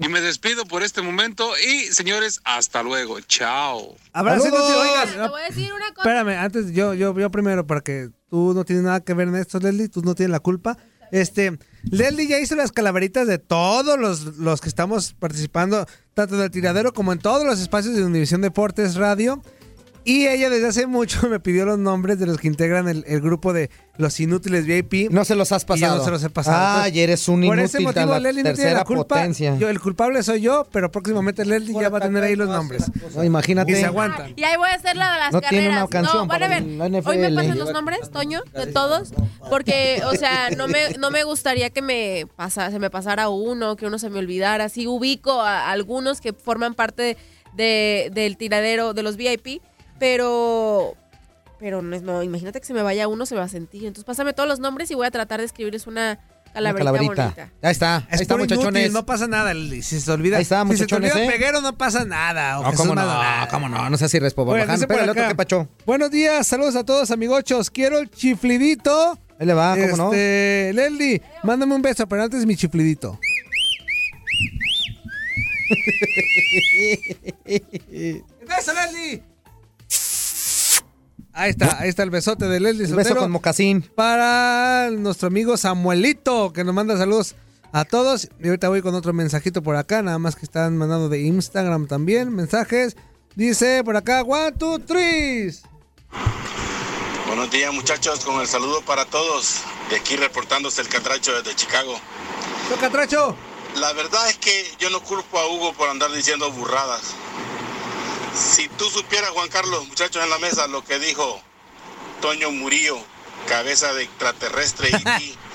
Y 0.00 0.08
me 0.08 0.20
despido 0.20 0.64
por 0.64 0.84
este 0.84 1.02
momento 1.02 1.50
y 1.58 1.92
señores, 1.92 2.40
hasta 2.44 2.82
luego. 2.82 3.20
Chao. 3.20 3.96
Abrazo, 4.12 4.44
oigan, 4.44 5.08
Te 5.10 5.28
voy 5.28 5.42
a 5.42 5.48
decir 5.48 5.72
una 5.72 5.92
cosa. 5.92 6.08
Espérame, 6.08 6.38
antes 6.38 6.72
yo, 6.72 6.94
yo, 6.94 7.18
yo 7.18 7.30
primero, 7.30 7.66
para 7.66 7.80
que 7.80 8.10
tú 8.30 8.54
no 8.54 8.64
tienes 8.64 8.84
nada 8.84 9.00
que 9.00 9.14
ver 9.14 9.28
en 9.28 9.36
esto, 9.36 9.58
Leslie, 9.58 9.88
tú 9.88 10.02
no 10.02 10.14
tienes 10.14 10.30
la 10.30 10.40
culpa. 10.40 10.78
Este, 11.10 11.58
Leslie 11.82 12.28
ya 12.28 12.38
hizo 12.38 12.54
las 12.54 12.70
calaveritas 12.70 13.26
de 13.26 13.38
todos 13.38 13.98
los, 13.98 14.36
los 14.36 14.60
que 14.60 14.68
estamos 14.68 15.14
participando, 15.14 15.86
tanto 16.14 16.36
del 16.36 16.50
tiradero 16.50 16.92
como 16.92 17.12
en 17.12 17.18
todos 17.18 17.44
los 17.44 17.60
espacios 17.60 17.96
de 17.96 18.04
Univisión 18.04 18.40
Deportes 18.40 18.94
Radio. 18.94 19.42
Y 20.08 20.26
ella 20.26 20.48
desde 20.48 20.68
hace 20.68 20.86
mucho 20.86 21.28
me 21.28 21.38
pidió 21.38 21.66
los 21.66 21.78
nombres 21.78 22.18
de 22.18 22.24
los 22.24 22.38
que 22.38 22.46
integran 22.48 22.88
el, 22.88 23.04
el 23.06 23.20
grupo 23.20 23.52
de 23.52 23.68
los 23.98 24.18
inútiles 24.20 24.64
VIP. 24.64 25.10
No 25.10 25.24
se 25.26 25.34
los 25.34 25.52
has 25.52 25.64
Y 25.64 25.66
yo 25.66 25.68
pasado. 25.68 25.96
no 25.98 26.04
se 26.04 26.10
los 26.10 26.24
he 26.24 26.30
pasado. 26.30 26.56
Ah, 26.58 26.70
Entonces, 26.76 26.94
y 26.94 27.00
eres 27.00 27.28
un 27.28 27.42
Por 27.46 27.58
ese 27.58 27.82
inútil, 27.82 27.86
motivo, 28.04 28.12
la 28.14 28.20
Leslie 28.20 28.42
no 28.42 28.44
tiene 28.44 28.56
tercera 28.56 28.78
la 28.78 28.84
culpa. 28.84 29.16
potencia. 29.16 29.56
Yo, 29.58 29.68
el 29.68 29.80
culpable 29.80 30.22
soy 30.22 30.40
yo, 30.40 30.66
pero 30.72 30.90
próximamente 30.90 31.44
Leslie 31.44 31.74
ya 31.78 31.90
va 31.90 31.98
a 31.98 32.00
tener 32.00 32.22
ahí 32.22 32.36
los 32.36 32.48
nombres. 32.48 32.84
No, 33.14 33.22
imagínate. 33.22 33.72
Y 33.72 33.74
se 33.74 33.84
aguantan. 33.84 34.32
Y 34.34 34.44
ahí 34.44 34.56
voy 34.56 34.70
a 34.70 34.74
hacer 34.74 34.96
la 34.96 35.12
de 35.12 35.18
las 35.18 35.32
No 35.32 35.40
carreras. 35.42 35.62
tiene 35.64 35.76
una 35.76 35.88
canción 35.88 36.16
no, 36.16 36.26
van 36.26 36.42
a 36.42 36.46
para 36.46 36.48
ver. 36.48 36.62
la 36.62 36.84
Hoy 37.04 37.18
me 37.18 37.30
pasan 37.32 37.58
los 37.58 37.72
nombres, 37.72 38.10
Toño, 38.10 38.40
de 38.54 38.66
todos, 38.68 39.12
porque, 39.50 40.00
o 40.06 40.14
sea, 40.14 40.48
no 40.56 40.68
me, 40.68 40.90
no 40.98 41.10
me 41.10 41.24
gustaría 41.24 41.68
que 41.68 41.82
me 41.82 42.26
pasa, 42.34 42.70
se 42.70 42.78
me 42.78 42.88
pasara 42.88 43.28
uno, 43.28 43.76
que 43.76 43.84
uno 43.84 43.98
se 43.98 44.08
me 44.08 44.20
olvidara. 44.20 44.64
Así 44.64 44.86
ubico 44.86 45.42
a 45.42 45.70
algunos 45.70 46.22
que 46.22 46.32
forman 46.32 46.72
parte 46.72 47.18
de, 47.54 48.10
del 48.14 48.36
tiradero 48.38 48.94
de 48.94 49.02
los 49.02 49.16
VIP, 49.16 49.60
pero, 49.98 50.94
pero 51.58 51.82
no, 51.82 51.94
es- 51.96 52.02
no, 52.02 52.22
imagínate 52.22 52.60
que 52.60 52.66
se 52.66 52.74
me 52.74 52.82
vaya 52.82 53.08
uno, 53.08 53.26
se 53.26 53.34
me 53.34 53.40
va 53.40 53.46
a 53.46 53.48
sentir. 53.48 53.84
Entonces 53.84 54.04
pásame 54.04 54.32
todos 54.32 54.48
los 54.48 54.60
nombres 54.60 54.90
y 54.90 54.94
voy 54.94 55.06
a 55.06 55.10
tratar 55.10 55.40
de 55.40 55.46
escribirles 55.46 55.86
una 55.86 56.18
Una 56.48 56.52
calaverita, 56.54 56.84
calaverita. 56.92 57.22
bonita. 57.24 57.50
Ahí 57.62 57.72
está, 57.72 57.96
ahí 57.96 58.04
Es 58.10 58.20
está, 58.22 58.34
inútil, 58.34 58.56
muchachones. 58.56 58.92
no 58.92 59.04
pasa 59.06 59.26
nada. 59.26 59.52
Si 59.54 59.82
se 59.82 60.10
olvida, 60.10 60.36
Ahí 60.38 60.42
está, 60.42 60.62
si 60.62 60.68
se 60.76 60.86
te 60.86 60.94
muchachones, 60.94 61.12
olvida 61.14 61.26
¿eh? 61.26 61.30
Peguero, 61.30 61.60
no 61.60 61.76
pasa 61.76 62.04
nada. 62.04 62.58
o 62.60 62.62
No, 62.62 62.72
cómo 62.74 62.94
no, 62.94 63.04
Maldonado. 63.04 63.48
cómo 63.50 63.68
no, 63.68 63.90
no 63.90 63.96
seas 63.98 64.14
irrespo, 64.14 64.42
Oigan, 64.42 64.54
babaján. 64.54 64.76
dice 64.76 64.86
por 64.86 64.96
Espérale, 64.96 65.12
otro 65.20 65.28
que 65.28 65.34
pacho. 65.34 65.68
Buenos 65.84 66.10
días, 66.10 66.46
saludos 66.46 66.74
a 66.76 66.84
todos, 66.84 67.10
amigochos. 67.10 67.70
Quiero 67.70 67.98
el 67.98 68.10
chiflidito. 68.10 69.18
Ahí 69.40 69.46
le 69.46 69.54
va, 69.54 69.76
cómo 69.76 69.96
no. 69.96 70.12
Este, 70.12 70.72
Leslie, 70.74 71.22
mándame 71.44 71.74
un 71.74 71.82
beso, 71.82 72.08
pero 72.08 72.22
antes 72.24 72.44
mi 72.46 72.56
chiflidito. 72.56 73.18
¡Beso, 77.44 78.72
Leslie! 78.74 79.22
Ahí 81.38 81.50
está, 81.50 81.78
ahí 81.78 81.88
está 81.88 82.02
el 82.02 82.10
besote 82.10 82.48
de 82.48 82.58
Leslie 82.58 82.86
El 82.86 82.96
beso 82.96 83.14
con 83.14 83.30
mocasín. 83.30 83.82
Para 83.94 84.90
nuestro 84.90 85.28
amigo 85.28 85.56
Samuelito, 85.56 86.52
que 86.52 86.64
nos 86.64 86.74
manda 86.74 86.98
saludos 86.98 87.36
a 87.70 87.84
todos. 87.84 88.28
Y 88.40 88.48
ahorita 88.48 88.68
voy 88.68 88.82
con 88.82 88.96
otro 88.96 89.12
mensajito 89.12 89.62
por 89.62 89.76
acá, 89.76 90.02
nada 90.02 90.18
más 90.18 90.34
que 90.34 90.44
están 90.44 90.76
mandando 90.76 91.08
de 91.08 91.20
Instagram 91.20 91.86
también, 91.86 92.34
mensajes. 92.34 92.96
Dice 93.36 93.84
por 93.84 93.96
acá, 93.96 94.22
one, 94.22 94.50
two, 94.58 94.80
three. 94.80 95.54
Buenos 97.28 97.48
días 97.52 97.72
muchachos, 97.72 98.24
con 98.24 98.40
el 98.40 98.48
saludo 98.48 98.82
para 98.82 99.04
todos. 99.04 99.60
De 99.90 99.96
aquí 99.96 100.16
reportándose 100.16 100.80
el 100.80 100.88
Catracho 100.88 101.40
desde 101.40 101.54
Chicago. 101.54 101.94
¡Yo, 102.68 102.76
Catracho! 102.78 103.36
La 103.76 103.92
verdad 103.92 104.28
es 104.28 104.38
que 104.38 104.64
yo 104.80 104.90
no 104.90 105.00
culpo 105.04 105.38
a 105.38 105.46
Hugo 105.46 105.72
por 105.74 105.88
andar 105.88 106.10
diciendo 106.10 106.50
burradas. 106.50 107.14
Si 108.38 108.68
tú 108.68 108.88
supieras, 108.88 109.30
Juan 109.30 109.48
Carlos, 109.48 109.86
muchachos 109.88 110.22
en 110.22 110.30
la 110.30 110.38
mesa, 110.38 110.66
lo 110.68 110.84
que 110.84 110.98
dijo 110.98 111.42
Toño 112.20 112.50
Murillo, 112.50 112.98
cabeza 113.48 113.92
de 113.94 114.04
extraterrestre 114.04 114.90
y 115.20 115.36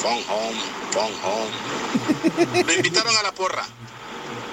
Phone 0.00 0.24
home, 0.28 0.60
phone 0.92 1.14
home. 1.24 2.64
Lo 2.64 2.72
invitaron 2.72 3.14
a 3.16 3.22
la 3.22 3.32
porra. 3.32 3.66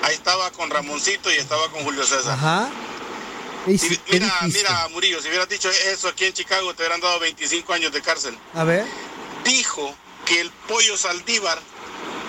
Ahí 0.02 0.16
estaba 0.16 0.52
con 0.52 0.70
Ramoncito 0.70 1.32
y 1.32 1.36
estaba 1.36 1.70
con 1.70 1.84
Julio 1.84 2.04
César. 2.06 2.34
Ajá. 2.34 2.70
Y 3.68 3.80
mira, 4.12 4.32
mira, 4.52 4.88
Murillo, 4.90 5.22
si 5.22 5.30
hubieras 5.30 5.50
dicho 5.50 5.70
eso 5.70 6.08
aquí 6.08 6.26
en 6.26 6.34
Chicago, 6.34 6.74
te 6.74 6.84
hubieran 6.84 7.00
dado 7.00 7.20
25 7.20 7.74
años 7.74 7.92
de 7.92 8.02
cárcel. 8.02 8.38
A 8.54 8.64
ver. 8.64 8.86
Dijo 9.44 9.96
que 10.26 10.42
el 10.42 10.52
pollo 10.68 10.98
Saldívar 10.98 11.60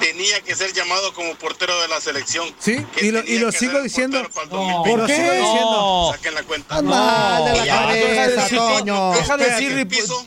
tenía 0.01 0.40
que 0.43 0.55
ser 0.55 0.73
llamado 0.73 1.12
como 1.14 1.35
portero 1.36 1.81
de 1.81 1.89
la 1.89 2.01
selección. 2.01 2.52
Sí, 2.59 2.85
y 3.01 3.10
lo, 3.10 3.24
y 3.24 3.39
lo 3.39 3.52
sigo 3.52 3.81
diciendo. 3.82 4.23
¿Por 4.32 4.98
Lo 4.98 5.06
qué? 5.06 5.14
sigo 5.16 5.32
diciendo. 5.32 6.10
Saquen 6.14 6.35
la 6.35 6.43
cuenta. 6.43 6.82
mal 6.82 7.44
de 7.44 7.52
la 7.59 7.64
Ya, 7.64 7.77
cabeza, 7.82 8.06
deja 8.09 8.27
de 8.28 8.36
decir- 8.36 8.59
Toño. 8.59 9.12
Deja 9.12 9.36
de 9.36 9.51
decir 9.51 9.73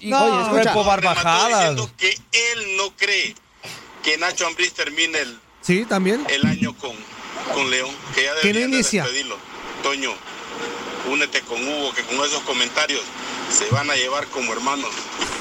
No, 0.03 0.51
Oye, 0.51 0.63
barbajadas. 0.85 1.75
que 1.97 2.09
él 2.31 2.77
no 2.77 2.95
cree 2.95 3.35
que 4.03 4.17
Nacho 4.17 4.47
Ambriz 4.47 4.73
termine 4.73 5.19
el, 5.19 5.39
Sí, 5.61 5.85
también. 5.85 6.25
el 6.29 6.45
año 6.45 6.73
con, 6.77 6.93
con 7.53 7.69
León, 7.69 7.93
que 8.15 8.23
ya 8.23 8.29
Que 8.29 8.35
no 8.35 8.41
deberían 8.43 8.71
de 8.71 8.77
inicia. 8.77 9.03
despedirlo. 9.03 9.37
Toño, 9.83 10.13
únete 11.11 11.41
con 11.41 11.65
Hugo, 11.67 11.93
que 11.93 12.03
con 12.03 12.15
esos 12.25 12.41
comentarios 12.43 13.01
se 13.51 13.65
van 13.73 13.89
a 13.89 13.95
llevar 13.95 14.27
como 14.27 14.51
hermanos. 14.53 14.89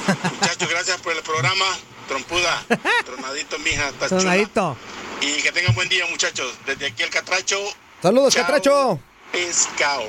Muchachos, 0.41 0.69
gracias 0.69 1.01
por 1.01 1.13
el 1.15 1.23
programa. 1.23 1.65
Trompuda, 2.09 2.64
tronadito, 3.05 3.59
mija, 3.59 3.89
estás 3.89 4.09
chula. 4.09 4.20
Sonadito. 4.22 4.76
Y 5.20 5.43
que 5.43 5.52
tengan 5.52 5.74
buen 5.74 5.89
día, 5.89 6.05
muchachos. 6.10 6.55
Desde 6.66 6.86
aquí 6.86 7.02
el 7.02 7.10
Catracho. 7.10 7.59
Saludos, 8.02 8.32
Chao, 8.35 8.44
Catracho. 8.44 9.01
Pescao. 9.30 10.05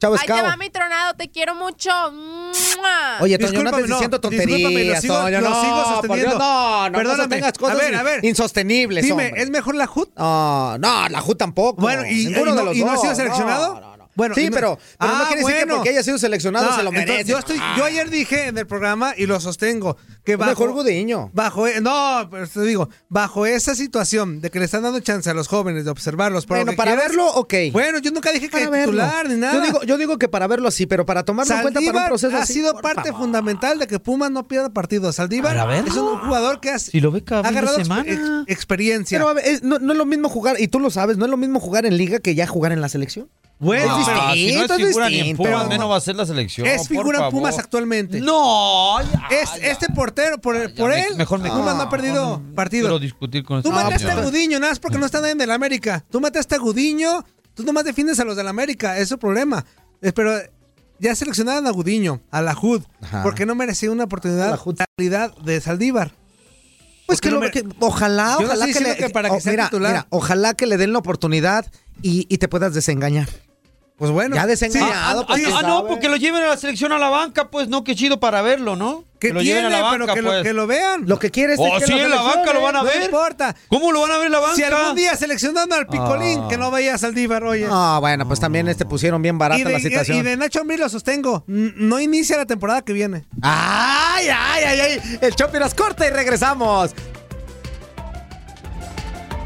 Chao, 0.00 0.14
Ahí 0.14 0.26
te 0.26 0.42
va 0.42 0.56
mi 0.56 0.68
tronado, 0.68 1.14
te 1.14 1.30
quiero 1.30 1.54
mucho. 1.54 1.90
¡Mua! 2.10 3.18
Oye, 3.20 3.38
Toño, 3.38 3.62
no 3.62 3.70
andes 3.70 3.88
no, 3.88 3.94
diciendo 3.94 4.20
tonterías, 4.20 5.00
sigo- 5.00 5.14
Toño. 5.22 5.40
no, 5.40 5.62
sigo 5.62 5.84
sosteniendo. 5.84 6.28
Dios, 6.30 6.38
no, 6.40 6.90
no, 6.90 6.98
Perdóname. 6.98 7.22
no 7.22 7.28
tengas 7.28 7.52
cosas 7.56 7.76
A 7.78 7.82
ver, 7.82 7.94
a 7.94 8.02
ver. 8.02 8.24
insostenibles, 8.24 9.04
Dime, 9.04 9.26
hombre. 9.28 9.42
¿es 9.42 9.50
mejor 9.50 9.76
la 9.76 9.84
HUD? 9.88 10.08
No, 10.16 10.76
no, 10.78 11.08
la 11.08 11.20
JU 11.20 11.34
tampoco. 11.36 11.80
Bueno, 11.80 12.04
y, 12.04 12.26
Ninguno 12.26 12.50
y 12.50 12.56
de 12.56 12.58
no, 12.58 12.64
los 12.64 12.76
y 12.76 12.84
no 12.84 12.90
ha 12.90 12.96
sido 12.98 13.14
seleccionado. 13.14 13.91
No, 14.14 14.22
no, 14.22 14.28
no. 14.28 14.34
Bueno, 14.34 14.34
sí, 14.34 14.44
no- 14.48 14.54
pero, 14.54 14.78
pero 14.98 15.12
no 15.12 15.18
Ah, 15.18 15.24
quiere 15.26 15.40
decir 15.42 15.54
que 15.56 15.60
bueno. 15.64 15.74
porque 15.76 15.90
haya 15.90 16.02
sido 16.02 16.18
seleccionado 16.18 16.66
No, 16.70 16.76
se 16.76 16.82
lo 16.82 16.90
entonces, 16.90 17.08
merece. 17.10 17.30
Yo, 17.30 17.38
estoy, 17.38 17.58
yo 17.76 17.84
ayer 17.84 18.10
dije 18.10 18.46
en 18.48 18.58
el 18.58 18.66
programa 18.66 19.14
y 19.16 19.26
lo 19.26 19.40
sostengo 19.40 19.96
que 20.24 20.36
bajo, 20.36 20.50
mejor 20.50 20.72
Gudiño. 20.72 21.30
bajo 21.32 21.66
no, 21.80 22.28
pero 22.30 22.46
te 22.46 22.60
digo, 22.62 22.88
bajo 23.08 23.46
esa 23.46 23.74
situación 23.74 24.40
de 24.40 24.50
que 24.50 24.58
le 24.58 24.66
están 24.66 24.82
dando 24.82 25.00
chance 25.00 25.28
a 25.30 25.34
los 25.34 25.48
jóvenes 25.48 25.84
de 25.84 25.90
observarlos, 25.90 26.46
por 26.46 26.56
lo 26.58 26.60
Bueno, 26.64 26.72
que 26.72 26.76
para 26.76 26.92
quieras- 26.92 27.08
verlo, 27.08 27.26
ok. 27.32 27.54
Bueno, 27.72 27.98
yo 27.98 28.10
nunca 28.10 28.30
dije 28.32 28.46
que 28.48 28.52
Para 28.58 28.70
verlo. 28.70 28.92
titular 29.02 29.28
ni 29.28 29.36
nada. 29.36 29.54
Yo 29.54 29.60
digo, 29.62 29.82
yo 29.84 29.98
digo 29.98 30.18
que 30.18 30.28
para 30.28 30.46
verlo 30.46 30.68
así, 30.68 30.86
pero 30.86 31.06
para 31.06 31.24
tomarlo 31.24 31.54
en 31.54 31.62
cuenta 31.62 31.80
para 31.80 31.98
un 32.02 32.06
proceso 32.08 32.36
ha 32.36 32.42
así. 32.42 32.52
sido 32.54 32.74
parte 32.80 33.08
favor. 33.10 33.20
fundamental 33.22 33.78
de 33.78 33.86
que 33.86 33.98
Pumas 33.98 34.30
no 34.30 34.46
pierda 34.46 34.70
partidos. 34.70 35.16
Saldívar 35.16 35.56
Para 35.56 35.78
es 35.78 35.94
un 35.96 36.18
jugador 36.20 36.60
que 36.60 36.70
ha, 36.70 36.78
Si 36.78 37.00
lo 37.00 37.10
ve 37.10 37.22
cada 37.24 37.42
ha 37.42 37.48
agarrado 37.48 37.76
semana. 37.78 38.10
ex- 38.12 38.20
experiencia. 38.46 39.18
Pero 39.18 39.28
a 39.28 39.34
ver, 39.34 39.46
es- 39.46 39.62
no, 39.62 39.78
no 39.78 39.92
es 39.92 39.98
lo 39.98 40.04
mismo 40.06 40.28
jugar, 40.28 40.60
y 40.60 40.68
tú 40.68 40.80
lo 40.80 40.90
sabes, 40.90 41.16
no 41.16 41.24
es 41.24 41.30
lo 41.30 41.36
mismo 41.36 41.60
jugar 41.60 41.86
en 41.86 41.96
liga 41.96 42.18
que 42.20 42.34
ya 42.34 42.46
jugar 42.46 42.72
en 42.72 42.80
la 42.80 42.88
selección. 42.88 43.28
Bueno, 43.62 43.98
es 44.00 44.08
Ah, 44.08 44.32
si 44.34 44.52
no 44.54 44.64
es 44.64 44.68
distinto, 44.68 44.74
es 44.74 44.86
figura 44.88 45.08
ni 45.08 45.14
en 45.14 45.20
distinto. 45.24 45.42
Pumas, 45.44 45.56
Pero- 45.60 45.68
menos 45.70 45.90
va 45.90 45.96
a 45.96 46.00
ser 46.00 46.16
la 46.16 46.26
selección. 46.26 46.66
es 46.66 46.88
figura 46.88 47.26
en. 47.26 47.30
Pumas 47.30 47.58
actualmente. 47.58 48.20
No, 48.20 49.00
ya, 49.00 49.28
Es, 49.30 49.50
ya. 49.54 49.68
este 49.70 49.86
portero, 49.90 50.38
por, 50.38 50.56
Ya, 50.68 50.74
por 50.74 50.90
me- 50.90 51.04
él, 51.06 51.16
mejor 51.16 51.38
me 51.40 51.48
Pumas 51.48 51.76
no 51.76 51.82
ha 51.82 51.88
perdido 51.90 52.38
Quiero 52.40 52.54
partidos. 52.54 53.00
discutir 53.00 53.44
con 53.44 53.62
Tú 53.62 53.68
este 53.70 53.82
mataste 53.84 54.10
a. 54.10 54.22
Gudiño, 54.22 54.58
nada 54.58 54.72
más 54.72 54.80
porque 54.80 54.98
no 54.98 55.06
está 55.06 55.20
nadie 55.20 55.34
del 55.36 55.50
América. 55.50 56.04
Tú 56.10 56.20
mataste 56.20 56.54
a 56.56 56.58
Gudiño, 56.58 57.24
tú 57.54 57.62
nomás 57.64 57.84
defiendes 57.84 58.18
a 58.20 58.24
los 58.24 58.36
del 58.36 58.48
América, 58.48 58.98
es 58.98 59.08
su 59.08 59.18
problema. 59.18 59.64
Eh, 60.02 60.12
Pero 60.12 60.32
ya 60.98 61.14
seleccionaron 61.14 61.66
a 61.66 61.70
Gudiño, 61.70 62.20
a 62.30 62.42
la 62.42 62.54
JUD, 62.54 62.82
Ajá. 63.00 63.22
porque 63.22 63.46
no 63.46 63.54
merecía 63.54 63.90
una 63.90 64.04
oportunidad 64.04 64.50
La 64.50 64.56
de 64.72 64.84
calidad 64.96 65.36
de 65.38 65.60
Saldívar. 65.60 66.12
Pues 67.06 67.20
que, 67.20 67.28
no 67.30 67.34
lo- 67.36 67.40
me- 67.42 67.50
que- 67.50 67.64
ojalá, 67.80 68.36
no 68.38 68.46
ojalá 68.46 68.66
que, 68.66 68.72
le, 68.72 68.78
diciendo 68.80 69.06
que 69.06 69.12
para 69.12 69.28
que 69.30 69.40
sea 69.40 69.52
mira, 69.52 69.64
titular. 69.64 69.90
mira, 69.92 70.06
ojalá 70.10 70.54
que 70.54 70.66
le 70.66 70.76
den 70.78 70.92
la 70.92 70.98
oportunidad 71.00 71.66
y, 72.00 72.26
y 72.32 72.38
te 72.38 72.48
puedas 72.48 72.72
desengañar. 72.74 73.28
Pues 74.02 74.10
bueno. 74.10 74.34
Ya 74.34 74.42
Ah, 74.42 74.46
desengañado, 74.48 75.20
ah, 75.20 75.26
pues, 75.28 75.46
ah, 75.46 75.58
ah, 75.60 75.62
no, 75.62 75.86
porque 75.86 76.08
lo 76.08 76.16
lleven 76.16 76.42
a 76.42 76.48
la 76.48 76.56
selección 76.56 76.90
a 76.90 76.98
la 76.98 77.08
banca, 77.08 77.50
pues 77.52 77.68
no, 77.68 77.84
qué 77.84 77.94
chido 77.94 78.18
para 78.18 78.42
verlo, 78.42 78.74
¿no? 78.74 79.04
Que 79.20 79.32
lo 79.32 79.42
lleven 79.42 79.62
tiene, 79.62 79.76
a 79.76 79.80
la 79.80 79.90
pero 79.92 80.06
banca, 80.06 80.14
que, 80.14 80.22
pues. 80.24 80.36
lo, 80.38 80.42
que 80.42 80.52
lo 80.52 80.66
vean. 80.66 81.04
Lo 81.06 81.20
que 81.20 81.30
quieres 81.30 81.60
es 81.60 81.64
Oh, 81.64 81.78
que 81.78 81.86
sí, 81.86 81.92
en 81.92 82.10
la 82.10 82.20
banca 82.20 82.52
lo 82.52 82.60
van 82.62 82.74
a 82.74 82.78
no 82.80 82.84
ver. 82.84 83.00
importa. 83.04 83.54
¿Cómo 83.68 83.92
lo 83.92 84.00
van 84.00 84.10
a 84.10 84.16
ver 84.16 84.26
en 84.26 84.32
la 84.32 84.40
banca? 84.40 84.56
Si 84.56 84.64
algún 84.64 84.96
día 84.96 85.14
seleccionando 85.14 85.76
al 85.76 85.86
Picolín, 85.86 86.40
Ah. 86.42 86.48
que 86.50 86.58
no 86.58 86.72
vaya 86.72 86.96
a 86.96 86.98
Saldívar, 86.98 87.44
oye. 87.44 87.68
Ah, 87.70 87.98
bueno, 88.00 88.26
pues 88.26 88.40
también 88.40 88.66
este 88.66 88.84
pusieron 88.86 89.22
bien 89.22 89.38
barata 89.38 89.62
de, 89.62 89.72
la 89.72 89.78
situación. 89.78 90.18
y 90.18 90.22
de 90.22 90.36
Nacho 90.36 90.62
Ambriz 90.62 90.80
lo 90.80 90.88
sostengo. 90.88 91.44
No 91.46 92.00
inicia 92.00 92.36
la 92.36 92.46
temporada 92.46 92.82
que 92.82 92.92
viene. 92.92 93.22
¡Ay, 93.40 94.26
ay, 94.36 94.64
ay, 94.66 94.80
ay! 94.80 95.18
El 95.20 95.36
Chompiras 95.36 95.74
corta 95.74 96.04
y 96.08 96.10
regresamos. 96.10 96.90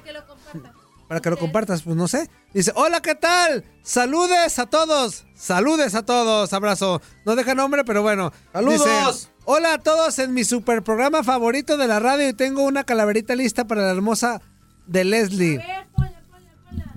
Para 1.07 1.21
que 1.21 1.29
lo 1.29 1.37
compartas, 1.37 1.83
pues 1.83 1.95
no 1.95 2.07
sé. 2.07 2.29
Dice, 2.53 2.71
hola, 2.75 3.01
¿qué 3.01 3.15
tal? 3.15 3.63
Saludes 3.83 4.59
a 4.59 4.65
todos. 4.65 5.25
Saludes 5.35 5.95
a 5.95 6.03
todos. 6.03 6.51
Abrazo. 6.51 7.01
No 7.25 7.35
deja 7.35 7.55
nombre, 7.55 7.83
pero 7.85 8.01
bueno. 8.01 8.33
¡Saludos! 8.51 9.21
Dice, 9.21 9.29
hola 9.45 9.75
a 9.75 9.77
todos 9.77 10.19
en 10.19 10.33
mi 10.33 10.43
super 10.43 10.83
programa 10.83 11.23
favorito 11.23 11.77
de 11.77 11.87
la 11.87 11.99
radio 11.99 12.27
y 12.27 12.33
tengo 12.33 12.63
una 12.63 12.83
calaverita 12.83 13.35
lista 13.35 13.65
para 13.65 13.83
la 13.83 13.91
hermosa 13.91 14.41
de 14.85 15.05
Leslie. 15.05 15.61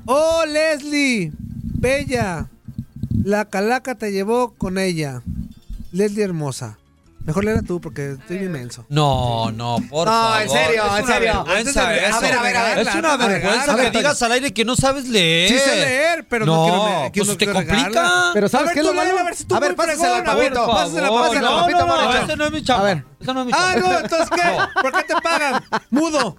Oh, 0.06 0.44
Leslie, 0.46 1.30
bella. 1.78 2.50
La 3.24 3.44
calaca 3.46 3.94
te 3.96 4.12
llevó 4.12 4.54
con 4.56 4.78
ella. 4.78 5.22
Leslie 5.92 6.24
hermosa. 6.24 6.78
Mejor 7.24 7.44
léela 7.44 7.60
tú 7.62 7.82
porque 7.82 8.12
estoy 8.12 8.38
inmenso. 8.38 8.86
No, 8.88 9.50
no, 9.52 9.76
por 9.90 10.06
No, 10.06 10.12
favor. 10.12 10.40
en 10.42 10.48
serio, 10.48 10.82
es 10.86 11.00
en 11.00 11.06
serio. 11.06 11.44
vergüenza 11.44 11.58
Antes 11.58 11.74
de- 11.74 12.08
eso. 12.08 12.16
a 12.16 12.20
ver, 12.20 12.32
a 12.32 12.42
ver, 12.42 12.56
a 12.56 12.62
ver, 12.74 12.78
es 12.88 12.94
una 12.94 13.16
vergüenza 13.18 13.76
que 13.76 13.90
digas 13.90 14.22
al 14.22 14.32
aire 14.32 14.54
que 14.54 14.64
no 14.64 14.74
sabes 14.74 15.06
leer. 15.06 15.50
Sí 15.50 15.58
sé 15.58 15.76
leer, 15.76 16.26
pero 16.30 16.46
no 16.46 16.62
quiero 16.64 16.84
me- 16.84 17.10
quiero 17.12 17.26
pues 17.26 17.36
que 17.38 17.46
te 17.46 17.52
complica. 17.52 18.30
Pero 18.32 18.48
¿sabes 18.48 18.72
qué 18.72 18.80
es 18.80 18.86
tú 18.86 18.92
lo 18.92 18.96
malo? 18.96 19.18
a 19.18 19.22
ver 19.22 19.36
si 19.36 19.44
tú 19.44 19.54
A 19.54 19.60
ver, 19.60 19.76
pásasela 19.76 20.16
al 20.16 20.24
papito. 20.24 20.66
pásasela, 20.66 21.08
pásasela, 21.10 21.40
no, 21.50 21.56
papito, 21.60 21.86
no, 21.86 22.02
no, 22.02 22.14
ese 22.24 22.36
no 22.36 22.44
es 22.46 22.52
mi 22.52 22.62
chamba. 22.64 22.82
A 22.82 22.94
ver. 22.94 23.04
Esa 23.20 23.34
no 23.34 23.40
es 23.40 23.46
mi 23.46 23.52
Ah, 23.54 23.70
chamba. 23.74 23.88
no, 23.92 23.98
entonces 24.00 24.28
¿qué? 24.30 24.80
¿Por 24.80 24.92
qué 24.92 25.02
te 25.04 25.14
pagan? 25.20 25.64
Mudo. 25.90 26.36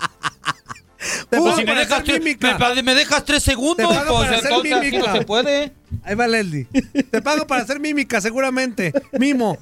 Te 1.29 1.37
Pues 1.37 1.55
si 1.55 1.63
me 1.65 1.75
dejas, 1.75 2.03
tres, 2.03 2.21
me, 2.23 2.83
me 2.83 2.95
dejas 2.95 3.23
tres 3.25 3.43
segundos, 3.43 3.87
Te 3.89 3.95
pago 3.95 4.17
pues 4.17 4.31
entonces 4.43 4.93
no 4.93 5.11
se 5.13 5.21
puede. 5.25 5.73
Ahí 6.03 6.15
va 6.15 6.27
Leslie. 6.27 6.67
Te 7.11 7.21
pago 7.21 7.45
para 7.47 7.63
hacer 7.63 7.79
mímica, 7.79 8.21
seguramente. 8.21 8.93
Mimo. 9.19 9.57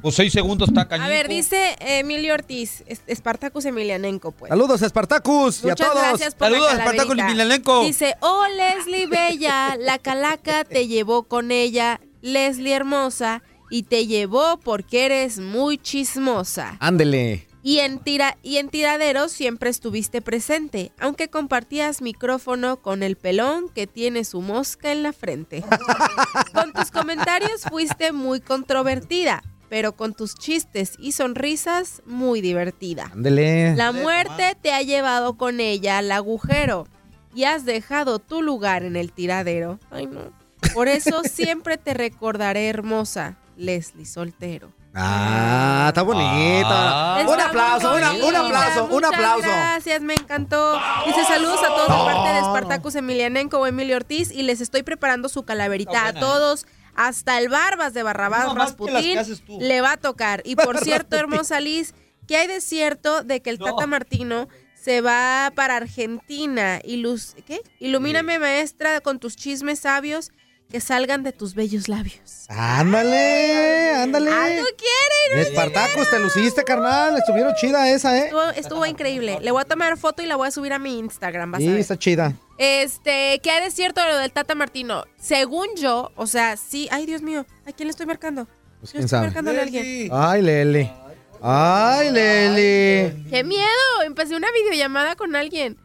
Pues 0.00 0.16
seis 0.16 0.32
segundos 0.32 0.68
está 0.68 0.88
cañón. 0.88 1.06
A 1.06 1.08
ver, 1.08 1.28
dice 1.28 1.76
Emilio 1.78 2.34
Ortiz, 2.34 2.82
Spartacus 3.08 3.64
Emilianenko, 3.64 4.32
pues. 4.32 4.48
Saludos, 4.48 4.80
Spartacus, 4.80 5.62
y 5.62 5.68
a 5.68 5.70
Muchas 5.70 5.88
todos. 5.88 6.02
gracias 6.02 6.34
por 6.34 6.48
Saludos, 6.48 6.74
la. 6.74 6.82
Spartacus 6.82 7.18
Emilianenko. 7.18 7.84
Dice, 7.84 8.16
oh 8.20 8.44
Leslie 8.56 9.06
Bella, 9.06 9.76
la 9.78 9.98
calaca 9.98 10.64
te 10.64 10.88
llevó 10.88 11.22
con 11.24 11.52
ella, 11.52 12.00
Leslie 12.22 12.74
hermosa, 12.74 13.42
y 13.70 13.84
te 13.84 14.06
llevó 14.08 14.58
porque 14.58 15.06
eres 15.06 15.38
muy 15.38 15.78
chismosa. 15.78 16.76
Ándele. 16.80 17.46
Y 17.64 17.78
en, 17.78 18.00
tira 18.00 18.36
y 18.42 18.56
en 18.56 18.68
tiradero 18.68 19.28
siempre 19.28 19.70
estuviste 19.70 20.20
presente, 20.20 20.90
aunque 20.98 21.28
compartías 21.28 22.02
micrófono 22.02 22.82
con 22.82 23.04
el 23.04 23.16
pelón 23.16 23.68
que 23.68 23.86
tiene 23.86 24.24
su 24.24 24.40
mosca 24.40 24.90
en 24.90 25.04
la 25.04 25.12
frente. 25.12 25.62
con 26.54 26.72
tus 26.72 26.90
comentarios 26.90 27.62
fuiste 27.62 28.10
muy 28.10 28.40
controvertida, 28.40 29.44
pero 29.68 29.92
con 29.92 30.12
tus 30.12 30.34
chistes 30.34 30.94
y 30.98 31.12
sonrisas 31.12 32.02
muy 32.04 32.40
divertida. 32.40 33.10
Ándele. 33.12 33.76
La 33.76 33.92
muerte 33.92 34.56
te 34.60 34.72
ha 34.72 34.82
llevado 34.82 35.36
con 35.36 35.60
ella 35.60 35.98
al 35.98 36.10
agujero 36.10 36.88
y 37.34 37.44
has 37.44 37.64
dejado 37.64 38.18
tu 38.18 38.42
lugar 38.42 38.82
en 38.82 38.96
el 38.96 39.12
tiradero. 39.12 39.78
Ay, 39.90 40.06
no. 40.06 40.32
Por 40.74 40.88
eso 40.88 41.22
siempre 41.30 41.78
te 41.78 41.94
recordaré 41.94 42.68
hermosa, 42.68 43.36
Leslie 43.56 44.04
Soltero. 44.04 44.72
Ah, 44.94 45.86
está 45.88 46.02
bonita. 46.02 47.16
un 47.24 47.30
Está 47.30 47.46
aplauso, 47.46 47.94
una- 47.96 48.12
un 48.12 48.36
aplauso, 48.36 48.84
un 48.84 48.90
muchas 48.90 49.12
aplauso. 49.12 49.48
Gracias, 49.48 50.02
me 50.02 50.14
encantó. 50.14 50.78
Dice 51.06 51.24
saludos 51.24 51.60
a 51.62 51.68
todos 51.68 51.88
de 51.88 52.04
parte 52.12 52.28
de 52.34 52.40
Spartacus 52.40 52.94
Emilianenko 52.96 53.58
o 53.58 53.66
Emilio 53.66 53.96
Ortiz 53.96 54.30
y 54.30 54.42
les 54.42 54.60
estoy 54.60 54.82
preparando 54.82 55.28
su 55.28 55.44
calaverita 55.44 56.08
a 56.08 56.12
todos. 56.12 56.66
Hasta 56.94 57.38
el 57.38 57.48
Barbas 57.48 57.94
de 57.94 58.02
Barrabás 58.02 58.48
No, 58.48 58.54
Rasputín 58.54 59.18
le 59.60 59.80
va 59.80 59.92
a 59.92 59.96
tocar. 59.96 60.42
Y 60.44 60.56
por 60.56 60.76
cierto, 60.84 61.16
hermosa 61.16 61.58
Liz, 61.60 61.94
¿qué 62.28 62.36
hay 62.36 62.46
de 62.46 62.60
cierto 62.60 63.22
de 63.22 63.40
que 63.40 63.48
el 63.48 63.58
Tata 63.58 63.86
Martino 63.86 64.46
se 64.74 65.00
va 65.00 65.50
para 65.54 65.76
Argentina? 65.76 66.80
Y 66.84 66.98
luz, 66.98 67.34
¿Qué? 67.46 67.62
Ilumíname, 67.80 68.38
maestra, 68.38 69.00
con 69.00 69.18
tus 69.20 69.36
chismes 69.36 69.78
sabios 69.78 70.32
que 70.72 70.80
salgan 70.80 71.22
de 71.22 71.32
tus 71.32 71.54
bellos 71.54 71.86
labios. 71.88 72.46
Ándale, 72.48 73.94
ándale. 73.94 74.30
¿Algo 74.30 74.66
quiere? 74.76 75.42
Espartacus, 75.48 76.08
te 76.10 76.18
luciste, 76.18 76.64
carnal. 76.64 77.16
Estuvieron 77.18 77.54
chida 77.54 77.90
esa, 77.90 78.16
¿eh? 78.18 78.24
Estuvo, 78.24 78.42
estuvo 78.50 78.86
increíble. 78.86 79.38
Le 79.42 79.50
voy 79.50 79.60
a 79.60 79.64
tomar 79.66 79.96
foto 79.98 80.22
y 80.22 80.26
la 80.26 80.36
voy 80.36 80.48
a 80.48 80.50
subir 80.50 80.72
a 80.72 80.78
mi 80.78 80.98
Instagram. 80.98 81.52
Vas 81.52 81.58
a 81.60 81.62
Sí, 81.62 81.68
ver. 81.68 81.78
está 81.78 81.98
chida. 81.98 82.32
Este, 82.58 83.38
¿qué 83.42 83.50
hay 83.50 83.62
de 83.64 83.70
cierto 83.70 84.00
de 84.00 84.08
lo 84.08 84.16
del 84.18 84.32
Tata 84.32 84.54
Martino? 84.54 85.04
Según 85.20 85.66
yo, 85.76 86.10
o 86.16 86.26
sea, 86.26 86.56
sí. 86.56 86.88
Ay, 86.90 87.04
Dios 87.06 87.20
mío, 87.22 87.46
¿a 87.66 87.72
quién 87.72 87.86
le 87.86 87.90
estoy 87.90 88.06
marcando? 88.06 88.46
Pues 88.80 88.92
Yo 88.92 88.98
quién 88.98 89.04
estoy 89.04 89.08
sabe. 89.18 89.26
marcándole 89.26 89.58
a 89.60 89.62
alguien. 89.62 90.08
Ay, 90.10 90.42
Leli. 90.42 90.90
Ay, 91.42 92.10
Leli. 92.10 93.28
¡Qué 93.30 93.44
miedo! 93.44 94.02
Empecé 94.06 94.36
una 94.36 94.48
videollamada 94.52 95.16
con 95.16 95.36
alguien. 95.36 95.76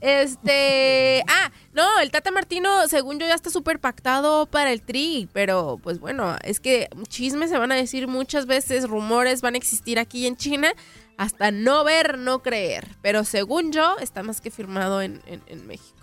Este. 0.00 1.22
Ah, 1.32 1.50
no, 1.72 2.00
el 2.00 2.10
Tata 2.10 2.30
Martino, 2.30 2.88
según 2.88 3.18
yo, 3.18 3.26
ya 3.26 3.34
está 3.34 3.50
súper 3.50 3.78
pactado 3.78 4.46
para 4.46 4.72
el 4.72 4.82
Tri. 4.82 5.28
Pero, 5.32 5.78
pues 5.82 6.00
bueno, 6.00 6.36
es 6.42 6.58
que 6.60 6.88
chismes 7.08 7.50
se 7.50 7.58
van 7.58 7.70
a 7.72 7.76
decir 7.76 8.08
muchas 8.08 8.46
veces, 8.46 8.88
rumores 8.88 9.40
van 9.42 9.54
a 9.54 9.58
existir 9.58 9.98
aquí 9.98 10.26
en 10.26 10.36
China. 10.36 10.72
Hasta 11.16 11.50
no 11.50 11.84
ver, 11.84 12.18
no 12.18 12.42
creer. 12.42 12.88
Pero 13.02 13.24
según 13.24 13.72
yo, 13.72 13.96
está 14.00 14.22
más 14.22 14.40
que 14.40 14.50
firmado 14.50 15.02
en, 15.02 15.20
en- 15.26 15.42
en 15.46 15.66
México. 15.66 15.96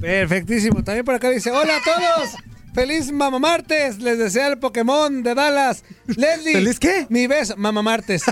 Perfectísimo. 0.00 0.84
También 0.84 1.04
por 1.04 1.14
acá 1.14 1.30
dice, 1.30 1.50
hola 1.50 1.76
a 1.76 1.82
todos. 1.82 2.30
Feliz 2.74 3.10
Mamá 3.12 3.38
Martes. 3.38 3.98
Les 4.00 4.18
desea 4.18 4.48
el 4.48 4.58
Pokémon 4.58 5.22
de 5.22 5.34
Dallas. 5.34 5.84
Leslie. 6.06 6.52
¿Feliz 6.54 6.78
qué? 6.78 7.06
Mi 7.08 7.26
beso. 7.26 7.54
Mamá 7.56 7.82
Martes. 7.82 8.22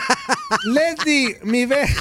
Leslie, 0.64 1.38
mi 1.44 1.64
beso. 1.66 2.00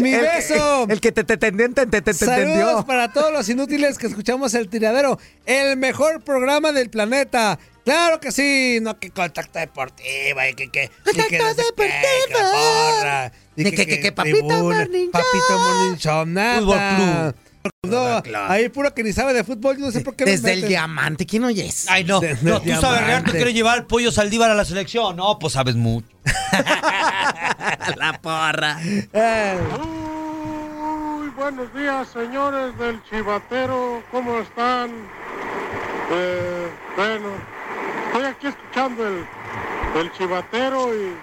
Mi 0.00 0.14
El 0.14 0.20
que- 0.20 0.26
beso. 0.36 0.86
El 0.88 1.00
que 1.00 1.12
te, 1.12 1.24
te, 1.24 1.36
te, 1.36 1.50
te, 1.52 1.68
te, 1.68 1.86
te, 1.86 2.02
te 2.02 2.14
Saludos 2.14 2.84
para 2.84 3.12
todos 3.12 3.32
los 3.32 3.48
inútiles 3.48 3.98
que 3.98 4.06
escuchamos 4.06 4.54
el 4.54 4.68
tiradero. 4.68 5.18
El 5.46 5.76
mejor 5.76 6.22
programa 6.22 6.72
del 6.72 6.90
planeta. 6.90 7.58
Claro 7.84 8.20
que 8.20 8.30
sí. 8.32 8.78
No 8.82 8.98
que 8.98 9.10
contacto 9.10 9.58
deportiva 9.58 10.48
y 10.48 10.54
que 10.54 10.70
que. 10.70 10.84
y 11.12 11.16
que 11.28 11.38
no 11.38 11.54
sé 11.54 11.62
qué, 11.76 11.88
que 11.88 13.30
y 13.56 13.64
De 13.64 13.72
que- 13.72 13.86
que- 13.86 14.00
que 14.00 14.12
Papito 14.12 14.36
tribuna, 14.38 14.62
Morning 14.62 15.04
Show. 15.04 15.10
Papito 15.12 15.58
Morning 15.58 15.96
Show. 15.96 16.26
Nada. 16.26 16.60
Fútbol 16.60 17.34
No, 17.82 18.22
ahí 18.48 18.68
puro 18.68 18.94
que 18.94 19.02
ni 19.02 19.12
sabe 19.12 19.32
de 19.34 19.42
fútbol. 19.44 19.76
Yo 19.78 19.86
no 19.86 19.90
sé 19.92 20.00
por 20.00 20.14
qué. 20.16 20.24
Desde 20.24 20.52
el 20.52 20.66
diamante, 20.68 21.26
¿quién 21.26 21.44
oye 21.44 21.66
eso? 21.66 21.88
Ay, 21.90 22.04
no. 22.04 22.20
No, 22.42 22.60
tú 22.60 22.68
sabes 22.70 22.80
real, 22.80 22.80
tú 22.80 22.82
diamante. 23.06 23.32
quieres 23.32 23.54
llevar 23.54 23.78
al 23.78 23.86
pollo 23.86 24.12
Saldívar 24.12 24.50
a 24.50 24.54
la 24.54 24.64
selección. 24.64 25.16
No, 25.16 25.38
pues 25.38 25.54
sabes 25.54 25.74
mucho. 25.76 26.06
La 27.96 28.18
porra. 28.20 28.78
Muy 29.78 31.28
buenos 31.30 31.74
días, 31.74 32.08
señores 32.12 32.76
del 32.78 33.02
Chivatero. 33.04 34.02
¿Cómo 34.10 34.38
están? 34.40 34.90
Eh, 36.12 36.68
bueno, 36.96 37.28
estoy 38.06 38.24
aquí 38.24 38.46
escuchando 38.48 39.06
el, 39.06 39.26
el 39.96 40.12
Chivatero 40.12 40.94
y 40.94 41.14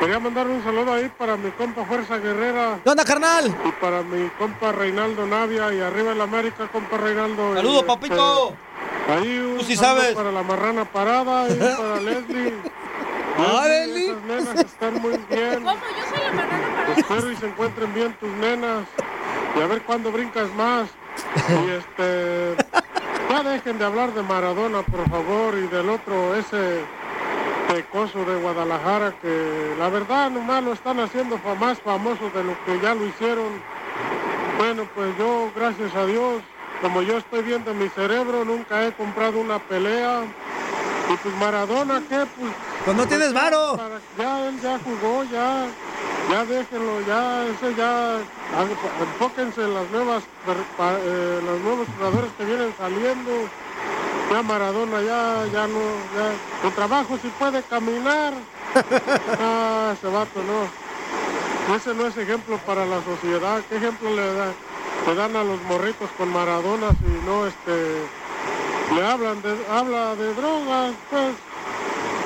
quería 0.00 0.18
mandar 0.20 0.46
un 0.46 0.62
saludo 0.62 0.92
ahí 0.92 1.10
para 1.18 1.36
mi 1.36 1.50
compa 1.52 1.84
Fuerza 1.84 2.18
Guerrera 2.18 2.78
¿Qué 2.84 2.90
onda, 2.90 3.04
carnal? 3.04 3.54
y 3.64 3.72
para 3.80 4.02
mi 4.02 4.28
compa 4.38 4.72
Reinaldo 4.72 5.26
Navia 5.26 5.72
y 5.72 5.80
arriba 5.80 6.12
el 6.12 6.20
América, 6.20 6.68
compa 6.72 6.96
Reinaldo. 6.98 7.54
Saludos, 7.54 7.82
Y, 7.82 7.86
papito. 7.86 8.48
este, 8.48 9.12
Ahí 9.12 9.38
un 9.38 9.58
Tú 9.58 9.64
sí 9.64 9.76
saludo 9.76 10.00
sabes. 10.02 10.14
para 10.16 10.32
la 10.32 10.42
marrana 10.42 10.84
parada 10.84 11.48
y 11.48 11.54
para 11.78 12.00
Leslie. 12.00 12.54
Ah, 13.38 13.64
Leslie, 13.66 14.10
Esas 14.10 14.22
nenas 14.24 14.64
están 14.64 14.94
muy 15.00 15.16
bien. 15.30 15.54
¿Cómo? 15.64 15.72
Yo 15.74 16.16
soy 16.16 16.24
la 16.24 16.32
marrana 16.32 16.66
parada. 16.76 16.94
Espero 16.96 17.32
y 17.32 17.36
se 17.36 17.46
encuentren 17.46 17.94
bien 17.94 18.12
tus 18.20 18.30
nenas. 18.30 18.84
Y 19.56 19.62
a 19.62 19.66
ver 19.66 19.82
cuándo 19.82 20.12
brincas 20.12 20.52
más. 20.54 20.88
Y 21.48 21.70
este. 21.70 22.54
Ya 23.30 23.42
dejen 23.42 23.78
de 23.78 23.84
hablar 23.84 24.12
de 24.14 24.22
Maradona, 24.22 24.82
por 24.82 25.08
favor, 25.10 25.54
y 25.58 25.66
del 25.68 25.88
otro, 25.90 26.34
ese 26.34 26.80
pecoso 27.68 28.24
de 28.24 28.36
Guadalajara, 28.36 29.14
que 29.20 29.74
la 29.78 29.88
verdad 29.90 30.30
nomás 30.30 30.64
lo 30.64 30.72
están 30.72 30.98
haciendo 31.00 31.38
más 31.60 31.78
famoso 31.78 32.30
de 32.30 32.42
lo 32.42 32.56
que 32.64 32.80
ya 32.80 32.94
lo 32.94 33.04
hicieron. 33.06 33.52
Bueno, 34.56 34.88
pues 34.94 35.16
yo, 35.18 35.52
gracias 35.54 35.94
a 35.94 36.06
Dios, 36.06 36.42
como 36.80 37.02
yo 37.02 37.18
estoy 37.18 37.42
bien 37.42 37.62
de 37.64 37.74
mi 37.74 37.88
cerebro, 37.90 38.44
nunca 38.44 38.86
he 38.86 38.92
comprado 38.92 39.38
una 39.40 39.58
pelea. 39.58 40.24
Y 41.10 41.16
pues 41.22 41.34
Maradona, 41.36 42.02
¿qué? 42.08 42.26
Pues 42.36 42.52
Pues 42.84 42.96
no 42.96 43.06
tienes 43.06 43.32
varo. 43.32 43.76
para- 43.76 44.00
ya 44.16 44.48
él 44.48 44.60
ya 44.60 44.78
jugó, 44.78 45.24
ya, 45.24 45.68
ya 46.30 46.44
déjenlo, 46.46 47.00
ya, 47.02 47.46
ese 47.48 47.74
ya, 47.74 48.18
enfóquense 49.00 49.62
en 49.62 49.74
las 49.74 49.88
nuevas, 49.90 50.24
eh, 50.46 51.40
los 51.44 51.60
nuevos 51.60 51.88
jugadores 51.94 52.32
que 52.36 52.44
vienen 52.44 52.74
saliendo. 52.76 53.50
Ya 54.30 54.42
Maradona, 54.42 55.00
ya, 55.00 55.46
ya 55.52 55.66
no, 55.66 55.80
ya, 56.14 56.36
su 56.62 56.70
trabajo 56.72 57.18
si 57.22 57.28
puede 57.28 57.62
caminar. 57.62 58.34
Ah, 59.40 59.94
ese 59.94 60.06
vato 60.08 60.42
no. 60.42 61.74
Ese 61.74 61.94
no 61.94 62.06
es 62.06 62.16
ejemplo 62.16 62.58
para 62.66 62.84
la 62.84 63.02
sociedad. 63.02 63.60
¿Qué 63.68 63.76
ejemplo 63.76 64.10
le, 64.10 64.34
da, 64.34 64.52
le 65.06 65.14
dan 65.14 65.36
a 65.36 65.44
los 65.44 65.60
morritos 65.62 66.10
con 66.18 66.32
Maradona 66.32 66.90
si 66.90 67.26
no, 67.26 67.46
este, 67.46 68.02
le 68.94 69.06
hablan 69.06 69.40
de, 69.42 69.56
habla 69.70 70.14
de 70.16 70.34
drogas, 70.34 70.92
pues? 71.10 71.34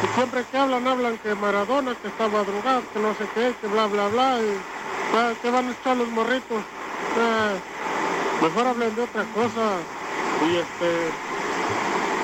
Y 0.02 0.14
siempre 0.14 0.44
que 0.50 0.58
hablan, 0.58 0.86
hablan 0.86 1.18
que 1.18 1.34
Maradona, 1.34 1.94
que 1.94 2.08
estaba 2.08 2.42
drogado, 2.42 2.82
que 2.92 3.00
no 3.00 3.14
sé 3.14 3.24
qué, 3.34 3.54
que 3.60 3.66
bla, 3.68 3.86
bla, 3.86 4.08
bla. 4.08 4.38
Y, 4.40 4.58
ah, 5.16 5.32
¿Qué 5.40 5.50
van 5.50 5.68
a 5.68 5.72
echar 5.72 5.96
los 5.96 6.08
morritos? 6.08 6.62
Ah, 7.18 7.54
mejor 8.42 8.66
hablen 8.66 8.94
de 8.96 9.02
otra 9.02 9.24
cosa. 9.34 9.78
Y 10.42 10.56
este, 10.56 11.12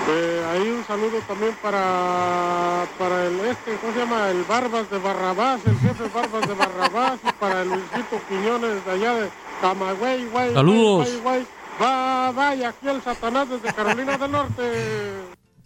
eh, 0.08 0.44
ahí 0.50 0.68
un 0.68 0.84
saludo 0.86 1.18
también 1.26 1.54
para, 1.62 2.86
para 2.98 3.26
el 3.26 3.40
este, 3.40 3.76
¿cómo 3.76 3.92
se 3.92 3.98
llama? 3.98 4.30
El 4.30 4.42
Barbas 4.44 4.90
de 4.90 4.98
Barrabás, 4.98 5.60
el 5.66 5.78
jefe 5.78 6.04
Barbas 6.14 6.48
de 6.48 6.54
Barrabás, 6.54 7.20
y 7.22 7.32
para 7.32 7.62
el 7.62 7.68
Luisito 7.68 8.20
Quiñones 8.28 8.84
de 8.84 8.90
allá 8.90 9.14
de 9.14 9.28
Camagüey, 9.60 10.26
güey. 10.26 10.54
Saludos. 10.54 11.08
güey, 11.08 11.20
güey. 11.20 11.46
Va, 11.80 12.32
vaya, 12.32 12.70
aquí 12.70 12.88
el 12.88 13.02
Satanás 13.02 13.48
desde 13.48 13.72
Carolina 13.72 14.18
del 14.18 14.30
Norte. 14.32 14.62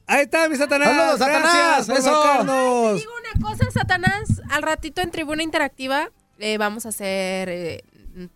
Ahí 0.07 0.23
está, 0.23 0.49
mi 0.49 0.57
Satanás. 0.57 0.89
Saludos, 0.89 1.19
Satanás, 1.19 1.87
Gracias 1.87 1.99
eso. 1.99 2.95
Digo 2.95 3.13
una 3.33 3.49
cosa, 3.49 3.71
Satanás, 3.71 4.43
al 4.51 4.63
ratito 4.63 5.01
en 5.01 5.11
Tribuna 5.11 5.43
Interactiva 5.43 6.11
eh, 6.39 6.59
vamos 6.59 6.87
a 6.87 6.89
hacer 6.89 7.49
eh, 7.49 7.85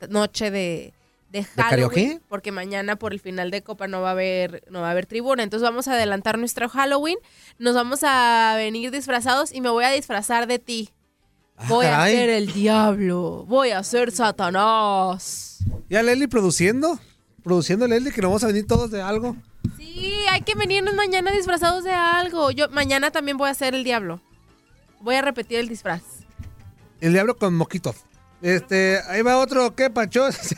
noche 0.08 0.50
de, 0.50 0.94
de 1.36 1.62
Halloween. 1.62 1.88
karaoke? 1.88 2.20
Porque 2.28 2.52
mañana 2.52 2.96
por 2.96 3.12
el 3.12 3.20
final 3.20 3.50
de 3.50 3.62
Copa 3.62 3.88
no 3.88 4.00
va 4.00 4.08
a 4.08 4.12
haber, 4.12 4.64
no 4.70 4.80
va 4.80 4.88
a 4.88 4.90
haber 4.90 5.06
tribuna. 5.06 5.42
Entonces 5.42 5.68
vamos 5.68 5.88
a 5.88 5.92
adelantar 5.92 6.38
nuestro 6.38 6.68
Halloween. 6.68 7.18
Nos 7.58 7.74
vamos 7.74 8.00
a 8.02 8.54
venir 8.56 8.90
disfrazados 8.90 9.52
y 9.52 9.60
me 9.60 9.70
voy 9.70 9.84
a 9.84 9.90
disfrazar 9.90 10.46
de 10.46 10.58
ti. 10.58 10.90
Voy 11.68 11.86
a 11.86 12.04
ser 12.06 12.28
el 12.28 12.52
diablo. 12.52 13.44
Voy 13.48 13.70
a 13.70 13.82
ser 13.82 14.12
Satanás. 14.12 15.58
¿Ya 15.88 16.02
Leslie 16.02 16.28
produciendo? 16.28 16.98
Produciendo 17.42 17.86
Leslie, 17.86 18.12
que 18.12 18.20
nos 18.20 18.30
vamos 18.30 18.44
a 18.44 18.48
venir 18.48 18.66
todos 18.66 18.90
de 18.90 19.00
algo. 19.00 19.36
Sí, 19.76 20.12
hay 20.30 20.42
que 20.42 20.54
venirnos 20.54 20.94
mañana 20.94 21.32
disfrazados 21.32 21.84
de 21.84 21.92
algo. 21.92 22.50
Yo 22.50 22.68
mañana 22.68 23.10
también 23.10 23.36
voy 23.36 23.48
a 23.48 23.54
ser 23.54 23.74
el 23.74 23.84
diablo. 23.84 24.20
Voy 25.00 25.14
a 25.14 25.22
repetir 25.22 25.58
el 25.58 25.68
disfraz. 25.68 26.02
El 27.00 27.12
diablo 27.12 27.36
con 27.36 27.54
moquitos. 27.54 27.96
Este, 28.42 29.00
ahí 29.08 29.22
va 29.22 29.38
otro, 29.38 29.74
¿qué 29.74 29.90
pacho? 29.90 30.30
Se 30.32 30.54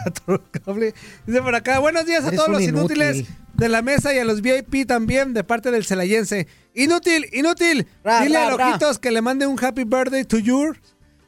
cable. 0.64 0.94
Dice 1.26 1.42
por 1.42 1.54
acá, 1.54 1.78
buenos 1.78 2.06
días 2.06 2.24
a 2.24 2.28
Eres 2.28 2.38
todos 2.38 2.50
los 2.50 2.62
inútiles 2.62 3.16
inútil. 3.18 3.36
de 3.54 3.68
la 3.68 3.82
mesa 3.82 4.12
y 4.14 4.18
a 4.18 4.24
los 4.24 4.40
VIP 4.42 4.86
también 4.86 5.32
de 5.32 5.44
parte 5.44 5.70
del 5.70 5.84
celayense. 5.84 6.48
Inútil, 6.74 7.28
inútil. 7.32 7.86
Ra, 8.02 8.22
Dile 8.22 8.36
ra, 8.38 8.46
a 8.46 8.56
ra. 8.56 8.66
Lojitos 8.66 8.98
que 8.98 9.10
le 9.10 9.22
mande 9.22 9.46
un 9.46 9.62
happy 9.62 9.84
birthday 9.84 10.24
to 10.24 10.38
you 10.38 10.74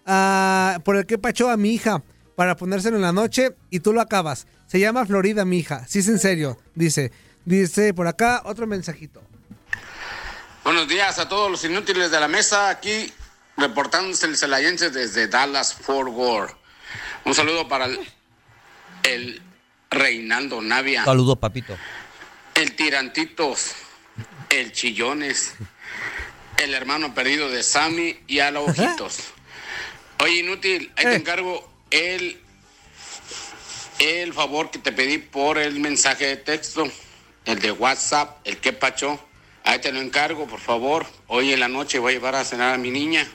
ah, 0.07 0.81
por 0.85 0.97
el 0.97 1.07
que 1.07 1.19
pacho 1.19 1.49
a 1.51 1.57
mi 1.57 1.73
hija 1.73 2.03
para 2.35 2.57
ponérselo 2.57 2.97
en 2.97 3.03
la 3.03 3.13
noche 3.13 3.55
y 3.71 3.81
tú 3.81 3.93
lo 3.93 4.01
acabas. 4.01 4.47
Se 4.67 4.81
llama 4.81 5.07
Florida, 5.07 5.45
mi 5.45 5.59
hija. 5.59 5.85
Sí, 5.89 6.01
es 6.01 6.09
en 6.09 6.19
serio. 6.19 6.59
Dice, 6.75 7.13
dice 7.45 7.95
por 7.95 8.07
acá 8.07 8.43
otro 8.45 8.67
mensajito. 8.67 9.23
Buenos 10.65 10.89
días 10.89 11.19
a 11.19 11.29
todos 11.29 11.51
los 11.51 11.65
inútiles 11.65 12.11
de 12.11 12.21
la 12.21 12.29
mesa. 12.29 12.69
Aquí 12.69 13.13
reportándose 13.61 14.27
el 14.27 14.37
celayense 14.37 14.91
desde 14.91 15.29
Dallas, 15.29 15.75
Fort 15.75 16.09
Worth. 16.11 16.55
Un 17.25 17.35
saludo 17.35 17.69
para 17.69 17.85
el, 17.87 18.01
el 19.05 19.43
Reinaldo 19.91 20.61
Navia, 20.63 21.05
Saludos, 21.05 21.39
papito. 21.39 21.77
el 22.55 22.75
Tirantitos, 22.75 23.73
el 24.49 24.73
Chillones, 24.73 25.55
el 26.59 26.75
hermano 26.75 27.15
perdido 27.15 27.51
de 27.51 27.63
Sammy 27.63 28.19
y 28.27 28.41
a 28.41 28.51
los 28.51 28.69
ojitos. 28.71 29.19
Oye, 30.23 30.41
inútil, 30.41 30.93
ahí 30.97 31.05
te 31.07 31.15
encargo 31.15 31.71
el, 31.91 32.41
el 33.99 34.33
favor 34.33 34.71
que 34.71 34.79
te 34.79 34.93
pedí 34.93 35.19
por 35.19 35.59
el 35.59 35.81
mensaje 35.81 36.27
de 36.27 36.37
texto, 36.37 36.91
el 37.45 37.59
de 37.61 37.73
WhatsApp, 37.73 38.39
el 38.45 38.59
que 38.59 38.73
pacho. 38.73 39.19
Ahí 39.65 39.79
te 39.79 39.93
lo 39.93 40.01
encargo, 40.01 40.47
por 40.47 40.61
favor. 40.61 41.07
Hoy 41.27 41.53
en 41.53 41.61
la 41.61 41.69
noche 41.69 41.99
voy 41.99 42.13
a 42.13 42.17
llevar 42.17 42.35
a 42.35 42.45
cenar 42.45 42.75
a 42.75 42.79
mi 42.79 42.91
niña. 42.91 43.27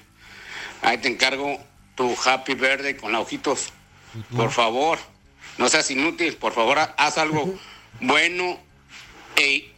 Ahí 0.86 0.98
te 1.00 1.08
encargo 1.08 1.58
tu 1.96 2.16
happy 2.26 2.54
birthday 2.54 2.96
con 2.96 3.12
los 3.12 3.22
ojitos. 3.24 3.74
Por 4.36 4.52
favor, 4.52 4.98
no 5.58 5.68
seas 5.68 5.90
inútil. 5.92 6.36
Por 6.38 6.54
favor, 6.54 6.78
haz 6.98 7.18
algo 7.18 7.54
bueno 8.02 8.60
e, 9.36 9.72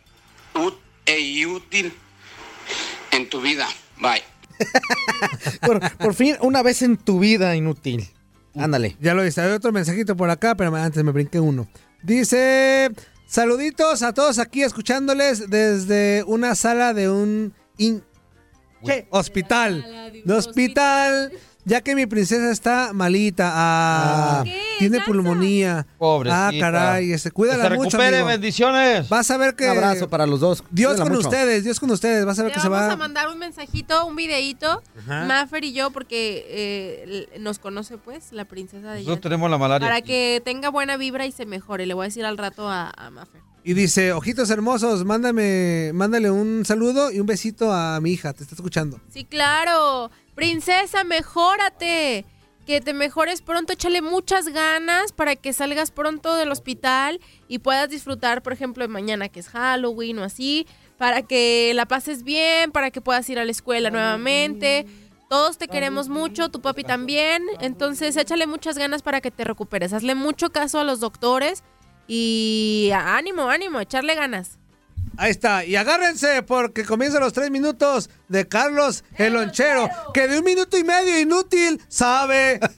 e 1.06 1.46
útil 1.46 1.94
en 3.12 3.30
tu 3.30 3.42
vida. 3.42 3.68
Bye. 4.00 4.24
Por, 5.62 5.80
por 5.98 6.14
fin, 6.16 6.36
una 6.42 6.64
vez 6.64 6.82
en 6.82 6.98
tu 6.98 7.20
vida, 7.20 7.56
inútil. 7.56 8.10
Ándale. 8.56 8.96
Ya 9.00 9.14
lo 9.14 9.24
hice. 9.26 9.42
Hay 9.42 9.52
otro 9.52 9.72
mensajito 9.72 10.18
por 10.18 10.30
acá, 10.32 10.56
pero 10.56 10.76
antes 10.76 11.04
me 11.04 11.12
brinqué 11.12 11.40
uno. 11.40 11.68
Dice: 12.02 12.90
Saluditos 13.28 14.02
a 14.02 14.14
todos 14.14 14.40
aquí 14.40 14.64
escuchándoles 14.64 15.50
desde 15.50 16.24
una 16.26 16.56
sala 16.56 16.94
de 16.96 17.10
un 17.10 17.54
in- 17.78 18.04
¿qué? 18.86 19.08
hospital. 19.12 20.12
De 20.26 20.34
hospital. 20.34 21.32
Ya 21.66 21.82
que 21.82 21.96
mi 21.96 22.06
princesa 22.06 22.50
está 22.50 22.92
malita. 22.94 23.52
Ah, 23.54 24.46
tiene 24.80 25.02
pulmonía. 25.02 25.86
Pobrecita. 25.98 26.48
Ah, 26.48 26.52
caray. 26.58 27.12
Ese, 27.12 27.28
Que 27.30 27.34
cuídala 27.34 27.64
se 27.64 27.70
mucho. 27.72 27.84
recupere, 27.98 28.16
amigo. 28.20 28.28
bendiciones. 28.30 29.10
Vas 29.10 29.30
a 29.32 29.36
ver 29.38 29.54
que. 29.54 29.66
Un 29.66 29.72
abrazo 29.72 30.10
para 30.10 30.26
los 30.26 30.40
dos. 30.40 30.64
Dios 30.72 30.92
Cuídala 30.94 31.10
con 31.10 31.18
mucho. 31.18 31.28
ustedes, 31.28 31.66
Dios 31.66 31.78
con 31.82 31.92
ustedes. 31.92 32.24
Vas 32.26 32.40
a 32.40 32.44
ver 32.44 32.52
Le 32.52 32.56
que 32.56 32.62
se 32.62 32.70
vamos 32.70 32.88
va. 32.88 32.94
a 32.94 32.96
mandar 32.96 33.28
un 33.28 33.38
mensajito, 33.38 34.06
un 34.06 34.16
videíto. 34.16 34.82
Ajá. 34.98 35.26
Maffer 35.26 35.66
y 35.66 35.74
yo, 35.74 35.92
porque 35.92 36.46
eh, 36.48 37.04
l- 37.34 37.40
nos 37.42 37.60
conoce, 37.60 37.98
pues, 37.98 38.32
la 38.32 38.46
princesa 38.46 38.92
de 38.94 39.00
Nosotros 39.00 39.20
tenemos 39.20 39.52
la 39.52 39.58
malaria. 39.58 39.86
Para 39.86 39.98
aquí. 39.98 40.08
que 40.08 40.42
tenga 40.46 40.70
buena 40.70 40.96
vibra 40.96 41.26
y 41.26 41.34
se 41.34 41.46
mejore. 41.46 41.86
Le 41.86 41.94
voy 41.96 42.06
a 42.06 42.08
decir 42.08 42.24
al 42.24 42.38
rato 42.38 42.70
a, 42.70 42.94
a 42.96 43.10
Maffer. 43.10 43.42
Y 43.68 43.74
dice, 43.74 44.14
ojitos 44.14 44.50
hermosos, 44.50 45.04
mándame, 45.04 45.92
mándale 45.94 46.32
un 46.32 46.64
saludo 46.64 47.12
y 47.12 47.20
un 47.20 47.26
besito 47.26 47.74
a 47.74 48.00
mi 48.00 48.12
hija, 48.12 48.32
te 48.32 48.44
está 48.44 48.56
escuchando. 48.56 49.02
Sí, 49.10 49.26
claro. 49.26 50.10
Princesa, 50.36 51.04
mejórate. 51.04 52.24
Que 52.66 52.80
te 52.80 52.94
mejores 52.94 53.42
pronto, 53.42 53.74
échale 53.74 54.02
muchas 54.02 54.48
ganas 54.48 55.12
para 55.12 55.36
que 55.36 55.52
salgas 55.52 55.92
pronto 55.92 56.38
del 56.38 56.50
hospital 56.50 57.20
y 57.50 57.60
puedas 57.60 57.90
disfrutar, 57.90 58.42
por 58.42 58.54
ejemplo, 58.54 58.86
de 58.86 58.88
mañana 58.88 59.28
que 59.28 59.42
es 59.42 59.50
Halloween 59.50 60.20
o 60.20 60.24
así, 60.24 60.66
para 60.98 61.24
que 61.24 61.74
la 61.76 61.88
pases 61.88 62.24
bien, 62.24 62.72
para 62.72 62.90
que 62.90 63.02
puedas 63.02 63.30
ir 63.30 63.38
a 63.38 63.44
la 63.44 63.52
escuela 63.52 63.90
nuevamente. 63.90 64.86
Todos 65.30 65.58
te 65.58 65.68
queremos 65.68 66.08
mucho, 66.08 66.48
tu 66.48 66.62
papi 66.62 66.86
también. 66.86 67.44
Entonces, 67.60 68.16
échale 68.16 68.48
muchas 68.48 68.78
ganas 68.78 69.02
para 69.02 69.20
que 69.20 69.30
te 69.30 69.44
recuperes. 69.44 69.92
Hazle 69.92 70.16
mucho 70.16 70.52
caso 70.52 70.80
a 70.80 70.86
los 70.86 71.02
doctores 71.02 71.66
y 72.08 72.92
ánimo, 72.94 73.50
ánimo, 73.50 73.80
echarle 73.80 74.16
ganas. 74.16 74.58
Ahí 75.20 75.32
está, 75.32 75.66
y 75.66 75.76
agárrense 75.76 76.44
porque 76.44 76.86
comienzan 76.86 77.22
los 77.22 77.34
tres 77.34 77.50
minutos 77.50 78.12
de 78.28 78.48
Carlos 78.48 79.04
el 79.16 79.34
Lonchero, 79.34 79.90
que 80.14 80.28
de 80.28 80.38
un 80.38 80.46
minuto 80.46 80.78
y 80.78 80.84
medio 80.84 81.20
inútil 81.20 81.82
sabe. 81.88 82.60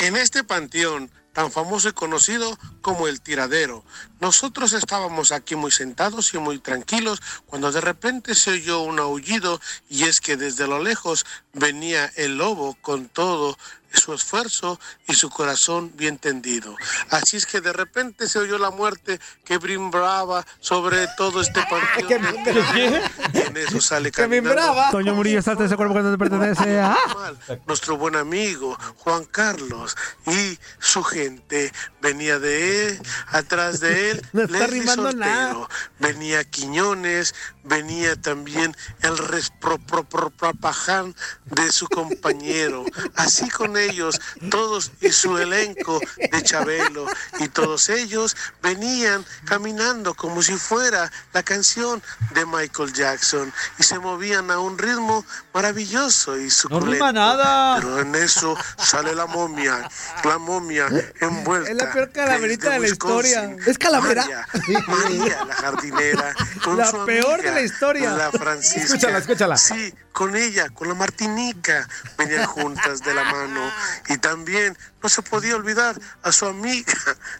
En 0.00 0.16
este 0.16 0.44
panteón 0.44 1.10
tan 1.32 1.52
famoso 1.52 1.88
y 1.88 1.92
conocido 1.92 2.58
como 2.80 3.06
el 3.06 3.20
tiradero, 3.20 3.84
nosotros 4.20 4.72
estábamos 4.72 5.32
aquí 5.32 5.56
muy 5.56 5.70
sentados 5.70 6.32
y 6.32 6.38
muy 6.38 6.58
tranquilos 6.58 7.20
cuando 7.46 7.70
de 7.70 7.80
repente 7.80 8.34
se 8.34 8.52
oyó 8.52 8.80
un 8.80 8.98
aullido 8.98 9.60
y 9.88 10.04
es 10.04 10.20
que 10.20 10.36
desde 10.36 10.66
lo 10.66 10.82
lejos 10.82 11.26
venía 11.52 12.06
el 12.16 12.38
lobo 12.38 12.76
con 12.80 13.08
todo 13.08 13.58
su 13.92 14.14
esfuerzo 14.14 14.78
y 15.08 15.14
su 15.14 15.30
corazón 15.30 15.92
bien 15.96 16.18
tendido. 16.18 16.76
Así 17.10 17.36
es 17.36 17.46
que 17.46 17.60
de 17.60 17.72
repente 17.72 18.28
se 18.28 18.38
oyó 18.38 18.58
la 18.58 18.70
muerte 18.70 19.20
que 19.44 19.58
brimbraba 19.58 20.46
sobre 20.60 21.06
todo 21.16 21.40
este 21.40 21.60
panteón. 21.68 22.22
Y 23.34 23.38
en 23.38 23.56
eso 23.56 23.80
sale 23.80 24.10
caminando 24.10 24.60
Toño 24.90 25.14
Murillo, 25.14 25.42
salta 25.42 25.62
de 25.62 25.66
ese 25.66 25.76
cuerpo 25.76 25.94
que 25.94 26.02
no 26.02 26.12
te 26.12 26.18
pertenece. 26.18 26.80
Ah. 26.80 26.96
nuestro 27.66 27.96
buen 27.96 28.16
amigo 28.16 28.76
Juan 28.98 29.24
Carlos 29.24 29.96
y 30.26 30.58
su 30.78 31.02
gente 31.02 31.72
venía 32.00 32.38
de 32.38 32.88
él, 32.88 33.02
atrás 33.28 33.80
de 33.80 34.12
él, 34.12 34.26
No 34.32 34.42
está 34.42 34.68
Soltero, 34.68 35.12
nada. 35.12 35.68
venía 35.98 36.44
Quiñones, 36.44 37.34
venía 37.64 38.16
también 38.20 38.74
el 39.02 39.18
respropropropapaján 39.18 41.14
de 41.46 41.70
su 41.72 41.88
compañero, 41.88 42.84
así 43.14 43.48
con 43.50 43.76
ellos, 43.86 44.20
todos 44.50 44.92
y 45.00 45.10
su 45.10 45.38
elenco 45.38 46.00
de 46.16 46.42
Chabelo, 46.42 47.06
y 47.38 47.48
todos 47.48 47.88
ellos 47.88 48.36
venían 48.62 49.24
caminando 49.44 50.14
como 50.14 50.42
si 50.42 50.54
fuera 50.54 51.10
la 51.32 51.42
canción 51.42 52.02
de 52.34 52.46
Michael 52.46 52.92
Jackson, 52.92 53.52
y 53.78 53.82
se 53.82 53.98
movían 53.98 54.50
a 54.50 54.58
un 54.58 54.78
ritmo 54.78 55.24
maravilloso 55.52 56.38
y 56.38 56.50
suculento. 56.50 56.90
rima 56.92 57.12
nada. 57.12 57.76
Pero 57.76 58.00
en 58.00 58.14
eso 58.14 58.56
sale 58.78 59.14
la 59.14 59.26
momia, 59.26 59.88
la 60.24 60.38
momia 60.38 60.88
envuelta. 61.20 61.70
Es 61.70 61.76
la 61.76 61.92
peor 61.92 62.12
calaverita 62.12 62.70
desde 62.70 62.74
de 62.74 62.80
la 62.80 62.88
historia. 62.88 63.56
¿Es 63.66 63.78
calavera? 63.78 64.22
María, 64.22 64.46
María, 64.86 65.44
la 65.44 65.54
jardinera. 65.54 66.34
con 66.64 66.76
La 66.76 66.90
su 66.90 67.04
peor 67.04 67.34
amiga, 67.34 67.48
de 67.50 67.54
la 67.54 67.62
historia. 67.62 68.10
La 68.12 68.30
Francisca. 68.30 68.84
Escúchala, 68.84 69.18
escúchala. 69.18 69.56
Sí, 69.56 69.94
con 70.12 70.36
ella, 70.36 70.68
con 70.70 70.88
la 70.88 70.94
Martinica, 70.94 71.88
venían 72.18 72.46
juntas 72.46 73.00
de 73.02 73.14
la 73.14 73.24
mano. 73.24 73.69
Y 74.08 74.18
también 74.18 74.76
no 75.02 75.08
se 75.08 75.22
podía 75.22 75.56
olvidar 75.56 76.00
a 76.22 76.32
su 76.32 76.46
amiga, 76.46 76.92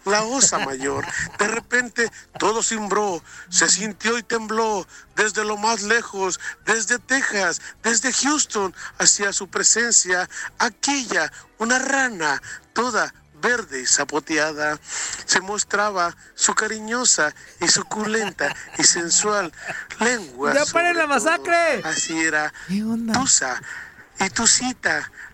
la 0.05 0.23
osa 0.23 0.59
mayor. 0.59 1.05
De 1.39 1.49
repente 1.49 2.11
todo 2.39 2.63
cimbró, 2.63 3.23
se 3.49 3.69
sintió 3.69 4.19
y 4.19 4.23
tembló 4.23 4.87
desde 5.17 5.45
lo 5.45 5.57
más 5.57 5.83
lejos, 5.83 6.41
desde 6.65 6.99
Texas, 6.99 7.61
desde 7.83 8.13
Houston, 8.13 8.75
hacia 8.99 9.33
su 9.33 9.49
presencia, 9.49 10.29
aquella, 10.59 11.33
una 11.59 11.79
rana, 11.79 12.41
toda 12.73 13.13
verde 13.41 13.81
y 13.81 13.87
zapoteada, 13.87 14.79
se 15.25 15.41
mostraba 15.41 16.15
su 16.35 16.55
cariñosa 16.55 17.35
y 17.61 17.69
suculenta 17.69 18.55
y 18.79 18.85
sensual 18.85 19.53
lengua. 19.99 20.55
¡Ya 20.55 20.65
paren 20.67 20.97
la 20.97 21.05
todo. 21.05 21.15
masacre! 21.15 21.83
Así 21.85 22.19
era 22.19 22.53
Tusa 23.13 23.61
y 24.19 24.75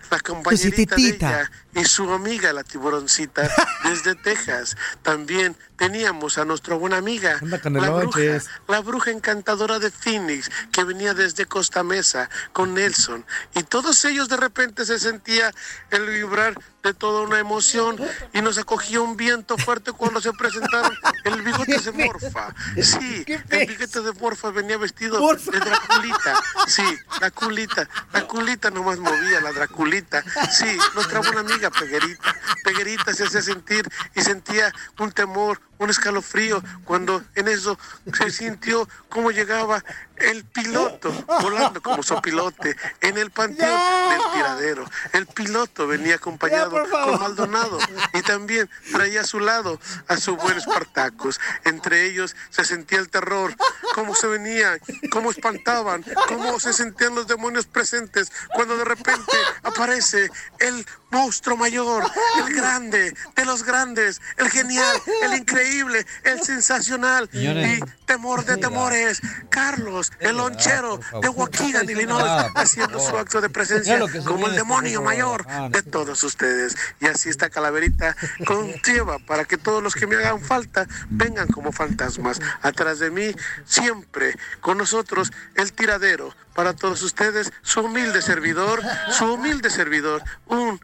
Tusita, 0.09 0.15
la 0.15 0.19
compañerita 0.19 0.75
de 0.75 0.85
Tusititita. 0.85 1.29
ella 1.29 1.51
y 1.75 1.85
su 1.85 2.11
amiga 2.11 2.53
la 2.53 2.63
tiburoncita 2.63 3.49
desde 3.83 4.15
Texas. 4.15 4.75
También 5.01 5.55
teníamos 5.77 6.37
a 6.37 6.45
nuestra 6.45 6.75
buena 6.75 6.97
amiga, 6.97 7.39
la 7.41 7.89
bruja, 7.91 8.19
la 8.67 8.79
bruja 8.81 9.11
encantadora 9.11 9.79
de 9.79 9.91
Phoenix, 9.91 10.49
que 10.71 10.83
venía 10.83 11.13
desde 11.13 11.45
Costa 11.45 11.83
Mesa 11.83 12.29
con 12.51 12.73
Nelson. 12.73 13.25
Y 13.55 13.63
todos 13.63 14.03
ellos 14.05 14.27
de 14.27 14.37
repente 14.37 14.85
se 14.85 14.99
sentía 14.99 15.53
el 15.91 16.07
vibrar 16.07 16.55
de 16.83 16.93
toda 16.93 17.21
una 17.21 17.39
emoción 17.39 17.97
y 18.33 18.41
nos 18.41 18.57
acogía 18.57 19.01
un 19.01 19.17
viento 19.17 19.57
fuerte 19.57 19.91
cuando 19.91 20.21
se 20.21 20.31
presentaron 20.33 20.97
el 21.25 21.41
bigote 21.41 21.79
de 21.79 21.91
Morfa. 21.91 22.53
Sí, 22.81 23.25
el 23.49 23.67
bigote 23.67 24.01
de 24.01 24.13
Morfa 24.13 24.51
venía 24.51 24.77
vestido 24.77 25.19
de 25.19 25.59
Draculita. 25.59 26.41
Sí, 26.67 26.85
la 27.19 27.29
culita, 27.31 27.87
la 28.13 28.25
culita 28.25 28.71
nomás 28.71 28.99
movía, 28.99 29.41
la 29.41 29.51
Draculita. 29.51 30.23
Sí, 30.51 30.77
nuestra 30.95 31.19
buena 31.19 31.41
amiga 31.41 31.66
Peguerita. 31.69 32.35
Peguerita 32.63 33.13
se 33.13 33.25
hacía 33.25 33.41
sentir 33.41 33.87
y 34.15 34.21
sentía 34.21 34.71
un 34.99 35.11
temor, 35.11 35.61
un 35.77 35.89
escalofrío 35.89 36.63
cuando 36.83 37.23
en 37.35 37.47
eso 37.47 37.77
se 38.13 38.31
sintió 38.31 38.87
cómo 39.09 39.31
llegaba 39.31 39.83
el 40.19 40.45
piloto 40.45 41.11
volando 41.41 41.81
como 41.81 42.03
sopilote 42.03 42.75
en 43.01 43.17
el 43.17 43.31
panteón 43.31 43.79
del 44.09 44.21
tiradero. 44.33 44.85
El 45.13 45.27
piloto 45.27 45.87
venía 45.87 46.15
acompañado 46.15 46.71
con 46.89 47.19
Maldonado 47.19 47.77
y 48.13 48.21
también 48.21 48.69
traía 48.91 49.21
a 49.21 49.25
su 49.25 49.39
lado 49.39 49.79
a 50.07 50.17
su 50.17 50.35
buen 50.35 50.57
Espartacus. 50.57 51.39
Entre 51.65 52.05
ellos 52.05 52.35
se 52.49 52.65
sentía 52.65 52.99
el 52.99 53.09
terror, 53.09 53.55
cómo 53.93 54.15
se 54.15 54.27
venían, 54.27 54.79
cómo 55.11 55.31
espantaban, 55.31 56.03
cómo 56.27 56.59
se 56.59 56.73
sentían 56.73 57.15
los 57.15 57.27
demonios 57.27 57.65
presentes 57.65 58.31
cuando 58.53 58.77
de 58.77 58.85
repente 58.85 59.37
aparece 59.63 60.29
el 60.59 60.85
monstruo 61.09 61.57
mayor, 61.57 62.03
el 62.45 62.53
grande 62.53 63.13
de 63.35 63.45
los 63.45 63.63
grandes, 63.63 64.21
el 64.37 64.49
genial, 64.49 65.01
el 65.23 65.33
increíble, 65.35 66.05
el 66.23 66.43
sensacional 66.43 67.29
Señores. 67.31 67.79
y 67.79 67.81
temor 68.05 68.45
de 68.45 68.57
temores. 68.57 69.21
Carlos, 69.49 70.06
el 70.19 70.37
lonchero 70.37 70.99
de 71.21 71.29
Waukegan, 71.29 71.89
Illinois, 71.89 72.23
por 72.23 72.61
haciendo 72.61 72.99
su 72.99 73.17
acto 73.17 73.41
de 73.41 73.49
presencia 73.49 73.99
como 74.25 74.47
el 74.47 74.55
demonio 74.55 75.01
mayor 75.01 75.45
Ah, 75.49 75.59
no. 75.61 75.69
de 75.69 75.81
todos 75.83 76.23
ustedes. 76.23 76.75
Y 76.99 77.07
así 77.07 77.29
esta 77.29 77.49
calaverita 77.49 78.15
conlleva 78.45 79.19
para 79.19 79.45
que 79.45 79.57
todos 79.57 79.81
los 79.83 79.93
que 79.95 80.07
me 80.07 80.15
hagan 80.15 80.41
falta 80.41 80.85
vengan 81.09 81.47
como 81.47 81.71
fantasmas. 81.71 82.39
Atrás 82.61 82.99
de 82.99 83.11
mí, 83.11 83.31
siempre 83.65 84.35
con 84.61 84.77
nosotros, 84.77 85.31
el 85.55 85.73
tiradero. 85.73 86.33
Para 86.53 86.73
todos 86.73 87.01
ustedes, 87.03 87.51
su 87.61 87.81
humilde 87.81 88.21
servidor, 88.21 88.81
su 89.11 89.33
humilde 89.33 89.69
servidor, 89.69 90.23
un 90.47 90.79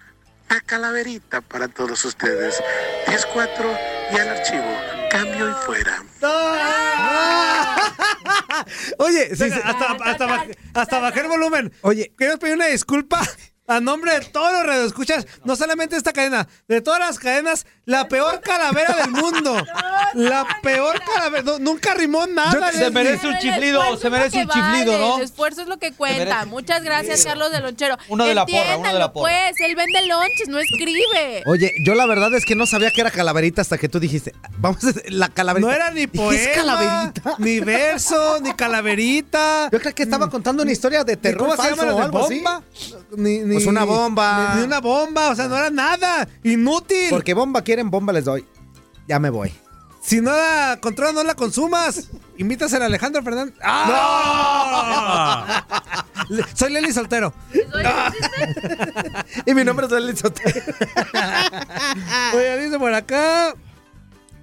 una 0.49 0.59
calaverita 0.61 1.41
para 1.41 1.67
todos 1.67 2.05
ustedes. 2.05 2.61
10-4 3.07 3.79
y 4.11 4.19
al 4.19 4.29
archivo. 4.29 4.77
Cambio 5.09 5.49
y 5.49 5.53
fuera. 5.65 6.03
Oye, 8.99 9.35
sí, 9.35 9.49
sí, 9.49 9.59
hasta, 9.63 9.91
hasta, 10.03 10.27
baj- 10.27 10.57
hasta 10.73 10.99
bajé 10.99 11.21
el 11.21 11.27
volumen. 11.27 11.71
Oye. 11.81 12.11
quiero 12.15 12.37
pedir 12.39 12.55
una 12.55 12.67
disculpa 12.67 13.21
a 13.67 13.79
nombre 13.79 14.19
de 14.19 14.25
todos 14.25 14.51
los 14.51 14.65
radioescuchas, 14.65 15.25
no 15.45 15.55
solamente 15.55 15.95
esta 15.95 16.11
cadena, 16.13 16.47
de 16.67 16.81
todas 16.81 16.99
las 16.99 17.17
cadenas, 17.19 17.65
la 17.85 18.07
peor 18.07 18.41
calavera 18.41 18.95
del 18.97 19.11
mundo. 19.11 19.55
La 20.13 20.45
peor 20.61 21.01
calavera. 21.03 21.43
no, 21.43 21.57
nunca 21.57 21.95
rimó 21.95 22.27
nada. 22.27 22.71
Se 22.71 22.91
merece 22.91 23.27
un 23.27 23.35
chiflido, 23.39 23.97
se 23.97 24.11
merece 24.11 24.43
un 24.43 24.47
chiflido, 24.47 24.99
¿no? 24.99 25.17
El 25.17 25.23
esfuerzo 25.23 25.63
es 25.63 25.67
lo 25.67 25.79
que 25.79 25.91
cuenta. 25.91 26.45
Muchas 26.45 26.83
gracias, 26.83 27.25
Carlos 27.25 27.51
de 27.51 27.59
Lonchero. 27.61 27.97
Uno 28.09 28.25
de 28.25 28.35
la 28.35 28.45
porra, 28.45 28.77
uno 28.77 28.93
de 28.93 28.99
la 28.99 29.11
porra. 29.11 29.23
pues, 29.31 29.59
él 29.59 29.75
vende 29.75 30.05
lonches, 30.05 30.49
no 30.49 30.59
escribe. 30.59 31.41
Oye, 31.47 31.71
yo 31.83 31.95
la 31.95 32.05
verdad 32.05 32.31
es 32.35 32.45
que 32.45 32.55
no 32.55 32.67
sabía 32.67 32.91
que 32.91 33.01
era 33.01 33.09
calaverita 33.09 33.61
hasta 33.61 33.79
que 33.79 33.89
tú 33.89 33.99
dijiste, 33.99 34.35
vamos 34.57 34.83
a 34.83 34.91
la 35.09 35.29
calaverita. 35.29 35.67
No 35.67 35.75
era 35.75 35.89
ni 35.89 36.05
poema, 36.05 36.39
¿Es 36.39 36.47
calaverita? 36.55 37.35
ni 37.39 37.59
verso, 37.59 38.39
ni 38.39 38.53
calaverita. 38.53 39.69
Yo 39.71 39.79
creo 39.79 39.95
que 39.95 40.03
estaba 40.03 40.29
contando 40.29 40.61
una 40.61 40.71
historia 40.71 41.03
de 41.03 41.15
¿Ni 41.15 41.21
terror 41.23 41.39
¿Cómo 41.39 41.51
se 41.53 41.57
falso 41.57 41.75
llama 41.75 41.83
o 41.83 41.85
la 41.85 41.95
de 41.95 42.01
algo 42.03 42.25
así. 42.25 42.43
Ni, 43.17 43.39
ni- 43.39 43.53
Pues 43.55 43.65
una 43.67 43.83
bomba. 43.83 44.53
Ni, 44.55 44.61
ni 44.61 44.67
una 44.67 44.79
bomba, 44.81 45.31
o 45.31 45.35
sea, 45.35 45.47
no 45.47 45.57
era 45.57 45.69
nada. 45.69 46.27
Inútil. 46.43 47.07
Porque 47.09 47.33
bomba 47.33 47.61
quieren, 47.61 47.89
bomba 47.89 48.11
les 48.13 48.25
doy. 48.25 48.45
Ya 49.07 49.19
me 49.19 49.29
voy. 49.29 49.53
Si 50.01 50.19
no 50.19 50.31
la 50.31 50.79
controlas, 50.81 51.13
no 51.13 51.23
la 51.23 51.35
consumas. 51.35 52.09
Invítasela 52.37 52.85
a 52.85 52.87
Alejandro 52.87 53.23
Fernández. 53.23 53.53
¡Ah! 53.63 55.63
Le- 56.29 56.43
Soy 56.55 56.71
Leli 56.73 56.91
Soltero. 56.91 57.33
y 59.45 59.53
mi 59.53 59.63
nombre 59.63 59.85
es 59.85 59.91
Leli 59.91 60.17
Sotero. 60.17 60.51
Oye, 62.35 62.63
dice 62.65 62.79
por 62.79 62.93
acá. 62.93 63.53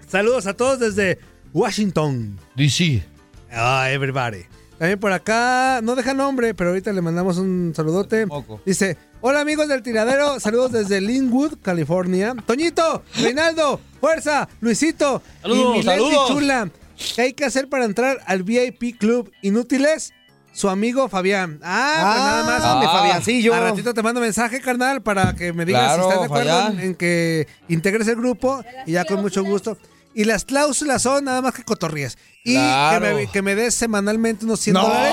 Saludos 0.09 0.47
a 0.47 0.55
todos 0.55 0.79
desde 0.79 1.19
Washington. 1.53 2.39
DC. 2.57 3.05
Ah, 3.53 3.91
everybody. 3.91 4.45
También 4.81 4.99
por 4.99 5.13
acá, 5.13 5.81
no 5.83 5.95
deja 5.95 6.15
nombre, 6.15 6.55
pero 6.55 6.71
ahorita 6.71 6.91
le 6.95 7.03
mandamos 7.03 7.37
un 7.37 7.75
saludote. 7.77 8.27
Dice, 8.65 8.97
hola 9.21 9.43
amigos 9.43 9.69
del 9.69 9.83
tiradero, 9.83 10.41
saludos 10.41 10.73
desde 10.73 11.03
Linwood, 11.03 11.59
California. 11.61 12.35
Toñito, 12.47 13.03
Reinaldo, 13.17 13.79
Fuerza, 14.01 14.49
Luisito 14.63 15.21
Saludos, 15.43 15.77
y 15.77 15.83
saludos. 15.83 16.29
Chula. 16.29 16.71
¿Qué 17.15 17.21
hay 17.21 17.33
que 17.35 17.45
hacer 17.45 17.69
para 17.69 17.85
entrar 17.85 18.21
al 18.25 18.43
VIP 18.43 18.99
Club 18.99 19.31
Inútiles? 19.43 20.15
Su 20.55 20.71
amigo 20.71 21.11
Fabián. 21.11 21.61
Ah, 21.63 21.99
pues 22.15 22.25
nada 22.25 22.45
más. 22.45 22.63
Ah, 22.65 22.81
mi 22.81 22.87
Fabiancillo. 22.87 23.53
A 23.53 23.61
ratito 23.61 23.93
te 23.93 24.03
mando 24.03 24.23
mensaje, 24.23 24.63
carnal, 24.63 25.03
para 25.03 25.35
que 25.35 25.53
me 25.53 25.67
digas 25.67 25.95
Claro, 25.95 26.05
si 26.05 26.09
estás 26.09 26.21
de 26.21 26.25
acuerdo 26.25 26.51
en, 26.51 26.65
Fabián. 26.65 26.81
en 26.81 26.95
que 26.95 27.47
integres 27.69 28.09
el 28.09 28.17
grupo 28.17 28.65
y 28.87 28.93
ya 28.93 29.05
con 29.05 29.21
mucho 29.21 29.45
gusto. 29.45 29.77
Y 30.15 30.25
las 30.25 30.45
cláusulas 30.47 31.03
son 31.03 31.25
nada 31.27 31.43
más 31.43 31.53
que 31.53 31.65
cotorrías. 31.65 32.17
Y 32.43 32.55
Claro. 32.55 33.07
que, 33.07 33.15
me, 33.15 33.27
que 33.27 33.43
me 33.43 33.55
des 33.55 33.75
semanalmente 33.75 34.45
unos 34.47 34.61
100 34.61 34.73
No, 34.75 34.83
dólares. 34.83 35.13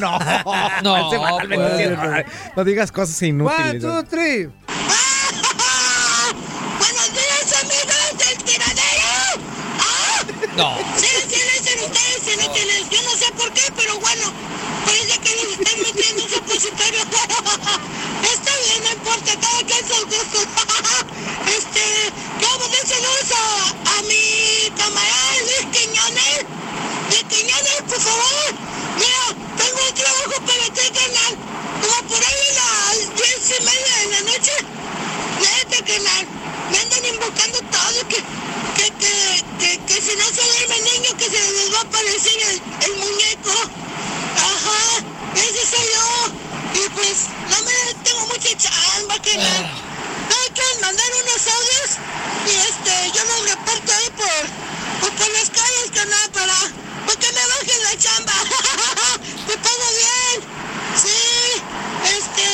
no. 0.00 0.18
No, 0.82 1.10
Semanalmente, 1.10 1.64
pues. 1.66 1.76
cien 1.78 1.96
dólares. 1.96 2.26
No 2.56 2.64
digas 2.70 2.92
cosas 2.92 3.16
One, 3.22 3.28
inútiles. 3.28 3.82
two, 3.82 4.04
three. 4.04 4.46
Buenos 6.78 7.12
días, 7.12 7.62
amigos 7.62 8.18
del 8.18 8.38
tiradero. 8.44 9.10
¡Ah! 9.80 10.22
No. 10.56 10.76
Sí, 10.96 11.06
sí, 11.28 11.40
dicen 11.58 11.84
ustedes 11.84 12.22
inútiles. 12.38 12.90
Yo 12.90 13.02
no 13.02 13.10
sé 13.16 13.32
por 13.36 13.52
qué, 13.52 13.62
pero 13.76 13.98
bueno, 13.98 14.32
que 15.24 15.34
les 15.36 15.58
están 15.58 15.78
metiendo 15.80 16.22
un 16.22 16.30
supositorio. 16.30 17.00
Está 18.34 18.52
bien, 18.64 18.80
no 18.84 18.90
importa, 18.92 19.32
cada 19.40 19.60
esos 19.80 20.04
gustos. 20.04 20.44
este, 21.56 21.84
quiero 22.38 22.58
mandar 22.58 22.86
saludos 22.86 23.30
a, 23.32 23.98
a 23.98 24.02
mi 24.02 24.70
camarada 24.76 25.36
Luis 25.40 25.66
Quiñones. 25.72 26.44
Luis 27.08 27.24
Quiñones, 27.30 27.82
por 27.88 28.00
favor. 28.00 28.48
Mira, 29.00 29.24
tengo 29.56 29.80
un 29.88 29.94
trabajo 29.94 30.36
para 30.44 30.66
ti, 30.76 30.84
canal. 30.92 31.32
Como 31.80 32.08
por 32.08 32.20
ahí 32.20 32.46
a 32.52 32.94
las 32.94 33.16
diez 33.16 33.58
y 33.58 33.64
media 33.64 33.94
de 34.00 34.06
la 34.12 34.20
noche. 34.30 34.52
Neta, 35.40 35.78
canal. 35.84 36.24
Me 36.70 36.78
andan 36.78 37.04
invocando 37.06 37.58
todo 37.72 38.08
que, 38.08 38.20
que, 38.76 38.86
que, 39.00 39.14
que, 39.58 39.70
que 39.86 39.96
si 40.02 40.16
no 40.16 40.24
se 40.24 40.42
duerme 40.44 40.76
el 40.76 40.84
niño 40.84 41.16
que 41.16 41.24
se 41.24 41.52
les 41.52 41.72
va 41.72 41.78
a 41.78 41.82
aparecer 41.82 42.38
el, 42.50 42.60
el 42.84 42.96
muñeco. 42.98 43.54
Ajá, 44.36 45.04
ese 45.34 45.66
soy 45.66 45.86
yo. 45.94 46.32
Y 46.74 46.88
pues 46.90 47.16
no 47.48 47.56
me 47.62 47.94
tengo 48.02 48.26
mucha 48.26 48.56
chamba, 48.56 49.14
canal. 49.22 49.62
No 50.28 50.34
hay 50.34 50.50
que 50.54 50.80
mandar 50.80 51.06
unos 51.22 51.42
audios 51.46 51.90
y 52.46 52.52
este, 52.68 53.12
yo 53.14 53.24
los 53.24 53.48
reparto 53.50 53.92
ahí 53.92 54.10
por, 54.16 54.42
por, 55.00 55.12
por 55.16 55.28
las 55.32 55.48
calles, 55.50 55.90
canal, 55.94 56.30
para, 56.32 56.54
para 57.06 57.18
que 57.18 57.32
me 57.32 57.46
bajen 57.46 57.82
la 57.82 57.98
chamba. 57.98 58.32
Te 59.46 59.56
pago 59.58 59.86
bien. 60.00 60.36
Sí, 61.00 61.62
este, 62.04 62.46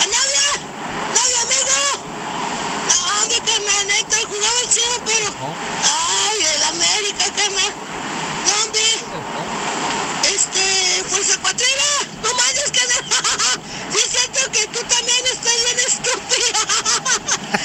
¿a 0.00 0.06
Nadia? 0.06 0.48
¿Nadia, 1.14 1.40
amigo? 1.42 1.78
No, 2.88 3.28
de 3.28 3.38
carnal, 3.40 3.86
neta, 3.86 4.16
jugaba 4.28 4.60
el 4.64 4.70
cielo, 4.70 4.96
pero... 5.06 5.28
Ay, 5.84 6.38
el 6.54 6.62
América, 6.64 7.24
carnal. 7.36 7.72
¿Dónde? 8.46 9.49
Este, 10.34 11.04
Fuerza 11.08 11.36
Cuatrera. 11.38 11.90
No 12.22 12.32
manches, 12.34 12.70
carnal. 12.70 13.04
Sí 13.90 13.98
es 13.98 14.10
cierto 14.12 14.52
que 14.52 14.66
tú 14.68 14.78
también 14.86 15.26
estás 15.26 15.58
bien 15.64 15.78
estúpida. 15.80 16.60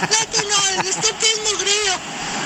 No, 0.10 0.18
tú 0.32 0.48
no, 0.50 0.58
el 0.80 0.88
estúpido 0.88 1.58
grillo. 1.60 1.96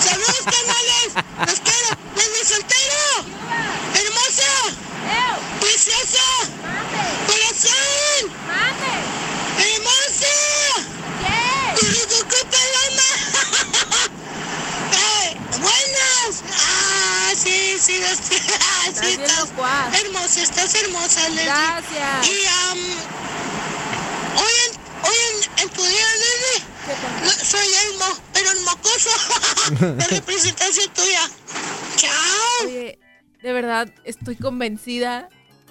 Saludos, 0.03 0.43
canales. 0.43 1.09
Los 1.47 1.59
quiero. 1.61 1.89
Desde 2.15 2.53
soltero. 2.53 3.01
Hermosa. 3.95 4.51
Preciosa. 5.61 6.27
Corazón. 7.27 8.23
Hermosa. 9.57 10.35
Curucucú 11.79 12.39
paloma. 12.51 13.09
Ay, 14.91 15.37
Buenas. 15.59 16.33
Sí, 17.41 17.78
sí, 17.80 17.94
sí, 18.24 18.36
estás 19.07 19.49
locuaz. 19.49 20.03
hermosa, 20.03 20.41
estás 20.44 20.76
hermosa, 20.76 21.30
Leslie. 21.30 21.45
Gracias. 21.45 22.28
Y, 22.28 22.45
am, 22.45 22.78
hoy 24.36 24.53
en, 24.66 24.80
hoy 25.07 25.16
en, 25.30 25.64
en 25.64 25.70
tu 25.70 25.82
día, 25.84 26.06
Leslie, 26.16 26.70
no, 27.24 27.32
soy 27.32 27.68
Elmo, 27.88 28.06
pero 28.34 28.52
el 28.52 28.60
mocoso. 28.61 29.10
La 29.98 30.07
representación 30.07 30.94
tuya. 30.94 31.30
Chao. 31.95 32.66
Oye, 32.66 32.99
de 33.41 33.53
verdad, 33.53 33.94
estoy 34.03 34.36
convencida 34.36 35.30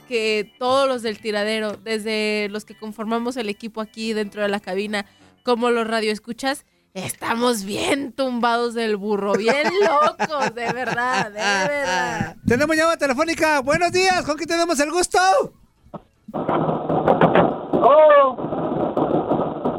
que 0.08 0.54
todos 0.58 0.88
los 0.88 1.02
del 1.02 1.20
tiradero, 1.20 1.76
desde 1.76 2.48
los 2.50 2.64
que 2.64 2.78
conformamos 2.78 3.36
el 3.36 3.50
equipo 3.50 3.82
aquí 3.82 4.14
dentro 4.14 4.40
de 4.40 4.48
la 4.48 4.60
cabina, 4.60 5.04
como 5.42 5.70
los 5.70 5.86
radioescuchas, 5.86 6.64
estamos 7.04 7.64
bien 7.64 8.12
tumbados 8.12 8.74
del 8.74 8.96
burro, 8.96 9.32
bien 9.34 9.66
locos, 9.80 10.54
de 10.54 10.72
verdad, 10.72 11.26
de 11.30 11.38
verdad. 11.38 12.36
Tenemos 12.46 12.76
llamada 12.76 12.96
telefónica. 12.96 13.60
Buenos 13.60 13.92
días, 13.92 14.24
¿con 14.24 14.36
quién 14.36 14.48
tenemos 14.48 14.78
el 14.80 14.90
gusto? 14.90 15.18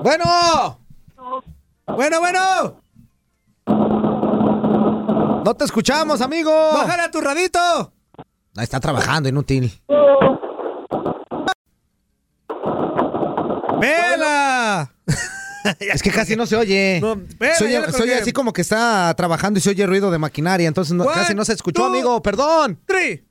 Bueno. 0.03 0.79
Bueno, 1.85 2.19
bueno. 2.19 2.81
No 5.43 5.53
te 5.55 5.65
escuchamos, 5.65 6.21
amigo. 6.21 6.51
Bájale 6.73 7.03
a 7.03 7.11
tu 7.11 7.21
radito. 7.21 7.59
Ahí 8.55 8.63
está 8.63 8.79
trabajando, 8.79 9.29
inútil. 9.29 9.71
¡Vela! 13.79 14.08
Es 15.79 16.01
que 16.01 16.11
casi 16.11 16.35
no 16.35 16.45
se 16.45 16.55
oye. 16.55 16.97
espera, 16.97 17.55
se 17.55 17.65
oye 17.65 17.81
colgué. 17.91 18.15
así 18.15 18.31
como 18.31 18.53
que 18.53 18.61
está 18.61 19.13
trabajando 19.15 19.59
y 19.59 19.61
se 19.61 19.69
oye 19.71 19.85
ruido 19.85 20.11
de 20.11 20.17
maquinaria, 20.17 20.67
entonces 20.67 20.93
no- 20.93 21.03
One, 21.03 21.13
casi 21.13 21.33
no 21.35 21.43
se 21.45 21.53
escuchó, 21.53 21.81
two, 21.81 21.85
amigo. 21.85 22.21
Perdón. 22.21 22.79
Three. 22.85 23.23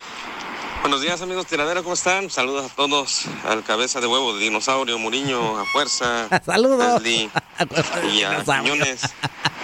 Buenos 0.82 1.02
días 1.02 1.20
amigos 1.22 1.46
tiradero, 1.46 1.82
¿cómo 1.82 1.94
están? 1.94 2.30
Saludos 2.30 2.70
a 2.70 2.74
todos, 2.74 3.24
al 3.44 3.64
cabeza 3.64 4.00
de 4.00 4.06
huevo 4.06 4.34
de 4.36 4.44
dinosaurio, 4.44 4.96
Muriño, 4.98 5.58
a 5.58 5.64
Fuerza, 5.66 6.28
Saludos. 6.46 7.02
Leslie 7.02 7.30
y 8.14 8.22
a. 8.22 8.44
Quiñones. 8.44 9.00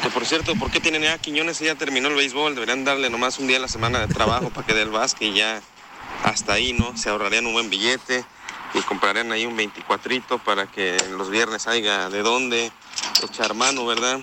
Que 0.03 0.11
por 0.11 0.27
cierto, 0.27 0.55
¿por 0.57 0.70
qué 0.70 0.81
tienen 0.81 1.03
ya 1.03 1.15
a 1.15 1.19
Quiñones 1.19 1.61
ya 1.61 1.77
terminó 1.77 2.09
el 2.09 2.15
béisbol? 2.15 2.55
Deberían 2.55 2.85
darle 2.85 3.11
nomás 3.11 3.39
un 3.39 3.47
día 3.47 3.59
a 3.59 3.61
la 3.61 3.69
semana 3.69 4.01
de 4.07 4.12
trabajo 4.12 4.51
para 4.51 4.66
que 4.66 4.74
dé 4.74 4.82
el 4.82 4.91
básquet 4.91 5.28
y 5.32 5.35
ya 5.35 5.62
hasta 6.24 6.55
ahí, 6.55 6.73
¿no? 6.73 6.97
Se 6.97 7.09
ahorrarían 7.11 7.47
un 7.47 7.53
buen 7.53 7.70
billete 7.70 8.24
y 8.74 8.80
comprarían 8.82 9.30
ahí 9.32 9.46
un 9.46 9.56
24 9.56 10.38
para 10.38 10.66
que 10.66 10.96
los 11.16 11.30
viernes 11.30 11.66
haya 11.66 12.10
de 12.10 12.22
dónde 12.22 12.72
echar 13.22 13.55
mano, 13.55 13.86
¿verdad? 13.86 14.20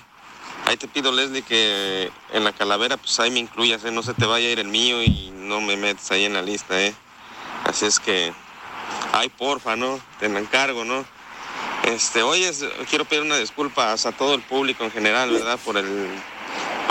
Ahí 0.65 0.77
te 0.77 0.87
pido, 0.87 1.11
Leslie, 1.11 1.41
que 1.41 2.11
en 2.33 2.43
la 2.43 2.51
calavera, 2.51 2.97
pues 2.97 3.19
ahí 3.19 3.31
me 3.31 3.39
incluyas, 3.39 3.83
¿eh? 3.85 3.91
No 3.91 4.03
se 4.03 4.13
te 4.13 4.25
vaya 4.25 4.47
a 4.47 4.51
ir 4.51 4.59
el 4.59 4.67
mío 4.67 5.01
y 5.01 5.31
no 5.33 5.61
me 5.61 5.75
metes 5.77 6.11
ahí 6.11 6.25
en 6.25 6.33
la 6.33 6.41
lista, 6.41 6.79
¿eh? 6.79 6.93
Así 7.63 7.85
es 7.85 7.99
que, 7.99 8.33
ay, 9.13 9.29
porfa, 9.29 9.75
¿no? 9.75 9.99
Te 10.19 10.27
encargo, 10.27 10.85
¿no? 10.85 11.05
Este, 11.83 12.21
oye, 12.21 12.51
quiero 12.89 13.05
pedir 13.05 13.23
una 13.23 13.37
disculpa 13.37 13.93
a 13.93 14.11
todo 14.11 14.35
el 14.35 14.41
público 14.41 14.83
en 14.83 14.91
general, 14.91 15.31
¿verdad? 15.31 15.57
Por 15.65 15.77
el 15.77 16.09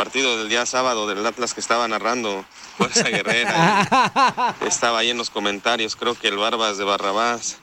partido 0.01 0.39
del 0.39 0.49
día 0.49 0.65
sábado 0.65 1.07
del 1.07 1.27
Atlas 1.27 1.53
que 1.53 1.61
estaba 1.61 1.87
narrando 1.87 2.43
Fuerza 2.79 3.11
Guerrera. 3.11 4.55
estaba 4.67 5.01
ahí 5.01 5.11
en 5.11 5.19
los 5.19 5.29
comentarios, 5.29 5.95
creo 5.95 6.15
que 6.15 6.29
el 6.29 6.39
Barbas 6.39 6.79
de 6.79 6.85
Barrabás. 6.85 7.59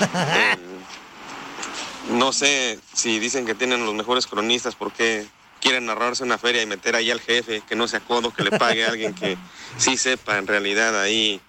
El- 0.00 2.16
no 2.16 2.32
sé 2.32 2.78
si 2.92 3.18
dicen 3.18 3.44
que 3.44 3.56
tienen 3.56 3.84
los 3.84 3.92
mejores 3.92 4.28
cronistas, 4.28 4.76
¿por 4.76 4.92
qué 4.92 5.26
quieren 5.60 5.86
narrarse 5.86 6.22
una 6.22 6.38
feria 6.38 6.62
y 6.62 6.66
meter 6.66 6.94
ahí 6.94 7.10
al 7.10 7.20
jefe, 7.20 7.60
que 7.68 7.74
no 7.74 7.88
sea 7.88 7.98
codo, 7.98 8.32
que 8.32 8.44
le 8.44 8.52
pague 8.52 8.84
a 8.84 8.90
alguien 8.90 9.12
que 9.12 9.36
sí 9.76 9.96
sepa 9.96 10.38
en 10.38 10.46
realidad 10.46 11.02
ahí 11.02 11.40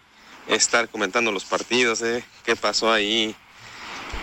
estar 0.48 0.90
comentando 0.90 1.32
los 1.32 1.46
partidos, 1.46 2.02
¿eh? 2.02 2.26
¿Qué 2.44 2.56
pasó 2.56 2.92
ahí? 2.92 3.36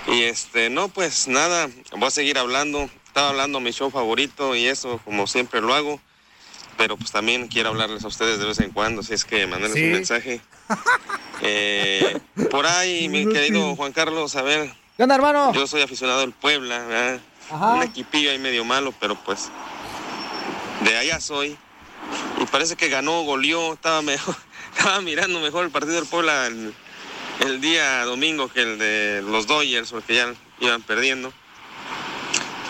Y 0.09 0.23
este, 0.23 0.69
no, 0.69 0.89
pues 0.89 1.29
nada, 1.29 1.71
voy 1.93 2.09
a 2.09 2.11
seguir 2.11 2.39
hablando. 2.39 2.91
Estaba 3.13 3.29
hablando 3.29 3.61
mi 3.61 3.73
show 3.73 3.91
favorito 3.91 4.57
y 4.57 4.65
eso, 4.67 4.99
como 5.05 5.27
siempre 5.27 5.61
lo 5.61 5.75
hago. 5.75 6.01
Pero 6.79 6.97
pues 6.97 7.13
también 7.13 7.47
quiero 7.49 7.69
hablarles 7.69 8.03
a 8.05 8.09
ustedes 8.09 8.39
de 8.39 8.47
vez 8.47 8.59
en 8.61 8.71
cuando, 8.71 9.03
si 9.03 9.13
es 9.13 9.27
que 9.27 9.47
mandarles 9.47 9.77
Sí. 9.79 9.85
un 9.85 9.93
mensaje. 9.93 10.41
Eh, 11.43 12.19
por 12.51 12.65
ahí, 12.67 13.11
mi 13.11 13.29
querido 13.31 13.77
Juan 13.77 13.93
Carlos, 13.93 14.35
a 14.37 14.41
ver. 14.43 14.73
¿Qué 14.97 15.03
onda, 15.03 15.17
hermano? 15.17 15.53
Yo 15.53 15.67
soy 15.67 15.83
aficionado 15.83 16.23
al 16.23 16.33
Puebla, 16.33 16.79
¿verdad? 16.87 17.21
Ajá. 17.51 17.75
Un 17.75 17.83
equipillo 17.83 18.31
ahí 18.31 18.39
medio 18.39 18.65
malo, 18.65 18.95
pero 18.99 19.15
pues 19.17 19.51
de 20.81 20.97
allá 20.97 21.21
soy. 21.21 21.59
Y 22.41 22.47
parece 22.47 22.77
que 22.77 22.89
ganó, 22.89 23.23
goleó, 23.25 23.75
estaba 23.75 24.01
mejor, 24.01 24.35
estaba 24.77 25.03
mirando 25.03 25.39
mejor 25.41 25.65
el 25.67 25.71
partido 25.71 25.97
del 25.97 26.07
Puebla 26.07 26.47
el, 26.47 26.73
el 27.41 27.61
día 27.61 28.05
domingo 28.07 28.49
que 28.49 28.63
el 28.63 28.79
de 28.79 29.23
los 29.23 29.47
Dodgers, 29.47 29.91
porque 29.91 30.15
ya 30.15 30.33
iban 30.61 30.81
perdiendo. 30.81 31.31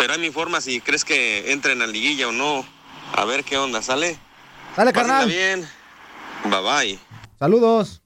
Pero 0.02 0.14
ahí 0.14 0.18
me 0.18 0.26
informa 0.26 0.60
si 0.60 0.80
crees 0.80 1.04
que 1.04 1.52
entren 1.52 1.80
a 1.80 1.86
liguilla 1.86 2.26
o 2.26 2.32
no. 2.32 2.66
A 3.14 3.24
ver 3.24 3.44
qué 3.44 3.56
onda, 3.56 3.82
¿sale? 3.82 4.18
Dale, 4.76 4.92
Pásenla 4.92 4.92
carnal. 5.20 5.28
bien. 5.28 5.68
Bye 6.42 6.60
bye. 6.60 6.98
Saludos. 7.38 8.01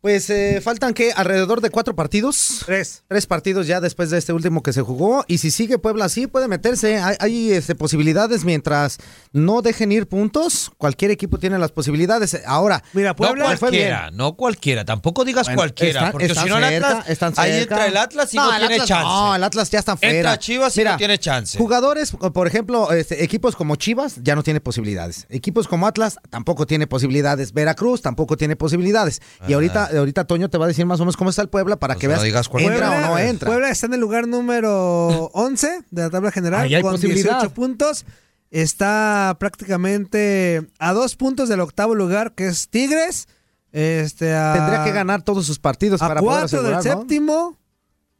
Pues 0.00 0.30
eh, 0.30 0.62
faltan 0.62 0.94
que 0.94 1.12
alrededor 1.12 1.60
de 1.60 1.68
cuatro 1.68 1.94
partidos. 1.94 2.62
Tres. 2.64 3.02
Tres 3.06 3.26
partidos 3.26 3.66
ya 3.66 3.80
después 3.82 4.08
de 4.08 4.16
este 4.16 4.32
último 4.32 4.62
que 4.62 4.72
se 4.72 4.80
jugó. 4.80 5.26
Y 5.28 5.38
si 5.38 5.50
sigue 5.50 5.78
Puebla 5.78 6.06
así, 6.06 6.26
puede 6.26 6.48
meterse. 6.48 6.96
Hay, 6.98 7.16
hay, 7.20 7.52
este, 7.52 7.74
posibilidades 7.74 8.44
mientras 8.44 8.96
no 9.32 9.60
dejen 9.60 9.92
ir 9.92 10.06
puntos. 10.08 10.70
Cualquier 10.78 11.10
equipo 11.10 11.38
tiene 11.38 11.58
las 11.58 11.70
posibilidades. 11.70 12.40
Ahora, 12.46 12.82
Mira, 12.94 13.10
No 13.10 13.58
cualquiera, 13.58 14.10
no 14.10 14.36
cualquiera. 14.36 14.86
Tampoco 14.86 15.22
digas 15.26 15.46
Bueno, 15.48 15.58
cualquiera, 15.58 16.00
están- 16.00 16.12
porque 16.12 16.26
están 16.26 16.44
si 16.44 16.50
no 16.50 16.56
el 16.56 16.64
cerca, 16.64 16.88
Atlas, 16.88 17.08
están 17.10 17.34
ahí 17.36 17.52
cerca. 17.52 17.74
entra 17.74 17.86
el 17.86 17.96
Atlas 17.98 18.32
y 18.32 18.36
no, 18.38 18.48
tiene 18.48 18.64
Atlas 18.74 18.88
chance. 18.88 19.04
No, 19.04 19.34
el 19.34 19.44
Atlas 19.44 19.70
ya 19.70 19.78
está 19.80 19.96
fuera. 19.98 20.14
Entra 20.16 20.38
Chivas 20.38 20.76
y 20.78 20.84
no 20.84 20.96
tiene 20.96 21.18
chance. 21.18 21.58
Jugadores, 21.58 22.12
por 22.12 22.46
ejemplo, 22.46 22.90
este, 22.92 23.22
equipos 23.22 23.54
como 23.54 23.76
Chivas 23.76 24.16
ya 24.22 24.34
no 24.34 24.42
tiene 24.42 24.60
posibilidades. 24.62 25.26
Equipos 25.28 25.68
como 25.68 25.86
Atlas 25.86 26.16
tampoco 26.30 26.66
tiene 26.66 26.86
posibilidades. 26.86 27.52
Veracruz 27.52 28.00
tampoco 28.00 28.38
tiene 28.38 28.56
posibilidades. 28.56 29.20
Y 29.46 29.52
ahorita, 29.52 29.89
ahorita 29.98 30.24
Toño 30.24 30.48
te 30.50 30.58
va 30.58 30.64
a 30.66 30.68
decir 30.68 30.86
más 30.86 31.00
o 31.00 31.04
menos 31.04 31.16
cómo 31.16 31.30
está 31.30 31.42
el 31.42 31.48
Puebla 31.48 31.76
para 31.76 31.94
Pues 31.94 32.00
que 32.00 32.06
no 32.08 32.12
veas 32.12 32.22
digas 32.22 32.48
entra 32.58 32.90
o 32.90 33.00
no 33.00 33.06
Puebla- 33.08 33.24
entra. 33.28 33.46
Puebla 33.48 33.68
está 33.70 33.86
en 33.86 33.94
el 33.94 34.00
lugar 34.00 34.26
número 34.28 35.30
11 35.32 35.84
de 35.90 36.02
la 36.02 36.10
tabla 36.10 36.30
general 36.32 36.62
Ahí 36.62 36.74
hay 36.74 36.82
con 36.82 36.92
posibilidad. 36.92 37.32
18 37.40 37.54
puntos. 37.54 38.04
Está 38.50 39.36
prácticamente 39.38 40.66
a 40.78 40.92
dos 40.92 41.16
puntos 41.16 41.48
del 41.48 41.60
octavo 41.60 41.94
lugar, 41.94 42.32
que 42.34 42.48
es 42.48 42.68
Tigres. 42.68 43.28
Este, 43.72 44.34
a- 44.34 44.54
Tendría 44.54 44.84
que 44.84 44.92
ganar 44.92 45.22
todos 45.22 45.46
sus 45.46 45.58
partidos 45.58 46.02
a 46.02 46.08
para 46.08 46.20
poder 46.20 46.40
cuatro 46.40 46.62
del 46.62 46.74
asegurar, 46.74 46.96
¿no? 46.96 47.00
séptimo. 47.02 47.56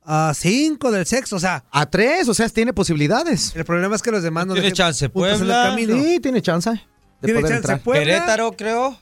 a 0.02 0.32
cinco 0.34 0.90
del 0.90 1.04
sexto, 1.06 1.36
o 1.36 1.40
sea. 1.40 1.64
A 1.70 1.86
tres, 1.90 2.28
o 2.28 2.34
sea, 2.34 2.48
tiene 2.48 2.72
posibilidades. 2.72 3.54
El 3.54 3.64
problema 3.64 3.94
es 3.96 4.02
que 4.02 4.10
los 4.10 4.22
demás 4.22 4.46
no, 4.46 4.54
Tiene 4.54 4.72
chance, 4.72 5.08
puntos 5.08 5.28
en 5.28 5.34
el 5.34 5.38
Puebla. 5.48 5.64
camino. 5.70 5.94
Sí, 6.02 6.20
tiene 6.20 6.40
chance. 6.42 6.70
De 6.70 6.76
Tiene 7.22 7.40
poder 7.40 7.56
chance 7.56 7.56
entrar. 7.56 7.80
Puebla. 7.82 8.04
Querétaro, 8.04 8.52
creo. 8.52 8.98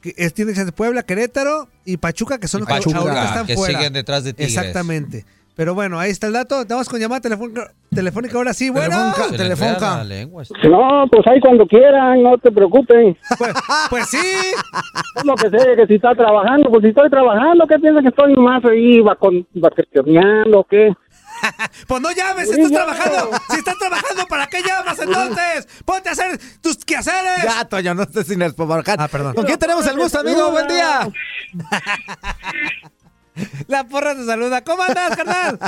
Que 0.00 0.14
es- 0.16 0.32
tiene 0.34 0.54
chance 0.54 0.72
Puebla, 0.72 1.02
Querétaro 1.02 1.68
y 1.84 1.96
Pachuca, 1.96 2.38
que 2.38 2.48
son 2.48 2.60
Y 2.60 2.60
los 2.62 2.68
que 2.68 2.74
Pachuca, 2.74 2.98
ahorita 2.98 3.24
están 3.24 3.46
que 3.46 3.54
fuera. 3.56 3.78
siguen 3.78 3.92
detrás 3.92 4.24
de 4.24 4.32
Tigres. 4.32 4.56
Exactamente. 4.56 5.24
Pero 5.56 5.74
bueno, 5.74 5.98
ahí 5.98 6.12
está 6.12 6.28
el 6.28 6.34
dato. 6.34 6.64
Vamos 6.68 6.88
con 6.88 7.00
llamada 7.00 7.20
telefónica, 7.20 7.72
telefónica 7.92 8.36
ahora 8.38 8.54
sí. 8.54 8.70
Bueno, 8.70 8.94
lengua. 10.04 10.44
No, 10.62 11.04
pues 11.10 11.26
ahí 11.26 11.40
cuando 11.40 11.66
quieran, 11.66 12.22
no 12.22 12.38
te 12.38 12.52
preocupen. 12.52 13.16
Pues, 13.36 13.52
pues 13.90 14.06
sí. 14.08 14.18
Es 15.16 15.24
lo 15.24 15.34
que 15.34 15.50
sé, 15.50 15.74
que 15.74 15.86
si 15.88 15.94
está 15.96 16.14
trabajando, 16.14 16.70
pues 16.70 16.82
si 16.82 16.90
estoy 16.90 17.10
trabajando, 17.10 17.66
¿qué 17.66 17.76
piensa 17.80 18.00
que 18.02 18.08
estoy 18.08 18.34
nomás 18.34 18.64
ahí 18.66 19.00
va 19.00 19.16
con 19.16 19.44
vacacionando 19.54 20.60
o 20.60 20.64
qué? 20.64 20.92
Pues 21.86 22.02
no 22.02 22.10
llames, 22.12 22.48
Sí, 22.48 22.54
estás 22.60 22.70
ya. 22.70 22.76
trabajando. 22.84 23.30
Si 23.50 23.58
estás 23.58 23.78
trabajando, 23.78 24.26
¿para 24.26 24.46
qué 24.46 24.62
llamas 24.62 24.98
entonces? 25.00 25.68
Ponte 25.84 26.08
a 26.08 26.12
hacer 26.12 26.38
tus 26.60 26.84
quehaceres. 26.84 27.44
Ya, 27.44 27.64
Toño, 27.64 27.94
no 27.94 28.02
estés 28.02 28.26
sin 28.26 28.38
despobarcar. 28.40 28.96
Ah, 29.00 29.08
perdón. 29.08 29.34
¿Con 29.34 29.44
quién 29.44 29.58
tenemos 29.58 29.86
el 29.86 29.96
gusto, 29.98 30.20
amigo? 30.20 30.50
Buen 30.50 30.68
día. 30.68 31.08
La 33.68 33.84
porra 33.84 34.14
te 34.14 34.24
saluda. 34.24 34.62
¿Cómo 34.64 34.82
andas, 34.82 35.16
carnal? 35.16 35.58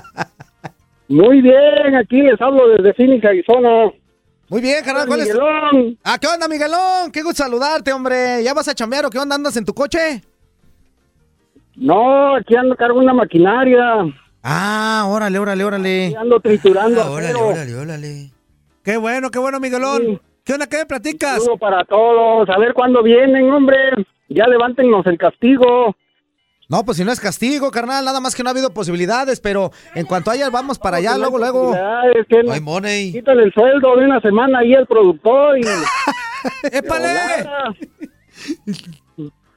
Muy 1.08 1.40
bien, 1.40 1.96
aquí 2.00 2.20
les 2.22 2.40
hablo 2.40 2.68
desde 2.68 2.94
Phoenix, 2.94 3.24
Arizona. 3.24 3.92
Muy 4.48 4.60
bien, 4.60 4.84
carnal. 4.84 5.06
¿Cuál 5.06 5.20
es? 5.20 5.26
Miguelón. 5.28 5.98
Ah, 6.02 6.18
¿qué 6.18 6.26
onda, 6.26 6.48
Miguelón? 6.48 7.12
Qué 7.12 7.22
gusto 7.22 7.44
saludarte, 7.44 7.92
hombre. 7.92 8.42
¿Ya 8.42 8.54
vas 8.54 8.68
a 8.68 8.74
chambear 8.74 9.06
o 9.06 9.10
qué 9.10 9.18
onda? 9.18 9.36
¿Andas 9.36 9.56
en 9.56 9.64
tu 9.64 9.72
coche? 9.74 10.22
No, 11.76 12.34
aquí 12.36 12.56
ando 12.56 12.74
cargo 12.76 12.98
una 12.98 13.14
maquinaria. 13.14 14.04
Ah, 14.42 15.04
órale, 15.08 15.38
órale, 15.38 15.64
órale. 15.64 16.14
Ando 16.18 16.40
triturando. 16.40 17.02
Ah, 17.02 17.10
órale, 17.10 17.34
órale, 17.34 17.74
órale. 17.76 18.30
Qué 18.82 18.96
bueno, 18.96 19.30
qué 19.30 19.38
bueno, 19.38 19.60
Miguelón. 19.60 20.20
¿Qué 20.44 20.54
onda? 20.54 20.66
¿Qué 20.66 20.78
me 20.78 20.86
platicas? 20.86 21.42
Saludo 21.42 21.58
para 21.58 21.84
todos. 21.84 22.48
A 22.48 22.58
ver 22.58 22.72
cuándo 22.72 23.02
vienen, 23.02 23.50
hombre. 23.52 23.76
Ya 24.28 24.46
levántenos 24.46 25.06
el 25.06 25.18
castigo. 25.18 25.94
No, 26.68 26.84
pues 26.84 26.96
si 26.98 27.04
no 27.04 27.10
es 27.10 27.18
castigo, 27.20 27.70
carnal, 27.72 28.04
nada 28.04 28.20
más 28.20 28.34
que 28.34 28.44
no 28.44 28.48
ha 28.48 28.52
habido 28.52 28.72
posibilidades, 28.72 29.40
pero 29.40 29.72
en 29.96 30.06
cuanto 30.06 30.30
haya, 30.30 30.48
vamos 30.50 30.78
para 30.78 30.98
allá, 30.98 31.18
luego, 31.18 31.36
luego. 31.36 31.74
Ya, 31.74 32.02
es 32.14 32.26
que 32.28 32.44
No 32.44 32.52
hay 32.52 32.60
money. 32.60 33.10
quítale 33.12 33.42
el 33.42 33.52
sueldo 33.52 33.96
de 33.96 34.04
una 34.04 34.20
semana 34.20 34.60
ahí 34.60 34.72
el 34.72 34.86
productor 34.86 35.58
y... 35.58 35.62
¡Épale! 36.72 37.08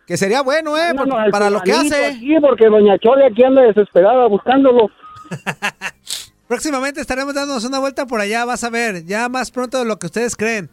Que 0.08 0.18
sería 0.18 0.42
bueno, 0.42 0.78
¿eh? 0.78 0.94
Por- 0.96 1.32
para 1.32 1.50
lo 1.50 1.62
que 1.62 1.72
hace. 1.72 2.06
Aquí 2.08 2.36
porque 2.42 2.68
doña 2.68 2.98
Chole 3.00 3.26
aquí 3.28 3.44
anda 3.44 3.62
desesperada 3.62 4.28
buscándolo. 4.28 4.90
Próximamente 6.48 7.00
estaremos 7.02 7.34
dándonos 7.34 7.64
una 7.66 7.80
vuelta 7.80 8.06
por 8.06 8.20
allá, 8.20 8.46
vas 8.46 8.64
a 8.64 8.70
ver. 8.70 9.06
Ya 9.06 9.30
más 9.30 9.50
pronto 9.50 9.80
de 9.80 9.86
lo 9.86 9.98
que 9.98 10.08
ustedes 10.08 10.36
creen. 10.36 10.70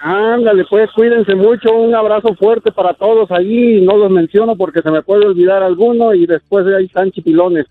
Ándale, 0.00 0.64
pues 0.68 0.90
cuídense 0.94 1.34
mucho. 1.34 1.72
Un 1.72 1.94
abrazo 1.94 2.34
fuerte 2.34 2.70
para 2.70 2.92
todos 2.94 3.30
ahí. 3.30 3.80
No 3.80 3.96
los 3.96 4.10
menciono 4.10 4.54
porque 4.56 4.82
se 4.82 4.90
me 4.90 5.02
puede 5.02 5.24
olvidar 5.26 5.62
alguno 5.62 6.12
y 6.12 6.26
después 6.26 6.66
ahí 6.66 6.84
están 6.84 7.10
chipilones. 7.10 7.64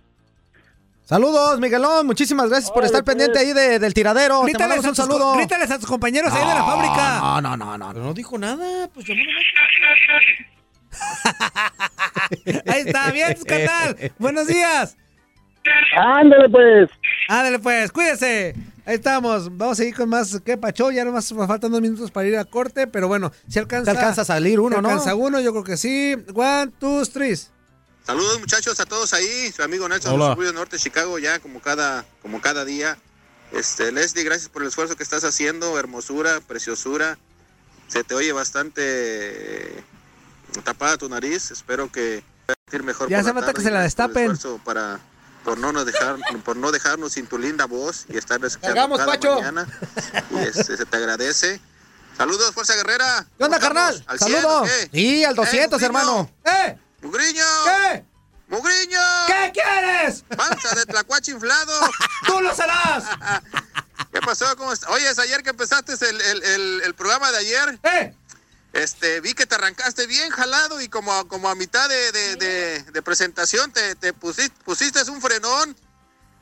Saludos, 1.06 1.60
Miguelón. 1.60 2.06
Muchísimas 2.08 2.50
gracias 2.50 2.72
por 2.72 2.86
estar 2.86 3.04
pendiente 3.04 3.38
ahí 3.38 3.52
de- 3.54 3.78
del 3.80 3.94
tiradero. 3.94 4.40
Te 4.42 4.46
Grítales 4.52 4.78
mandamos 4.78 4.86
a, 4.86 4.90
un 5.04 5.10
tus, 5.10 5.18
saludo. 5.18 5.36
grítales 5.36 5.72
a 5.72 5.80
tus 5.80 5.88
compañeros 5.88 6.32
ahí 6.34 6.40
de 6.48 6.54
la 6.54 6.64
fábrica. 6.64 7.20
No, 7.20 7.42
no, 7.42 7.58
no, 7.58 7.78
no. 7.78 7.94
Pero 7.94 8.06
no 8.06 8.14
dijo 8.14 8.38
nada, 8.38 8.88
pues 8.94 9.06
llamó 9.06 9.22
Ahí 12.68 12.84
está, 12.86 13.12
bien, 13.12 13.36
carnal. 13.46 13.98
Buenos 14.18 14.48
días. 14.48 14.96
Ándale, 15.98 16.50
pues. 16.50 16.90
Ándale, 17.28 17.60
pues, 17.60 17.92
cuídese. 17.92 18.56
Ahí 18.86 18.96
estamos. 18.96 19.56
Vamos 19.58 19.74
a 19.74 19.76
seguir 19.76 19.96
con 19.96 20.10
más 20.10 20.40
que 20.42 20.58
Pacho. 20.58 20.92
Ya 20.92 21.06
nomás 21.06 21.32
nos 21.32 21.48
faltan 21.48 21.72
dos 21.72 21.82
minutos 21.82 22.12
para 22.12 22.28
ir 22.28 22.38
a 22.38 22.46
corte, 22.46 22.88
pero 22.88 23.08
bueno, 23.08 23.32
si 23.48 23.60
alcanza. 23.60 23.92
Te 23.92 23.98
alcanza 23.98 24.22
a 24.22 24.26
salir 24.26 24.60
uno, 24.60 24.78
si 24.78 24.82
¿no? 24.82 24.90
alcanza 24.90 25.16
uno, 25.16 25.40
yo 25.40 25.52
creo 25.52 25.64
que 25.64 25.78
sí. 25.78 26.16
One, 26.34 26.72
two, 26.80 27.04
three. 27.06 27.38
Saludos 28.06 28.40
muchachos 28.40 28.80
a 28.80 28.86
todos 28.86 29.14
ahí, 29.14 29.52
su 29.52 29.64
amigo 29.64 29.88
Nelson 29.88 30.14
Hola. 30.14 30.24
de 30.26 30.28
los 30.30 30.34
Suburbios 30.36 30.54
Norte 30.54 30.76
de 30.76 30.82
Chicago, 30.82 31.20
ya 31.20 31.40
como 31.40 31.62
cada, 31.62 32.06
como 32.22 32.42
cada 32.42 32.66
día. 32.66 32.98
Este, 33.52 33.92
Leslie, 33.92 34.24
gracias 34.24 34.50
por 34.50 34.62
el 34.62 34.68
esfuerzo 34.68 34.96
que 34.96 35.04
estás 35.04 35.24
haciendo, 35.24 35.78
hermosura, 35.80 36.42
preciosura. 36.42 37.18
Se 37.88 38.04
te 38.04 38.14
oye 38.16 38.32
bastante 38.34 38.82
eh, 39.78 39.84
tapada 40.64 40.98
tu 40.98 41.08
nariz, 41.08 41.52
espero 41.52 41.92
que 41.92 42.24
sentir 42.48 42.84
mejor. 42.84 43.08
Ya 43.10 43.18
por 43.20 43.26
se 43.26 43.34
la 43.34 43.40
nota 43.40 43.54
que 43.54 43.62
se 43.62 43.72
la 43.72 43.82
destapen. 43.84 44.38
para 44.66 45.00
por 45.46 45.58
no 45.58 45.72
nos 45.72 45.86
dejar, 45.86 46.18
por 46.44 46.56
no 46.58 46.72
dejarnos 46.72 47.14
sin 47.14 47.28
tu 47.28 47.38
linda 47.38 47.66
voz 47.66 48.06
y 48.10 48.18
estar 48.18 48.44
escuchando 48.44 48.96
cada 48.98 49.12
Pacho. 49.14 49.36
mañana. 49.36 49.68
Y 50.32 50.38
este, 50.40 50.76
se 50.78 50.86
te 50.86 50.98
agradece. 50.98 51.62
Saludos, 52.18 52.52
Fuerza 52.54 52.76
Guerrera. 52.76 53.26
¿Qué 53.38 53.44
onda, 53.44 53.60
¿Cómo 53.60 53.68
carnal? 53.74 54.04
¿Al 54.08 54.20
100 54.20 54.36
o 54.36 54.42
Saludos. 54.42 54.70
qué? 54.70 54.90
Sí, 54.94 55.24
al 55.24 55.36
200, 55.36 55.82
Mugriño. 55.82 55.86
hermano. 55.86 56.32
¡Eh! 56.46 56.78
¡Mugriño! 57.04 57.44
¿Qué? 57.66 58.06
¡Mugriño! 58.48 59.00
¿Qué 59.28 59.52
quieres? 59.54 60.24
¡Panza 60.36 60.74
de 60.76 60.86
tlacuache 60.86 61.32
inflado! 61.32 61.74
¡Tú 62.26 62.40
lo 62.42 62.56
serás! 62.56 63.04
¿Qué 64.12 64.20
pasó? 64.22 64.56
¿Cómo 64.58 64.72
está? 64.74 64.90
Oye, 64.92 65.10
es 65.10 65.20
ayer 65.20 65.44
que 65.44 65.50
empezaste 65.52 65.94
el, 65.94 66.22
el- 66.22 66.44
el- 66.44 66.82
el 66.86 66.96
programa 66.96 67.32
de 67.32 67.38
ayer. 67.40 67.80
¡Eh! 67.84 68.16
Este, 68.74 69.22
vi 69.22 69.34
que 69.34 69.46
te 69.46 69.56
arrancaste 69.56 70.08
bien 70.08 70.32
jalado 70.32 70.82
y 70.82 70.88
como, 70.90 71.14
a- 71.14 71.28
como 71.28 71.50
a 71.50 71.56
mitad 71.56 71.88
de, 71.90 72.12
de- 72.12 72.36
de- 72.38 72.84
de 72.84 73.02
presentación 73.02 73.72
te, 73.72 73.96
te 73.96 74.14
pusiste, 74.14 74.56
pusiste 74.64 75.02
un 75.12 75.22
frenón 75.22 75.76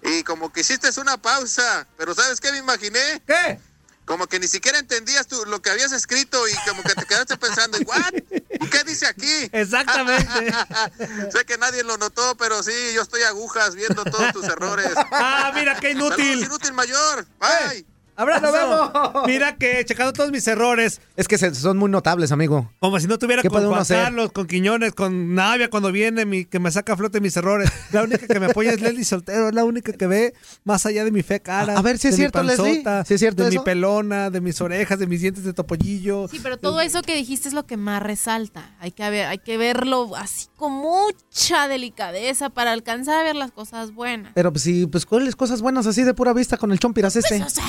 y 0.04 0.24
como 0.24 0.52
que 0.52 0.62
hiciste 0.62 0.90
una 1.00 1.18
pausa. 1.18 1.88
Pero 1.98 2.14
¿sabes 2.16 2.40
qué 2.40 2.52
me 2.52 2.58
imaginé? 2.60 3.22
¿Qué? 3.28 3.60
Como 4.06 4.28
que 4.28 4.40
ni 4.40 4.48
siquiera 4.48 4.80
entendías 4.80 5.28
tú 5.28 5.44
lo 5.45 5.61
que 5.61 5.69
habías 5.69 5.91
escrito 5.91 6.48
y 6.48 6.53
como 6.68 6.84
que 6.84 6.95
te 6.95 7.06
quedaste 7.06 7.38
pensando, 7.38 7.78
¿what? 7.86 8.14
¿Y 8.60 8.68
qué 8.69 8.84
dice 8.84 9.07
aquí? 9.07 9.49
Exactamente. 9.52 10.53
sé 11.32 11.45
que 11.45 11.57
nadie 11.57 11.84
lo 11.84 11.98
notó, 11.98 12.36
pero 12.38 12.61
sí, 12.64 12.73
yo 12.94 13.02
estoy 13.03 13.22
agujas 13.23 13.76
viendo 13.76 14.03
todos 14.03 14.34
tus 14.34 14.45
errores. 14.45 14.91
Ah, 15.11 15.52
mira 15.53 15.80
qué 15.80 15.91
inútil. 15.91 16.26
Saludos, 16.26 16.45
inútil 16.45 16.73
mayor. 16.73 17.28
Bye. 17.40 17.86
Abrazo. 18.22 18.41
Nos 18.41 18.53
vemos. 18.53 19.27
Mira 19.27 19.56
que 19.56 19.84
checando 19.85 20.14
todos 20.14 20.31
mis 20.31 20.48
errores, 20.48 21.02
Es 21.15 21.27
que 21.27 21.38
se- 21.38 21.53
son 21.56 21.77
muy 21.77 21.89
notables, 21.89 22.31
amigo. 22.31 22.72
como 22.80 22.99
si 22.99 23.07
no 23.07 23.18
tuviera 23.18 23.41
¿Qué 23.41 23.49
con 23.49 23.56
puede 23.56 23.65
uno 23.68 23.73
Juan 23.76 23.81
hacer? 23.81 24.03
Carlos, 24.03 24.31
con 24.31 24.48
Quiñones, 24.48 24.93
con 24.93 25.34
Navia 25.35 25.69
cuando 25.69 25.91
viene, 25.91 26.26
mi, 26.26 26.45
que 26.45 26.60
me 26.60 26.72
saca 26.72 26.93
a 26.93 26.98
flote 26.98 27.19
mis 27.19 27.35
errores. 27.38 27.69
La 27.91 28.03
única 28.03 28.27
que 28.27 28.39
me 28.39 28.45
apoya 28.48 28.72
es 28.72 28.81
Leslie 28.81 29.03
Soltero, 29.06 29.49
es 29.49 29.56
la 29.56 29.64
única 29.65 29.91
que 29.93 30.07
ve 30.07 30.34
más 30.64 30.85
allá 30.85 31.03
de 31.03 31.11
mi 31.11 31.23
fe 31.23 31.39
cara. 31.41 31.73
A- 31.76 31.80
a 31.80 31.81
ver, 31.81 31.98
¿sí 31.98 32.07
es 32.10 32.15
de 32.15 32.18
mi 32.18 32.22
cierto, 32.30 32.43
Leslie? 32.43 32.84
panzota, 32.84 33.06
¿Sí 33.06 33.14
es 33.15 33.19
cierto 33.19 33.43
De 33.43 33.49
eso? 33.49 33.60
mi 33.60 33.65
pelona, 33.65 34.30
de 34.30 34.41
mis 34.41 34.60
orejas, 34.61 34.99
de 34.99 35.07
mis 35.07 35.22
dientes 35.22 35.43
de 35.43 35.53
topollillo. 35.53 36.27
Sí, 36.27 36.39
pero 36.41 36.57
todo 36.57 36.81
eso 36.81 37.02
que 37.02 37.15
dijiste 37.15 37.48
es 37.48 37.53
lo 37.53 37.65
que 37.65 37.77
más 37.77 38.02
resalta. 38.03 38.76
Hay 38.80 38.91
que 38.91 39.10
ver, 39.10 39.26
hay 39.27 39.39
que 39.39 39.57
verlo 39.57 40.15
así 40.15 40.48
con 40.62 40.72
mucha 40.72 41.68
delicadeza 41.68 42.50
para 42.50 42.72
alcanzar 42.72 43.20
a 43.20 43.24
ver 43.24 43.36
las 43.36 43.52
cosas 43.52 43.94
buenas. 43.94 44.32
Pero 44.34 44.52
pues 44.54 44.64
sí, 44.64 44.88
pues 44.88 45.06
¿cuáles 45.06 45.36
cosas 45.36 45.62
buenas 45.62 45.86
así 45.88 46.04
de 46.04 46.14
pura 46.14 46.32
vista 46.32 46.56
con 46.56 46.72
el 46.72 46.80
chompiras 46.80 47.16
este? 47.18 47.42
o 47.44 47.50
sea, 47.50 47.66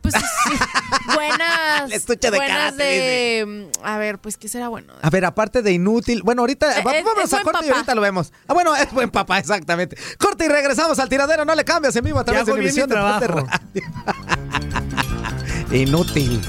pues 0.00 0.14
sí, 0.14 0.54
buenas, 1.14 1.90
El 1.90 1.92
estuche 1.92 2.30
de 2.30 2.38
buenas 2.38 2.56
karate, 2.56 2.82
de, 2.84 3.70
mm, 3.74 3.84
a 3.84 3.98
ver, 3.98 4.18
pues 4.18 4.36
qué 4.38 4.48
será 4.48 4.68
bueno. 4.68 4.94
A 5.02 5.10
ver, 5.10 5.24
aparte 5.26 5.60
de 5.60 5.72
inútil. 5.72 6.22
Bueno, 6.22 6.42
ahorita 6.42 6.76
Eh, 6.76 6.78
es- 6.78 6.84
vámonos 6.84 7.24
es 7.24 7.34
a 7.34 7.42
corte 7.42 7.66
y 7.66 7.70
ahorita 7.70 7.94
lo 7.94 8.00
vemos. 8.00 8.32
Ah, 8.48 8.54
bueno, 8.54 8.74
es 8.74 8.90
buen 8.92 9.10
papá, 9.10 9.38
exactamente. 9.38 9.96
Corte 10.18 10.46
y 10.46 10.48
regresamos 10.48 10.98
al 10.98 11.08
tiradero. 11.10 11.44
No 11.44 11.54
le 11.54 11.64
cambias 11.64 11.94
en 11.96 12.04
vivo 12.04 12.18
a 12.18 12.22
Ya 12.22 12.24
través 12.26 12.46
de 12.46 12.52
hago 12.52 12.60
bien 12.60 12.74
mi 12.74 12.82
trabajo. 12.86 13.26
Radio. 13.26 13.48
Inútil. 15.72 16.40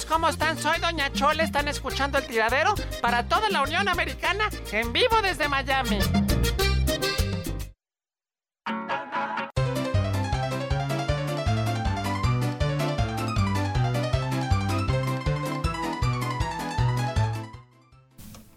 ¿Cómo 0.00 0.26
están? 0.30 0.56
Soy 0.56 0.78
Doña 0.80 1.12
Chole, 1.12 1.44
están 1.44 1.68
escuchando 1.68 2.16
el 2.16 2.24
tiradero 2.26 2.74
para 3.02 3.28
toda 3.28 3.50
la 3.50 3.60
Unión 3.60 3.86
Americana 3.88 4.48
en 4.72 4.90
vivo 4.90 5.20
desde 5.22 5.48
Miami. 5.48 5.98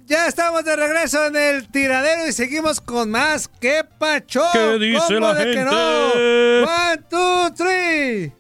Ya 0.06 0.28
estamos 0.28 0.64
de 0.64 0.76
regreso 0.78 1.26
en 1.26 1.36
el 1.36 1.68
tiradero 1.70 2.28
y 2.28 2.32
seguimos 2.32 2.80
con 2.80 3.12
más. 3.12 3.50
¿Qué 3.60 3.84
pacho? 3.84 4.42
¿Qué 4.54 4.78
dice 4.80 5.16
¿Cómo 5.16 5.20
la 5.20 5.34
de 5.34 5.44
que 5.44 5.54
gente? 5.54 5.66
no? 5.66 6.72
One, 6.72 6.98
two, 7.10 7.54
three. 7.56 8.32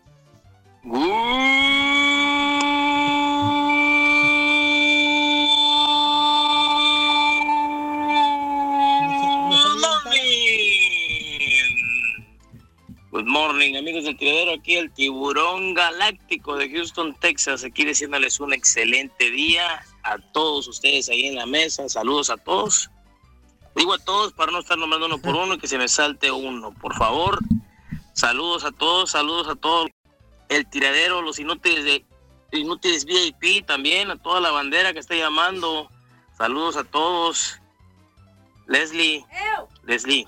Good 13.26 13.32
morning. 13.32 13.76
amigos 13.76 14.04
del 14.04 14.18
tiradero. 14.18 14.54
Aquí 14.54 14.76
el 14.76 14.92
tiburón 14.92 15.74
galáctico 15.74 16.58
de 16.58 16.70
Houston, 16.70 17.16
Texas. 17.16 17.64
Aquí 17.64 17.84
diciéndoles 17.84 18.40
un 18.40 18.54
excelente 18.54 19.32
día 19.32 19.84
a 20.04 20.20
todos 20.32 20.68
ustedes 20.68 21.10
ahí 21.10 21.26
en 21.26 21.36
la 21.36 21.48
mesa. 21.48 21.90
Saludos 21.90 22.30
a 22.30 22.38
todos. 22.38 22.92
Digo 23.76 23.96
a 23.96 23.98
todos 23.98 24.32
para 24.34 24.52
no 24.52 24.60
estar 24.60 24.78
nombrando 24.78 25.08
uno 25.08 25.18
por 25.18 25.36
uno 25.44 25.56
y 25.56 25.58
que 25.58 25.68
se 25.68 25.80
me 25.80 25.88
salte 25.88 26.32
uno, 26.32 26.72
por 26.74 26.94
favor. 26.98 27.40
Saludos 28.14 28.64
a 28.64 28.72
todos, 28.72 29.10
saludos 29.10 29.48
a 29.48 29.56
todos. 29.56 29.90
El 30.50 30.70
tiradero, 30.70 31.24
los 31.24 31.40
inútiles 31.40 31.84
de 31.84 32.06
inútiles 32.52 33.06
VIP 33.06 33.66
también, 33.66 34.12
a 34.12 34.22
toda 34.22 34.40
la 34.40 34.52
bandera 34.52 34.94
que 34.94 35.00
está 35.00 35.16
llamando. 35.16 35.90
Saludos 36.38 36.78
a 36.78 36.84
todos. 36.84 37.60
Leslie, 38.68 39.26
Leslie, 39.84 40.28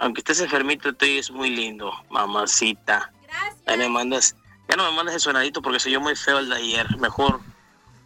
aunque 0.00 0.22
estés 0.22 0.40
enfermito, 0.40 0.94
te 0.94 1.18
es 1.18 1.30
muy 1.30 1.50
lindo, 1.50 1.92
mamacita. 2.08 3.12
Ya 3.66 3.76
me 3.76 3.88
mandas, 3.88 4.34
ya 4.68 4.74
no 4.74 4.90
me 4.90 4.96
mandas 4.96 5.14
el 5.14 5.20
sonadito 5.20 5.60
porque 5.60 5.78
soy 5.78 5.92
yo 5.92 6.00
muy 6.00 6.16
feo 6.16 6.38
el 6.38 6.48
de 6.48 6.56
ayer. 6.56 6.96
Mejor 6.96 7.40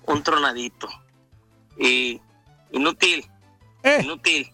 un 0.04 0.22
tronadito. 0.22 0.88
Y 1.78 2.20
inútil, 2.72 3.24
inútil. 4.02 4.50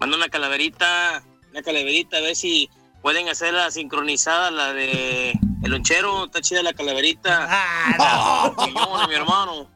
Manda 0.00 0.16
una 0.16 0.30
calaverita, 0.30 1.22
una 1.50 1.62
calaverita, 1.62 2.16
a 2.16 2.20
ver 2.22 2.34
si 2.34 2.70
pueden 3.02 3.28
hacer 3.28 3.52
la 3.52 3.70
sincronizada, 3.70 4.50
la 4.50 4.72
de 4.72 5.38
el 5.62 5.70
lonchero, 5.70 6.24
está 6.24 6.40
chida 6.40 6.62
la 6.62 6.72
calaverita. 6.72 7.46
Ah, 7.50 8.54
no. 8.56 9.08
mi 9.08 9.14
hermano. 9.14 9.68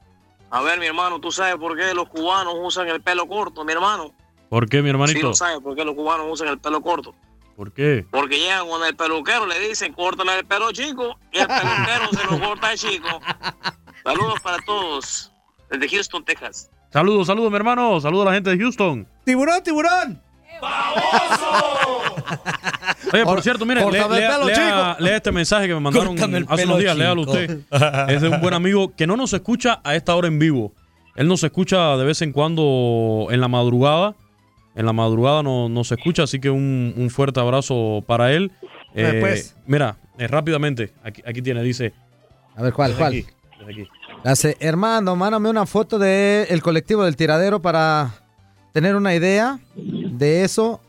A 0.50 0.62
ver, 0.62 0.80
mi 0.80 0.86
hermano, 0.86 1.20
¿tú 1.20 1.30
sabes 1.30 1.56
por 1.56 1.76
qué 1.76 1.92
los 1.92 2.08
cubanos 2.08 2.54
usan 2.58 2.88
el 2.88 3.02
pelo 3.02 3.28
corto, 3.28 3.64
mi 3.64 3.72
hermano? 3.72 4.14
¿Por 4.56 4.70
qué, 4.70 4.78
mi 4.80 4.84
Sí, 4.86 4.90
hermanito? 4.90 5.26
lo 5.28 5.34
sabes 5.34 5.58
por 5.60 5.76
qué 5.76 5.84
los 5.84 5.94
cubanos 5.94 6.28
usan 6.30 6.48
el 6.48 6.58
pelo 6.58 6.80
corto. 6.80 7.14
¿Por 7.56 7.72
qué? 7.72 8.06
Porque 8.10 8.38
llegan 8.38 8.66
con 8.66 8.82
el 8.86 8.96
peluquero, 8.96 9.44
le 9.46 9.60
dicen, 9.68 9.92
córtame 9.92 10.34
el 10.38 10.46
pelo 10.46 10.72
chico, 10.72 11.18
y 11.30 11.38
el 11.40 11.46
peluquero 11.46 12.08
se 12.12 12.24
lo 12.24 12.40
corta 12.40 12.72
el 12.72 12.78
chico. 12.78 13.20
Saludos 14.02 14.40
para 14.42 14.56
todos, 14.64 15.30
desde 15.70 15.88
Houston, 15.94 16.24
Texas. 16.24 16.70
Saludos, 16.90 17.26
saludos, 17.26 17.50
mi 17.50 17.56
hermano. 17.56 18.00
Saludos 18.00 18.26
a 18.26 18.30
la 18.30 18.34
gente 18.34 18.48
de 18.48 18.58
Houston. 18.58 19.06
¡Tiburón, 19.26 19.62
tiburón! 19.62 20.22
Oye, 23.12 23.24
por 23.24 23.42
cierto, 23.42 23.66
mire, 23.66 23.80
lea, 23.80 23.84
córtame 24.04 24.14
el 24.16 24.20
lea- 24.22 24.32
pelo, 24.38 24.46
lea- 24.46 24.56
chico. 24.94 25.04
lea 25.04 25.16
este 25.16 25.32
mensaje 25.32 25.68
que 25.68 25.74
me 25.74 25.80
mandaron 25.80 26.16
hace 26.48 26.64
unos 26.64 26.78
días. 26.78 26.96
Léalo 26.96 27.20
usted. 27.22 27.60
Es 28.08 28.22
de 28.22 28.28
un 28.30 28.40
buen 28.40 28.54
amigo 28.54 28.94
que 28.96 29.06
no 29.06 29.18
nos 29.18 29.34
escucha 29.34 29.80
a 29.84 29.94
esta 29.94 30.14
hora 30.16 30.28
en 30.28 30.38
vivo. 30.38 30.72
Él 31.14 31.28
nos 31.28 31.44
escucha 31.44 31.96
de 31.98 32.04
vez 32.06 32.22
en 32.22 32.32
cuando 32.32 33.26
en 33.30 33.38
la 33.40 33.48
madrugada. 33.48 34.14
En 34.76 34.86
la 34.86 34.92
madrugada 34.92 35.42
no- 35.42 35.68
nos 35.68 35.90
escucha, 35.90 36.22
así 36.24 36.38
que 36.38 36.50
un, 36.50 36.94
un 36.96 37.10
fuerte 37.10 37.40
abrazo 37.40 38.04
para 38.06 38.32
él. 38.32 38.52
Eh, 38.94 39.12
Eh, 39.14 39.20
pues. 39.20 39.56
Mira, 39.66 39.96
eh, 40.18 40.26
rápidamente, 40.28 40.92
aquí, 41.02 41.22
aquí 41.26 41.42
tiene, 41.42 41.62
dice. 41.62 41.92
A 42.54 42.62
ver, 42.62 42.72
¿cuál, 42.72 42.90
desde 42.90 42.98
cuál? 43.00 43.12
aquí, 43.12 43.26
desde 43.58 43.72
aquí. 43.82 43.90
Hace, 44.24 44.56
hermano, 44.60 45.16
mándame 45.16 45.48
una 45.50 45.66
foto 45.66 45.98
del 45.98 46.46
el 46.50 46.62
colectivo 46.62 47.04
del 47.04 47.16
tiradero 47.16 47.60
para 47.60 48.14
tener 48.72 48.94
una 48.96 49.14
idea 49.14 49.58
de 49.74 50.44
eso. 50.44 50.80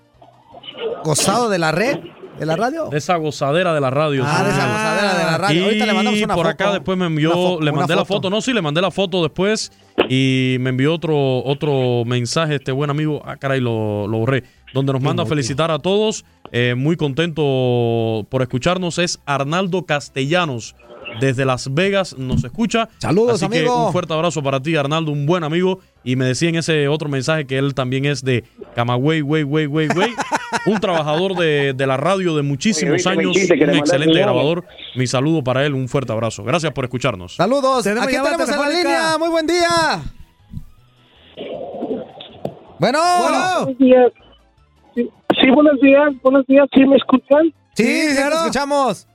Gozado 1.03 1.49
de 1.49 1.57
la 1.59 1.71
red, 1.71 1.97
de 2.39 2.45
la 2.45 2.55
radio. 2.55 2.87
De 2.89 2.97
esa 2.97 3.15
gozadera 3.17 3.73
de 3.73 3.81
la 3.81 3.89
radio. 3.89 4.23
Ah, 4.25 4.43
de 4.43 4.49
esa 4.51 4.67
gozadera 4.67 5.17
de 5.17 5.23
la 5.31 5.37
radio. 5.37 5.63
Ahorita 5.65 5.85
le 5.85 5.93
mandamos 5.93 6.19
Y 6.19 6.23
una 6.23 6.35
por 6.35 6.45
foto. 6.45 6.53
acá 6.63 6.71
después 6.73 6.97
me 6.97 7.05
envió, 7.05 7.59
le 7.61 7.71
mandé 7.71 7.95
la 7.95 8.05
foto. 8.05 8.29
No, 8.29 8.41
sí, 8.41 8.53
le 8.53 8.61
mandé 8.61 8.81
la 8.81 8.91
foto 8.91 9.21
después 9.23 9.71
y 10.09 10.57
me 10.59 10.69
envió 10.69 10.93
otro, 10.93 11.43
otro 11.43 12.03
mensaje 12.05 12.55
este 12.55 12.71
buen 12.71 12.89
amigo. 12.89 13.21
Ah, 13.25 13.37
caray, 13.37 13.59
lo, 13.59 14.07
lo 14.07 14.19
borré. 14.19 14.43
Donde 14.73 14.93
nos 14.93 15.01
manda 15.01 15.23
a 15.23 15.25
felicitar 15.25 15.71
a 15.71 15.79
todos. 15.79 16.25
Eh, 16.51 16.75
muy 16.77 16.95
contento 16.97 18.25
por 18.29 18.41
escucharnos. 18.41 18.97
Es 18.99 19.19
Arnaldo 19.25 19.85
Castellanos. 19.85 20.75
Desde 21.21 21.45
Las 21.45 21.73
Vegas 21.73 22.17
nos 22.17 22.43
escucha. 22.43 22.89
Saludos, 22.97 23.41
Así 23.41 23.49
que 23.49 23.59
amigo. 23.59 23.87
un 23.87 23.91
fuerte 23.93 24.13
abrazo 24.13 24.43
para 24.43 24.61
ti, 24.61 24.75
Arnaldo, 24.75 25.11
un 25.11 25.25
buen 25.25 25.43
amigo. 25.43 25.79
Y 26.07 26.15
me 26.15 26.23
decía 26.23 26.47
en 26.47 26.55
ese 26.55 26.87
otro 26.87 27.09
mensaje 27.09 27.45
que 27.45 27.57
él 27.57 27.73
también 27.73 28.05
es 28.05 28.23
de 28.23 28.45
Camagüey, 28.75 29.19
güey, 29.19 29.43
güey, 29.43 29.65
güey, 29.65 29.89
güey. 29.89 30.11
Un 30.65 30.79
trabajador 30.79 31.35
de, 31.35 31.73
de 31.73 31.85
la 31.85 31.97
radio 31.97 32.33
de 32.33 32.43
muchísimos 32.43 33.05
Oye, 33.05 33.27
¿viste 33.27 33.57
mi 33.57 33.63
años. 33.63 33.73
Un 33.73 33.79
excelente 33.79 34.17
grabador. 34.17 34.63
Mi 34.95 35.05
saludo 35.05 35.43
para 35.43 35.65
él, 35.65 35.73
un 35.73 35.89
fuerte 35.89 36.13
abrazo. 36.13 36.45
Gracias 36.45 36.71
por 36.71 36.85
escucharnos. 36.85 37.35
Saludos. 37.35 37.83
Tenemos 37.83 38.07
Aquí 38.07 38.15
tenemos 38.15 38.49
en 38.49 38.57
la 38.57 38.69
línea. 38.69 39.17
Muy 39.17 39.27
buen 39.27 39.47
día. 39.47 40.01
Bueno. 42.79 42.99
Buenos 43.65 43.77
días. 43.77 44.13
Sí, 44.95 45.09
sí, 45.41 45.49
buenos 45.49 45.77
días, 45.81 46.13
buenos 46.23 46.47
días, 46.47 46.69
¿sí 46.73 46.85
me 46.85 46.95
escuchan? 46.95 47.53
Sí, 47.73 47.83
sí, 47.83 48.15
te 48.15 48.27
escuchamos. 48.29 49.05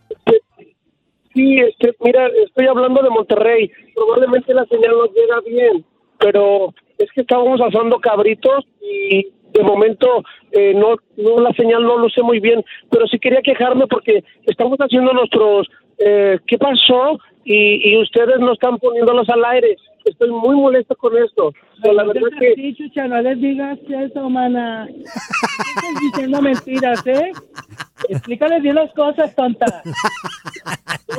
Sí, 1.32 1.58
este, 1.58 1.96
mira, 2.00 2.26
estoy 2.44 2.66
hablando 2.66 3.02
de 3.02 3.08
Monterrey. 3.08 3.70
Probablemente 3.94 4.52
la 4.52 4.66
señal 4.66 4.90
no 4.90 5.06
llega 5.06 5.40
bien, 5.46 5.86
pero 6.18 6.74
es 6.98 7.10
que 7.12 7.22
estábamos 7.22 7.60
asando 7.60 7.98
cabritos 7.98 8.64
y 8.80 9.26
de 9.52 9.62
momento 9.62 10.22
eh, 10.52 10.72
no, 10.74 10.96
no 11.16 11.40
la 11.40 11.52
señal 11.52 11.82
no 11.82 11.98
luce 11.98 12.22
muy 12.22 12.40
bien, 12.40 12.64
pero 12.90 13.06
sí 13.06 13.18
quería 13.18 13.42
quejarme 13.42 13.86
porque 13.86 14.24
estamos 14.46 14.78
haciendo 14.78 15.12
nuestros 15.12 15.68
eh, 15.98 16.38
¿qué 16.46 16.58
pasó? 16.58 17.18
Y, 17.44 17.90
y 17.90 18.00
ustedes 18.00 18.38
no 18.38 18.52
están 18.52 18.78
poniéndolos 18.78 19.28
al 19.28 19.44
aire. 19.44 19.76
Estoy 20.04 20.30
muy 20.30 20.56
molesto 20.56 20.96
con 20.96 21.16
esto. 21.16 21.52
Pero 21.80 21.94
la 21.94 22.04
verdad 22.04 22.28
que 22.38 22.54
Sí, 22.54 22.74
chucha, 22.74 23.06
no 23.06 23.20
les 23.20 23.40
digas 23.40 23.78
eso, 23.88 24.28
mana. 24.30 24.88
Estás 24.88 26.00
diciendo 26.00 26.42
mentiras, 26.42 27.06
¿eh? 27.06 27.32
Explícales 28.08 28.62
bien 28.62 28.76
las 28.76 28.92
cosas, 28.94 29.34
tonta. 29.34 29.82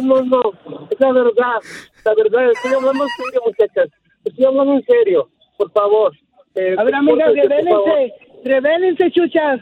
No, 0.02 0.22
no, 0.22 0.42
no, 0.66 0.88
es 0.90 1.00
la 1.00 1.12
verdad, 1.12 1.60
la 2.04 2.14
verdad, 2.16 2.52
estoy 2.52 2.74
hablando 2.74 3.04
en 3.04 3.10
serio, 3.10 3.42
muchachas, 3.46 3.90
estoy 4.26 4.46
hablando 4.46 4.74
en 4.74 4.86
serio, 4.86 5.30
por 5.58 5.72
favor. 5.72 6.14
Eh, 6.56 6.76
A 6.78 6.84
ver, 6.84 6.96
amigas, 6.96 7.30
revélense, 7.34 8.14
revélense, 8.44 9.12
chuchas. 9.12 9.60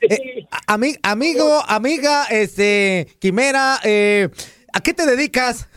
Eh, 0.00 0.46
ami- 0.66 0.98
amigo, 1.02 1.60
amiga, 1.66 2.24
este, 2.30 3.06
Quimera, 3.20 3.78
eh, 3.84 4.28
¿a 4.72 4.80
qué 4.80 4.92
te 4.94 5.06
dedicas? 5.06 5.68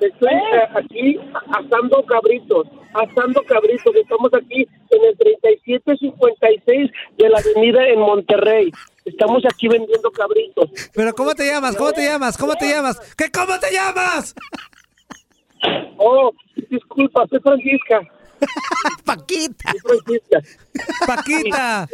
Estoy 0.00 0.28
eh, 0.30 0.68
aquí 0.74 1.18
asando 1.48 2.04
cabritos, 2.06 2.66
asando 2.92 3.42
cabritos, 3.44 3.94
estamos 3.96 4.30
aquí 4.34 4.66
en 4.90 5.04
el 5.04 5.16
3756 5.18 6.90
de 7.16 7.28
la 7.30 7.38
avenida 7.38 7.86
en 7.88 7.98
Monterrey. 8.00 8.70
Estamos 9.06 9.42
aquí 9.46 9.68
vendiendo 9.68 10.10
cabritos. 10.10 10.70
Pero 10.94 11.14
¿cómo 11.14 11.34
te 11.34 11.46
llamas? 11.46 11.76
¿Cómo 11.76 11.92
te 11.92 12.04
llamas? 12.04 12.36
¿Cómo 12.36 12.54
te 12.56 12.68
llamas? 12.68 12.98
¿Qué 13.16 13.30
cómo 13.30 13.58
te 13.58 13.72
llamas? 13.72 14.34
Oh, 15.98 16.32
disculpa, 16.70 17.26
soy 17.28 17.40
Francisca. 17.40 18.00
Paquita. 19.04 19.72
Soy 19.72 19.80
Francisca. 19.80 20.38
Paquita. 21.06 21.88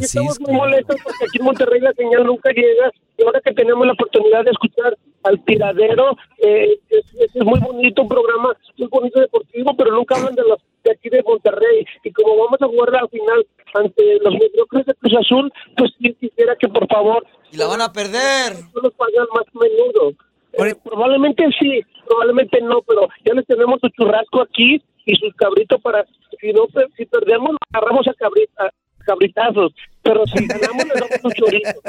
Estamos 0.00 0.40
muy 0.40 0.52
molestos 0.52 0.96
porque 1.02 1.24
aquí 1.24 1.38
en 1.38 1.44
Monterrey 1.44 1.80
la 1.80 1.92
señal 1.92 2.24
nunca 2.24 2.50
llega 2.50 2.90
y 3.16 3.22
ahora 3.24 3.40
que 3.40 3.52
tenemos 3.52 3.86
la 3.86 3.92
oportunidad 3.92 4.44
de 4.44 4.50
escuchar 4.50 4.96
al 5.22 5.42
tiradero, 5.44 6.16
eh, 6.42 6.78
es, 6.90 7.04
es 7.34 7.44
muy 7.44 7.60
bonito 7.60 8.02
un 8.02 8.08
programa, 8.08 8.54
muy 8.76 8.88
bonito 8.88 9.20
deportivo, 9.20 9.76
pero 9.76 9.92
nunca 9.92 10.16
hablan 10.16 10.34
de 10.34 10.42
los 10.42 10.58
de 10.82 10.90
aquí 10.92 11.08
de 11.08 11.22
Monterrey 11.22 11.86
y 12.02 12.12
como 12.12 12.36
vamos 12.36 12.60
a 12.60 12.66
jugar 12.66 12.94
al 12.96 13.08
final 13.08 13.46
ante 13.74 14.18
los 14.22 14.34
mediocres 14.34 14.84
de 14.86 14.94
Cruz 14.94 15.14
Azul, 15.18 15.52
pues 15.76 15.92
sí 15.98 16.14
quisiera 16.20 16.54
que 16.56 16.68
por 16.68 16.86
favor 16.88 17.24
Y 17.52 17.56
la 17.56 17.66
van 17.66 17.80
a 17.80 17.92
perder. 17.92 18.52
no 18.74 18.82
los 18.82 18.92
pagan 18.94 19.26
más 19.34 19.44
menudo. 19.54 20.12
Eh, 20.58 20.74
probablemente 20.84 21.44
sí, 21.58 21.80
probablemente 22.06 22.60
no, 22.60 22.82
pero 22.82 23.08
ya 23.24 23.34
les 23.34 23.46
tenemos 23.46 23.80
su 23.80 23.88
churrasco 23.88 24.42
aquí 24.42 24.82
y 25.04 25.16
sus 25.16 25.34
cabritos 25.34 25.80
para, 25.82 26.04
si 26.40 26.52
no, 26.52 26.66
si 26.96 27.06
perdemos, 27.06 27.50
nos 27.50 27.58
agarramos 27.72 28.06
a, 28.08 28.14
cabrita, 28.14 28.70
cabritazos, 29.04 29.74
pero 30.02 30.24
si 30.26 30.46
ganamos, 30.46 30.84
les 30.84 30.94
damos 30.94 31.24
un 31.24 31.32
chorizo. 31.32 31.80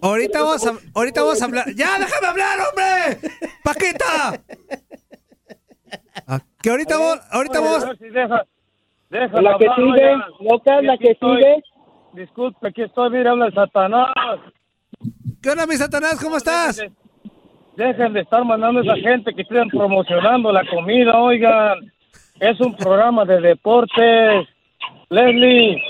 Ahorita 0.00 0.42
vamos 0.42 0.66
a, 0.66 0.72
ahorita 0.94 1.22
vamos 1.22 1.42
a 1.42 1.44
hablar. 1.44 1.66
¡Ya, 1.74 1.98
déjame 1.98 2.26
hablar, 2.26 2.58
hombre! 2.68 3.30
¡Paquita! 3.64 4.42
Ah, 6.26 6.40
Que 6.62 6.70
ahorita 6.70 6.98
vos, 6.98 7.20
ahorita 7.30 7.60
vos. 7.60 7.84
Deja 9.08 9.40
La 9.40 9.56
que 9.58 9.66
sigue, 9.76 10.16
loca, 10.40 10.82
la 10.82 10.98
que 10.98 11.16
sigue. 11.20 11.62
Disculpe, 12.14 12.68
aquí 12.68 12.82
estoy, 12.82 13.10
mira, 13.10 13.32
habla 13.32 13.46
el 13.46 13.54
Satanás. 13.54 14.08
¿Qué 15.42 15.50
onda, 15.50 15.66
mi 15.66 15.76
Satanás? 15.76 16.18
¿Cómo 16.20 16.38
estás? 16.38 16.82
Dejen 17.76 18.12
de 18.14 18.20
estar 18.20 18.44
mandando 18.44 18.80
a 18.80 18.82
esa 18.82 18.96
gente 18.96 19.34
que 19.34 19.42
estén 19.42 19.68
promocionando 19.68 20.50
la 20.50 20.64
comida, 20.66 21.18
oigan. 21.18 21.92
Es 22.40 22.60
un 22.60 22.74
programa 22.74 23.24
de 23.24 23.40
deportes. 23.40 24.48
Leslie, 25.08 25.82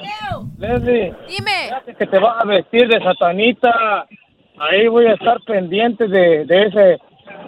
Leslie, 0.59 1.15
Dime. 1.27 1.97
que 1.99 2.07
te 2.07 2.19
vas 2.19 2.43
a 2.43 2.45
vestir 2.45 2.87
de 2.89 3.03
satanita. 3.03 4.07
Ahí 4.59 4.89
voy 4.89 5.07
a 5.07 5.15
estar 5.15 5.41
pendiente 5.47 6.07
de, 6.07 6.45
de 6.45 6.63
ese 6.63 6.99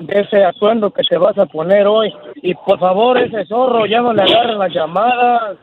de 0.01 0.21
ese 0.21 0.45
atuendo 0.45 0.91
que 0.91 1.03
te 1.03 1.19
vas 1.19 1.37
a 1.39 1.47
poner 1.47 1.87
hoy. 1.87 2.13
Y 2.37 2.55
por 2.55 2.79
favor, 2.79 3.19
ese 3.19 3.45
zorro, 3.47 3.87
ya 3.87 4.01
no 4.01 4.13
le 4.13 4.23
agarren 4.23 4.59
las 4.59 4.73
llamadas. 4.73 5.57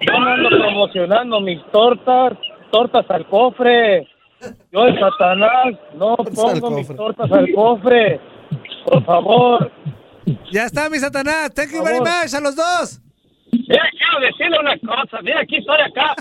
Yo 0.00 0.18
no 0.18 0.26
ando 0.26 0.48
promocionando 0.50 1.40
mis 1.40 1.62
tortas 1.70 2.34
tortas 2.70 3.08
al 3.10 3.26
cofre. 3.26 4.06
Yo, 4.72 4.84
el 4.84 4.98
Satanás, 4.98 5.74
no 5.94 6.16
pongo 6.16 6.70
mis 6.70 6.88
tortas 6.88 7.30
al 7.32 7.52
cofre. 7.54 8.20
Por 8.84 9.04
favor. 9.04 9.72
Ya 10.52 10.64
está, 10.64 10.88
mi 10.90 10.98
Satanás. 10.98 11.52
Thank 11.54 11.72
you 11.72 11.82
very 11.82 12.00
much 12.00 12.34
a 12.34 12.40
los 12.40 12.54
dos. 12.54 13.00
Mira, 13.68 13.82
quiero 13.90 14.20
decirle 14.26 14.58
una 14.60 14.78
cosa. 14.78 15.20
Mira, 15.22 15.40
aquí 15.40 15.56
estoy 15.56 15.80
acá. 15.80 16.14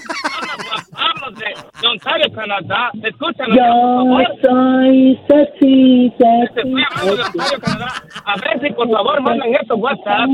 Hablas, 0.94 1.40
de, 1.40 1.88
Ontario, 1.88 2.26
Canadá. 2.34 2.92
Escúchame, 3.04 3.56
por 3.56 3.66
favor. 3.66 4.26
soy 4.42 5.20
sexy, 5.28 6.14
Te 6.18 6.44
estoy 6.44 6.84
hablando 6.90 7.16
de 7.16 7.22
Ontario, 7.24 7.60
Canadá. 7.62 8.04
A 8.26 8.36
ver 8.38 8.62
si 8.62 8.74
por 8.74 8.90
favor 8.90 9.22
mandan 9.22 9.54
esto 9.54 9.76
WhatsApp. 9.76 10.30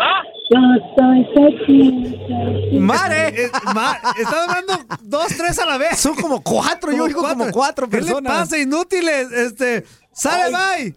¿Va? 0.00 0.22
Yo 0.50 0.60
soy 0.96 1.26
sexy. 1.34 2.78
Mare. 2.78 3.28
Eh, 3.28 3.50
ma- 3.74 3.98
Están 4.16 4.48
hablando 4.48 4.74
dos, 5.02 5.26
tres 5.36 5.58
a 5.58 5.66
la 5.66 5.78
vez. 5.78 5.98
Son 5.98 6.14
como 6.14 6.42
cuatro, 6.42 6.92
yo 6.92 7.04
oigo 7.04 7.22
como 7.22 7.50
cuatro 7.50 7.86
¿Qué 7.88 7.98
personas. 7.98 8.22
le 8.22 8.28
pasa, 8.28 8.58
inútiles? 8.58 9.32
Este, 9.32 9.84
sale, 10.12 10.54
bye. 10.54 10.94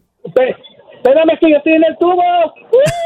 Espérame 1.07 1.39
que 1.39 1.49
yo 1.49 1.57
estoy 1.57 1.73
en 1.73 1.83
el 1.85 1.97
tubo. 1.97 2.53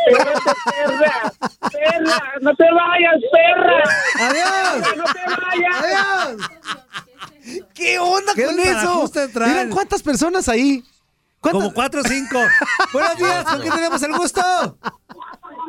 Espérate, 0.07 0.39
perra. 0.65 1.33
Perra, 1.71 2.33
no 2.41 2.55
te 2.55 2.65
vayas, 2.73 3.21
perra. 3.31 3.83
Adiós. 4.19 4.97
No 4.97 5.03
te 5.03 5.19
vayas. 5.29 5.75
Adiós. 5.83 6.49
¿Qué 7.75 7.99
onda 7.99 8.33
¿Qué 8.35 8.45
con 8.45 8.59
eso? 8.59 9.11
Miren 9.35 9.69
cuántas 9.69 10.01
personas 10.01 10.49
ahí. 10.49 10.83
Como 11.41 11.73
cuatro 11.73 12.01
o 12.01 12.03
cinco. 12.03 12.37
Buenos 12.93 13.17
días, 13.17 13.43
¿con 13.45 13.61
quién 13.61 13.73
tenemos 13.73 14.03
el 14.03 14.13
gusto? 14.13 14.41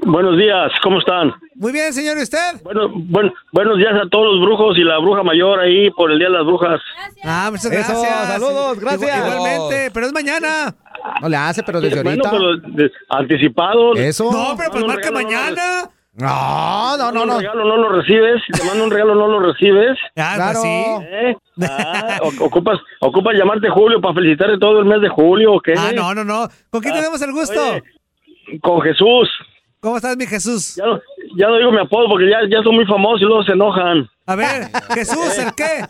Buenos 0.05 0.37
días, 0.37 0.71
¿cómo 0.83 0.99
están? 0.99 1.33
Muy 1.55 1.73
bien, 1.73 1.93
señor, 1.95 2.19
¿y 2.19 2.23
usted? 2.23 2.61
Bueno, 2.65 2.89
buen- 2.93 3.33
buenos 3.53 3.79
días 3.79 3.93
a 4.05 4.09
todos 4.11 4.35
los 4.35 4.45
brujos 4.45 4.77
y 4.77 4.83
la 4.83 4.99
bruja 4.99 5.23
mayor 5.23 5.61
ahí 5.61 5.91
por 5.93 6.11
el 6.11 6.19
Día 6.19 6.29
de 6.29 6.35
las 6.35 6.45
Brujas. 6.45 6.81
Ah, 7.25 7.49
muchas 7.51 7.67
Eso, 7.73 7.93
gracias. 8.03 8.29
saludos, 8.29 8.79
gracias. 8.81 9.17
Igual- 9.17 9.33
Igualmente, 9.37 9.91
pero 9.95 10.07
es 10.07 10.13
mañana. 10.13 10.75
No 11.21 11.29
le 11.29 11.37
hace, 11.37 11.63
pero 11.63 11.81
desde 11.81 12.03
Bueno, 12.03 12.23
ahorita. 12.27 12.31
pero 12.63 12.75
de- 12.77 12.93
anticipado. 13.09 13.95
Eso. 13.95 14.31
No, 14.33 14.55
pero 14.57 14.71
pues 14.73 14.83
un 14.83 14.89
marca 14.89 15.11
regalo, 15.11 15.57
no, 15.57 15.93
mañana. 16.15 16.97
No, 16.97 16.97
no, 16.99 17.13
no, 17.13 17.23
Un 17.23 17.29
no. 17.29 17.39
regalo 17.41 17.65
no 17.65 17.77
lo 17.77 17.89
recibes, 17.91 18.43
si 18.47 18.53
te 18.53 18.65
mando 18.65 18.85
un 18.85 18.91
regalo 18.91 19.15
no 19.15 19.29
lo 19.29 19.41
recibes. 19.41 19.99
Ah, 20.17 20.33
Claro. 20.37 20.61
sí. 20.61 20.69
¿Eh? 21.03 21.37
Ah, 21.69 22.19
ocupas, 22.41 22.79
ocupas 23.01 23.35
llamarte 23.35 23.69
Julio 23.71 24.01
para 24.01 24.15
felicitarte 24.15 24.59
todo 24.59 24.79
el 24.81 24.85
mes 24.87 25.01
de 25.01 25.09
julio, 25.09 25.55
¿o 25.55 25.61
qué? 25.61 25.75
Ah, 25.77 25.93
no, 25.95 26.15
no, 26.15 26.25
no. 26.25 26.49
¿Con 26.71 26.81
quién 26.81 26.95
Ah, 26.95 26.97
tenemos 26.99 27.21
el 27.23 27.33
gusto? 27.33 27.61
oye. 27.73 27.83
Con 28.61 28.81
Jesús. 28.83 29.29
¿Cómo 29.81 29.97
estás, 29.97 30.17
mi 30.17 30.27
Jesús? 30.27 30.77
Ya 30.77 30.85
no, 30.87 31.01
ya 31.37 31.49
no 31.49 31.57
digo 31.59 31.73
mi 31.73 31.81
apodo 31.81 32.09
porque 32.09 32.29
ya, 32.31 32.39
ya 32.49 32.63
son 32.63 32.75
muy 32.77 32.87
famosos 32.87 33.23
y 33.23 33.25
luego 33.25 33.43
se 33.45 33.53
enojan. 33.53 34.09
A 34.27 34.37
ver, 34.37 34.69
Jesús, 34.95 35.39
¿el 35.39 35.53
qué? 35.57 35.85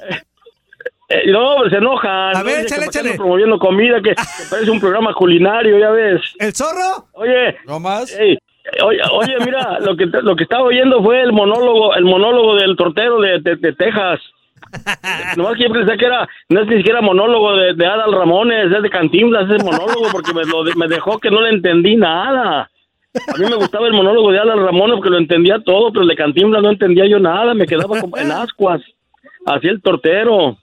Eh, 1.09 1.31
no, 1.31 1.69
se 1.69 1.77
enojan. 1.77 2.35
A 2.37 2.39
No, 2.39 2.45
ver, 2.45 2.57
que 2.61 2.63
échale, 2.63 2.87
échale. 2.87 3.15
promoviendo 3.17 3.59
comida 3.59 3.97
que, 4.03 4.11
que 4.15 4.45
parece 4.51 4.71
un 4.71 4.81
programa 4.81 5.13
culinario, 5.13 5.79
ya 5.79 5.91
ves. 5.91 6.23
¿El 6.39 6.55
zorro? 6.55 7.07
Oye, 7.13 7.57
¿No 7.67 7.79
más? 7.81 8.11
Ey, 8.13 8.39
oye, 8.85 9.01
oye, 9.13 9.37
mira, 9.45 9.79
lo 9.81 9.97
que 9.97 10.07
lo 10.07 10.37
que 10.37 10.45
estaba 10.45 10.65
oyendo 10.65 11.03
fue 11.03 11.21
el 11.23 11.33
monólogo, 11.33 11.95
el 11.95 12.05
monólogo 12.05 12.55
del 12.57 12.77
tortero 12.77 13.21
de, 13.21 13.41
de- 13.41 13.57
de 13.57 13.73
Texas. 13.73 14.21
Nomás 15.37 15.57
que 15.57 15.65
yo 15.65 15.73
pensé 15.73 15.97
que 15.99 16.07
era, 16.07 16.27
no 16.49 16.61
es 16.61 16.67
ni 16.69 16.77
siquiera 16.79 17.01
monólogo 17.03 17.55
de, 17.57 17.75
de 17.75 17.87
Adal 17.87 18.13
Ramones, 18.13 18.73
es 18.73 18.83
de 18.83 18.89
Cantinflas 18.91 19.51
ese 19.51 19.63
monólogo 19.65 20.07
porque 20.13 20.33
me, 20.33 20.45
lo 20.45 20.63
me 20.77 20.89
dejó 20.89 21.19
que 21.19 21.31
no 21.31 21.43
le 21.43 21.51
entendí 21.51 21.97
nada. 21.97 22.71
A 23.15 23.39
mí 23.39 23.45
me 23.45 23.57
gustaba 23.57 23.87
el 23.89 23.93
monólogo 23.93 24.31
de 24.33 24.39
Adal 24.39 24.65
Ramones 24.65 24.97
porque 24.97 25.11
lo 25.11 25.19
entendía 25.19 25.59
todo, 25.59 25.91
pero 25.91 26.03
el 26.03 26.09
de 26.09 26.17
Cantinflas 26.17 26.63
no 26.63 26.71
entendía 26.71 27.07
yo 27.07 27.19
nada, 27.19 27.53
me 27.55 27.67
quedaba 27.67 28.01
como 28.01 28.17
en 28.17 28.31
ascuas. 28.31 28.81
Así 29.45 29.67
el 29.69 29.83
tortero. 29.83 30.57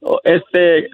O- 0.00 0.20
Este, 0.24 0.88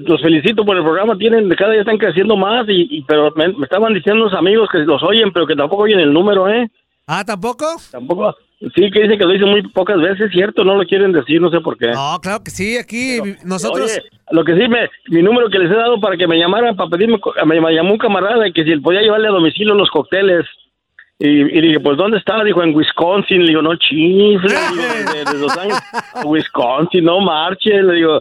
los 0.00 0.20
felicito 0.20 0.64
por 0.64 0.76
el 0.76 0.82
programa, 0.82 1.16
tienen, 1.16 1.48
cada 1.50 1.72
día 1.72 1.80
están 1.80 1.98
creciendo 1.98 2.36
más, 2.36 2.68
y, 2.68 2.86
y- 2.98 3.02
pero 3.02 3.32
me, 3.36 3.48
me 3.48 3.64
estaban 3.64 3.94
diciendo 3.94 4.22
unos 4.24 4.38
amigos 4.38 4.68
que 4.70 4.78
los 4.78 5.02
oyen, 5.02 5.32
pero 5.32 5.46
que 5.46 5.54
tampoco 5.56 5.84
oyen 5.84 6.00
el 6.00 6.12
número, 6.12 6.48
¿eh? 6.48 6.68
Ah, 7.06 7.24
¿tampoco? 7.24 7.64
Tampoco, 7.90 8.34
sí, 8.74 8.90
que 8.90 9.02
dicen 9.02 9.18
que 9.18 9.24
lo 9.24 9.32
dicen 9.32 9.48
muy 9.48 9.62
pocas 9.68 9.98
veces, 9.98 10.30
cierto, 10.30 10.62
no 10.64 10.76
lo 10.76 10.84
quieren 10.84 11.12
decir, 11.12 11.40
no 11.40 11.50
sé 11.50 11.60
por 11.60 11.78
qué. 11.78 11.86
No, 11.92 12.18
claro 12.20 12.42
que 12.44 12.50
sí, 12.50 12.76
aquí 12.76 13.18
nosotros... 13.46 13.90
Oye, 13.90 14.02
lo 14.30 14.44
que 14.44 14.54
sí, 14.54 14.68
me, 14.68 14.90
mi 15.08 15.22
número 15.22 15.48
que 15.48 15.58
les 15.58 15.70
he 15.70 15.74
dado 15.74 15.98
para 16.00 16.16
que 16.18 16.26
me 16.26 16.36
llamaran, 16.38 16.76
para 16.76 16.90
pedirme, 16.90 17.18
me, 17.46 17.60
me 17.60 17.72
llamó 17.74 17.92
un 17.92 17.98
camarada 17.98 18.44
que 18.52 18.62
si 18.64 18.76
podía 18.76 19.00
llevarle 19.00 19.28
a 19.28 19.32
domicilio 19.32 19.74
los 19.74 19.88
cócteles. 19.90 20.44
Y, 21.20 21.26
y 21.30 21.60
dije, 21.62 21.80
pues, 21.80 21.96
¿dónde 21.96 22.18
estaba? 22.18 22.44
Dijo, 22.44 22.62
en 22.62 22.72
Wisconsin. 22.76 23.40
Le 23.40 23.48
digo, 23.48 23.60
no 23.62 23.74
chifle. 23.74 24.54
Le 24.76 24.82
digo, 24.98 25.12
de, 25.14 25.32
de 25.32 25.38
Los 25.40 25.56
Ángeles 25.56 25.80
a 26.14 26.22
Wisconsin, 26.26 27.04
no 27.04 27.20
marche. 27.20 27.82
Le 27.82 27.94
digo, 27.94 28.20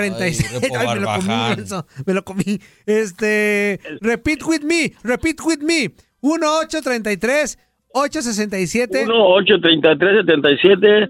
Ay, 0.80 0.88
me 0.88 0.95
lo 1.02 1.07
comí, 1.15 1.27
menso, 1.57 1.85
me 2.06 2.14
lo 2.14 2.23
comí. 2.23 2.61
Este, 2.85 3.81
repeat 3.99 4.41
with 4.44 4.61
me, 4.61 4.94
repeat 5.03 5.41
with 5.44 5.60
me. 5.60 5.91
1-833-867. 6.22 9.06
1-833-77. 9.06 11.10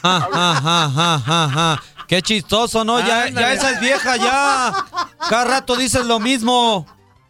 Ja, 0.01 1.79
Qué 2.07 2.21
chistoso, 2.21 2.83
¿no? 2.83 2.99
Ya, 2.99 3.27
ya 3.29 3.53
esa 3.53 3.71
es 3.71 3.79
vieja, 3.79 4.15
ya. 4.17 4.73
Cada 5.29 5.45
rato 5.45 5.75
dices 5.75 6.05
lo 6.05 6.19
mismo. 6.19 6.85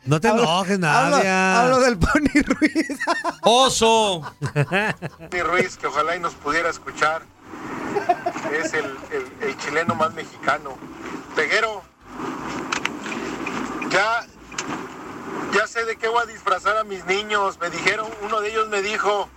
No 0.05 0.19
te 0.21 0.27
enojes, 0.27 0.77
Nadia. 0.77 1.61
Hablo 1.61 1.79
del 1.79 1.97
Pony 1.97 2.41
Ruiz. 2.45 2.99
Oso. 3.41 4.21
Pony 4.53 5.41
Ruiz, 5.43 5.77
que 5.77 5.87
ojalá 5.87 6.15
y 6.15 6.19
nos 6.19 6.33
pudiera 6.35 6.69
escuchar. 6.69 7.23
Es 8.51 8.73
el, 8.73 8.85
el- 8.85 9.47
el 9.49 9.57
chileno 9.57 9.95
más 9.95 10.13
mexicano. 10.13 10.77
Peguero, 11.35 11.81
ya, 13.89 14.25
ya 15.57 15.67
sé 15.67 15.85
de 15.85 15.95
qué 15.97 16.07
voy 16.07 16.21
a 16.23 16.25
disfrazar 16.25 16.77
a 16.77 16.83
mis 16.83 17.05
niños. 17.05 17.57
Me 17.59 17.69
dijeron, 17.69 18.07
uno 18.21 18.41
de 18.41 18.49
ellos 18.51 18.67
me 18.69 18.81
dijo, 18.81 19.29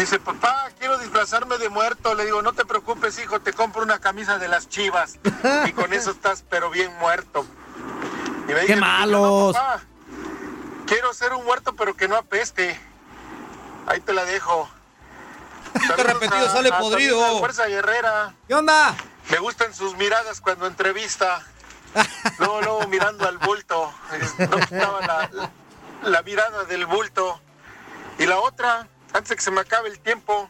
dice, 0.00 0.18
papá, 0.18 0.68
quiero 0.78 0.98
disfrazarme 0.98 1.58
de 1.58 1.68
muerto. 1.68 2.14
Le 2.14 2.24
digo, 2.24 2.42
no 2.42 2.52
te 2.52 2.64
preocupes, 2.64 3.18
hijo, 3.18 3.40
te 3.40 3.52
compro 3.52 3.82
una 3.82 3.98
camisa 4.00 4.38
de 4.38 4.48
las 4.48 4.68
chivas. 4.68 5.18
Y 5.66 5.72
con 5.72 5.92
eso 5.92 6.10
estás, 6.10 6.44
pero 6.48 6.70
bien 6.70 6.92
muerto. 6.98 7.44
Y 8.48 8.52
me 8.52 8.60
¡Qué 8.60 8.74
dice, 8.74 8.76
malos! 8.76 9.54
"No, 9.54 9.60
papá, 9.60 9.80
quiero 10.86 11.12
ser 11.14 11.32
un 11.34 11.44
muerto, 11.44 11.74
pero 11.76 11.94
que 11.96 12.08
no 12.08 12.16
apeste. 12.16 12.78
Ahí 13.86 14.00
te 14.00 14.12
la 14.12 14.24
dejo. 14.24 14.68
Saludos 15.86 16.06
repetido 16.06 16.46
a- 16.46 16.52
sale 16.52 16.68
a- 16.70 16.78
podrido. 16.78 17.38
Fuerza 17.38 17.66
Guerrera. 17.66 18.34
¿Qué 18.48 18.54
onda? 18.54 18.94
Me 19.30 19.38
gustan 19.38 19.72
sus 19.74 19.96
miradas 19.96 20.40
cuando 20.40 20.66
entrevista. 20.66 21.42
Luego, 22.38 22.60
luego 22.62 22.86
mirando 22.88 23.26
al 23.28 23.38
bulto. 23.38 23.92
Eh, 24.12 24.48
No 24.48 24.58
quitaba 24.60 25.00
la, 25.00 25.50
la 26.04 26.22
mirada 26.22 26.64
del 26.64 26.86
bulto. 26.86 27.40
Y 28.18 28.26
la 28.26 28.38
otra, 28.38 28.86
antes 29.12 29.30
de 29.30 29.36
que 29.36 29.42
se 29.42 29.50
me 29.50 29.60
acabe 29.60 29.88
el 29.88 29.98
tiempo, 30.00 30.48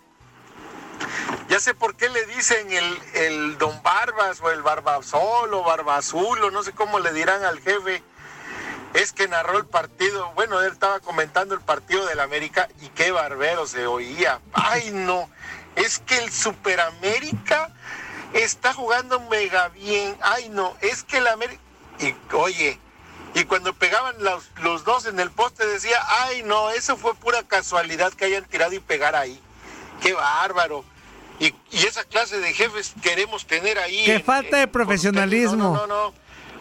ya 1.48 1.58
sé 1.60 1.74
por 1.74 1.96
qué 1.96 2.08
le 2.08 2.26
dicen 2.26 2.70
el, 2.72 2.98
el 3.14 3.58
don 3.58 3.82
Barbas 3.82 4.40
o 4.40 4.50
el 4.50 4.62
Barbasol 4.62 5.52
o 5.52 5.62
Barbazul 5.62 6.44
o 6.44 6.50
no 6.50 6.62
sé 6.62 6.72
cómo 6.72 7.00
le 7.00 7.12
dirán 7.12 7.44
al 7.44 7.60
jefe. 7.60 8.02
Es 8.94 9.12
que 9.12 9.28
narró 9.28 9.56
el 9.58 9.66
partido, 9.66 10.32
bueno, 10.34 10.60
él 10.60 10.72
estaba 10.72 10.98
comentando 11.00 11.54
el 11.54 11.60
partido 11.60 12.06
del 12.06 12.18
América 12.20 12.68
y 12.80 12.88
qué 12.88 13.12
barbero 13.12 13.66
se 13.66 13.86
oía. 13.86 14.40
Ay, 14.52 14.90
no, 14.90 15.30
es 15.76 16.00
que 16.00 16.18
el 16.18 16.32
Superamérica 16.32 17.72
está 18.32 18.72
jugando 18.72 19.20
mega 19.20 19.68
bien. 19.68 20.16
Ay, 20.22 20.48
no, 20.48 20.76
es 20.80 21.04
que 21.04 21.18
el 21.18 21.28
América... 21.28 21.62
Y 22.00 22.16
oye, 22.32 22.80
y 23.34 23.44
cuando 23.44 23.72
pegaban 23.74 24.14
los, 24.22 24.44
los 24.62 24.84
dos 24.84 25.06
en 25.06 25.20
el 25.20 25.30
poste 25.30 25.66
decía, 25.66 25.98
ay, 26.08 26.42
no, 26.42 26.70
eso 26.70 26.96
fue 26.96 27.14
pura 27.14 27.42
casualidad 27.44 28.12
que 28.12 28.24
hayan 28.26 28.44
tirado 28.44 28.72
y 28.72 28.80
pegar 28.80 29.14
ahí. 29.14 29.40
Qué 30.00 30.12
bárbaro. 30.12 30.84
Y, 31.38 31.54
y 31.70 31.86
esa 31.86 32.04
clase 32.04 32.38
de 32.38 32.52
jefes 32.52 32.92
queremos 33.02 33.46
tener 33.46 33.78
ahí. 33.78 34.04
Qué 34.04 34.14
en- 34.16 34.24
falta 34.24 34.56
de 34.58 34.62
en- 34.64 34.70
profesionalismo. 34.70 35.56
No, 35.56 35.74
no, 35.74 35.86
no, 35.86 36.08
no. 36.10 36.14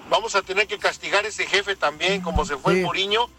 Vamos 0.10 0.36
a 0.36 0.42
tener 0.42 0.68
que 0.68 0.78
castigar 0.80 1.26
a 1.26 1.28
ese 1.28 1.46
jefe 1.46 1.76
también, 1.76 2.22
como 2.22 2.46
se 2.46 2.58
fue 2.58 2.74
Sí. 2.74 2.80
el 2.80 2.86
Muriño 2.86 3.30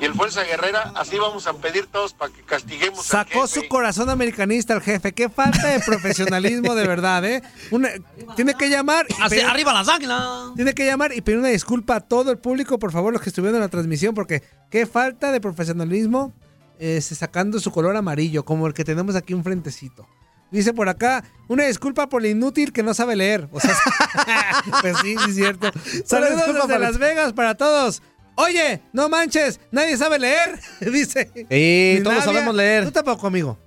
y 0.00 0.04
el 0.04 0.14
Fuerza 0.14 0.42
Guerrera. 0.44 0.92
Así 0.94 1.18
vamos 1.18 1.46
a 1.46 1.52
pedir 1.54 1.86
todos 1.86 2.12
para 2.14 2.32
que 2.32 2.42
castiguemos 2.42 2.98
al 3.00 3.26
Sacó 3.26 3.46
jefe. 3.46 3.60
su 3.62 3.68
corazón 3.68 4.08
americanista 4.10 4.74
el 4.74 4.80
jefe. 4.82 5.12
Qué 5.12 5.28
falta 5.28 5.68
de 5.68 5.80
profesionalismo 5.80 6.74
de 6.74 6.86
verdad, 6.86 7.24
¿eh? 7.24 7.42
Una- 7.70 7.88
tiene 8.36 8.54
que 8.54 8.68
llamar. 8.68 9.06
y 9.08 9.12
Hacia 9.14 9.28
pedir- 9.28 9.46
arriba 9.46 9.72
las 9.72 9.88
águilas. 9.88 10.22
Tiene 10.56 10.74
que 10.74 10.86
llamar 10.86 11.12
y 11.14 11.20
pedir 11.22 11.38
una 11.38 11.48
disculpa 11.48 11.96
a 11.96 12.00
todo 12.00 12.30
el 12.30 12.38
público, 12.38 12.78
por 12.78 12.92
favor, 12.92 13.12
los 13.12 13.22
que 13.22 13.30
estuvieron 13.30 13.56
en 13.56 13.62
la 13.62 13.68
transmisión, 13.68 14.14
porque 14.14 14.42
qué 14.70 14.86
falta 14.86 15.32
de 15.32 15.40
profesionalismo 15.40 16.32
eh, 16.78 17.00
sacando 17.00 17.60
su 17.60 17.70
color 17.70 17.94
amarillo, 17.96 18.44
como 18.44 18.66
el 18.66 18.72
que 18.74 18.84
tenemos 18.84 19.14
aquí 19.16 19.34
un 19.34 19.44
frentecito. 19.44 20.06
Dice 20.50 20.72
por 20.72 20.88
acá, 20.88 21.22
una 21.46 21.64
disculpa 21.64 22.08
por 22.08 22.22
lo 22.22 22.28
inútil 22.28 22.72
que 22.72 22.82
no 22.82 22.92
sabe 22.94 23.14
leer. 23.16 23.48
O 23.52 23.60
sea, 23.60 23.76
pues 24.80 24.96
sí, 24.98 25.14
sí 25.24 25.30
es 25.30 25.36
cierto. 25.36 25.70
Saludos 26.06 26.54
desde 26.54 26.78
Las 26.78 26.98
Vegas 26.98 27.32
para 27.34 27.54
todos. 27.54 28.02
Oye, 28.36 28.80
no 28.92 29.08
manches, 29.08 29.60
nadie 29.70 29.96
sabe 29.96 30.18
leer, 30.18 30.58
dice. 30.80 31.30
Sí, 31.34 32.00
todos 32.02 32.16
Nadia. 32.18 32.22
sabemos 32.32 32.54
leer. 32.54 32.84
Tú 32.84 32.90
tampoco, 32.92 33.26
amigo. 33.26 33.58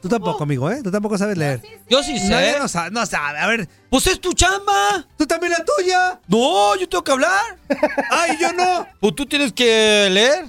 Tú 0.00 0.08
tampoco, 0.08 0.42
amigo, 0.42 0.68
¿eh? 0.68 0.80
Tú 0.82 0.90
tampoco 0.90 1.16
sabes 1.16 1.38
leer. 1.38 1.62
Yo 1.88 2.02
sí 2.02 2.18
sé. 2.18 2.28
Nadie 2.28 2.58
no 2.58 2.66
sabe, 2.66 2.90
no 2.90 3.06
sabe. 3.06 3.38
A 3.38 3.46
ver, 3.46 3.68
Pues 3.88 4.06
es 4.08 4.20
tu 4.20 4.32
chamba. 4.32 5.06
tú 5.16 5.26
también 5.26 5.52
la 5.52 5.64
tuya. 5.64 6.20
No, 6.26 6.74
yo 6.76 6.88
tengo 6.88 7.04
que 7.04 7.12
hablar. 7.12 7.56
Ay, 8.10 8.36
yo 8.40 8.52
no. 8.52 8.84
Pues 8.98 9.14
tú 9.14 9.26
tienes 9.26 9.52
que 9.52 10.08
leer. 10.10 10.46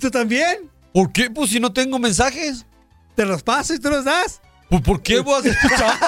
¿Tú 0.00 0.10
también? 0.10 0.70
¿Por 0.94 1.12
qué? 1.12 1.28
Pues 1.30 1.50
si 1.50 1.60
no 1.60 1.70
tengo 1.72 1.98
mensajes. 1.98 2.64
Te 3.14 3.26
los 3.26 3.42
paso 3.42 3.74
y 3.74 3.78
tú 3.78 3.90
los 3.90 4.06
das. 4.06 4.40
Pues 4.72 4.82
¿por 4.84 5.02
qué 5.02 5.20
voy 5.20 5.34
a 5.34 5.38
hacer 5.38 5.54
tu 5.60 5.68
chamba? 5.68 5.98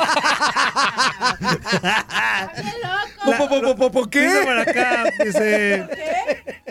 ¿Por, 3.22 3.36
por, 3.36 3.76
por, 3.76 3.92
por 3.92 4.08
qué? 4.08 4.22
Dice 4.22 4.42
por 4.42 4.58
acá, 4.58 5.04
dice... 5.22 5.86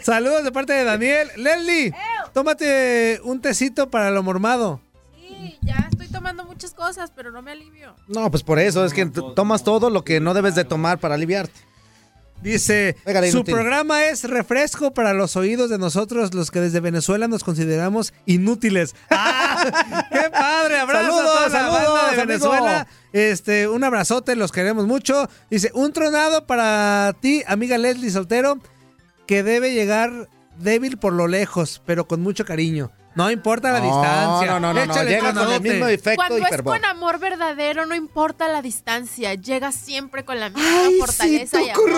Saludos 0.02 0.44
de 0.44 0.52
parte 0.52 0.74
de 0.74 0.86
Daniel. 0.86 1.30
Leslie, 1.36 1.94
tómate 2.34 3.22
un 3.24 3.42
tecito 3.42 3.92
para 3.92 4.10
lo 4.10 4.24
mormado. 4.24 4.82
Sí, 5.14 5.60
ya 5.62 5.88
estoy 5.92 6.08
tomando 6.08 6.46
muchas 6.46 6.74
cosas, 6.74 7.12
pero 7.16 7.30
no 7.30 7.44
me 7.44 7.52
alivio. 7.52 7.96
No, 8.08 8.32
pues 8.32 8.42
por 8.42 8.58
eso, 8.58 8.84
es 8.86 8.94
que 8.96 9.06
tomas 9.06 9.64
todo 9.64 9.92
lo 9.92 10.04
que 10.04 10.20
no 10.20 10.34
debes 10.34 10.56
de 10.56 10.66
tomar 10.66 10.98
para 10.98 11.14
aliviarte. 11.14 11.60
Dice, 12.44 12.98
su 13.32 13.46
programa 13.46 14.06
es 14.06 14.26
refresco 14.26 14.94
para 14.94 15.14
los 15.14 15.38
oídos 15.38 15.70
de 15.70 15.78
nosotros, 15.78 16.34
los 16.34 16.52
que 16.52 16.60
desde 16.60 16.82
Venezuela 16.82 17.30
nos 17.30 17.44
consideramos 17.44 18.14
inútiles. 18.26 18.96
¡Ah! 19.10 20.08
¡Qué 20.12 20.30
padre! 20.30 20.80
Abrazo 20.80 21.06
Saludos, 21.06 21.26
a 21.26 21.34
toda 21.34 21.48
la 21.48 21.50
saludos, 21.50 21.94
banda 21.94 22.02
de 22.02 22.22
amigo. 22.22 22.52
Venezuela. 22.52 22.88
Este, 23.14 23.68
un 23.70 23.84
abrazote, 23.86 24.36
los 24.36 24.52
queremos 24.52 24.86
mucho. 24.88 25.30
Dice, 25.50 25.72
un 25.74 25.94
tronado 25.94 26.46
para 26.46 27.16
ti, 27.22 27.44
amiga 27.48 27.78
Leslie 27.78 28.12
Soltero, 28.12 28.60
que 29.26 29.42
debe 29.42 29.74
llegar 29.74 30.28
débil 30.60 30.98
por 30.98 31.14
lo 31.14 31.28
lejos, 31.28 31.82
pero 31.86 32.08
con 32.08 32.22
mucho 32.22 32.44
cariño. 32.44 32.92
No 33.16 33.30
importa 33.30 33.72
la 33.72 33.80
No, 33.80 33.86
distancia. 33.86 34.52
no, 34.52 34.60
no, 34.60 34.74
no, 34.74 34.86
no, 34.86 34.92
Échale 34.94 35.10
llega 35.12 35.34
con 35.34 35.52
el 35.52 35.62
mismo 35.62 35.88
efecto 35.88 36.16
Cuando 36.28 36.38
es 36.48 36.62
con 36.62 36.86
amor 36.86 37.20
verdadero, 37.20 37.86
no 37.86 37.94
importa 37.96 38.48
la 38.48 38.62
distancia, 38.62 39.36
llega 39.36 39.72
siempre 39.72 40.26
con 40.26 40.40
la 40.40 40.50
misma 40.50 40.64
Ay, 40.86 40.98
fortaleza 41.00 41.58
sí, 41.60 41.66
y 41.66 41.70
amor. 41.70 41.90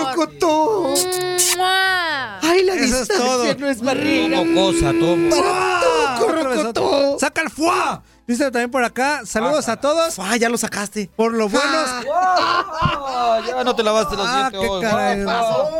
¡Mua! 1.56 2.38
Ay, 2.40 2.64
la 2.64 2.74
Eso 2.74 3.02
es 3.02 3.08
todo. 3.08 3.42
distancia 3.44 3.56
no 3.58 3.68
es 3.68 3.80
barrera. 3.80 4.38
Cosa, 4.54 4.90
Otro 4.90 6.50
besote. 6.50 6.80
corro. 6.80 7.18
¡Saca 7.18 7.42
el 7.42 7.50
fuá! 7.50 8.02
Dice 8.26 8.44
también 8.50 8.72
por 8.72 8.82
acá, 8.82 9.22
saludos 9.24 9.68
a 9.68 9.76
todos. 9.76 10.18
Ah, 10.18 10.36
ya 10.36 10.48
lo 10.48 10.58
sacaste. 10.58 11.08
Por 11.14 11.32
lo 11.32 11.48
buenos. 11.48 11.88
Ah, 12.12 13.40
ya 13.46 13.62
no 13.62 13.76
te 13.76 13.84
lavaste 13.84 14.16
los 14.16 14.26
Ah, 14.28 14.50
dientes 14.50 14.60
qué 14.60 14.66
hoy. 14.68 14.82
caray. 14.82 15.24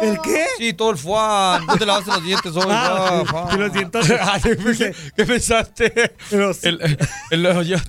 ¿El 0.02 0.20
qué? 0.20 0.46
Sí, 0.56 0.72
todo 0.72 0.90
el 0.90 0.96
fuá. 0.98 1.60
No 1.66 1.76
te 1.76 1.84
lavaste 1.84 2.10
los 2.12 2.22
dientes 2.22 2.54
hoy. 2.56 2.64
Ah, 2.68 3.24
y 3.52 3.56
los 3.56 3.72
dientotes. 3.72 4.12
Ay, 4.22 4.40
¿Qué, 4.42 4.94
qué 5.16 5.24
pensaste? 5.26 6.14
Los- 6.30 6.62
El, 6.62 6.80
el- 6.82 6.98
el- 7.46 7.46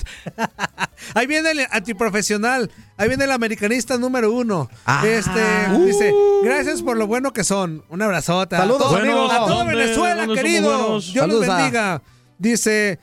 Ahí 1.14 1.28
viene 1.28 1.52
el 1.52 1.68
antiprofesional. 1.70 2.72
Ahí 2.98 3.08
viene 3.08 3.26
el 3.26 3.32
americanista 3.32 3.98
número 4.00 4.32
uno. 4.32 4.70
Ah. 4.88 5.04
este 5.06 5.70
dice: 5.86 6.12
Gracias 6.44 6.82
por 6.82 6.98
lo 6.98 7.06
bueno 7.06 7.32
que 7.32 7.44
son. 7.44 7.84
Un 7.90 8.02
abrazote. 8.02 8.56
a 8.56 8.60
Saludos, 8.60 8.82
todos- 8.90 9.00
amigos. 9.02 9.32
A 9.32 9.38
todo 9.38 9.50
¿Dónde- 9.50 9.76
Venezuela, 9.76 10.26
querido. 10.34 10.72
Dios 10.72 10.90
los 10.90 11.14
Saludos 11.14 11.48
a- 11.50 11.56
bendiga. 11.58 12.02
Dice: 12.40 13.00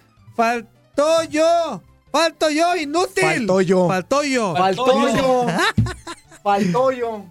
Faltó 0.94 1.24
yo. 1.24 1.82
Falto 2.12 2.50
yo, 2.50 2.76
inútil. 2.76 3.24
Faltó 3.24 3.60
yo. 3.60 3.88
Faltó 3.88 4.22
yo. 4.22 4.54
Faltó 4.56 5.16
yo. 5.16 5.46
Faltó 6.42 6.92
yo. 6.92 7.24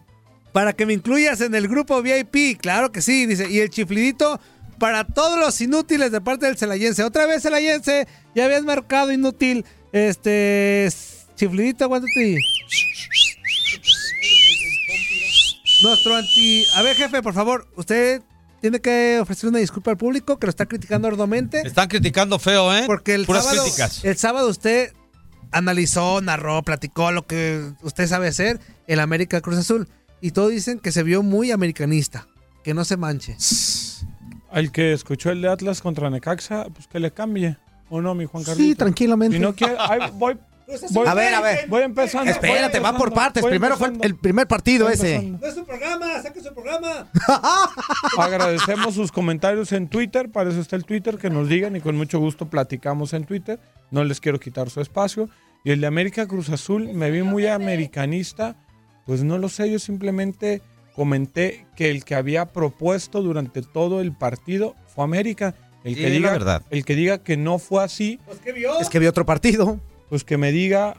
Para 0.52 0.74
que 0.74 0.86
me 0.86 0.94
incluyas 0.94 1.40
en 1.42 1.56
el 1.56 1.68
grupo 1.68 2.02
VIP. 2.02 2.60
Claro 2.60 2.92
que 2.92 3.02
sí, 3.02 3.26
dice. 3.26 3.50
Y 3.50 3.60
el 3.60 3.70
chiflidito 3.70 4.40
para 4.80 5.06
todos 5.06 5.40
los 5.40 5.60
inútiles 5.62 6.12
de 6.12 6.20
parte 6.20 6.46
del 6.46 6.58
Celayense. 6.58 7.04
Otra 7.04 7.26
vez, 7.26 7.44
Celayense. 7.44 8.08
Ya 8.36 8.46
habías 8.46 8.64
marcado 8.64 9.12
inútil. 9.14 9.66
Este. 9.94 10.90
Chiflidito, 11.36 11.86
aguántate. 11.86 12.38
Nuestro 15.82 16.16
anti. 16.16 16.66
A 16.76 16.82
ver, 16.82 16.96
jefe, 16.96 17.22
por 17.22 17.34
favor, 17.34 17.68
usted 17.76 18.22
tiene 18.64 18.80
que 18.80 19.20
ofrecer 19.20 19.50
una 19.50 19.60
disculpa 19.60 19.92
al 19.92 19.98
público 19.98 20.40
que 20.40 20.48
lo 20.48 20.50
está 20.50 20.66
criticando 20.66 21.10
arduamente. 21.10 21.60
Están 21.68 21.90
criticando 21.90 22.40
feo, 22.40 22.74
¿eh? 22.74 22.84
Porque 22.88 23.14
el 23.14 23.26
Puras 23.26 23.44
sábado, 23.44 23.64
críticas. 23.64 24.06
el 24.06 24.16
sábado 24.16 24.48
usted 24.48 24.94
analizó, 25.52 26.22
narró, 26.22 26.64
platicó 26.64 27.12
lo 27.12 27.28
que 27.28 27.74
usted 27.82 28.08
sabe 28.08 28.30
hacer, 28.30 28.62
el 28.88 29.02
América 29.02 29.42
Cruz 29.42 29.58
Azul. 29.58 29.90
Y 30.22 30.32
todos 30.32 30.52
dicen 30.52 30.80
que 30.80 30.94
se 30.94 31.04
vio 31.04 31.24
muy 31.24 31.52
americanista. 31.52 32.26
Que 32.64 32.74
no 32.74 32.86
se 32.86 32.96
manche. 32.96 33.36
Al 34.50 34.72
que 34.72 34.94
escuchó 34.94 35.32
el 35.32 35.42
de 35.42 35.50
Atlas 35.50 35.82
contra 35.82 36.10
Necaxa, 36.10 36.64
pues 36.74 36.88
que 36.88 37.02
le 37.02 37.12
cambie. 37.12 37.58
¿O 37.90 38.00
no, 38.00 38.16
mi 38.16 38.24
Juan 38.24 38.46
Carlos? 38.46 38.66
Sí, 38.66 38.76
tranquilamente. 38.76 39.36
Si 39.36 39.44
no 39.44 39.54
quiere, 39.54 39.76
ahí 39.78 40.10
voy, 40.14 40.38
voy- 40.92 41.08
A 41.08 41.14
ver, 41.14 41.34
a 41.36 41.42
ver. 41.42 41.68
Voy 41.68 41.82
empezando. 41.84 42.30
Espérate, 42.32 42.80
voy 42.80 42.84
va 42.84 42.98
por 42.98 43.08
empezando, 43.10 43.16
partes. 43.16 43.46
Primero 43.46 43.78
fue 43.78 43.88
el, 43.88 43.94
empezando. 43.96 44.22
primer 44.22 44.48
partido 44.48 44.90
ese. 44.90 45.16
empezando. 45.16 45.40
No 45.42 45.48
es 45.48 45.56
su 45.56 45.66
programa, 45.66 46.22
saque 46.22 46.42
su 46.42 46.54
programa. 46.54 47.08
Agradecemos 48.18 48.94
sus 48.96 49.12
comentarios 49.12 49.72
en 49.72 49.88
Twitter, 49.88 50.30
para 50.32 50.50
eso 50.50 50.60
está 50.62 50.76
el 50.76 50.86
Twitter, 50.86 51.18
que 51.18 51.30
nos 51.30 51.48
digan 51.50 51.76
y 51.76 51.82
con 51.82 51.96
mucho 51.96 52.20
gusto 52.20 52.50
platicamos 52.50 53.14
en 53.14 53.26
Twitter. 53.26 53.60
No 53.92 54.04
les 54.04 54.20
quiero 54.20 54.40
quitar 54.40 54.70
su 54.70 54.82
espacio. 54.82 55.30
Y 55.64 55.72
el 55.72 55.82
de 55.82 55.88
América 55.88 56.28
Cruz 56.28 56.50
Azul, 56.50 56.90
me 56.94 57.10
vi 57.12 57.22
muy 57.24 57.48
americanista. 57.48 58.56
Pues 59.06 59.24
no 59.24 59.38
lo 59.38 59.50
sé, 59.50 59.70
yo 59.72 59.80
simplemente 59.80 60.62
comenté 60.96 61.66
que 61.76 61.90
el 61.90 62.04
que 62.06 62.16
había 62.16 62.46
propuesto 62.48 63.22
durante 63.22 63.62
todo 63.62 64.02
el 64.02 64.14
partido 64.16 64.76
fue 64.94 65.04
América. 65.04 65.56
El 65.84 65.96
Sí, 65.96 66.00
que 66.02 66.06
es 66.08 66.12
la 66.12 66.18
diga, 66.18 66.32
verdad. 66.32 66.62
El 66.70 66.86
que 66.86 66.96
diga 66.96 67.18
que 67.18 67.36
no 67.36 67.60
fue 67.60 67.84
así, 67.84 68.20
Es 68.80 68.90
que 68.90 69.00
vi 69.00 69.08
otro 69.08 69.26
partido. 69.26 69.80
Pues 70.14 70.24
que 70.24 70.38
me 70.38 70.52
diga 70.52 70.94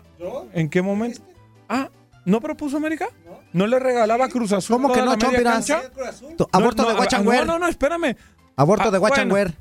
en 0.54 0.68
qué 0.68 0.82
momento. 0.82 1.20
Ah, 1.68 1.88
¿no 2.24 2.40
propuso 2.40 2.78
América? 2.78 3.06
¿No 3.52 3.68
le 3.68 3.78
regalaba 3.78 4.28
Cruz 4.28 4.50
Azul? 4.50 4.74
¿Cómo 4.74 4.92
que 4.92 4.98
no, 4.98 5.06
la 5.06 5.16
media 5.16 5.28
Chompiras? 5.28 5.70
Aborto 6.50 6.82
No, 6.82 6.88
de 6.88 6.94
no, 6.94 6.98
Guachangüer. 6.98 7.46
No, 7.46 7.52
no, 7.52 7.58
no, 7.60 7.68
espérame. 7.68 8.16
Aborto 8.56 8.88
Ah, 8.88 8.90
de 8.90 8.98
bueno. 8.98 9.14
Guachangüer. 9.14 9.54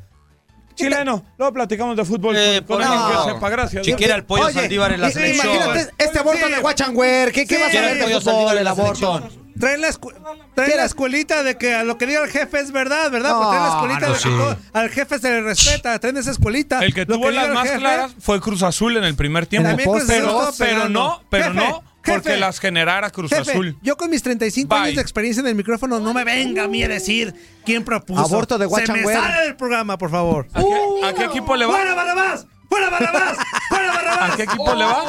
Chileno, 0.73 1.23
luego 1.37 1.53
platicamos 1.53 1.95
de 1.95 2.03
fútbol 2.03 2.35
con, 2.35 2.65
con 2.65 2.81
no. 2.81 2.91
alguien 2.91 3.25
que 3.27 3.33
sepa, 3.35 3.49
gracias. 3.51 3.85
Chiquera 3.85 4.15
el 4.15 4.23
pollo 4.25 4.45
Oye, 4.45 4.53
Saldívar 4.55 4.91
en 4.93 5.01
la 5.01 5.09
i- 5.09 5.13
selección. 5.13 5.53
Imagínate 5.55 5.91
este 5.99 6.17
aborto 6.17 6.49
de 6.49 6.59
Guachangüer. 6.59 7.31
¿Qué, 7.31 7.45
qué 7.45 7.55
Sí. 7.57 7.61
va 7.61 7.67
a 7.67 7.91
el 7.91 7.97
de 7.99 8.03
pollo 8.05 8.21
fútbol 8.21 8.33
Saldívar 8.33 8.53
en 8.53 8.57
el 8.57 8.63
la 8.63 8.71
aborto? 8.71 9.29
Selección. 9.63 9.69
Trae 9.69 9.77
la, 9.77 9.89
escu- 9.89 10.45
trae 10.55 10.75
la 10.77 10.85
escuelita 10.85 11.43
de 11.43 11.57
que 11.57 11.73
a 11.75 11.83
lo 11.83 11.97
que 11.97 12.05
diga 12.07 12.23
el 12.23 12.29
jefe 12.29 12.59
es 12.59 12.71
verdad, 12.71 13.09
¿verdad? 13.11 13.31
No, 13.31 13.37
Pues 13.39 13.49
trae 13.49 13.61
la 13.61 13.67
escuelita 13.69 13.99
no, 14.01 14.07
de 14.07 14.13
que 14.13 14.19
sí. 14.23 14.29
todo- 14.29 14.57
al 14.73 14.89
jefe 14.89 15.19
se 15.19 15.29
le 15.29 15.41
respeta. 15.41 15.99
Traen 15.99 16.17
esa 16.17 16.31
escuelita. 16.31 16.79
El 16.83 16.93
que 16.93 17.05
Lo 17.05 17.15
tuvo 17.15 17.31
las 17.31 17.49
más 17.49 17.67
jefe- 17.67 17.79
claras 17.79 18.11
fue 18.19 18.39
Cruz 18.41 18.63
Azul 18.63 18.97
en 18.97 19.03
el 19.03 19.15
primer 19.15 19.45
tiempo. 19.47 19.67
También 19.69 19.89
Cruz 19.89 20.03
Azul 20.03 20.13
Pero, 20.15 20.51
pero 20.57 20.71
pegando. 20.75 20.99
no, 20.99 21.23
pero 21.29 21.45
Jefe, 21.45 21.55
no 21.55 21.83
porque 22.05 22.29
jefe. 22.29 22.37
las 22.37 22.59
generara 22.59 23.09
Cruz 23.11 23.29
Jefe, 23.31 23.51
Azul. 23.51 23.77
yo 23.81 23.95
con 23.95 24.09
mis 24.09 24.21
35 24.21 24.67
Bye. 24.75 24.83
años 24.83 24.95
de 24.95 25.01
experiencia 25.01 25.39
en 25.41 25.47
el 25.47 25.55
micrófono, 25.55 25.99
no 26.01 26.13
me 26.13 26.23
venga 26.25 26.63
a 26.65 26.67
mí 26.67 26.83
a 26.83 26.87
decir 26.89 27.33
quién 27.65 27.85
propuso. 27.85 28.19
Aborto 28.21 28.57
de 28.57 28.67
Se 28.67 28.91
me 28.91 29.03
sale 29.05 29.41
del 29.43 29.55
programa, 29.55 29.97
por 29.97 30.11
favor. 30.11 30.47
¿A 30.53 30.59
qué, 30.61 31.05
a 31.07 31.13
qué 31.13 31.23
equipo 31.25 31.55
le 31.55 31.65
¡Fuera 31.65 31.93
va? 31.93 32.03
Barrabás! 32.03 32.45
¡Fuera 32.69 32.89
Barrabás! 32.89 33.37
¡Fuera 33.69 33.87
Barrabás! 33.93 34.31
¿A 34.31 34.35
qué 34.35 34.43
equipo 34.43 34.73
le 34.75 34.83
vas? 34.83 35.05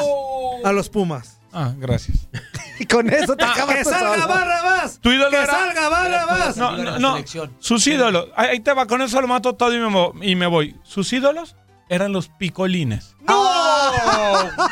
A 0.64 0.72
los 0.72 0.88
Pumas. 0.88 1.38
Ah, 1.54 1.72
gracias. 1.76 2.28
Y 2.76 2.86
con 2.86 3.08
eso 3.08 3.36
te 3.36 3.44
acabas 3.44 3.76
¡Que 3.76 3.84
salga. 3.84 4.26
Barrabás! 4.26 4.98
Tu 5.00 5.12
ídolo 5.12 5.30
¡Que 5.30 5.36
era- 5.36 5.46
salga 5.46 5.88
Barrabás! 5.88 6.56
No, 6.56 6.76
no, 6.76 6.98
no. 6.98 7.16
Sus 7.60 7.86
ídolos. 7.86 8.26
Ahí 8.34 8.58
te 8.58 8.72
va, 8.72 8.86
con 8.86 9.00
eso 9.00 9.20
lo 9.20 9.28
mato 9.28 9.54
todo 9.54 9.72
y 9.72 9.78
me, 9.78 10.28
y 10.28 10.34
me 10.34 10.48
voy. 10.48 10.76
Sus 10.82 11.12
ídolos 11.12 11.54
eran 11.88 12.12
los 12.12 12.28
picolines. 12.28 13.14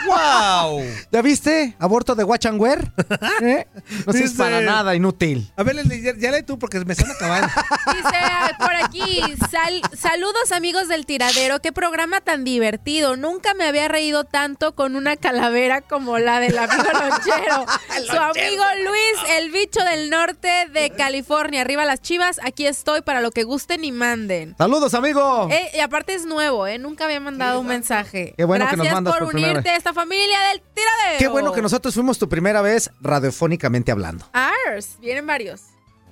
¡Wow! 0.07 0.83
¿Ya 1.11 1.23
viste? 1.23 1.75
Aborto 1.79 2.15
de 2.15 2.23
Guachangüer. 2.25 2.93
¿Eh? 3.43 3.67
No 4.07 4.13
Dice- 4.13 4.37
para 4.37 4.61
nada, 4.61 4.95
inútil. 4.95 5.51
A 5.57 5.63
ver, 5.63 5.77
Leslie, 5.77 6.03
ya, 6.03 6.13
ya 6.17 6.31
lee 6.31 6.43
tú 6.43 6.59
porque 6.59 6.79
me 6.85 6.93
están 6.93 7.11
acabando. 7.11 7.49
Dice 7.93 8.55
por 8.59 8.75
aquí, 8.75 9.21
sal- 9.51 9.81
saludos 9.97 10.53
amigos 10.53 10.89
del 10.89 11.07
tiradero, 11.07 11.61
qué 11.61 11.73
programa 11.73 12.21
tan 12.21 12.45
divertido. 12.45 13.17
Nunca 13.17 13.55
me 13.55 13.65
había 13.67 13.89
reído 13.89 14.25
tanto 14.25 14.75
con 14.75 14.97
una 14.97 15.17
calavera 15.17 15.81
como 15.81 16.19
la 16.19 16.41
del 16.41 16.59
amigo 16.59 16.83
lonchero. 16.93 17.65
Su 18.07 18.17
amigo 18.19 18.65
Luis, 18.85 19.31
el 19.39 19.51
bicho 19.51 19.83
del 19.85 20.11
norte 20.11 20.69
de 20.73 20.91
California. 20.91 21.63
Arriba 21.63 21.85
las 21.85 22.01
chivas, 22.01 22.39
aquí 22.43 22.67
estoy 22.67 23.03
para 23.03 23.21
lo 23.21 23.31
que 23.31 23.45
gusten 23.45 23.85
y 23.85 23.93
manden. 23.93 24.55
Saludos, 24.59 24.95
amigo. 24.95 25.49
Eh, 25.51 25.71
y 25.75 25.81
aparte 25.81 26.15
es 26.15 26.27
nuevo, 26.27 26.67
¿eh? 26.67 26.79
Nunca 26.79 27.02
había 27.05 27.21
mandado 27.21 27.61
un 27.61 27.67
mensaje. 27.67 28.35
Qué 28.37 28.45
bueno 28.45 28.65
que 28.67 28.77
Gracias 28.77 28.87
nos 28.87 28.95
mandas 28.95 29.15
por 29.15 29.25
por 29.27 29.35
unirte 29.35 29.63
vez. 29.63 29.67
a 29.73 29.77
esta 29.77 29.93
familia 29.93 30.41
del 30.49 30.61
tiradero. 30.61 31.19
Qué 31.19 31.29
bueno 31.29 31.53
que 31.53 31.63
nosotros 31.63 31.95
fuimos 31.95 32.19
tu 32.19 32.29
primera 32.29 32.63
vez 32.63 32.91
radiofónicamente 33.01 33.93
hablando. 33.93 34.29
Ars, 34.33 34.97
vienen 35.01 35.27
varios. 35.27 35.63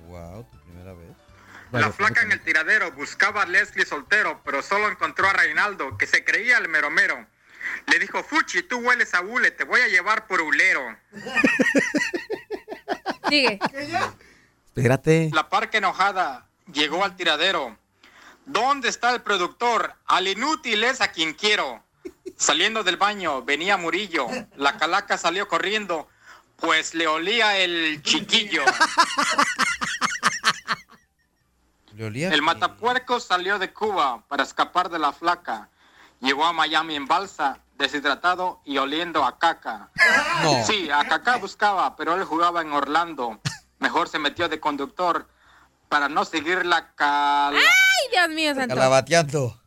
Wow, 0.07 0.43
tu 0.51 0.57
primera 0.59 0.93
vez. 0.93 1.09
La 1.71 1.91
flaca 1.91 2.21
en 2.21 2.31
el 2.31 2.41
tiradero 2.41 2.91
buscaba 2.91 3.43
a 3.43 3.45
Leslie 3.45 3.85
soltero, 3.85 4.41
pero 4.43 4.61
solo 4.61 4.89
encontró 4.89 5.27
a 5.29 5.33
Reinaldo, 5.33 5.97
que 5.97 6.07
se 6.07 6.23
creía 6.25 6.57
el 6.57 6.67
meromero. 6.69 7.25
Le 7.87 7.99
dijo, 7.99 8.23
Fuchi, 8.23 8.63
tú 8.63 8.79
hueles 8.79 9.13
a 9.13 9.21
hule, 9.21 9.51
te 9.51 9.63
voy 9.63 9.81
a 9.81 9.87
llevar 9.87 10.27
por 10.27 10.41
hulero. 10.41 10.81
Sigue. 13.29 13.59
Espérate. 14.67 15.29
La 15.33 15.49
parca 15.49 15.77
enojada 15.77 16.47
llegó 16.71 17.03
al 17.03 17.15
tiradero. 17.15 17.77
¿Dónde 18.45 18.89
está 18.89 19.13
el 19.13 19.21
productor? 19.21 19.93
Al 20.05 20.27
inútil 20.27 20.83
es 20.83 21.01
a 21.01 21.11
quien 21.11 21.33
quiero. 21.33 21.83
Saliendo 22.37 22.83
del 22.83 22.97
baño 22.97 23.43
venía 23.43 23.77
Murillo. 23.77 24.27
La 24.55 24.77
calaca 24.77 25.17
salió 25.17 25.47
corriendo, 25.47 26.07
pues 26.57 26.93
le 26.93 27.07
olía 27.07 27.57
el 27.57 28.01
chiquillo. 28.03 28.63
Le 31.93 32.05
olía 32.05 32.29
El 32.29 32.41
matapuerco 32.41 33.19
salió 33.19 33.59
de 33.59 33.73
Cuba 33.73 34.23
para 34.27 34.43
escapar 34.43 34.89
de 34.89 34.99
la 34.99 35.11
flaca. 35.11 35.69
Llegó 36.19 36.45
a 36.45 36.53
Miami 36.53 36.95
en 36.95 37.07
balsa, 37.07 37.59
deshidratado 37.77 38.61
y 38.63 38.77
oliendo 38.77 39.25
a 39.25 39.37
caca. 39.37 39.89
No. 40.43 40.65
Sí, 40.65 40.89
a 40.89 41.03
caca 41.07 41.37
buscaba, 41.37 41.95
pero 41.95 42.15
él 42.15 42.23
jugaba 42.23 42.61
en 42.61 42.71
Orlando. 42.71 43.39
Mejor 43.79 44.07
se 44.07 44.19
metió 44.19 44.47
de 44.49 44.59
conductor 44.59 45.27
para 45.91 46.07
no 46.07 46.23
seguir 46.23 46.65
la 46.65 46.93
cal... 46.95 47.53
¡Ay, 47.53 48.09
Dios 48.11 48.29
mío, 48.29 48.55
santo! 48.55 48.73
Calabateando. 48.73 49.61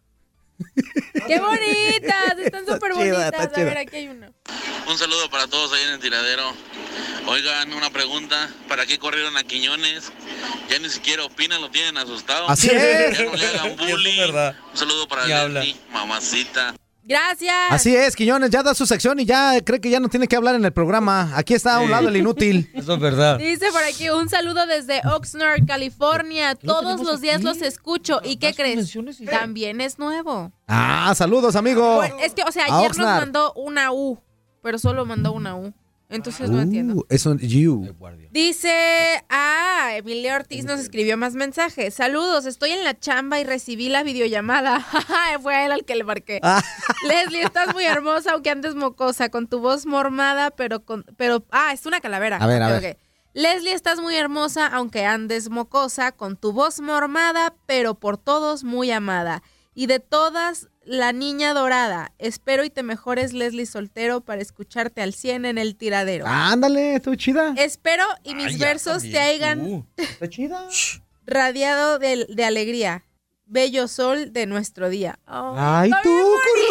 ¡Qué 1.27 1.39
bonitas! 1.39 2.39
Están 2.39 2.65
súper 2.65 2.95
bonitas. 2.95 3.27
está 3.27 3.61
A 3.61 3.65
ver, 3.65 3.77
aquí 3.77 3.97
hay 3.97 4.09
uno. 4.09 4.33
Un 4.89 4.99
saludo 4.99 5.29
para 5.29 5.47
todos 5.49 5.75
ahí 5.75 5.83
en 5.83 5.91
el 5.91 6.01
tiradero. 6.01 6.51
Oigan, 7.27 7.75
una 7.75 7.91
pregunta. 7.91 8.49
¿Para 8.69 8.87
qué 8.87 8.99
corrieron 8.99 9.37
a 9.37 9.45
Quiñones? 9.45 10.13
Ya 10.71 10.79
ni 10.79 10.89
siquiera 10.89 11.25
opinan, 11.25 11.61
lo 11.61 11.71
tienen 11.71 11.99
asustado. 11.99 12.49
Así 12.49 12.71
es. 12.71 13.19
Ya 13.19 13.25
no 13.25 13.35
le 13.35 13.47
hagan 13.47 13.77
bullying. 13.77 14.19
verdad. 14.19 14.57
Un 14.73 14.79
saludo 14.79 15.07
para. 15.07 15.27
Leslie, 15.27 15.77
mamacita. 15.93 16.75
Gracias. 17.07 17.55
Así 17.71 17.95
es, 17.95 18.17
Quiñones, 18.17 18.49
ya 18.51 18.63
da 18.63 18.73
su 18.75 18.87
sección 18.87 19.21
y 19.21 19.27
ya 19.27 19.61
cree 19.63 19.79
que 19.81 19.91
ya 19.91 20.01
no 20.01 20.09
tiene 20.09 20.27
que 20.27 20.37
hablar 20.37 20.55
en 20.55 20.65
el 20.65 20.73
programa. 20.73 21.33
Aquí 21.37 21.53
está 21.53 21.77
a 21.77 21.81
un 21.81 21.87
Sí. 21.87 21.91
lado 21.91 22.09
el 22.09 22.17
inútil. 22.17 22.71
Eso 22.75 22.95
es 22.95 23.01
verdad. 23.01 23.39
Dice 23.39 23.67
por 23.73 23.83
aquí 23.85 24.09
un 24.09 24.29
saludo 24.31 24.67
desde 24.67 25.03
Oxnard, 25.07 25.67
California. 25.67 26.55
Todos 26.55 27.01
los 27.01 27.21
días 27.21 27.43
los 27.43 27.61
escucho. 27.61 28.21
¿Y 28.25 28.37
qué 28.37 28.55
crees? 28.55 28.97
También 29.31 29.81
es 29.83 29.99
nuevo. 29.99 30.51
Ah, 30.67 31.13
saludos, 31.15 31.57
amigo. 31.57 31.97
Bueno, 31.97 32.17
es 32.23 32.33
que, 32.33 32.43
o 32.43 32.51
sea, 32.51 32.65
ayer 32.71 32.97
nos 32.97 33.07
mandó 33.07 33.53
una 33.53 33.93
U, 33.93 34.19
pero 34.63 34.79
solo 34.79 35.05
mandó 35.05 35.33
una 35.33 35.57
U. 35.57 35.75
Entonces 36.15 36.49
no 36.49 36.61
entiendo. 36.61 36.95
Uh, 36.95 37.05
es 37.09 37.27
un 37.27 37.39
you. 37.39 37.93
Dice, 38.31 39.25
ah, 39.29 39.91
Emilio 39.97 40.35
Ortiz 40.35 40.65
nos 40.65 40.79
escribió 40.79 41.17
más 41.17 41.35
mensajes. 41.35 41.95
Saludos, 41.95 42.47
estoy 42.47 42.71
en 42.71 42.85
la 42.85 42.99
chamba 42.99 43.41
y 43.41 43.45
recibí 43.45 43.89
la 43.89 44.05
videollamada. 44.05 44.81
Fue 45.43 45.57
a 45.57 45.67
él 45.67 45.73
al 45.73 45.85
que 45.85 45.97
le 45.97 46.05
marqué. 46.05 46.39
Ah. 46.43 46.63
Leslie, 47.09 47.43
estás 47.43 47.75
muy 47.75 47.85
hermosa, 47.85 48.33
aunque 48.33 48.51
andes 48.51 48.77
mocosa, 48.77 49.29
con 49.29 49.49
tu 49.49 49.59
voz 49.59 49.87
mormada, 49.87 50.53
pero 50.53 50.85
con, 50.85 51.05
pero, 51.17 51.45
ah, 51.51 51.73
es 51.73 51.85
una 51.85 52.01
calavera. 52.01 52.37
A 52.37 52.47
ver, 52.47 52.63
a 52.63 52.79
ver. 52.79 52.97
Leslie, 53.33 53.73
estás 53.73 54.01
muy 54.01 54.15
hermosa, 54.15 54.69
aunque 54.69 55.05
andes 55.05 55.51
mocosa, 55.51 56.13
con 56.13 56.37
tu 56.37 56.53
voz 56.53 56.79
mormada, 56.79 57.57
pero 57.67 57.95
por 57.95 58.19
todos 58.19 58.63
muy 58.63 58.93
amada. 58.93 59.43
Y 59.75 59.87
de 59.87 59.99
todas, 59.99 60.69
la 60.87 61.13
niña 61.13 61.55
dorada. 61.55 62.13
Espero 62.19 62.65
y 62.65 62.71
te 62.71 62.83
mejores, 62.83 63.33
Leslie 63.33 63.67
Soltero, 63.67 64.21
para 64.21 64.43
escucharte 64.43 65.03
al 65.03 65.15
100 65.15 65.45
en 65.45 65.59
el 65.59 65.77
tiradero. 65.77 66.27
Ándale, 66.27 67.01
tú 67.01 67.15
chida. 67.17 67.55
Espero 67.57 68.05
y 68.23 68.35
mis 68.35 68.47
Ay, 68.47 68.57
ya 68.59 68.67
versos 68.67 69.03
también, 69.03 69.13
te 69.13 69.19
hayan 69.19 69.61
tú. 69.65 69.87
Está 69.97 70.29
chida. 70.29 70.69
radiado 71.27 71.99
de, 71.99 72.27
de 72.29 72.45
alegría. 72.45 73.05
Bello 73.47 73.89
sol 73.89 74.33
de 74.33 74.47
nuestro 74.47 74.89
día. 74.89 75.19
Oh, 75.29 75.55
Ay, 75.59 75.91
tú, 76.03 76.11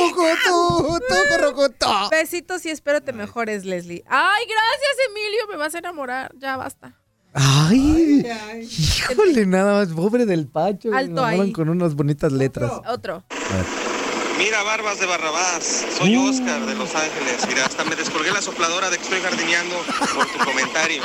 currucutu, 0.09 0.99
tú, 1.07 1.15
currucutu. 1.37 1.85
Besitos 2.09 2.65
y 2.65 2.69
espero 2.71 3.01
te 3.01 3.13
mejores, 3.13 3.63
Leslie. 3.63 4.03
Ay, 4.07 4.43
gracias, 4.45 5.07
Emilio. 5.09 5.47
Me 5.51 5.57
vas 5.57 5.75
a 5.75 5.79
enamorar. 5.79 6.31
Ya 6.39 6.57
basta. 6.57 6.99
Ay, 7.35 8.25
híjole, 8.61 9.45
nada 9.45 9.79
más, 9.85 9.93
pobre 9.93 10.25
del 10.25 10.47
Pacho. 10.47 10.93
Alto 10.93 11.13
Lo 11.13 11.25
ahí. 11.25 11.51
con 11.51 11.69
unas 11.69 11.93
bonitas 11.95 12.31
letras. 12.31 12.71
Otro. 12.87 13.23
A 13.29 13.55
ver. 13.55 13.92
Mira, 14.37 14.63
barbas 14.63 14.99
de 14.99 15.05
Barrabás. 15.05 15.85
Soy 15.97 16.17
Oscar 16.17 16.65
de 16.65 16.75
Los 16.75 16.95
Ángeles. 16.95 17.47
Mira, 17.47 17.65
hasta 17.65 17.83
me 17.83 17.95
descolgué 17.95 18.31
la 18.31 18.41
sopladora 18.41 18.89
de 18.89 18.97
que 18.97 19.03
estoy 19.03 19.21
jardineando 19.21 19.75
por 20.15 20.25
tu 20.27 20.39
comentario. 20.39 21.01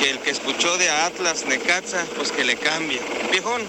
Que 0.00 0.10
el 0.10 0.18
que 0.18 0.30
escuchó 0.30 0.78
de 0.78 0.88
Atlas, 0.88 1.44
Necaxa, 1.44 2.06
pues 2.16 2.32
que 2.32 2.42
le 2.42 2.56
cambie. 2.56 3.00
Viejón, 3.30 3.62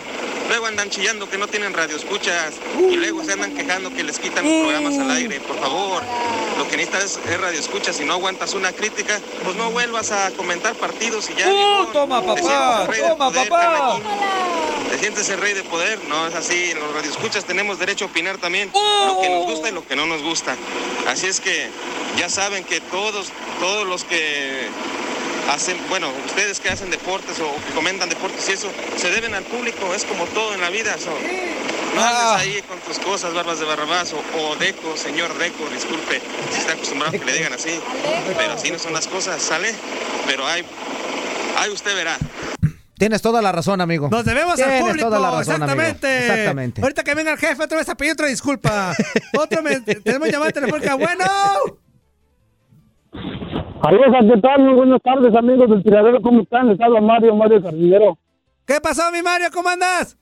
luego 0.47 0.65
andan 0.65 0.89
chillando 0.89 1.29
que 1.29 1.37
no 1.37 1.47
tienen 1.47 1.73
radioescuchas 1.73 2.53
y 2.79 2.95
luego 2.95 3.23
se 3.25 3.33
andan 3.33 3.53
quejando 3.53 3.93
que 3.93 4.03
les 4.03 4.17
quitan 4.17 4.45
los 4.45 4.61
programas 4.61 4.97
al 4.97 5.11
aire. 5.11 5.41
Por 5.41 5.59
favor, 5.59 6.01
lo 6.57 6.67
que 6.69 6.77
necesitas 6.77 7.19
es, 7.25 7.31
es 7.33 7.41
radioescuchas. 7.41 7.97
Si 7.97 8.05
no 8.05 8.13
aguantas 8.13 8.53
una 8.53 8.71
crítica, 8.71 9.19
pues 9.43 9.57
no 9.57 9.71
vuelvas 9.71 10.11
a 10.11 10.31
comentar 10.31 10.73
partidos 10.75 11.29
y 11.29 11.35
ya. 11.35 11.49
viejón. 11.49 11.91
toma, 11.91 12.21
papá, 12.21 12.87
toma, 12.87 13.17
poder, 13.17 13.49
papá. 13.49 13.99
¿Te 14.89 14.97
sientes 14.97 15.29
el 15.29 15.39
rey 15.39 15.53
de 15.53 15.63
poder? 15.63 15.99
No, 16.07 16.27
es 16.27 16.35
así. 16.35 16.73
Los 16.73 16.93
radioescuchas 16.93 17.45
tenemos 17.45 17.77
derecho 17.77 18.05
a 18.05 18.07
opinar 18.07 18.37
también 18.37 18.71
lo 18.73 19.19
que 19.21 19.29
nos 19.29 19.45
gusta 19.45 19.69
y 19.69 19.71
lo 19.73 19.85
que 19.85 19.95
no 19.95 20.05
nos 20.05 20.21
gusta. 20.21 20.55
Así 21.07 21.27
es 21.27 21.41
que 21.41 21.67
ya 22.17 22.29
saben 22.29 22.63
que 22.63 22.79
todos, 22.81 23.27
todos 23.59 23.87
los 23.87 24.03
que 24.03 24.67
hacen, 25.49 25.77
bueno, 25.89 26.07
ustedes 26.25 26.59
que 26.59 26.69
hacen 26.69 26.89
deportes 26.89 27.39
o 27.39 27.55
que 27.67 27.73
comentan 27.73 28.09
deportes 28.09 28.47
y 28.49 28.53
eso, 28.53 28.69
se 28.97 29.09
deben 29.11 29.33
al 29.33 29.43
público. 29.43 29.93
Es 29.93 30.05
como 30.05 30.25
todo 30.27 30.53
en 30.53 30.61
la 30.61 30.69
vida. 30.69 30.97
so, 30.97 31.11
No 31.95 32.01
andes 32.03 32.41
ahí 32.41 32.61
con 32.67 32.79
tus 32.79 32.99
cosas, 32.99 33.33
barbas 33.33 33.59
de 33.59 33.65
barrabás 33.65 34.13
o, 34.13 34.17
o 34.39 34.55
Deco, 34.55 34.95
señor 34.97 35.37
Deco, 35.37 35.65
disculpe, 35.73 36.21
si 36.51 36.59
está 36.59 36.73
acostumbrado 36.73 37.15
a 37.15 37.19
que 37.19 37.25
le 37.25 37.33
digan 37.33 37.53
así. 37.53 37.79
Pero 38.37 38.53
así 38.53 38.71
no 38.71 38.79
son 38.79 38.93
las 38.93 39.07
cosas, 39.07 39.41
¿sale? 39.41 39.73
Pero 40.27 40.45
hay, 40.47 40.63
ahí 41.57 41.69
usted 41.71 41.95
verá. 41.95 42.17
Tienes 42.97 43.21
toda 43.23 43.41
la 43.41 43.51
razón, 43.51 43.81
amigo. 43.81 44.09
Nos 44.11 44.23
debemos 44.23 44.51
al 44.59 44.65
Tienes 44.65 44.81
público. 44.83 45.07
toda 45.07 45.19
la 45.19 45.31
razón, 45.31 45.55
amigo. 45.63 45.81
exactamente. 45.81 46.19
Exactamente. 46.27 46.81
Ahorita 46.81 47.03
que 47.03 47.15
venga 47.15 47.31
el 47.31 47.39
jefe 47.39 47.63
otra 47.63 47.79
vez 47.79 47.89
a 47.89 47.95
pedir 47.95 48.11
otra 48.13 48.27
disculpa. 48.27 48.93
Otro 49.39 49.63
me- 49.63 49.79
tenemos 49.81 50.29
llamada 50.29 50.51
telefónica. 50.51 50.93
Bueno. 50.95 51.25
Saludos, 53.81 54.31
¿qué 54.31 54.41
tal? 54.41 54.61
Muy 54.61 54.73
buenas 54.75 55.01
tardes, 55.01 55.35
amigos 55.35 55.69
del 55.69 55.83
tiradero. 55.83 56.21
¿Cómo 56.21 56.41
están? 56.41 56.69
Les 56.69 56.79
habla 56.79 57.01
Mario, 57.01 57.35
Mario 57.35 57.63
Jardinero. 57.63 58.17
¿Qué 58.65 58.79
pasó, 58.79 59.11
mi 59.11 59.23
Mario? 59.23 59.47
¿Cómo 59.51 59.69
andas? 59.69 60.17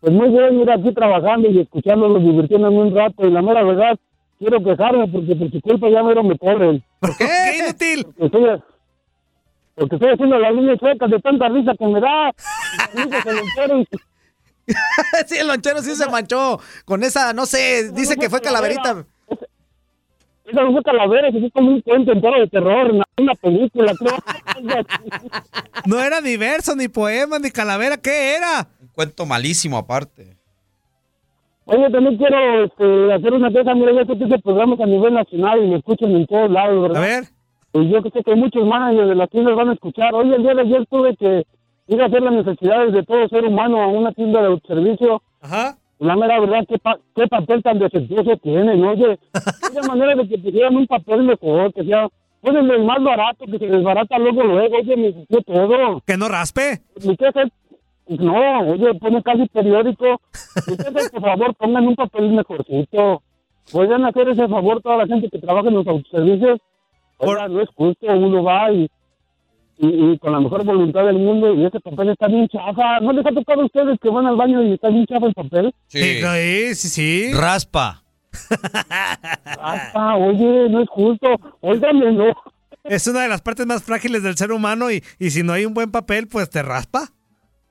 Pues 0.00 0.12
muy 0.12 0.30
bien, 0.30 0.58
mira, 0.58 0.74
aquí 0.74 0.92
trabajando 0.92 1.48
y 1.48 1.60
escuchándolos, 1.60 2.20
divirtiéndome 2.22 2.78
un 2.78 2.94
rato. 2.96 3.26
Y 3.26 3.30
la 3.30 3.42
mera 3.42 3.62
verdad, 3.62 3.96
quiero 4.40 4.62
quejarme 4.62 5.06
porque 5.06 5.36
por 5.36 5.50
su 5.52 5.60
culpa 5.60 5.88
ya 5.88 6.02
mero 6.02 6.24
me 6.24 6.36
corren. 6.36 6.82
¿Por 6.98 7.16
qué? 7.16 7.26
¿Qué 7.50 7.58
inútil? 7.58 8.04
Porque 8.04 8.24
estoy, 8.24 8.62
porque 9.76 9.94
estoy 9.94 10.10
haciendo 10.10 10.38
las 10.38 10.52
líneas 10.52 10.78
suecas 10.80 11.10
de 11.10 11.20
tanta 11.20 11.48
risa 11.48 11.72
que 11.78 11.86
me 11.86 12.00
da. 12.00 12.32
Sí, 15.26 15.36
el 15.38 15.46
lonchero 15.46 15.80
sí 15.80 15.94
se 15.94 16.08
manchó 16.10 16.58
con 16.84 17.04
esa, 17.04 17.32
no 17.32 17.46
sé, 17.46 17.92
dice 17.92 18.16
que 18.16 18.28
fue 18.28 18.40
calaverita. 18.40 19.06
Esa 20.46 20.62
no 20.62 20.72
fue 20.72 20.82
calavera, 20.82 21.32
que 21.32 21.40
fue 21.40 21.50
como 21.50 21.70
un 21.70 21.80
cuento 21.80 22.12
entero 22.12 22.38
de 22.38 22.46
terror, 22.46 22.92
una, 22.92 23.04
una 23.18 23.34
película, 23.34 23.92
creo. 23.98 24.16
No 25.86 26.00
era 26.00 26.20
ni 26.20 26.36
verso, 26.36 26.74
ni 26.74 26.88
poema, 26.88 27.38
ni 27.38 27.50
calavera. 27.50 27.96
¿Qué 27.96 28.34
era? 28.36 28.68
Un 28.80 28.88
cuento 28.88 29.26
malísimo 29.26 29.76
aparte. 29.76 30.36
Oye, 31.64 31.90
también 31.90 32.16
quiero 32.16 32.64
este, 32.64 33.12
hacer 33.12 33.32
una 33.32 33.52
cosa, 33.52 33.74
mira, 33.74 33.92
yo 33.92 34.04
sé 34.04 34.18
que 34.18 34.24
ese 34.24 34.38
programa 34.38 34.74
es 34.74 34.80
a 34.80 34.86
nivel 34.86 35.14
nacional 35.14 35.64
y 35.64 35.70
lo 35.70 35.76
escuchan 35.76 36.12
en 36.12 36.26
todos 36.26 36.50
lados, 36.50 36.82
¿verdad? 36.82 37.02
A 37.02 37.06
ver. 37.06 37.24
Y 37.72 37.90
yo 37.90 38.00
sé 38.02 38.22
que 38.22 38.34
muchos 38.36 38.64
managers 38.64 39.08
de 39.08 39.14
las 39.16 39.28
tiendas 39.30 39.56
van 39.56 39.70
a 39.70 39.72
escuchar. 39.74 40.14
Oye, 40.14 40.36
el 40.36 40.42
día 40.42 40.54
de 40.54 40.60
ayer 40.62 40.86
tuve 40.86 41.16
que 41.16 41.44
ir 41.88 42.02
a 42.02 42.06
hacer 42.06 42.22
las 42.22 42.32
necesidades 42.32 42.92
de 42.92 43.02
todo 43.02 43.28
ser 43.28 43.44
humano 43.44 43.82
a 43.82 43.88
una 43.88 44.12
tienda 44.12 44.40
de 44.40 44.46
autoservicio. 44.46 45.22
Ajá. 45.40 45.76
La 45.98 46.14
mera 46.16 46.38
verdad, 46.40 46.64
¿qué, 46.68 46.78
pa- 46.78 46.98
qué 47.14 47.26
papel 47.26 47.62
tan 47.62 47.78
defectuoso 47.78 48.36
tienen? 48.38 48.84
Oye, 48.84 49.18
de 49.74 49.88
manera 49.88 50.14
de 50.14 50.28
que 50.28 50.38
pusieran 50.38 50.76
un 50.76 50.86
papel 50.86 51.22
mejor, 51.22 51.72
que 51.72 51.84
sea, 51.84 52.08
ponen 52.42 52.70
el 52.70 52.84
más 52.84 53.02
barato, 53.02 53.46
que 53.46 53.58
se 53.58 53.66
desbarata 53.66 54.18
luego, 54.18 54.42
luego, 54.42 54.76
oye, 54.76 54.96
me 54.96 55.12
qué 55.26 55.42
todo. 55.42 56.02
¿Que 56.06 56.16
no 56.16 56.28
raspe? 56.28 56.80
Mi 57.04 57.16
jefe, 57.16 57.50
no, 58.08 58.60
oye, 58.72 58.94
pone 59.00 59.22
casi 59.22 59.46
periódico. 59.46 60.20
Mi 60.68 60.76
jefe, 60.76 61.10
por 61.10 61.22
favor, 61.22 61.54
pongan 61.54 61.86
un 61.88 61.96
papel 61.96 62.30
mejorcito. 62.30 63.22
Pueden 63.72 64.04
hacer 64.04 64.28
ese 64.28 64.46
favor 64.48 64.80
toda 64.82 64.98
la 64.98 65.06
gente 65.06 65.28
que 65.30 65.38
trabaja 65.38 65.68
en 65.68 65.74
los 65.74 65.86
autoservicios. 65.86 66.60
Oiga, 67.18 67.48
no 67.48 67.60
es 67.62 67.68
justo, 67.74 68.06
uno 68.06 68.42
va 68.44 68.70
y, 68.70 68.88
y, 69.78 70.12
y 70.12 70.18
con 70.18 70.32
la 70.32 70.40
mejor 70.40 70.64
voluntad 70.64 71.04
del 71.04 71.18
mundo 71.18 71.54
y 71.54 71.66
ese 71.66 71.80
papel 71.80 72.10
está 72.10 72.28
bien 72.28 72.48
chafa. 72.48 73.00
¿No 73.00 73.12
les 73.12 73.26
ha 73.26 73.30
tocado 73.30 73.62
a 73.62 73.66
ustedes 73.66 73.98
que 74.00 74.08
van 74.08 74.26
al 74.26 74.36
baño 74.36 74.62
y 74.62 74.74
está 74.74 74.88
bien 74.88 75.06
chafa 75.06 75.26
el 75.26 75.34
papel? 75.34 75.74
Sí, 75.88 76.20
sí, 76.20 76.74
sí. 76.74 76.88
sí. 76.88 77.32
Raspa. 77.34 78.02
Ah, 79.94 80.16
oye, 80.18 80.68
no 80.68 80.82
es 80.82 80.88
justo. 80.88 81.28
Óigame, 81.60 82.12
no. 82.12 82.24
Es 82.84 83.06
una 83.06 83.22
de 83.22 83.28
las 83.28 83.42
partes 83.42 83.66
más 83.66 83.82
frágiles 83.82 84.22
del 84.22 84.36
ser 84.36 84.52
humano 84.52 84.90
y, 84.90 85.02
y 85.18 85.30
si 85.30 85.42
no 85.42 85.52
hay 85.52 85.64
un 85.64 85.74
buen 85.74 85.90
papel, 85.90 86.28
pues 86.28 86.48
te 86.50 86.62
raspa. 86.62 87.10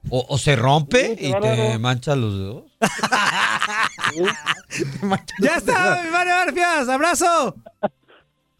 O, 0.09 0.23
o 0.29 0.37
se 0.37 0.55
rompe 0.55 1.15
y 1.19 1.33
te 1.33 1.79
mancha 1.79 2.15
los 2.15 2.37
dedos. 2.37 2.63
¡Ya 5.41 5.55
está, 5.55 6.01
mi 6.03 6.11
Mario 6.11 6.33
Garfias! 6.33 6.89
¡Abrazo! 6.89 7.55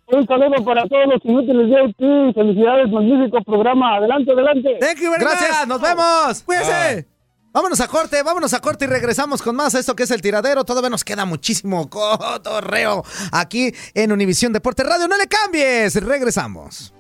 Un 0.07 0.27
saludo 0.27 0.64
para 0.64 0.84
todos 0.88 1.06
los 1.07 1.26
inútiles 1.26 1.69
de 1.69 1.94
ti. 1.98 2.34
Felicidades, 2.34 2.91
magnífico 2.91 3.44
programa. 3.44 3.95
Adelante, 3.98 4.32
adelante. 4.32 4.77
Gracias, 5.19 5.68
nos 5.68 5.82
vemos. 5.82 6.44
Cuídense. 6.44 7.07
Vámonos 7.52 7.80
a 7.80 7.88
corte, 7.88 8.22
vámonos 8.22 8.53
a 8.53 8.60
corte 8.60 8.84
y 8.84 8.88
regresamos 8.90 9.41
con 9.41 9.56
más 9.56 9.73
esto 9.76 9.95
que 9.95 10.03
es 10.03 10.11
el 10.11 10.22
tiradero. 10.22 10.65
Todavía 10.65 10.90
nos 10.90 11.06
queda 11.06 11.23
muchísimo 11.23 11.90
cotorreo 11.90 13.03
aquí 13.32 13.73
en 13.94 14.11
Univisión 14.11 14.52
Deporte 14.52 14.84
Radio. 14.84 15.07
No 15.07 15.18
le 15.18 15.26
cambies, 15.27 15.95
regresamos. 16.03 16.94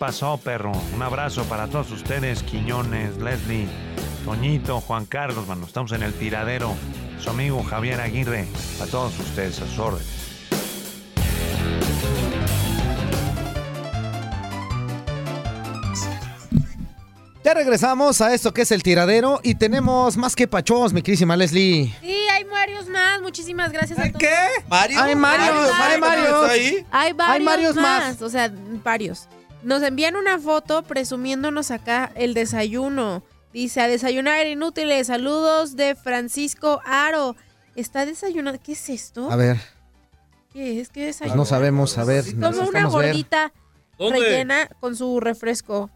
Pasó, 0.00 0.38
perro? 0.38 0.72
Un 0.94 1.02
abrazo 1.02 1.44
para 1.44 1.68
todos 1.68 1.90
ustedes, 1.90 2.42
Quiñones, 2.42 3.18
Leslie, 3.18 3.68
Toñito, 4.24 4.80
Juan 4.80 5.04
Carlos, 5.04 5.46
mano. 5.46 5.66
Estamos 5.66 5.92
en 5.92 6.02
el 6.02 6.14
tiradero. 6.14 6.74
Su 7.20 7.28
amigo 7.28 7.62
Javier 7.62 8.00
Aguirre. 8.00 8.48
A 8.82 8.86
todos 8.86 9.18
ustedes, 9.20 9.60
a 9.60 9.66
sus 9.66 9.78
órdenes. 9.78 10.06
Ya 17.44 17.52
regresamos 17.52 18.22
a 18.22 18.32
esto 18.32 18.54
que 18.54 18.62
es 18.62 18.70
el 18.70 18.82
tiradero 18.82 19.40
y 19.42 19.56
tenemos 19.56 20.16
más 20.16 20.34
que 20.34 20.48
pachos, 20.48 20.94
mi 20.94 21.02
querísima 21.02 21.36
Leslie. 21.36 21.94
Sí, 22.00 22.26
hay 22.32 22.44
varios 22.44 22.88
más. 22.88 23.20
Muchísimas 23.20 23.70
gracias 23.70 23.98
a 23.98 24.04
todos. 24.04 24.18
¿Qué? 24.18 24.48
¿Mario? 24.66 25.02
Hay 25.02 25.14
Marios, 25.14 25.70
hay 25.74 26.00
Marios. 26.00 26.50
Hay 26.90 27.12
varios, 27.42 27.76
más. 27.76 28.22
O 28.22 28.30
sea, 28.30 28.50
varios. 28.82 29.28
Nos 29.62 29.82
envían 29.82 30.16
una 30.16 30.38
foto 30.38 30.82
presumiéndonos 30.82 31.70
acá 31.70 32.10
el 32.14 32.34
desayuno. 32.34 33.22
Dice, 33.52 33.80
a 33.80 33.88
desayunar 33.88 34.46
inútiles. 34.46 35.08
Saludos 35.08 35.76
de 35.76 35.94
Francisco 35.96 36.80
Aro. 36.84 37.36
Está 37.76 38.06
desayunando. 38.06 38.60
¿Qué 38.62 38.72
es 38.72 38.88
esto? 38.88 39.30
A 39.30 39.36
ver, 39.36 39.58
¿Qué 40.52 40.80
es? 40.80 40.88
¿Qué 40.88 41.00
pues 41.04 41.18
desayuno? 41.18 41.36
no 41.36 41.44
sabemos, 41.44 41.98
a 41.98 42.04
ver, 42.04 42.24
Como 42.40 42.62
una 42.68 42.86
gordita 42.86 43.52
¿Dónde? 43.98 44.18
rellena 44.20 44.68
con 44.80 44.96
su 44.96 45.20
refresco. 45.20 45.90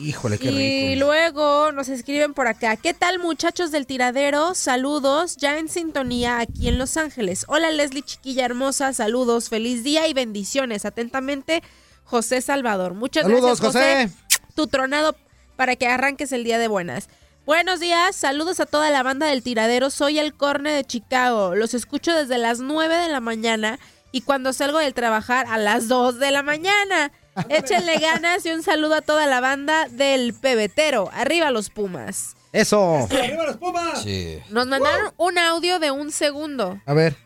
Híjole, 0.00 0.38
qué 0.38 0.50
Y 0.50 0.94
rico. 0.94 1.04
luego 1.06 1.70
nos 1.72 1.88
escriben 1.88 2.34
por 2.34 2.46
acá. 2.48 2.76
¿Qué 2.76 2.94
tal 2.94 3.18
muchachos 3.18 3.70
del 3.70 3.86
tiradero? 3.86 4.54
Saludos, 4.54 5.36
ya 5.36 5.58
en 5.58 5.68
sintonía 5.68 6.40
aquí 6.40 6.68
en 6.68 6.78
Los 6.78 6.96
Ángeles. 6.96 7.44
Hola 7.48 7.70
Leslie 7.70 8.02
Chiquilla 8.02 8.44
Hermosa, 8.46 8.92
saludos, 8.94 9.50
feliz 9.50 9.84
día 9.84 10.08
y 10.08 10.14
bendiciones. 10.14 10.84
Atentamente, 10.84 11.62
José 12.04 12.40
Salvador. 12.40 12.94
Muchas 12.94 13.24
Saludos, 13.24 13.60
gracias 13.60 13.82
José. 13.82 14.08
José. 14.08 14.48
Tu 14.54 14.66
tronado 14.66 15.16
para 15.56 15.76
que 15.76 15.86
arranques 15.86 16.32
el 16.32 16.44
día 16.44 16.58
de 16.58 16.68
buenas. 16.68 17.08
Buenos 17.46 17.78
días, 17.78 18.16
saludos 18.16 18.58
a 18.60 18.66
toda 18.66 18.90
la 18.90 19.02
banda 19.02 19.26
del 19.26 19.42
tiradero. 19.42 19.90
Soy 19.90 20.18
el 20.18 20.34
Corne 20.34 20.72
de 20.72 20.84
Chicago. 20.84 21.54
Los 21.54 21.74
escucho 21.74 22.14
desde 22.14 22.38
las 22.38 22.60
9 22.60 22.96
de 22.96 23.08
la 23.08 23.20
mañana 23.20 23.78
y 24.12 24.22
cuando 24.22 24.52
salgo 24.52 24.78
del 24.78 24.94
trabajar 24.94 25.46
a 25.50 25.58
las 25.58 25.88
2 25.88 26.18
de 26.18 26.30
la 26.30 26.42
mañana. 26.42 27.12
Échenle 27.50 27.98
ganas 27.98 28.46
y 28.46 28.52
un 28.52 28.62
saludo 28.62 28.94
a 28.94 29.02
toda 29.02 29.26
la 29.26 29.40
banda 29.40 29.88
del 29.90 30.34
pebetero. 30.34 31.10
Arriba 31.12 31.50
los 31.50 31.68
Pumas. 31.68 32.36
Eso. 32.52 33.08
¡Arriba 33.10 33.44
los 33.44 33.56
Pumas! 33.56 34.02
Sí. 34.02 34.38
Nos 34.50 34.66
mandaron 34.68 35.12
un 35.16 35.36
audio 35.36 35.80
de 35.80 35.90
un 35.90 36.12
segundo. 36.12 36.80
A 36.86 36.94
ver. 36.94 37.16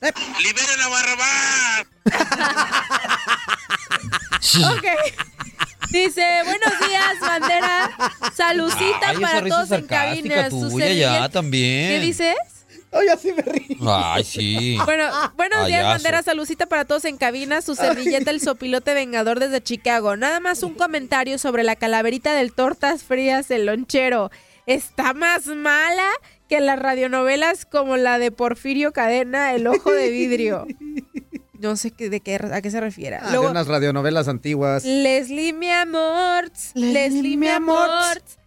¡Liberen 0.00 0.80
a 0.80 0.88
Barrabás! 0.88 1.86
Ok. 4.72 4.84
Dice, 5.90 6.24
buenos 6.44 6.88
días, 6.88 7.20
bandera. 7.20 7.90
Salucita 8.34 9.08
Ay, 9.08 9.18
para 9.18 9.46
todos 9.46 9.70
en 9.72 9.86
cabina. 9.86 10.50
Su 10.50 10.70
tuya 10.70 10.92
ya 10.92 11.28
también. 11.28 11.90
¿Qué 11.90 12.00
dices? 12.00 12.36
Ay, 12.90 13.08
así 13.08 13.32
me 13.32 13.42
río. 13.42 13.76
Ay, 13.92 14.24
sí. 14.24 14.78
Bueno, 14.84 15.10
buenos 15.36 15.66
días, 15.66 15.84
bandera. 15.84 16.22
Salucita 16.22 16.66
para 16.66 16.84
todos 16.84 17.04
en 17.04 17.16
cabina. 17.16 17.60
Su 17.62 17.74
servilleta, 17.74 18.30
el 18.30 18.40
sopilote 18.40 18.94
vengador 18.94 19.38
desde 19.38 19.62
Chicago. 19.62 20.16
Nada 20.16 20.40
más 20.40 20.62
un 20.62 20.74
comentario 20.74 21.38
sobre 21.38 21.62
la 21.62 21.76
calaverita 21.76 22.34
del 22.34 22.52
tortas 22.52 23.04
frías, 23.04 23.50
el 23.50 23.66
lonchero. 23.66 24.30
Está 24.66 25.12
más 25.12 25.46
mala 25.46 26.08
que 26.50 26.60
las 26.60 26.80
radionovelas 26.80 27.64
como 27.64 27.96
la 27.96 28.18
de 28.18 28.32
Porfirio 28.32 28.92
Cadena, 28.92 29.54
El 29.54 29.68
Ojo 29.68 29.92
de 29.92 30.10
Vidrio. 30.10 30.66
No 31.60 31.76
sé 31.76 31.90
qué, 31.90 32.08
de 32.08 32.20
qué, 32.20 32.36
a 32.36 32.62
qué 32.62 32.70
se 32.70 32.80
refiere. 32.80 33.16
Ah, 33.16 33.26
Luego, 33.32 33.44
de 33.44 33.50
unas 33.50 33.66
radionovelas 33.66 34.28
antiguas. 34.28 34.82
Leslie, 34.82 35.52
mi 35.52 35.70
amor. 35.70 36.50
Leslie, 36.72 37.36
mi 37.36 37.48
amor. 37.48 37.90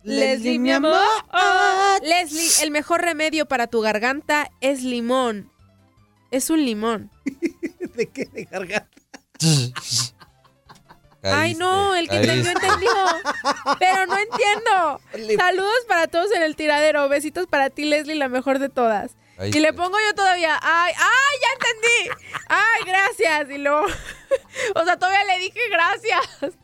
Leslie, 0.01 0.57
mi 0.57 0.71
amor. 0.71 0.97
Leslie, 2.01 2.63
el 2.63 2.71
mejor 2.71 3.01
remedio 3.01 3.45
para 3.45 3.67
tu 3.67 3.81
garganta 3.81 4.49
es 4.61 4.81
limón. 4.81 5.51
Es 6.31 6.49
un 6.49 6.65
limón. 6.65 7.11
¿De 7.95 8.07
qué 8.07 8.25
de 8.25 8.45
garganta? 8.45 9.02
Ay, 11.23 11.55
no, 11.55 11.95
el 11.95 12.09
que 12.09 12.17
entendió, 12.17 12.51
entendió. 12.51 12.89
Pero 13.79 14.05
no 14.05 14.17
entiendo. 14.17 15.01
Saludos 15.37 15.85
para 15.87 16.07
todos 16.07 16.31
en 16.31 16.43
el 16.43 16.55
tiradero. 16.55 17.07
Besitos 17.09 17.47
para 17.47 17.69
ti, 17.69 17.85
Leslie, 17.85 18.15
la 18.15 18.29
mejor 18.29 18.59
de 18.59 18.69
todas. 18.69 19.11
Y 19.41 19.59
le 19.59 19.73
pongo 19.73 19.97
yo 20.07 20.13
todavía, 20.13 20.59
ay, 20.61 20.93
ay, 20.95 21.39
ya 21.41 21.47
entendí. 21.53 22.39
Ay, 22.47 22.83
gracias. 22.85 23.49
Y 23.49 23.57
luego, 23.57 23.85
o 24.75 24.85
sea, 24.85 24.97
todavía 24.97 25.23
le 25.25 25.39
dije 25.39 25.59
gracias. 25.69 26.55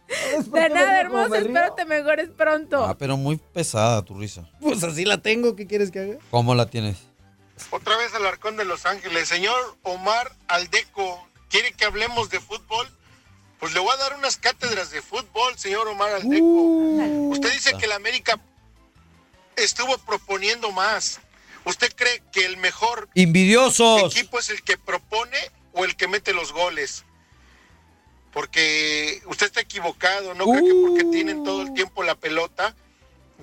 De 0.52 0.69
nada, 0.69 1.02
hermoso, 1.02 1.36
espero 1.36 1.73
te 1.73 1.86
mejores 1.86 2.30
pronto. 2.30 2.86
Ah, 2.86 2.95
pero 2.98 3.18
muy 3.18 3.38
pesada 3.38 4.03
tu 4.03 4.19
risa. 4.19 4.48
Pues 4.61 4.84
así 4.84 5.03
la 5.03 5.18
tengo, 5.18 5.56
¿qué 5.56 5.65
quieres 5.65 5.90
que 5.90 5.99
haga? 5.99 6.18
¿Cómo 6.30 6.53
la 6.53 6.68
tienes? 6.68 6.98
Otra 7.72 7.98
vez 7.98 8.14
al 8.14 8.26
Arcón 8.26 8.56
de 8.56 8.65
Los 8.65 8.86
Ángeles. 8.86 9.27
Señor 9.27 9.77
Omar 9.84 10.31
Aldeco, 10.48 11.27
¿quiere 11.49 11.72
que 11.73 11.86
hablemos 11.86 12.30
de 12.30 12.40
fútbol? 12.40 12.88
Pues 13.60 13.73
le 13.73 13.80
voy 13.80 13.94
a 13.94 13.98
dar 13.98 14.15
unas 14.15 14.38
cátedras 14.38 14.90
de 14.91 15.02
fútbol, 15.02 15.57
señor 15.57 15.88
Omar 15.88 16.14
Aldeco. 16.14 16.45
Usted 16.45 17.52
dice 17.52 17.73
que 17.77 17.88
la 17.88 17.95
América 17.95 18.40
estuvo 19.57 19.98
proponiendo 19.99 20.72
más. 20.72 21.19
¿Usted 21.65 21.94
cree 21.94 22.23
que 22.31 22.45
el 22.45 22.57
mejor 22.57 23.10
equipo 23.14 24.40
es 24.40 24.49
el 24.49 24.64
que 24.64 24.77
propone 24.77 25.38
o 25.73 25.84
el 25.84 25.98
que 25.98 26.07
mete 26.07 26.34
los 26.34 26.53
goles? 26.53 27.03
Porque 28.31 29.22
usted 29.26 29.48
está 29.48 29.60
equivocado, 29.60 30.34
no 30.36 30.45
creo 30.45 30.64
que 30.64 30.73
porque 30.81 31.03
tienen 31.06 31.44
todo 31.44 31.64
el 31.64 31.73
tiempo 31.73 32.03
la 32.03 32.15
pelota 32.15 32.76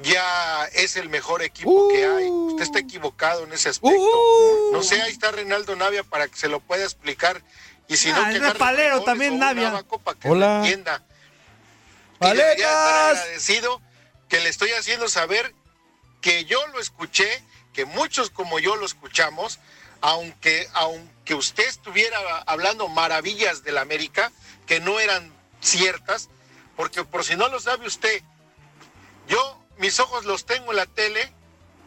ya 0.03 0.65
es 0.75 0.97
el 0.97 1.09
mejor 1.09 1.43
equipo 1.43 1.89
que 1.89 2.05
hay. 2.05 2.29
Usted 2.29 2.63
está 2.63 2.79
equivocado 2.79 3.45
en 3.45 3.53
ese 3.53 3.71
aspecto. 3.71 4.21
No 4.73 4.83
sé, 4.83 5.01
ahí 5.01 5.11
está 5.11 5.31
Reinaldo 5.31 5.75
Navia 5.77 6.05
para 6.05 6.29
que 6.29 6.37
se 6.37 6.49
lo 6.49 6.61
pueda 6.61 6.85
explicar. 6.85 7.43
Y 7.89 7.97
si 7.97 8.11
no, 8.13 8.21
Ah, 8.21 8.31
que 8.31 8.39
es 8.39 8.55
palero 8.55 9.03
también, 9.03 9.39
Navia. 9.39 9.69
abaco 9.69 9.99
para 9.99 10.19
que 10.19 10.29
Hola. 10.29 10.59
entienda. 10.59 11.03
Y 12.21 12.27
debería 12.29 12.67
estar 12.67 13.11
agradecido 13.17 13.81
que 14.29 14.41
le 14.41 14.49
estoy 14.49 14.71
haciendo 14.73 15.09
saber 15.09 15.55
que 16.21 16.45
yo 16.47 16.67
lo 16.69 16.81
escuché, 16.81 17.43
que 17.73 17.85
muchos 17.85 18.31
como 18.31 18.59
yo 18.59 18.75
lo 18.77 18.87
escuchamos, 18.87 19.61
aunque, 20.01 20.69
aunque 20.73 21.35
usted 21.35 21.67
estuviera 21.69 22.19
hablando 22.47 22.89
maravillas 22.89 23.63
de 23.63 23.73
la 23.73 23.83
América, 23.83 24.33
que 24.67 24.81
no 24.81 24.99
eran 24.99 25.33
ciertas, 25.61 26.29
porque 26.75 27.05
por 27.05 27.25
si 27.25 27.37
no 27.37 27.49
lo 27.49 27.61
sabe 27.61 27.87
usted, 27.87 28.23
yo 29.29 29.63
mis 29.79 30.01
ojos 30.01 30.25
los 30.25 30.47
tengo 30.47 30.71
en 30.73 30.77
la 30.79 30.87
tele, 30.87 31.33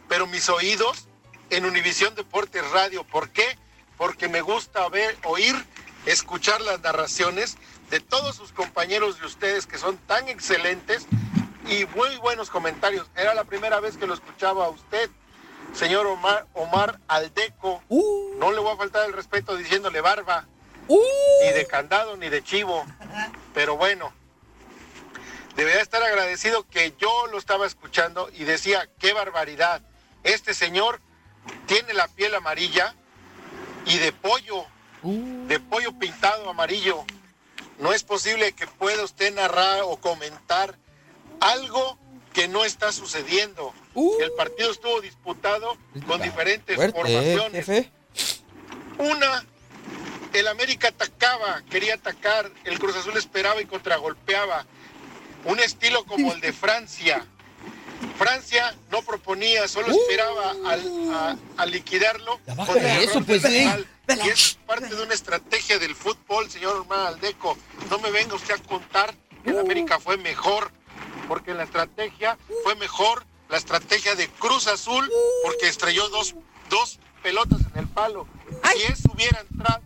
pero 0.07 0.27
mis 0.27 0.47
oídos 0.49 1.07
en 1.49 1.65
Univisión 1.65 2.15
Deportes 2.15 2.67
Radio. 2.71 3.03
¿Por 3.03 3.30
qué? 3.31 3.57
Porque 3.97 4.27
me 4.27 4.41
gusta 4.41 4.88
ver, 4.89 5.17
oír, 5.23 5.55
escuchar 6.05 6.61
las 6.61 6.81
narraciones 6.81 7.57
de 7.89 7.99
todos 7.99 8.35
sus 8.35 8.51
compañeros 8.51 9.19
de 9.19 9.26
ustedes 9.26 9.65
que 9.65 9.77
son 9.77 9.97
tan 9.97 10.27
excelentes 10.27 11.07
y 11.67 11.85
muy 11.95 12.15
buenos 12.17 12.49
comentarios. 12.49 13.07
Era 13.15 13.34
la 13.34 13.43
primera 13.43 13.80
vez 13.80 13.97
que 13.97 14.07
lo 14.07 14.13
escuchaba 14.13 14.65
a 14.65 14.69
usted, 14.69 15.09
señor 15.73 16.05
Omar, 16.07 16.47
Omar 16.53 16.99
Aldeco. 17.07 17.84
No 18.38 18.51
le 18.51 18.59
voy 18.59 18.73
a 18.73 18.77
faltar 18.77 19.07
el 19.07 19.13
respeto 19.13 19.55
diciéndole 19.57 20.01
barba, 20.01 20.47
ni 20.88 21.53
de 21.53 21.67
candado, 21.67 22.17
ni 22.17 22.30
de 22.30 22.43
chivo. 22.43 22.85
Pero 23.53 23.77
bueno, 23.77 24.13
debería 25.55 25.81
estar 25.81 26.01
agradecido 26.01 26.67
que 26.67 26.95
yo 26.97 27.27
lo 27.27 27.38
estaba 27.38 27.65
escuchando 27.67 28.30
y 28.34 28.45
decía, 28.45 28.89
qué 28.99 29.13
barbaridad. 29.13 29.81
Este 30.23 30.53
señor 30.53 30.99
tiene 31.65 31.93
la 31.93 32.07
piel 32.07 32.35
amarilla 32.35 32.95
y 33.85 33.97
de 33.97 34.11
pollo, 34.11 34.65
de 35.03 35.59
pollo 35.59 35.93
pintado 35.93 36.49
amarillo. 36.49 37.05
No 37.80 37.93
es 37.93 38.03
posible 38.03 38.51
que 38.51 38.67
pueda 38.67 39.03
usted 39.03 39.34
narrar 39.34 39.81
o 39.84 39.97
comentar 39.97 40.77
algo 41.39 41.97
que 42.34 42.47
no 42.47 42.65
está 42.65 42.91
sucediendo. 42.91 43.73
El 43.95 44.31
partido 44.34 44.71
estuvo 44.71 45.01
disputado 45.01 45.77
con 46.05 46.21
diferentes 46.21 46.76
Fuerte, 46.76 46.99
¿eh, 46.99 47.35
formaciones. 47.38 47.89
Una, 48.97 49.45
el 50.34 50.47
América 50.47 50.89
atacaba, 50.89 51.63
quería 51.69 51.95
atacar, 51.95 52.51
el 52.65 52.80
Cruz 52.80 52.95
Azul 52.97 53.17
esperaba 53.17 53.61
y 53.61 53.65
contragolpeaba. 53.65 54.65
Un 55.45 55.59
estilo 55.59 56.03
como 56.03 56.34
el 56.34 56.41
de 56.41 56.51
Francia. 56.51 57.26
Francia 58.17 58.76
no 58.91 59.01
proponía, 59.01 59.67
solo 59.67 59.88
esperaba 59.91 60.51
al- 60.65 61.13
a, 61.13 61.38
a 61.57 61.65
liquidarlo. 61.65 62.39
con 62.65 62.77
eso, 62.77 63.21
pues, 63.21 63.43
eh. 63.45 63.85
Y 64.07 64.13
eso 64.13 64.31
es 64.31 64.57
parte 64.65 64.88
de 64.95 65.01
una 65.03 65.13
estrategia 65.13 65.77
del 65.80 65.95
fútbol, 65.95 66.49
señor 66.49 66.77
Omar 66.77 67.07
Aldeco. 67.07 67.57
No 67.89 67.99
me 67.99 68.09
venga 68.11 68.35
usted 68.35 68.55
a 68.55 68.57
contar 68.57 69.13
que 69.43 69.51
el 69.51 69.59
América 69.59 69.99
fue 69.99 70.17
mejor, 70.17 70.71
porque 71.27 71.53
la 71.53 71.63
estrategia 71.63 72.38
fue 72.63 72.76
mejor, 72.76 73.26
la 73.49 73.57
estrategia 73.57 74.15
de 74.15 74.27
Cruz 74.27 74.67
Azul, 74.67 75.09
porque 75.43 75.67
estrelló 75.67 76.09
dos, 76.09 76.35
dos 76.69 76.99
pelotas 77.21 77.59
en 77.73 77.80
el 77.80 77.88
palo. 77.88 78.27
Si 78.76 78.84
eso 78.91 79.11
hubiera 79.13 79.41
entrado, 79.41 79.81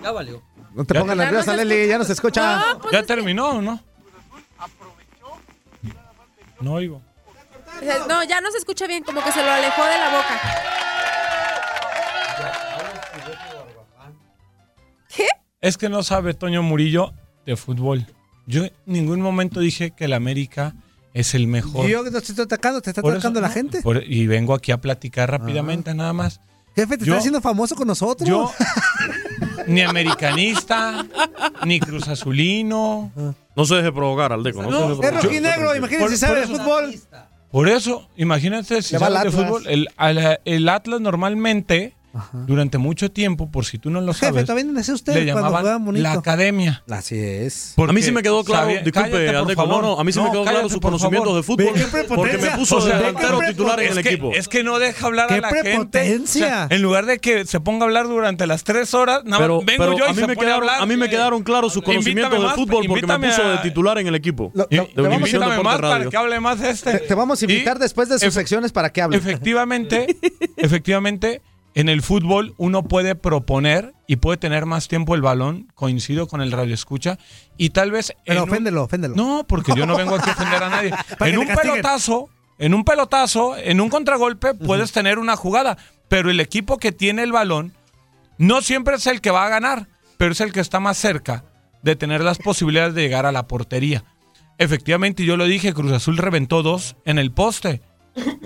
Ya 0.00 0.12
valió. 0.12 0.42
No 0.74 0.84
te 0.84 0.94
pongas 0.98 1.16
nerviosa, 1.16 1.56
Leli, 1.56 1.86
ya 1.88 1.98
no 1.98 2.04
se 2.04 2.12
escucha. 2.12 2.78
¿Ya 2.92 3.02
terminó 3.04 3.50
o 3.50 3.62
no? 3.62 3.82
No 6.60 6.72
oigo. 6.74 7.02
No, 8.08 8.24
ya 8.24 8.40
no 8.40 8.50
se 8.50 8.58
escucha 8.58 8.86
bien, 8.86 9.04
como 9.04 9.22
que 9.22 9.30
se 9.32 9.42
lo 9.42 9.50
alejó 9.50 9.84
de 9.84 9.98
la 9.98 10.08
boca. 10.10 10.40
¿Qué? 15.14 15.26
Es 15.60 15.76
que 15.76 15.88
no 15.88 16.02
sabe 16.02 16.34
Toño 16.34 16.62
Murillo 16.62 17.12
de 17.46 17.56
fútbol. 17.56 18.06
Yo 18.46 18.64
en 18.64 18.72
ningún 18.86 19.20
momento 19.20 19.60
dije 19.60 19.90
que 19.92 20.06
el 20.06 20.12
América 20.12 20.74
es 21.14 21.34
el 21.34 21.46
mejor. 21.46 21.86
Y 21.88 21.92
yo 21.92 22.04
que 22.04 22.10
te 22.10 22.18
estoy 22.18 22.44
atacando, 22.44 22.80
te 22.80 22.90
está 22.90 23.02
Por 23.02 23.12
atacando 23.14 23.40
eso, 23.40 23.42
la 23.42 23.48
no, 23.48 23.54
gente. 23.54 23.82
por- 23.82 24.02
y 24.04 24.26
vengo 24.26 24.54
aquí 24.54 24.72
a 24.72 24.78
platicar 24.78 25.30
rápidamente, 25.30 25.94
nada 25.94 26.12
más. 26.12 26.40
Jefe, 26.78 26.96
te 26.98 27.04
Yo- 27.04 27.12
está 27.14 27.18
haciendo 27.18 27.40
famoso 27.40 27.74
con 27.74 27.88
nosotros. 27.88 28.28
Yo, 28.28 28.52
ni 29.66 29.80
americanista, 29.82 31.04
ni 31.64 31.80
cruz 31.80 32.06
azulino. 32.08 33.10
No 33.56 33.64
se 33.64 33.74
deje 33.76 33.90
provocar, 33.92 34.32
Aldeco. 34.32 34.62
No, 34.62 34.68
se 34.70 34.76
deje 34.76 34.92
es 34.92 34.98
provocar. 34.98 35.24
rojinegro, 35.24 35.76
imagínense 35.76 36.16
sabe 36.16 36.36
de 36.36 36.44
eso- 36.44 36.56
fútbol. 36.56 36.94
Por 37.50 37.68
eso, 37.68 38.08
imagínate 38.16 38.82
si 38.82 38.96
sabes 38.98 39.22
de 39.24 39.30
fútbol. 39.32 39.64
El 40.44 40.68
Atlas 40.68 41.00
normalmente, 41.00 41.94
durante 42.46 42.78
mucho 42.78 43.10
tiempo, 43.10 43.50
por 43.50 43.64
si 43.64 43.78
tú 43.78 43.90
no 43.90 44.00
lo 44.00 44.12
Jefe, 44.12 44.26
sabes, 44.26 44.46
también 44.46 44.72
nació 44.72 44.94
usted 44.94 45.12
le 45.14 45.24
cuando 45.32 45.36
llamaban 45.48 45.60
juegan 45.62 45.84
bonito. 45.84 46.02
la 46.02 46.12
academia. 46.12 46.82
Así 46.90 47.16
es. 47.18 47.74
a 47.76 47.92
mí 47.92 48.02
sí 48.02 48.10
me 48.12 48.22
quedó 48.22 48.42
claro, 48.44 48.66
Sabía- 48.66 48.82
disculpe, 48.82 49.10
cállate, 49.10 49.26
por 49.26 49.36
Aldeco, 49.36 49.62
favor. 49.62 49.82
no, 49.82 49.88
no, 49.94 50.00
a 50.00 50.04
mí 50.04 50.12
sí 50.12 50.18
me 50.20 50.30
quedó 50.30 50.42
claro 50.42 50.56
cállate, 50.58 50.70
sus 50.72 50.80
por 50.80 50.90
conocimientos 50.92 51.28
favor. 51.28 51.36
de 51.36 51.74
fútbol, 51.82 52.06
porque 52.16 52.38
me 52.38 52.50
puso 52.52 52.76
O 52.76 52.80
sea, 52.80 52.96
delantero 52.98 53.38
titular 53.46 53.80
en 53.80 53.92
el 53.96 54.02
que- 54.02 54.08
equipo. 54.08 54.32
Es 54.34 54.48
que 54.48 54.64
no 54.64 54.78
deja 54.78 55.06
hablar 55.06 55.28
¡Qué 55.28 55.34
a 55.34 55.40
la 55.40 55.48
gente. 55.48 55.62
prepotencia! 55.70 56.44
O 56.46 56.48
sea, 56.48 56.66
en 56.70 56.82
lugar 56.82 57.06
de 57.06 57.18
que 57.18 57.44
se 57.46 57.60
ponga 57.60 57.84
a 57.84 57.88
hablar 57.88 58.08
durante 58.08 58.46
las 58.46 58.64
tres 58.64 58.94
horas, 58.94 59.22
nada 59.24 59.42
Pero, 59.42 59.56
más 59.58 59.66
vengo 59.66 59.84
pero 59.84 59.98
yo 59.98 60.04
y 60.06 60.08
a, 60.08 60.12
mí 60.12 60.20
se 60.20 60.26
me 60.26 60.36
quedaron, 60.36 60.60
hablar. 60.62 60.82
a 60.82 60.86
mí 60.86 60.96
me 60.96 61.08
quedaron 61.10 61.42
claros 61.42 61.72
sus 61.72 61.82
conocimientos 61.82 62.32
de 62.42 62.48
fútbol 62.50 62.84
porque 62.88 63.06
me 63.06 63.18
puso 63.28 63.48
de 63.48 63.58
titular 63.58 63.98
en 63.98 64.06
el 64.08 64.14
equipo. 64.14 64.52
Invítame 64.70 65.62
más 65.62 65.80
para 65.80 66.08
que 66.08 66.16
hable 66.16 66.40
más 66.40 66.60
este. 66.62 66.98
Te, 67.00 67.14
vamos 67.14 67.40
a 67.40 67.44
invitar 67.44 67.78
después 67.78 68.08
de 68.08 68.18
sus 68.18 68.34
secciones 68.34 68.72
para 68.72 68.90
que 68.90 69.02
hable. 69.02 69.16
Efectivamente, 69.18 70.16
efectivamente, 70.56 71.40
en 71.74 71.88
el 71.88 72.02
fútbol 72.02 72.54
uno 72.56 72.82
puede 72.84 73.14
proponer 73.14 73.94
y 74.06 74.16
puede 74.16 74.36
tener 74.38 74.66
más 74.66 74.88
tiempo 74.88 75.14
el 75.14 75.22
balón, 75.22 75.70
coincido 75.74 76.26
con 76.26 76.40
el 76.40 76.50
radio 76.52 76.74
escucha, 76.74 77.18
y 77.56 77.70
tal 77.70 77.90
vez... 77.90 78.12
Pero 78.24 78.38
en 78.38 78.42
un- 78.44 78.50
oféndelo, 78.50 78.82
oféndelo. 78.84 79.14
No, 79.14 79.44
porque 79.46 79.72
yo 79.76 79.86
no 79.86 79.96
vengo 79.96 80.14
aquí 80.16 80.30
a 80.30 80.32
ofender 80.32 80.62
a 80.62 80.68
nadie. 80.70 80.92
En 81.20 81.38
un 81.38 81.46
pelotazo, 81.46 82.28
en 82.58 82.74
un 82.74 82.84
pelotazo, 82.84 83.56
en 83.56 83.80
un 83.80 83.88
contragolpe, 83.90 84.54
puedes 84.54 84.92
tener 84.92 85.18
una 85.18 85.36
jugada. 85.36 85.76
pero 86.08 86.30
el 86.30 86.40
equipo 86.40 86.78
que 86.78 86.90
tiene 86.92 87.22
el 87.22 87.32
balón 87.32 87.74
no 88.38 88.62
siempre 88.62 88.96
es 88.96 89.06
el 89.06 89.20
que 89.20 89.30
va 89.30 89.44
a 89.46 89.50
ganar, 89.50 89.88
pero 90.16 90.32
es 90.32 90.40
el 90.40 90.52
que 90.52 90.60
está 90.60 90.80
más 90.80 90.96
cerca 90.96 91.44
de 91.82 91.94
tener 91.96 92.22
las 92.24 92.38
posibilidades 92.38 92.94
de 92.94 93.02
llegar 93.02 93.26
a 93.26 93.32
la 93.32 93.46
portería. 93.46 94.04
Efectivamente, 94.56 95.24
yo 95.24 95.36
lo 95.36 95.44
dije, 95.44 95.72
Cruz 95.74 95.92
Azul 95.92 96.16
reventó 96.16 96.62
dos 96.62 96.96
en 97.04 97.18
el 97.18 97.30
poste. 97.30 97.82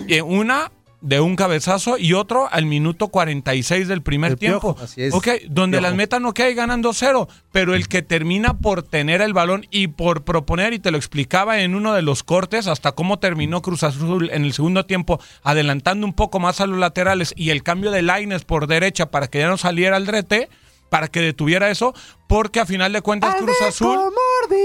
Y 0.07 0.19
Una 0.19 0.71
de 1.03 1.19
un 1.19 1.35
cabezazo 1.35 1.97
y 1.97 2.13
otro 2.13 2.47
al 2.49 2.65
minuto 2.65 3.09
46 3.09 3.89
del 3.89 4.01
primer 4.01 4.31
El 4.31 4.37
tiempo. 4.39 4.73
Piojo, 4.73 4.83
así 4.85 5.03
es. 5.03 5.13
Ok, 5.13 5.27
donde 5.49 5.77
Piojo. 5.77 5.89
las 5.89 5.95
metan, 5.95 6.25
ok, 6.25 6.39
ganan 6.55 6.81
2-0, 6.81 7.27
pero 7.51 7.75
el 7.75 7.89
que 7.89 8.01
termina 8.01 8.57
por 8.57 8.83
tener 8.83 9.21
el 9.21 9.33
balón 9.33 9.67
y 9.69 9.89
por 9.89 10.23
proponer, 10.23 10.73
y 10.73 10.79
te 10.79 10.91
lo 10.91 10.97
explicaba 10.97 11.59
en 11.59 11.75
uno 11.75 11.93
de 11.93 12.01
los 12.01 12.23
cortes, 12.23 12.67
hasta 12.67 12.93
cómo 12.93 13.19
terminó 13.19 13.61
Cruz 13.61 13.83
Azul 13.83 14.29
en 14.31 14.45
el 14.45 14.53
segundo 14.53 14.85
tiempo, 14.85 15.19
adelantando 15.43 16.07
un 16.07 16.13
poco 16.13 16.39
más 16.39 16.61
a 16.61 16.67
los 16.67 16.79
laterales 16.79 17.33
y 17.35 17.49
el 17.49 17.63
cambio 17.63 17.91
de 17.91 18.01
Laines 18.01 18.45
por 18.45 18.67
derecha 18.67 19.11
para 19.11 19.27
que 19.27 19.39
ya 19.39 19.49
no 19.49 19.57
saliera 19.57 19.97
el 19.97 20.05
drete, 20.05 20.49
para 20.89 21.09
que 21.09 21.19
detuviera 21.19 21.69
eso, 21.69 21.93
porque 22.27 22.61
a 22.61 22.65
final 22.65 22.93
de 22.93 23.01
cuentas 23.01 23.35
Cruz 23.35 23.61
Azul, 23.61 23.99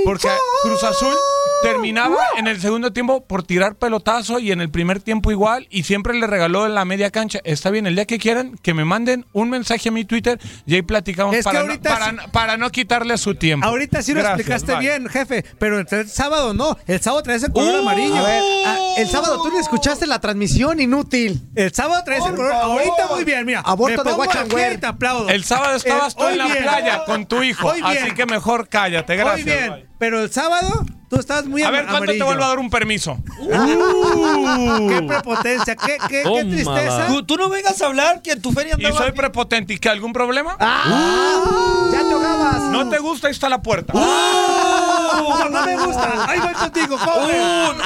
porque 0.04 0.28
Cruz 0.62 0.84
Azul 0.84 1.14
terminaba 1.62 2.16
en 2.36 2.46
el 2.46 2.60
segundo 2.60 2.92
tiempo 2.92 3.24
por 3.26 3.42
tirar 3.42 3.76
pelotazo 3.76 4.38
y 4.38 4.52
en 4.52 4.60
el 4.60 4.70
primer 4.70 5.00
tiempo 5.00 5.30
igual 5.30 5.66
y 5.70 5.82
siempre 5.84 6.14
le 6.14 6.26
regaló 6.26 6.66
en 6.66 6.74
la 6.74 6.84
media 6.84 7.10
cancha. 7.10 7.40
Está 7.44 7.70
bien, 7.70 7.86
el 7.86 7.94
día 7.94 8.04
que 8.06 8.18
quieran 8.18 8.56
que 8.62 8.74
me 8.74 8.84
manden 8.84 9.26
un 9.32 9.50
mensaje 9.50 9.88
a 9.88 9.92
mi 9.92 10.04
Twitter 10.04 10.38
y 10.66 10.74
ahí 10.74 10.82
platicamos 10.82 11.34
Es 11.34 11.44
que 11.46 11.52
para, 11.52 11.64
no, 11.64 11.80
para, 11.80 12.10
sí- 12.10 12.16
para 12.32 12.56
no 12.56 12.70
quitarle 12.70 13.16
su 13.18 13.34
tiempo. 13.34 13.66
Ahorita 13.66 14.02
sí 14.02 14.12
lo 14.12 14.20
Gracias, 14.20 14.40
explicaste 14.40 14.78
bien, 14.78 15.08
jefe, 15.08 15.44
pero 15.58 15.78
el, 15.78 16.08
sábado 16.08 16.54
no. 16.54 16.76
El 16.86 17.00
sábado 17.00 17.22
traes 17.22 17.42
el 17.42 17.52
color 17.52 17.74
Uh, 17.76 17.78
amarillo. 17.82 18.16
a 18.16 18.22
ver, 18.22 18.42
ah, 18.66 18.76
el 18.98 19.08
sábado 19.08 19.42
tú 19.42 19.50
no 19.50 19.58
escuchaste 19.60 20.06
la 20.06 20.20
transmisión, 20.20 20.80
inútil. 20.80 21.40
El 21.54 21.72
sábado 21.72 22.02
traes 22.04 22.24
el 22.24 22.34
color. 22.34 22.52
Ahorita 22.52 23.06
muy 23.10 23.24
bien, 23.24 23.44
mira. 23.44 23.60
Aborto 23.60 24.02
de 24.04 24.78
aplaudo. 24.86 25.28
El 25.28 25.44
sábado 25.44 25.76
estabas 25.76 26.14
Eh, 26.14 26.16
tú 26.18 26.24
en 26.24 26.30
hoy 26.32 26.36
la 26.38 26.44
bien. 26.46 26.62
playa 26.62 27.04
con 27.04 27.26
tu 27.26 27.42
hijo, 27.42 27.68
Hoy 27.68 27.82
bien. 27.82 28.04
así 28.04 28.12
que 28.12 28.26
mejor 28.26 28.68
cállate, 28.68 29.14
Muy 29.14 29.24
gracias. 29.24 29.44
bien, 29.46 29.70
bye. 29.70 29.88
Pero 29.98 30.20
el 30.22 30.30
sábado 30.32 30.84
tú 31.08 31.16
estabas 31.18 31.46
muy 31.46 31.62
A 31.62 31.70
ver, 31.70 31.82
¿cuándo 31.84 31.98
amarillo. 31.98 32.18
te 32.18 32.24
vuelvo 32.24 32.44
a 32.44 32.48
dar 32.48 32.58
un 32.58 32.70
permiso? 32.70 33.18
Uh, 33.40 34.88
¡Qué 34.88 35.02
prepotencia! 35.02 35.76
¡Qué, 35.76 35.98
qué, 36.08 36.22
qué 36.22 36.44
tristeza! 36.44 37.06
Tú, 37.08 37.24
tú 37.24 37.36
no 37.36 37.48
vengas 37.48 37.80
a 37.82 37.86
hablar 37.86 38.22
que 38.22 38.32
en 38.32 38.42
tu 38.42 38.52
feria 38.52 38.74
¿Y 38.78 38.84
andaba... 38.84 39.04
soy 39.04 39.12
prepotente 39.12 39.74
y 39.74 39.78
qué? 39.78 39.88
¿Algún 39.88 40.12
problema? 40.12 40.56
Ah, 40.60 41.88
Ya 41.92 41.98
te 42.00 42.12
ahogabas. 42.12 42.62
¿No 42.64 42.88
te 42.88 42.98
gusta? 42.98 43.28
Ahí 43.28 43.32
está 43.32 43.48
la 43.48 43.62
puerta. 43.62 43.92
No, 43.94 45.48
no 45.48 45.64
me 45.64 45.76
gusta. 45.86 46.30
Ahí 46.30 46.40
voy 46.40 46.52
contigo, 46.52 46.98
joven. 46.98 47.76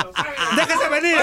Déjese 0.57 0.89
venir. 0.89 1.17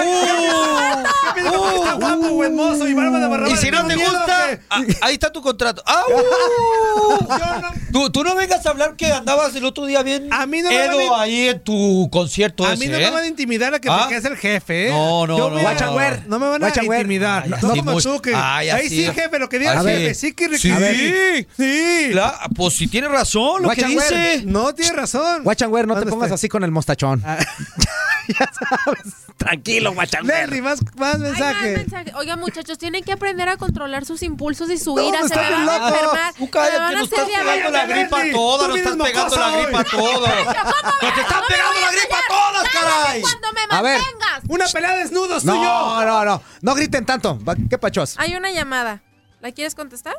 ¿Qué 1.34 1.40
está 1.40 1.94
guapo 1.94 2.26
o 2.26 2.44
hermoso 2.44 2.88
y 2.88 2.94
barba 2.94 3.18
de? 3.18 3.50
Y 3.50 3.56
si 3.56 3.70
no 3.70 3.82
te 3.86 3.94
¿Tengo 3.94 4.02
miedo 4.02 4.18
gusta, 4.18 4.60
ah, 4.70 4.82
ahí 5.02 5.14
está 5.14 5.30
tu 5.32 5.40
contrato. 5.42 5.82
¡Ah! 5.86 6.02
tú, 7.92 8.10
tú 8.10 8.24
no 8.24 8.34
vengas 8.34 8.64
a 8.66 8.70
hablar 8.70 8.96
que 8.96 9.12
andabas 9.12 9.54
el 9.54 9.64
otro 9.64 9.86
día 9.86 10.02
bien 10.02 10.28
A 10.32 10.46
mí 10.46 10.62
no 10.62 10.70
me 10.88 10.96
Edo 11.02 11.10
van 11.10 11.20
a- 11.20 11.22
ahí 11.22 11.48
en 11.48 11.60
tu 11.60 12.08
concierto 12.10 12.64
A 12.66 12.72
ese, 12.74 12.84
mí 12.84 12.90
no 12.90 12.98
¿eh? 12.98 13.00
me 13.04 13.10
van 13.10 13.24
a 13.24 13.26
intimidar 13.26 13.74
a 13.74 13.80
que 13.80 13.88
¿Ah? 13.90 13.98
porque 14.00 14.16
es 14.16 14.24
el 14.24 14.36
jefe, 14.36 14.88
¿eh? 14.88 14.90
No, 14.90 15.26
no, 15.26 15.38
Yo 15.38 15.50
no, 15.50 15.56
wear. 15.94 16.22
No 16.26 16.38
me 16.38 16.48
van 16.48 16.64
a 16.64 16.68
intimidar. 16.68 17.42
Ay, 17.44 17.50
no 17.50 17.56
así 17.56 17.78
como 17.80 18.00
tú 18.00 18.20
que... 18.20 18.32
ay, 18.34 18.70
Ahí 18.70 18.88
sí, 18.88 19.04
jefe, 19.04 19.38
lo 19.38 19.48
que 19.48 19.58
diga 19.58 19.82
jefe. 19.82 20.14
Sí, 20.14 20.32
que 20.32 20.58
Sí. 20.58 20.70
Ver, 20.72 21.46
sí. 21.56 22.08
La- 22.12 22.40
pues 22.54 22.74
si 22.74 22.86
tiene 22.86 23.08
razón 23.08 23.62
lo 23.62 23.68
Watch 23.68 23.78
que 23.78 23.86
dice. 23.86 24.42
No, 24.44 24.74
tiene 24.74 24.92
razón. 24.92 25.42
Watch 25.44 25.62
and 25.62 25.72
wear, 25.72 25.86
no 25.86 25.94
te 25.94 26.00
¿Dónde 26.00 26.10
pongas 26.12 26.32
así 26.32 26.48
con 26.48 26.64
el 26.64 26.70
mostachón. 26.70 27.20
ya 28.28 28.50
sabes. 28.84 29.14
Tranquilo, 29.40 29.92
wear. 29.92 30.06
Leslie, 30.22 30.60
más, 30.60 30.80
más 30.96 31.18
mensaje. 31.18 31.72
más 31.72 31.78
mensaje. 31.78 32.12
Oigan, 32.14 32.38
muchachos, 32.38 32.76
tienen 32.76 33.02
que 33.02 33.12
aprender 33.12 33.48
a 33.48 33.56
controlar 33.56 34.04
sus 34.04 34.22
impulsos 34.22 34.70
y 34.70 34.76
su 34.76 34.94
No, 34.94 35.02
ira. 35.02 35.20
no 35.20 35.28
Se 35.28 35.34
me 35.34 35.40
van 35.50 35.68
a 35.68 35.88
enfermar. 35.88 36.34
Tú 36.36 36.50
cállate, 36.50 36.76
a 36.76 36.90
nos 36.90 37.12
hacer 37.12 37.18
estás 37.20 37.28
pegando 37.44 37.70
la 37.70 37.86
gripa 37.86 38.22
toda, 38.32 38.68
nos 38.68 38.76
estás 38.76 38.96
pegando 38.96 39.36
la 39.36 39.50
gripa 39.62 39.84
toda. 39.84 40.28
Nos 40.44 41.18
están 41.18 41.42
pegando 41.48 41.80
la 41.80 41.90
gripa 41.90 42.18
todas, 42.28 42.68
caray. 42.70 43.20
Cuando 43.22 43.48
me 43.54 43.76
A 43.76 43.82
ver. 43.82 43.98
mantengas. 43.98 44.42
Una 44.48 44.66
pelea 44.66 44.90
de 44.92 44.98
desnudos, 44.98 45.42
tú 45.42 45.50
y 45.54 45.56
yo. 45.56 45.62
No, 45.62 46.04
no, 46.04 46.24
no. 46.26 46.42
No 46.60 46.74
griten 46.74 47.06
tanto. 47.06 47.38
¿Qué 47.70 47.78
pachos? 47.78 48.16
Hay 48.18 48.34
una 48.34 48.50
llamada. 48.50 49.02
¿La 49.40 49.52
quieres 49.52 49.74
contestar? 49.74 50.14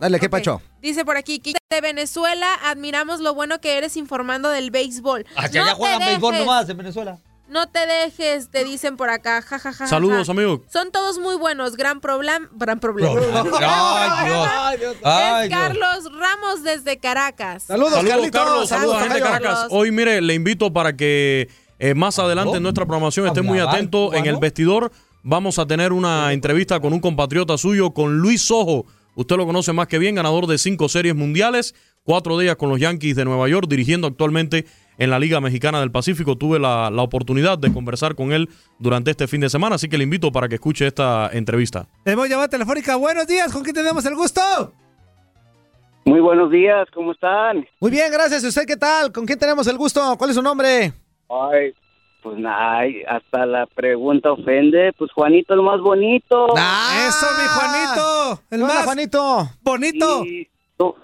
Dale, 0.00 0.18
¿qué 0.18 0.26
Ok. 0.26 0.32
pacho? 0.32 0.62
Dice 0.80 1.04
por 1.04 1.18
aquí, 1.18 1.38
Kike 1.38 1.58
de 1.70 1.80
Venezuela, 1.82 2.48
admiramos 2.64 3.20
lo 3.20 3.34
bueno 3.34 3.60
que 3.60 3.76
eres 3.76 3.98
informando 3.98 4.48
del 4.48 4.70
béisbol. 4.70 5.26
Allá 5.36 5.60
no 5.60 5.66
ya 5.66 5.72
te 5.72 5.76
juegan 5.76 5.98
béisbol 5.98 6.38
nomás 6.38 6.66
en 6.70 6.76
Venezuela. 6.78 7.18
No 7.48 7.66
te 7.66 7.78
dejes, 7.86 8.50
te 8.50 8.62
dicen 8.62 8.98
por 8.98 9.08
acá, 9.08 9.40
ja, 9.40 9.58
ja, 9.58 9.72
ja, 9.72 9.72
ja, 9.72 9.86
Saludos, 9.86 10.26
ja. 10.26 10.32
amigo. 10.32 10.62
Son 10.70 10.92
todos 10.92 11.18
muy 11.18 11.36
buenos, 11.36 11.76
gran 11.76 12.00
problema, 12.00 12.46
gran 12.52 12.78
problema. 12.78 13.18
Ay, 13.18 14.78
Dios. 14.78 14.96
Ay, 15.02 15.44
es 15.44 15.48
Dios. 15.48 15.60
Carlos 15.60 16.12
Ramos 16.18 16.62
desde 16.62 16.98
Caracas. 16.98 17.62
Saludos, 17.62 17.94
Saludos. 17.94 18.30
Carlos. 18.30 18.68
Saludos 18.68 18.98
gente 19.00 19.14
de. 19.14 19.20
Caracas. 19.20 19.66
Hoy, 19.70 19.90
mire, 19.90 20.20
le 20.20 20.34
invito 20.34 20.70
para 20.72 20.94
que 20.94 21.48
eh, 21.78 21.94
más 21.94 22.18
adelante 22.18 22.58
en 22.58 22.62
nuestra 22.62 22.84
programación 22.84 23.26
esté 23.26 23.40
muy 23.40 23.60
atento. 23.60 24.12
En 24.12 24.26
el 24.26 24.36
vestidor 24.36 24.92
vamos 25.22 25.58
a 25.58 25.66
tener 25.66 25.92
una 25.94 26.34
entrevista 26.34 26.80
con 26.80 26.92
un 26.92 27.00
compatriota 27.00 27.56
suyo, 27.56 27.92
con 27.92 28.18
Luis 28.18 28.42
Sojo. 28.42 28.84
Usted 29.14 29.36
lo 29.36 29.46
conoce 29.46 29.72
más 29.72 29.88
que 29.88 29.98
bien, 29.98 30.14
ganador 30.14 30.46
de 30.46 30.58
cinco 30.58 30.88
series 30.88 31.14
mundiales, 31.14 31.74
cuatro 32.04 32.38
días 32.38 32.56
con 32.56 32.68
los 32.68 32.78
Yankees 32.78 33.16
de 33.16 33.24
Nueva 33.24 33.48
York, 33.48 33.66
dirigiendo 33.68 34.06
actualmente 34.06 34.66
en 34.98 35.10
la 35.10 35.18
Liga 35.18 35.40
Mexicana 35.40 35.80
del 35.80 35.90
Pacífico. 35.90 36.36
Tuve 36.36 36.58
la, 36.58 36.90
la 36.90 37.02
oportunidad 37.02 37.56
de 37.58 37.72
conversar 37.72 38.14
con 38.14 38.32
él 38.32 38.48
durante 38.78 39.10
este 39.10 39.26
fin 39.26 39.40
de 39.40 39.48
semana, 39.48 39.76
así 39.76 39.88
que 39.88 39.96
le 39.96 40.04
invito 40.04 40.30
para 40.32 40.48
que 40.48 40.56
escuche 40.56 40.86
esta 40.86 41.30
entrevista. 41.32 41.86
Tenemos 42.04 42.28
llamada 42.28 42.48
telefónica. 42.48 42.96
Buenos 42.96 43.26
días, 43.26 43.52
¿con 43.52 43.62
quién 43.62 43.74
tenemos 43.74 44.04
el 44.04 44.14
gusto? 44.14 44.40
Muy 46.04 46.20
buenos 46.20 46.50
días, 46.50 46.88
¿cómo 46.94 47.12
están? 47.12 47.66
Muy 47.80 47.90
bien, 47.90 48.10
gracias. 48.10 48.42
¿Y 48.42 48.46
usted 48.48 48.64
qué 48.66 48.76
tal? 48.76 49.12
¿Con 49.12 49.26
quién 49.26 49.38
tenemos 49.38 49.66
el 49.66 49.76
gusto? 49.76 50.16
¿Cuál 50.16 50.30
es 50.30 50.36
su 50.36 50.42
nombre? 50.42 50.92
Ay, 51.28 51.74
pues 52.22 52.38
nada, 52.38 52.78
ay, 52.78 53.02
hasta 53.06 53.44
la 53.44 53.66
pregunta 53.66 54.32
ofende. 54.32 54.92
Pues 54.96 55.12
Juanito 55.12 55.52
el 55.52 55.60
más 55.62 55.80
bonito. 55.80 56.46
Eso, 56.56 57.26
mi 57.38 57.46
Juanito. 57.46 58.42
El 58.50 58.60
más 58.62 58.84
Juanito. 58.84 59.50
bonito. 59.62 60.24
Y 60.24 60.48
tú- 60.78 60.94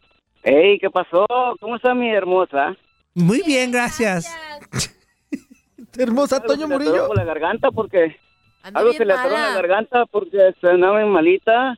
Ey, 0.43 0.79
¿qué 0.79 0.89
pasó? 0.91 1.27
¿Cómo 1.61 1.77
está 1.77 1.95
mi 1.95 2.09
hermosa? 2.11 2.75
Muy 3.15 3.43
bien, 3.47 3.70
gracias. 3.73 4.27
Hermosa 5.99 6.36
Algo 6.36 6.49
Toño 6.49 6.66
se 6.66 6.69
le 6.69 6.74
Murillo. 6.74 7.07
por 7.07 7.16
la 7.16 7.24
garganta 7.24 7.70
porque... 7.70 8.16
Anda 8.62 8.81
Algo 8.81 8.91
bien 8.93 8.99
se 9.03 9.05
le 9.05 9.12
atoró 9.12 9.35
en 9.36 9.41
la 9.43 9.49
mala. 9.49 9.55
garganta 9.61 10.07
porque 10.07 10.55
en 10.99 11.09
malita. 11.11 11.77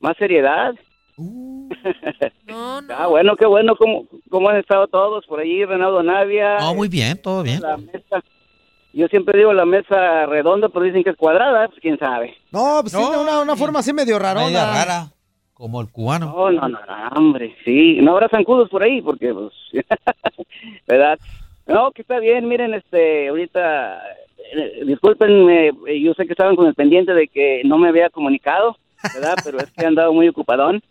Más 0.00 0.16
seriedad. 0.18 0.74
No, 1.16 1.68
no. 2.82 2.94
Ah, 2.94 3.06
bueno, 3.06 3.36
qué 3.36 3.46
bueno. 3.46 3.76
¿Cómo, 3.76 4.06
cómo 4.28 4.48
han 4.50 4.56
estado 4.58 4.86
todos 4.88 5.24
por 5.26 5.40
allí? 5.40 5.64
Renaldo 5.64 6.02
Navia. 6.02 6.58
No, 6.58 6.74
muy 6.74 6.88
bien, 6.88 7.16
todo 7.22 7.42
bien. 7.42 7.60
La 7.62 7.76
mesa. 7.76 8.22
Yo 8.92 9.06
siempre 9.08 9.38
digo 9.38 9.52
la 9.52 9.64
mesa 9.66 10.26
redonda, 10.26 10.68
pero 10.68 10.84
dicen 10.84 11.04
que 11.04 11.10
es 11.10 11.16
cuadrada. 11.16 11.68
Pues 11.68 11.80
quién 11.80 11.98
sabe. 11.98 12.34
No, 12.50 12.78
pues 12.82 12.92
tiene 12.92 13.16
una, 13.16 13.40
una 13.40 13.56
forma 13.56 13.78
así 13.78 13.92
medio 13.92 14.18
rarona. 14.18 14.46
Media 14.46 14.66
rara. 14.66 15.06
Como 15.56 15.80
el 15.80 15.88
cubano. 15.88 16.26
No, 16.26 16.50
no, 16.50 16.68
no, 16.68 16.78
no, 16.78 17.08
hombre, 17.16 17.56
sí. 17.64 17.98
No 18.02 18.12
habrá 18.12 18.28
zancudos 18.28 18.68
por 18.68 18.82
ahí, 18.82 19.00
porque, 19.00 19.32
pues, 19.32 19.54
¿verdad? 20.86 21.18
No, 21.66 21.92
que 21.92 22.02
está 22.02 22.18
bien, 22.18 22.46
miren, 22.46 22.74
este, 22.74 23.28
ahorita, 23.28 24.02
eh, 24.54 24.82
discúlpenme, 24.84 25.68
eh, 25.68 26.00
yo 26.02 26.12
sé 26.12 26.26
que 26.26 26.34
estaban 26.34 26.56
con 26.56 26.66
el 26.66 26.74
pendiente 26.74 27.14
de 27.14 27.28
que 27.28 27.62
no 27.64 27.78
me 27.78 27.88
había 27.88 28.10
comunicado, 28.10 28.76
¿verdad? 29.14 29.34
Pero 29.42 29.56
es 29.56 29.70
que 29.70 29.82
he 29.82 29.86
andado 29.86 30.12
muy 30.12 30.28
ocupadón, 30.28 30.82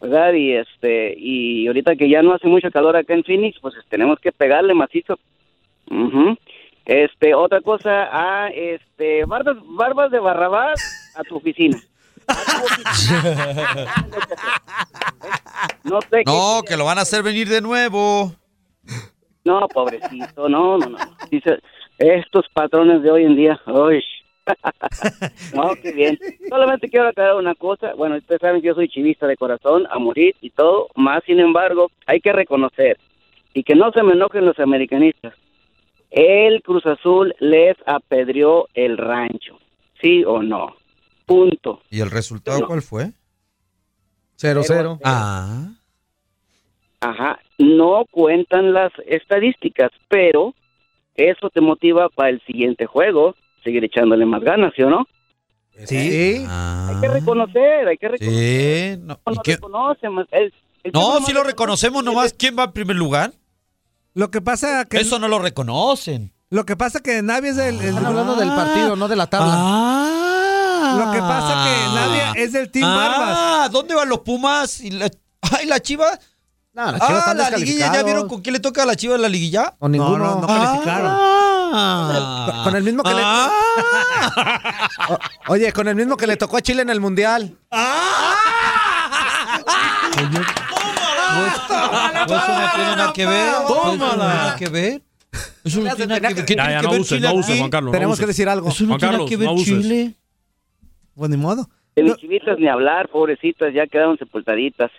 ¿verdad? 0.00 0.32
Y, 0.32 0.52
este, 0.52 1.14
y 1.16 1.68
ahorita 1.68 1.94
que 1.94 2.08
ya 2.08 2.20
no 2.20 2.34
hace 2.34 2.48
mucho 2.48 2.72
calor 2.72 2.96
acá 2.96 3.14
en 3.14 3.22
Phoenix, 3.22 3.60
pues 3.60 3.74
tenemos 3.88 4.18
que 4.18 4.32
pegarle 4.32 4.74
macizo. 4.74 5.16
Ujú. 5.92 6.36
Este, 6.84 7.34
otra 7.34 7.60
cosa, 7.60 8.08
ah, 8.10 8.50
este, 8.52 9.24
barbas, 9.26 9.58
barbas 9.64 10.10
de 10.10 10.18
Barrabás 10.18 11.14
a 11.16 11.22
tu 11.22 11.36
oficina. 11.36 11.78
Sé 16.10 16.22
No, 16.26 16.62
que 16.62 16.76
lo 16.76 16.84
van 16.84 16.98
a 16.98 17.02
hacer 17.02 17.22
venir 17.22 17.48
de 17.48 17.60
nuevo. 17.60 18.32
No, 19.44 19.66
pobrecito, 19.68 20.48
no, 20.48 20.78
no, 20.78 20.88
no. 20.88 20.98
Dice, 21.30 21.58
estos 21.98 22.46
patrones 22.52 23.02
de 23.02 23.10
hoy 23.10 23.24
en 23.24 23.36
día, 23.36 23.60
uy. 23.66 24.04
no, 25.54 25.74
qué 25.82 25.92
bien. 25.92 26.18
Solamente 26.48 26.88
quiero 26.88 27.08
aclarar 27.08 27.36
una 27.36 27.54
cosa. 27.54 27.94
Bueno, 27.94 28.16
ustedes 28.16 28.40
saben 28.40 28.60
que 28.60 28.68
yo 28.68 28.74
soy 28.74 28.88
chivista 28.88 29.26
de 29.26 29.36
corazón, 29.36 29.86
a 29.90 29.98
morir 29.98 30.34
y 30.40 30.50
todo. 30.50 30.88
Más, 30.96 31.22
sin 31.24 31.40
embargo, 31.40 31.90
hay 32.06 32.20
que 32.20 32.32
reconocer 32.32 32.98
y 33.54 33.62
que 33.62 33.74
no 33.74 33.90
se 33.92 34.02
me 34.02 34.12
enojen 34.12 34.46
los 34.46 34.58
americanistas. 34.58 35.34
El 36.10 36.62
Cruz 36.62 36.86
Azul 36.86 37.34
les 37.40 37.76
apedreó 37.86 38.68
el 38.74 38.96
rancho. 38.96 39.58
¿Sí 40.00 40.24
o 40.24 40.42
no? 40.42 40.76
Punto. 41.28 41.80
¿Y 41.90 42.00
el 42.00 42.10
resultado 42.10 42.66
cuál 42.66 42.82
fue? 42.82 43.12
Cero, 44.36 44.62
cero. 44.66 44.98
Ah. 45.04 45.68
Ajá, 47.00 47.38
no 47.58 48.04
cuentan 48.10 48.72
las 48.72 48.90
estadísticas, 49.06 49.90
pero 50.08 50.54
eso 51.14 51.50
te 51.50 51.60
motiva 51.60 52.08
para 52.08 52.30
el 52.30 52.40
siguiente 52.44 52.86
juego, 52.86 53.36
seguir 53.62 53.84
echándole 53.84 54.24
más 54.26 54.42
ganas, 54.42 54.72
¿sí 54.74 54.82
o 54.82 54.90
no? 54.90 55.06
Sí. 55.84 56.44
Hay 56.48 57.00
que 57.00 57.08
reconocer, 57.08 57.86
hay 57.86 57.98
que 57.98 58.08
reconocer. 58.08 58.96
Sí, 58.96 59.00
no, 59.04 59.14
¿y 59.14 59.68
No. 59.70 59.92
El- 60.32 60.52
el 60.82 60.92
No, 60.92 61.20
si 61.20 61.32
lo 61.32 61.44
reconocemos 61.44 62.02
nomás. 62.02 62.32
¿Quién 62.32 62.56
va 62.58 62.64
en 62.64 62.72
primer 62.72 62.96
lugar? 62.96 63.32
Lo 64.14 64.30
que 64.30 64.40
pasa 64.40 64.84
que... 64.86 64.96
Eso 64.98 65.18
no 65.20 65.28
lo 65.28 65.38
reconocen. 65.38 66.32
Lo 66.50 66.64
que 66.64 66.76
pasa 66.76 67.00
que 67.00 67.20
Navi 67.22 67.48
es 67.48 67.58
el- 67.58 67.80
Están 67.80 68.06
hablando 68.06 68.34
del 68.36 68.48
partido, 68.48 68.96
no 68.96 69.06
de 69.06 69.16
la 69.16 69.26
tabla. 69.28 69.52
Ah. 69.54 69.97
Lo 70.98 71.12
que 71.12 71.18
pasa 71.20 71.64
que 71.64 71.94
Nadia 71.94 72.32
es 72.36 72.52
del 72.52 72.70
Team 72.70 72.88
Barbas. 72.88 73.28
Ah, 73.38 73.68
¿dónde 73.70 73.94
van 73.94 74.08
los 74.08 74.20
Pumas? 74.20 74.80
¿Y 74.80 74.90
la, 74.90 75.10
ay, 75.58 75.66
la 75.66 75.80
Chiva? 75.80 76.18
No, 76.74 76.82
ah, 77.00 77.34
la 77.36 77.50
liguilla, 77.50 77.92
¿ya 77.92 78.02
vieron 78.04 78.28
con 78.28 78.40
quién 78.40 78.52
le 78.52 78.60
toca 78.60 78.84
a 78.84 78.86
la 78.86 78.94
Chiva 78.94 79.16
en 79.16 79.22
la 79.22 79.28
liguilla? 79.28 79.74
Con 79.78 79.90
ninguno. 79.92 80.18
No, 80.18 80.34
no, 80.36 80.40
no 80.42 80.46
calificaron. 80.46 81.12
Ah. 81.70 82.46
Con, 82.54 82.64
con 82.64 82.76
el 82.76 82.82
mismo 82.84 83.02
que 83.02 83.14
le... 83.14 83.22
O- 83.22 85.18
Oye, 85.52 85.72
con 85.72 85.88
el 85.88 85.96
mismo 85.96 86.16
que 86.16 86.26
le 86.26 86.36
tocó 86.36 86.56
a 86.56 86.60
Chile 86.62 86.82
en 86.82 86.90
el 86.90 87.00
Mundial. 87.00 87.56
Pues 92.26 92.42
eso 92.42 92.52
no 92.52 92.70
tiene 92.74 92.96
nada 92.96 93.12
que 93.12 93.26
ver. 93.26 93.54
Pues 93.66 93.78
eso 93.78 93.96
no 93.96 94.06
tiene 94.08 94.16
nada 94.16 94.56
que 94.56 94.68
ver. 94.68 95.02
Eso 95.64 95.80
no 95.80 95.94
tiene 95.96 96.20
nada 96.20 96.28
que 96.28 96.34
ver. 96.34 96.44
¿Qué 96.46 96.54
Ya, 96.56 96.62
tiene 96.64 96.72
ya, 96.74 96.80
que 96.80 96.86
no 96.86 96.90
ver 96.92 97.00
uses, 97.00 97.16
Chile 97.18 97.28
no 97.28 97.34
uses, 97.34 97.50
aquí? 97.50 97.58
Juan 97.58 97.70
Carlos. 97.70 97.88
no 97.88 97.92
Tenemos 97.92 98.18
que 98.20 98.26
decir 98.26 98.48
algo. 98.48 98.68
Eso 98.68 98.84
no 98.84 98.98
tiene 98.98 99.26
que 99.26 99.36
ver. 99.36 99.48
Chile. 99.56 100.14
Pues 101.18 101.30
ni 101.30 101.36
modo. 101.36 101.68
De 101.96 102.04
mis 102.04 102.16
chivitas 102.16 102.56
ni 102.58 102.68
hablar, 102.68 103.08
pobrecitas, 103.10 103.74
ya 103.74 103.86
quedaron 103.88 104.16
sepultaditas. 104.16 104.90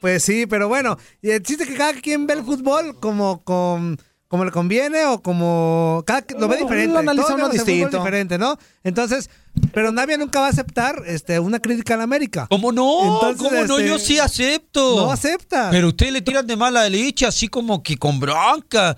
Pues 0.00 0.22
sí, 0.24 0.46
pero 0.46 0.66
bueno, 0.68 0.96
y 1.20 1.30
el 1.30 1.42
chiste 1.42 1.64
es 1.64 1.68
que 1.70 1.76
cada 1.76 1.92
quien 1.92 2.26
ve 2.26 2.34
el 2.34 2.42
fútbol 2.42 2.98
como 3.00 3.44
con 3.44 3.98
como 4.28 4.44
le 4.44 4.50
conviene 4.50 5.06
o 5.06 5.22
como 5.22 6.02
cada 6.06 6.20
lo 6.38 6.48
ve 6.48 6.56
Lo 6.56 6.62
diferente. 6.64 6.98
analiza 6.98 7.28
Todos 7.28 7.38
uno 7.40 7.48
distinto. 7.48 7.96
diferente, 7.98 8.36
¿no? 8.38 8.56
Entonces, 8.84 9.30
pero 9.72 9.90
Navia 9.90 10.16
nunca 10.18 10.40
va 10.40 10.46
a 10.46 10.50
aceptar 10.50 11.02
este 11.06 11.38
una 11.40 11.58
crítica 11.60 11.94
a 11.94 11.96
la 11.96 12.04
América. 12.04 12.46
¿Cómo 12.50 12.70
no? 12.70 13.14
Entonces, 13.14 13.38
¿Cómo 13.38 13.50
no? 13.64 13.78
este, 13.78 13.88
Yo 13.88 13.98
sí 13.98 14.18
acepto. 14.18 14.96
No 14.96 15.10
acepta. 15.12 15.68
Pero 15.70 15.88
ustedes 15.88 16.12
le 16.12 16.20
tiran 16.22 16.46
de 16.46 16.56
mala 16.56 16.88
leche, 16.88 17.26
así 17.26 17.48
como 17.48 17.82
que 17.82 17.96
con 17.96 18.20
bronca. 18.20 18.96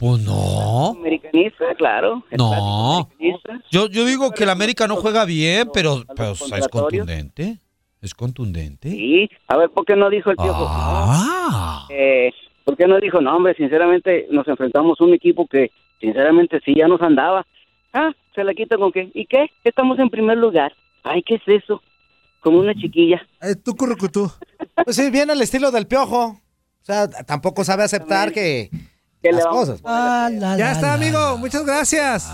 Pues 0.00 0.22
no. 0.22 0.92
Americanista, 0.98 1.74
claro. 1.76 2.24
No. 2.38 3.00
americanista. 3.00 3.60
Yo, 3.70 3.86
yo 3.86 4.06
digo 4.06 4.30
que 4.30 4.44
el 4.44 4.50
América 4.50 4.88
no 4.88 4.96
juega 4.96 5.26
bien, 5.26 5.68
pero, 5.74 6.04
pero 6.16 6.32
es 6.32 6.68
contundente. 6.68 7.58
Es 8.00 8.14
contundente. 8.14 8.88
Sí, 8.88 9.28
a 9.46 9.58
ver, 9.58 9.68
¿por 9.68 9.84
qué 9.84 9.96
no 9.96 10.08
dijo 10.08 10.30
el 10.30 10.36
piojo? 10.36 10.66
Ah. 10.66 11.86
Eh, 11.90 12.32
¿Por 12.64 12.78
qué 12.78 12.86
no 12.86 12.98
dijo, 12.98 13.20
no, 13.20 13.36
hombre, 13.36 13.54
sinceramente 13.56 14.26
nos 14.30 14.48
enfrentamos 14.48 14.98
a 14.98 15.04
un 15.04 15.12
equipo 15.12 15.46
que, 15.46 15.70
sinceramente, 16.00 16.60
sí, 16.64 16.72
ya 16.74 16.88
nos 16.88 17.02
andaba. 17.02 17.46
Ah, 17.92 18.12
se 18.34 18.42
la 18.42 18.54
quita 18.54 18.78
con 18.78 18.92
que, 18.92 19.10
¿y 19.12 19.26
qué? 19.26 19.50
Estamos 19.64 19.98
en 19.98 20.08
primer 20.08 20.38
lugar. 20.38 20.72
Ay, 21.02 21.22
¿qué 21.22 21.34
es 21.34 21.42
eso? 21.46 21.82
Como 22.40 22.58
una 22.58 22.74
chiquilla. 22.74 23.20
Eh, 23.42 23.54
tú 23.54 23.76
currucutú. 23.76 24.32
Pues 24.82 24.96
sí, 24.96 25.10
viene 25.10 25.34
el 25.34 25.42
estilo 25.42 25.70
del 25.70 25.86
piojo. 25.86 26.24
O 26.28 26.84
sea, 26.84 27.06
tampoco 27.06 27.64
sabe 27.64 27.82
aceptar 27.82 28.32
que 28.32 28.70
¿Qué 29.22 29.30
le 29.30 29.36
las 29.36 29.44
vamos 29.44 29.60
cosas. 29.68 29.80
Ah, 29.84 30.28
Ya 30.58 30.72
está, 30.72 30.94
amigo. 30.94 31.36
Muchas 31.38 31.64
gracias. 31.64 32.28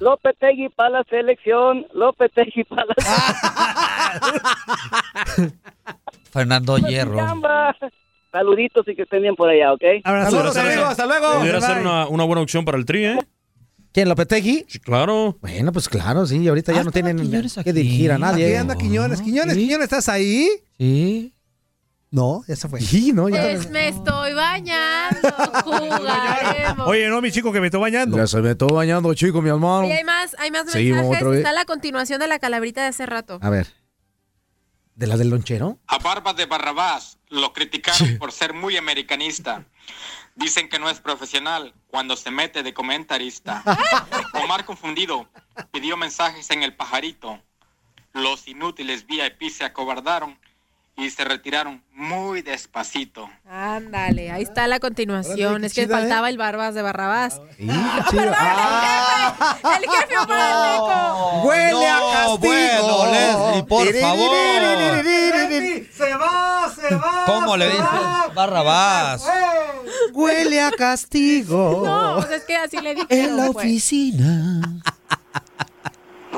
Lopetegui 0.00 0.70
para 0.70 0.90
la 0.90 1.04
selección, 1.10 1.86
Lopetegui 1.92 2.64
para 2.64 2.86
la 2.86 2.94
Fernando 6.30 6.78
Hierro. 6.78 7.16
chamba. 7.16 7.76
Saluditos 8.32 8.86
y 8.86 8.94
que 8.94 9.02
estén 9.02 9.22
bien 9.22 9.34
por 9.34 9.48
allá, 9.50 9.72
¿ok? 9.72 9.82
Saludos, 10.04 10.56
amigo. 10.56 10.84
Hasta 10.84 11.04
luego. 11.06 11.40
Pudiera 11.40 11.60
ser 11.60 11.78
una, 11.78 12.06
una 12.06 12.24
buena 12.24 12.42
opción 12.42 12.64
para 12.64 12.78
el 12.78 12.84
tri, 12.84 13.06
¿eh? 13.06 13.18
¿Quién, 13.92 14.08
Lopetegui? 14.08 14.66
Sí, 14.68 14.78
claro. 14.78 15.36
Bueno, 15.40 15.72
pues 15.72 15.88
claro, 15.88 16.24
sí. 16.24 16.46
Ahorita 16.46 16.72
ya 16.72 16.84
no 16.84 16.92
tienen 16.92 17.16
que 17.64 17.72
dirigir 17.72 18.12
a 18.12 18.14
Aquí 18.14 18.22
nadie. 18.22 18.56
anda 18.56 18.76
Quiñones. 18.76 19.20
Quiñones, 19.20 19.56
Quiñones, 19.56 19.84
¿estás 19.84 20.08
ahí? 20.08 20.48
Sí. 20.78 21.34
No, 22.12 22.42
ya 22.48 22.56
se 22.56 22.68
fue. 22.68 22.80
Sí, 22.80 23.12
no, 23.12 23.28
ya. 23.28 23.42
Pues 23.42 23.70
me 23.70 23.86
estoy 23.88 24.34
bañando, 24.34 25.30
jugaremos. 25.62 26.88
Oye, 26.88 27.08
no, 27.08 27.20
mi 27.20 27.30
chico, 27.30 27.52
que 27.52 27.60
me 27.60 27.68
estoy 27.68 27.80
bañando. 27.80 28.16
Ya 28.16 28.26
se 28.26 28.40
me 28.40 28.50
estoy 28.50 28.70
bañando, 28.72 29.14
chico, 29.14 29.40
mi 29.40 29.48
hermano. 29.48 29.86
Oye, 29.86 29.94
hay 29.94 30.04
más, 30.04 30.34
hay 30.38 30.50
más 30.50 30.68
Seguimos 30.70 31.02
mensajes. 31.02 31.18
otra 31.22 31.30
vez. 31.30 31.38
Está 31.38 31.52
la 31.52 31.64
continuación 31.64 32.18
de 32.18 32.26
la 32.26 32.40
calabrita 32.40 32.82
de 32.82 32.88
hace 32.88 33.06
rato. 33.06 33.38
A 33.40 33.50
ver. 33.50 33.68
¿De 34.96 35.06
la 35.06 35.16
del 35.16 35.30
lonchero? 35.30 35.78
A 35.86 35.98
Barbas 35.98 36.34
de 36.36 36.46
Barrabás 36.46 37.18
lo 37.28 37.52
criticaron 37.52 38.18
por 38.18 38.32
ser 38.32 38.54
muy 38.54 38.76
americanista. 38.76 39.64
Dicen 40.34 40.68
que 40.68 40.78
no 40.78 40.90
es 40.90 41.00
profesional 41.00 41.74
cuando 41.86 42.16
se 42.16 42.30
mete 42.32 42.62
de 42.64 42.74
comentarista. 42.74 43.62
Omar 44.42 44.64
confundido 44.64 45.28
pidió 45.70 45.96
mensajes 45.96 46.50
en 46.50 46.62
el 46.64 46.74
pajarito. 46.74 47.40
Los 48.12 48.48
inútiles 48.48 49.06
VIP 49.06 49.48
se 49.50 49.64
acobardaron 49.64 50.38
y 50.96 51.08
se 51.10 51.24
retiraron 51.24 51.82
muy 51.92 52.42
despacito. 52.42 53.28
Ándale, 53.48 54.30
ahí 54.30 54.42
está 54.42 54.66
la 54.66 54.80
continuación. 54.80 55.52
Órale, 55.52 55.66
es 55.66 55.74
que 55.74 55.84
chida, 55.86 55.96
¿eh? 55.98 56.00
faltaba 56.00 56.28
el 56.28 56.36
Barbas 56.38 56.74
de 56.74 56.82
Barrabás. 56.82 57.40
Sí, 57.56 57.66
chido. 58.10 58.32
Ah, 58.36 59.56
El 59.78 59.88
jefe 59.90 60.18
Omar 60.18 60.72
Leco. 60.72 61.42
huele 61.48 61.88
a 61.88 62.00
No, 62.00 62.10
castigo. 62.12 62.38
bueno, 62.42 63.12
Leslie, 63.12 63.62
por 63.64 63.94
favor. 63.94 64.36
Se 65.92 66.14
va, 66.14 66.72
se 66.74 66.94
va. 66.94 67.22
¿Cómo 67.26 67.56
le 67.56 67.66
dices? 67.68 67.84
Barrabás. 68.34 69.24
Huele 70.12 70.60
a 70.62 70.70
castigo. 70.70 71.82
No, 71.84 72.16
pues 72.16 72.30
es 72.30 72.44
que 72.44 72.56
así 72.56 72.78
le 72.80 72.94
dije. 72.94 73.06
En 73.10 73.36
la 73.36 73.46
no 73.46 73.52
fue. 73.52 73.62
oficina. 73.62 74.60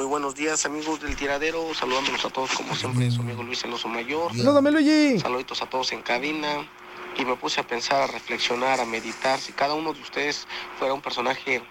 Muy 0.02 0.08
buenos 0.08 0.34
días 0.34 0.66
amigos 0.66 1.00
del 1.00 1.14
tiradero, 1.14 1.72
saludándolos 1.74 2.24
a 2.24 2.30
todos 2.30 2.50
como 2.54 2.74
siempre, 2.74 3.08
su 3.08 3.20
amigo 3.20 3.44
Luis 3.44 3.62
Eloso 3.62 3.86
Mayor. 3.86 4.36
Salúdame, 4.36 4.72
Luigi. 4.72 5.20
Saluditos 5.20 5.62
a 5.62 5.66
todos 5.66 5.92
en 5.92 6.02
cabina. 6.02 6.68
Y 7.16 7.24
me 7.24 7.36
puse 7.36 7.60
a 7.60 7.66
pensar, 7.68 8.02
a 8.02 8.06
reflexionar, 8.08 8.80
a 8.80 8.84
meditar. 8.84 9.38
Si 9.38 9.52
cada 9.52 9.74
uno 9.74 9.92
de 9.92 10.00
ustedes 10.00 10.48
fuera 10.76 10.92
un 10.92 11.00
personaje 11.00 11.62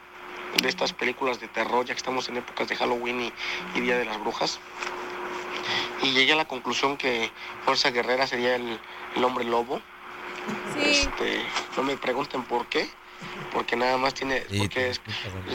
de 0.61 0.69
estas 0.69 0.93
películas 0.93 1.41
de 1.41 1.49
terror, 1.49 1.85
ya 1.85 1.93
que 1.93 1.97
estamos 1.97 2.29
en 2.29 2.37
épocas 2.37 2.69
de 2.69 2.77
Halloween 2.77 3.19
y, 3.19 3.33
y 3.75 3.81
Día 3.81 3.97
de 3.97 4.05
las 4.05 4.17
Brujas. 4.17 4.61
Y 6.01 6.13
llegué 6.13 6.31
a 6.31 6.37
la 6.37 6.47
conclusión 6.47 6.95
que 6.95 7.29
Fuerza 7.65 7.91
Guerrera 7.91 8.27
sería 8.27 8.55
el, 8.55 8.79
el 9.13 9.23
hombre 9.25 9.43
lobo. 9.43 9.81
Sí. 10.73 10.89
Este, 10.89 11.43
no 11.75 11.83
me 11.83 11.97
pregunten 11.97 12.43
por 12.43 12.65
qué, 12.67 12.89
porque 13.53 13.75
nada 13.75 13.97
más 13.97 14.13
tiene, 14.13 14.43
porque 14.59 14.89
es- 14.91 15.01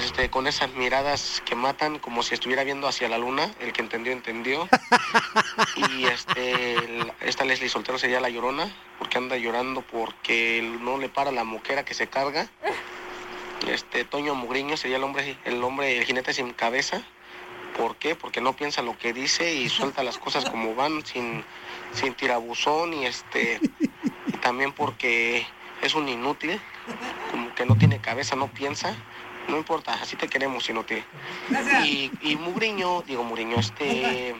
este, 0.04 0.28
con 0.30 0.46
esas 0.46 0.72
miradas 0.74 1.42
que 1.44 1.54
matan 1.54 1.98
como 1.98 2.22
si 2.22 2.34
estuviera 2.34 2.64
viendo 2.64 2.86
hacia 2.88 3.08
la 3.08 3.18
luna, 3.18 3.50
el 3.60 3.72
que 3.72 3.80
entendió, 3.82 4.12
entendió. 4.12 4.68
y 5.76 6.04
este, 6.06 6.76
esta 7.20 7.44
Leslie 7.44 7.68
Soltero 7.68 7.98
sería 7.98 8.20
la 8.20 8.28
llorona, 8.30 8.70
porque 8.98 9.18
anda 9.18 9.36
llorando 9.36 9.82
porque 9.82 10.62
no 10.80 10.98
le 10.98 11.08
para 11.08 11.32
la 11.32 11.44
moquera 11.44 11.84
que 11.84 11.94
se 11.94 12.06
carga. 12.08 12.48
Este, 13.68 14.04
Toño 14.04 14.34
Mugriño 14.34 14.76
sería 14.76 14.96
el 14.98 15.04
hombre, 15.04 15.36
el 15.44 15.62
hombre, 15.64 15.98
el 15.98 16.04
jinete 16.04 16.32
sin 16.34 16.52
cabeza. 16.52 17.02
¿Por 17.76 17.96
qué? 17.96 18.14
Porque 18.14 18.40
no 18.40 18.54
piensa 18.54 18.80
lo 18.82 18.96
que 18.96 19.12
dice 19.12 19.54
y 19.54 19.68
suelta 19.68 20.02
las 20.02 20.18
cosas 20.18 20.44
como 20.48 20.74
van, 20.74 21.04
sin, 21.04 21.44
sin 21.92 22.14
tirabuzón 22.14 22.94
y 22.94 23.06
este 23.06 23.60
y 24.28 24.36
también 24.38 24.72
porque 24.72 25.46
es 25.82 25.94
un 25.94 26.08
inútil, 26.08 26.58
como 27.30 27.54
que 27.54 27.66
no 27.66 27.76
tiene 27.76 27.98
cabeza, 28.00 28.36
no 28.36 28.48
piensa. 28.48 28.94
No 29.48 29.56
importa, 29.56 29.94
así 29.94 30.16
te 30.16 30.28
queremos, 30.28 30.68
inútil. 30.68 31.04
Y, 31.84 32.10
y 32.20 32.36
Mugriño, 32.36 33.02
digo 33.02 33.22
Mugriño, 33.22 33.56
este 33.58 34.34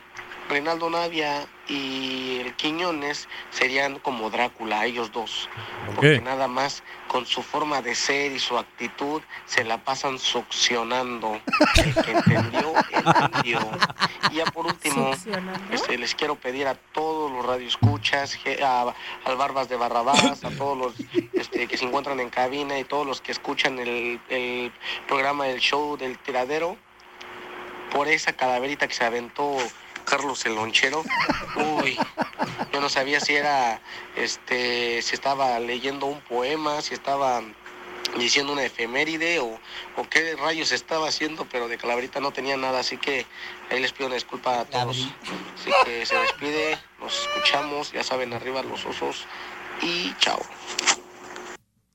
Reinaldo 0.48 0.88
Navia 0.90 1.46
y 1.68 2.38
el 2.40 2.54
Quiñones 2.54 3.28
serían 3.50 3.98
como 3.98 4.30
Drácula, 4.30 4.86
ellos 4.86 5.10
dos. 5.12 5.48
Porque 5.94 6.20
nada 6.20 6.46
más 6.46 6.82
con 7.08 7.26
su 7.26 7.42
forma 7.42 7.82
de 7.82 7.94
ser 7.94 8.32
y 8.32 8.38
su 8.38 8.56
actitud 8.56 9.22
se 9.46 9.64
la 9.64 9.78
pasan 9.78 10.18
succionando. 10.18 11.40
El 11.76 11.94
que 11.94 12.12
entendió, 12.12 12.72
entendió. 12.90 13.70
Y 14.30 14.36
ya 14.36 14.44
por 14.46 14.66
último, 14.66 15.12
este, 15.70 15.98
les 15.98 16.14
quiero 16.14 16.36
pedir 16.36 16.68
a 16.68 16.74
todos 16.74 17.30
los 17.30 17.44
radioescuchas, 17.44 18.38
a, 18.62 18.94
al 19.24 19.36
Barbas 19.36 19.68
de 19.68 19.76
Barrabás, 19.76 20.44
a 20.44 20.50
todos 20.50 20.78
los 20.78 20.94
este, 21.32 21.66
que 21.66 21.76
se 21.76 21.84
encuentran 21.84 22.20
en 22.20 22.30
cabina 22.30 22.78
y 22.78 22.84
todos 22.84 23.06
los 23.06 23.20
que 23.20 23.32
escuchan 23.32 23.78
el, 23.78 24.20
el 24.28 24.72
programa 25.08 25.46
del 25.46 25.60
show 25.60 25.96
del 25.96 26.18
tiradero, 26.18 26.76
por 27.92 28.08
esa 28.08 28.32
cadaverita 28.32 28.86
que 28.86 28.94
se 28.94 29.04
aventó 29.04 29.56
Carlos 30.06 30.46
el 30.46 30.54
Lonchero. 30.54 31.04
Uy, 31.56 31.98
yo 32.72 32.80
no 32.80 32.88
sabía 32.88 33.20
si 33.20 33.34
era, 33.34 33.80
este, 34.16 35.02
si 35.02 35.14
estaba 35.14 35.58
leyendo 35.60 36.06
un 36.06 36.20
poema, 36.22 36.80
si 36.80 36.94
estaba 36.94 37.42
diciendo 38.16 38.52
una 38.52 38.64
efeméride 38.64 39.40
o, 39.40 39.58
o 39.96 40.08
qué 40.08 40.36
rayos 40.36 40.72
estaba 40.72 41.08
haciendo, 41.08 41.46
pero 41.50 41.68
de 41.68 41.76
calaverita 41.76 42.20
no 42.20 42.30
tenía 42.30 42.56
nada, 42.56 42.80
así 42.80 42.96
que 42.96 43.26
ahí 43.70 43.80
les 43.80 43.92
pido 43.92 44.06
una 44.06 44.14
disculpa 44.14 44.60
a 44.60 44.64
todos. 44.64 45.08
Así 45.54 45.70
que 45.84 46.06
se 46.06 46.16
despide, 46.16 46.78
nos 47.00 47.22
escuchamos, 47.22 47.92
ya 47.92 48.02
saben, 48.02 48.32
arriba 48.32 48.62
los 48.62 48.86
osos 48.86 49.26
y 49.82 50.14
chao. 50.18 50.40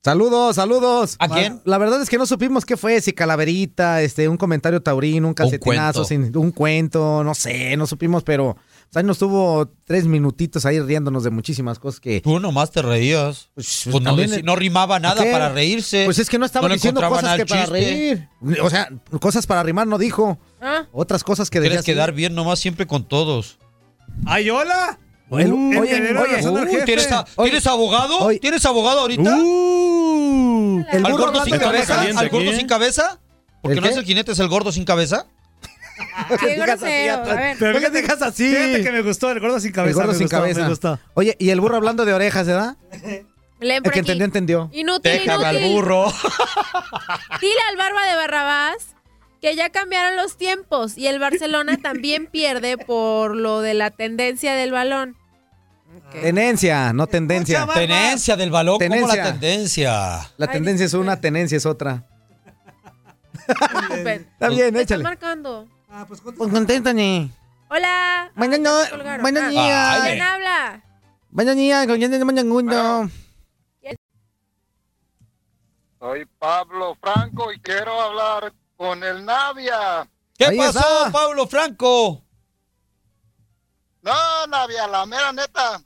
Saludos, 0.03 0.55
saludos. 0.55 1.15
¿A 1.19 1.27
quién? 1.29 1.61
La 1.63 1.77
verdad 1.77 2.01
es 2.01 2.09
que 2.09 2.17
no 2.17 2.25
supimos 2.25 2.65
qué 2.65 2.75
fue, 2.75 2.99
si 3.01 3.13
calaverita, 3.13 4.01
este, 4.01 4.27
un 4.27 4.35
comentario 4.37 4.81
taurino, 4.81 5.27
un 5.27 5.35
calcetinazo, 5.35 6.03
cuento. 6.05 6.05
sin- 6.05 6.37
un 6.37 6.51
cuento, 6.51 7.23
no 7.23 7.35
sé, 7.35 7.77
no 7.77 7.85
supimos, 7.85 8.23
pero 8.23 8.55
pues, 8.55 8.97
ahí 8.97 9.03
nos 9.03 9.19
tuvo 9.19 9.71
tres 9.85 10.07
minutitos 10.07 10.65
ahí 10.65 10.79
riéndonos 10.79 11.23
de 11.23 11.29
muchísimas 11.29 11.77
cosas 11.77 11.99
que... 11.99 12.19
Tú 12.21 12.39
nomás 12.39 12.71
te 12.71 12.81
reías. 12.81 13.49
Pues, 13.53 13.81
Pues 13.91 14.03
no, 14.03 14.09
también- 14.09 14.31
decí- 14.31 14.43
no 14.43 14.55
rimaba 14.55 14.97
nada 14.99 15.21
para 15.23 15.49
reírse. 15.49 16.05
Pues 16.05 16.17
es 16.17 16.29
que 16.31 16.39
no 16.39 16.47
estaba 16.47 16.67
le 16.67 16.73
diciendo 16.73 16.99
cosas 17.07 17.39
para 17.47 17.65
reír. 17.67 18.27
O 18.63 18.71
sea, 18.71 18.89
cosas 19.19 19.45
para 19.45 19.61
rimar 19.61 19.85
no 19.85 19.99
dijo. 19.99 20.39
Ah. 20.59 20.87
Otras 20.91 21.23
cosas 21.23 21.51
que 21.51 21.59
decía 21.59 21.73
Quieres 21.73 21.85
quedar 21.85 22.11
bien 22.11 22.33
nomás 22.33 22.57
siempre 22.57 22.87
con 22.87 23.07
todos. 23.07 23.59
¡Ay, 24.25 24.49
hola! 24.49 24.99
El- 25.31 25.53
Uh, 25.53 25.79
oye, 25.81 25.95
el 25.97 26.17
oye. 26.17 26.83
¿tienes, 26.85 27.11
a- 27.11 27.25
Oye. 27.37 27.49
¿tienes 27.51 27.67
abogado? 27.67 28.19
Oye. 28.19 28.39
¿Tienes 28.39 28.65
abogado 28.65 28.99
ahorita? 29.01 29.37
Uh, 29.37 30.85
el 30.91 31.05
¿Al 31.05 31.11
burro 31.11 31.25
gordo 31.25 31.43
sin 31.45 31.57
cabeza? 31.57 32.01
¿Al 32.01 32.29
gordo 32.29 32.49
aquí, 32.49 32.55
sin 32.57 32.65
¿eh? 32.65 32.67
cabeza? 32.67 33.19
Porque 33.61 33.77
¿El 33.77 33.81
no 33.81 33.87
qué? 33.87 33.93
es 33.93 33.97
el 33.97 34.05
jinete, 34.05 34.31
es 34.33 34.39
el 34.39 34.47
gordo 34.49 34.71
sin 34.71 34.83
cabeza. 34.85 35.25
Qué 36.39 36.47
digas 36.53 36.69
así, 36.71 36.83
grosero. 36.83 37.13
atrás. 37.13 37.37
A 37.37 37.39
ver. 37.41 37.57
Pero 37.59 37.71
¿Por 37.73 37.81
qué 37.81 37.87
fíjate- 37.87 38.01
digas 38.01 38.21
así? 38.21 38.49
Fíjate 38.55 38.83
que 38.83 38.91
me 38.91 39.01
gustó 39.03 39.31
el 39.31 39.39
gordo 39.39 39.59
sin 39.59 39.71
cabeza. 39.71 39.89
el 39.91 39.95
gordo 39.95 40.07
me 40.11 40.17
sin 40.17 40.25
gustó, 40.25 40.37
cabeza. 40.37 40.61
Me 40.63 40.69
gustó. 40.69 40.99
Oye, 41.13 41.35
y 41.39 41.49
el 41.51 41.61
burro 41.61 41.77
hablando 41.77 42.05
de 42.05 42.13
orejas, 42.13 42.47
¿verdad? 42.47 42.75
Leen 43.59 43.77
El 43.77 43.83
que 43.83 43.89
aquí. 43.89 43.99
entendió, 43.99 44.25
entendió. 44.25 44.69
Inútil, 44.73 45.11
Déjame 45.11 45.45
al 45.45 45.59
burro. 45.71 46.11
Dile 47.39 47.59
al 47.69 47.77
Barba 47.77 48.05
de 48.07 48.15
Barrabás 48.15 48.95
que 49.41 49.55
ya 49.55 49.69
cambiaron 49.69 50.15
los 50.15 50.37
tiempos 50.37 50.97
y 50.97 51.07
el 51.07 51.19
Barcelona 51.19 51.77
también 51.81 52.25
pierde 52.27 52.77
por 52.77 53.35
lo 53.35 53.61
de 53.61 53.73
la 53.75 53.91
tendencia 53.91 54.53
del 54.55 54.71
balón. 54.71 55.15
Tenencia, 56.11 56.93
no 56.93 57.07
tendencia. 57.07 57.59
Escucha, 57.61 57.79
Tenencia 57.79 58.35
del 58.35 58.49
balón, 58.51 58.75
¿cómo 58.79 58.89
Tenencia. 58.89 59.23
la 59.25 59.31
tendencia? 59.31 59.91
La 60.37 60.45
Ay, 60.47 60.51
tendencia 60.51 60.85
es 60.85 60.93
una, 60.93 61.19
tenencia 61.21 61.57
es 61.57 61.65
otra. 61.65 62.03
Está 63.47 64.49
bien, 64.49 64.73
Me 64.73 64.81
están 64.81 64.81
échale. 64.81 65.03
marcando. 65.03 65.67
Ah, 65.89 66.05
pues 66.07 66.21
Pues 66.21 66.35
conténtame. 66.51 67.29
Hola. 67.69 68.31
Mañana, 68.35 68.69
Ah, 68.93 69.17
mañana, 69.21 69.45
Ah, 69.47 69.49
niña. 69.49 70.01
¿Quién 70.05 70.21
habla? 70.21 70.83
Mañana, 71.31 72.25
mañana, 72.25 72.25
mañana. 72.53 73.09
Soy 75.99 76.25
Pablo 76.39 76.97
Franco 76.99 77.51
y 77.53 77.59
quiero 77.59 77.99
hablar 78.01 78.51
con 78.75 79.03
el 79.03 79.23
Navia. 79.23 80.07
¿Qué 80.37 80.45
Ahí 80.45 80.57
pasó, 80.57 80.79
está. 80.79 81.11
Pablo 81.11 81.45
Franco? 81.47 82.23
No, 84.01 84.47
Navia, 84.47 84.87
la 84.87 85.05
mera 85.05 85.31
neta. 85.31 85.81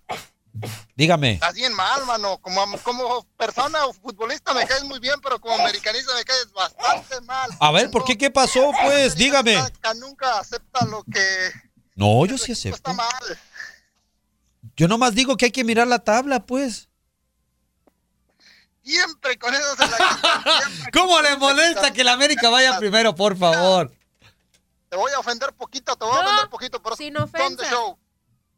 Dígame. 0.96 1.34
Estás 1.34 1.54
bien 1.54 1.74
mal, 1.74 2.06
mano. 2.06 2.38
Como, 2.38 2.78
como 2.80 3.24
persona 3.38 3.86
o 3.86 3.94
futbolista 3.94 4.54
me 4.54 4.66
caes 4.66 4.84
muy 4.86 5.00
bien, 5.00 5.20
pero 5.22 5.40
como 5.40 5.56
americanista 5.56 6.14
me 6.16 6.24
caes 6.24 6.52
bastante 6.54 7.20
mal. 7.22 7.50
A 7.60 7.72
ver, 7.72 7.92
¿por 7.92 8.06
qué? 8.06 8.18
¿Qué 8.18 8.32
pasó? 8.32 8.72
Pues, 8.84 9.16
dígame. 9.16 9.58
Nunca 9.98 10.40
acepta 10.40 10.86
lo 10.86 11.04
que 11.04 11.52
No, 11.96 12.26
yo 12.26 12.38
sí 12.38 12.54
está 12.54 12.70
acepto. 12.70 12.94
mal. 12.94 13.40
Yo 14.78 14.88
nomás 14.88 15.14
digo 15.14 15.36
que 15.36 15.46
hay 15.46 15.52
que 15.52 15.64
mirar 15.66 15.88
la 15.88 16.00
tabla, 16.00 16.46
pues. 16.46 16.88
Siempre 18.84 19.38
con 19.40 19.54
eso 19.54 19.76
se 19.76 19.88
la 19.88 20.62
¿Cómo 20.94 21.20
le 21.22 21.36
molesta 21.38 21.92
que 21.92 22.04
la 22.04 22.14
América 22.14 22.50
vaya 22.50 22.78
primero, 22.78 23.16
por 23.16 23.36
favor? 23.38 23.92
Te 24.90 24.96
voy 24.96 25.12
a 25.12 25.20
ofender 25.20 25.52
poquito, 25.54 25.96
te 25.96 26.06
voy 26.06 26.16
a 26.16 26.22
ofender 26.22 26.50
poquito, 26.50 26.82
pero 26.82 26.96
sin 26.96 27.16
son 27.16 27.30
de 27.32 27.38
ofensa. 27.38 27.70
show. 27.70 27.98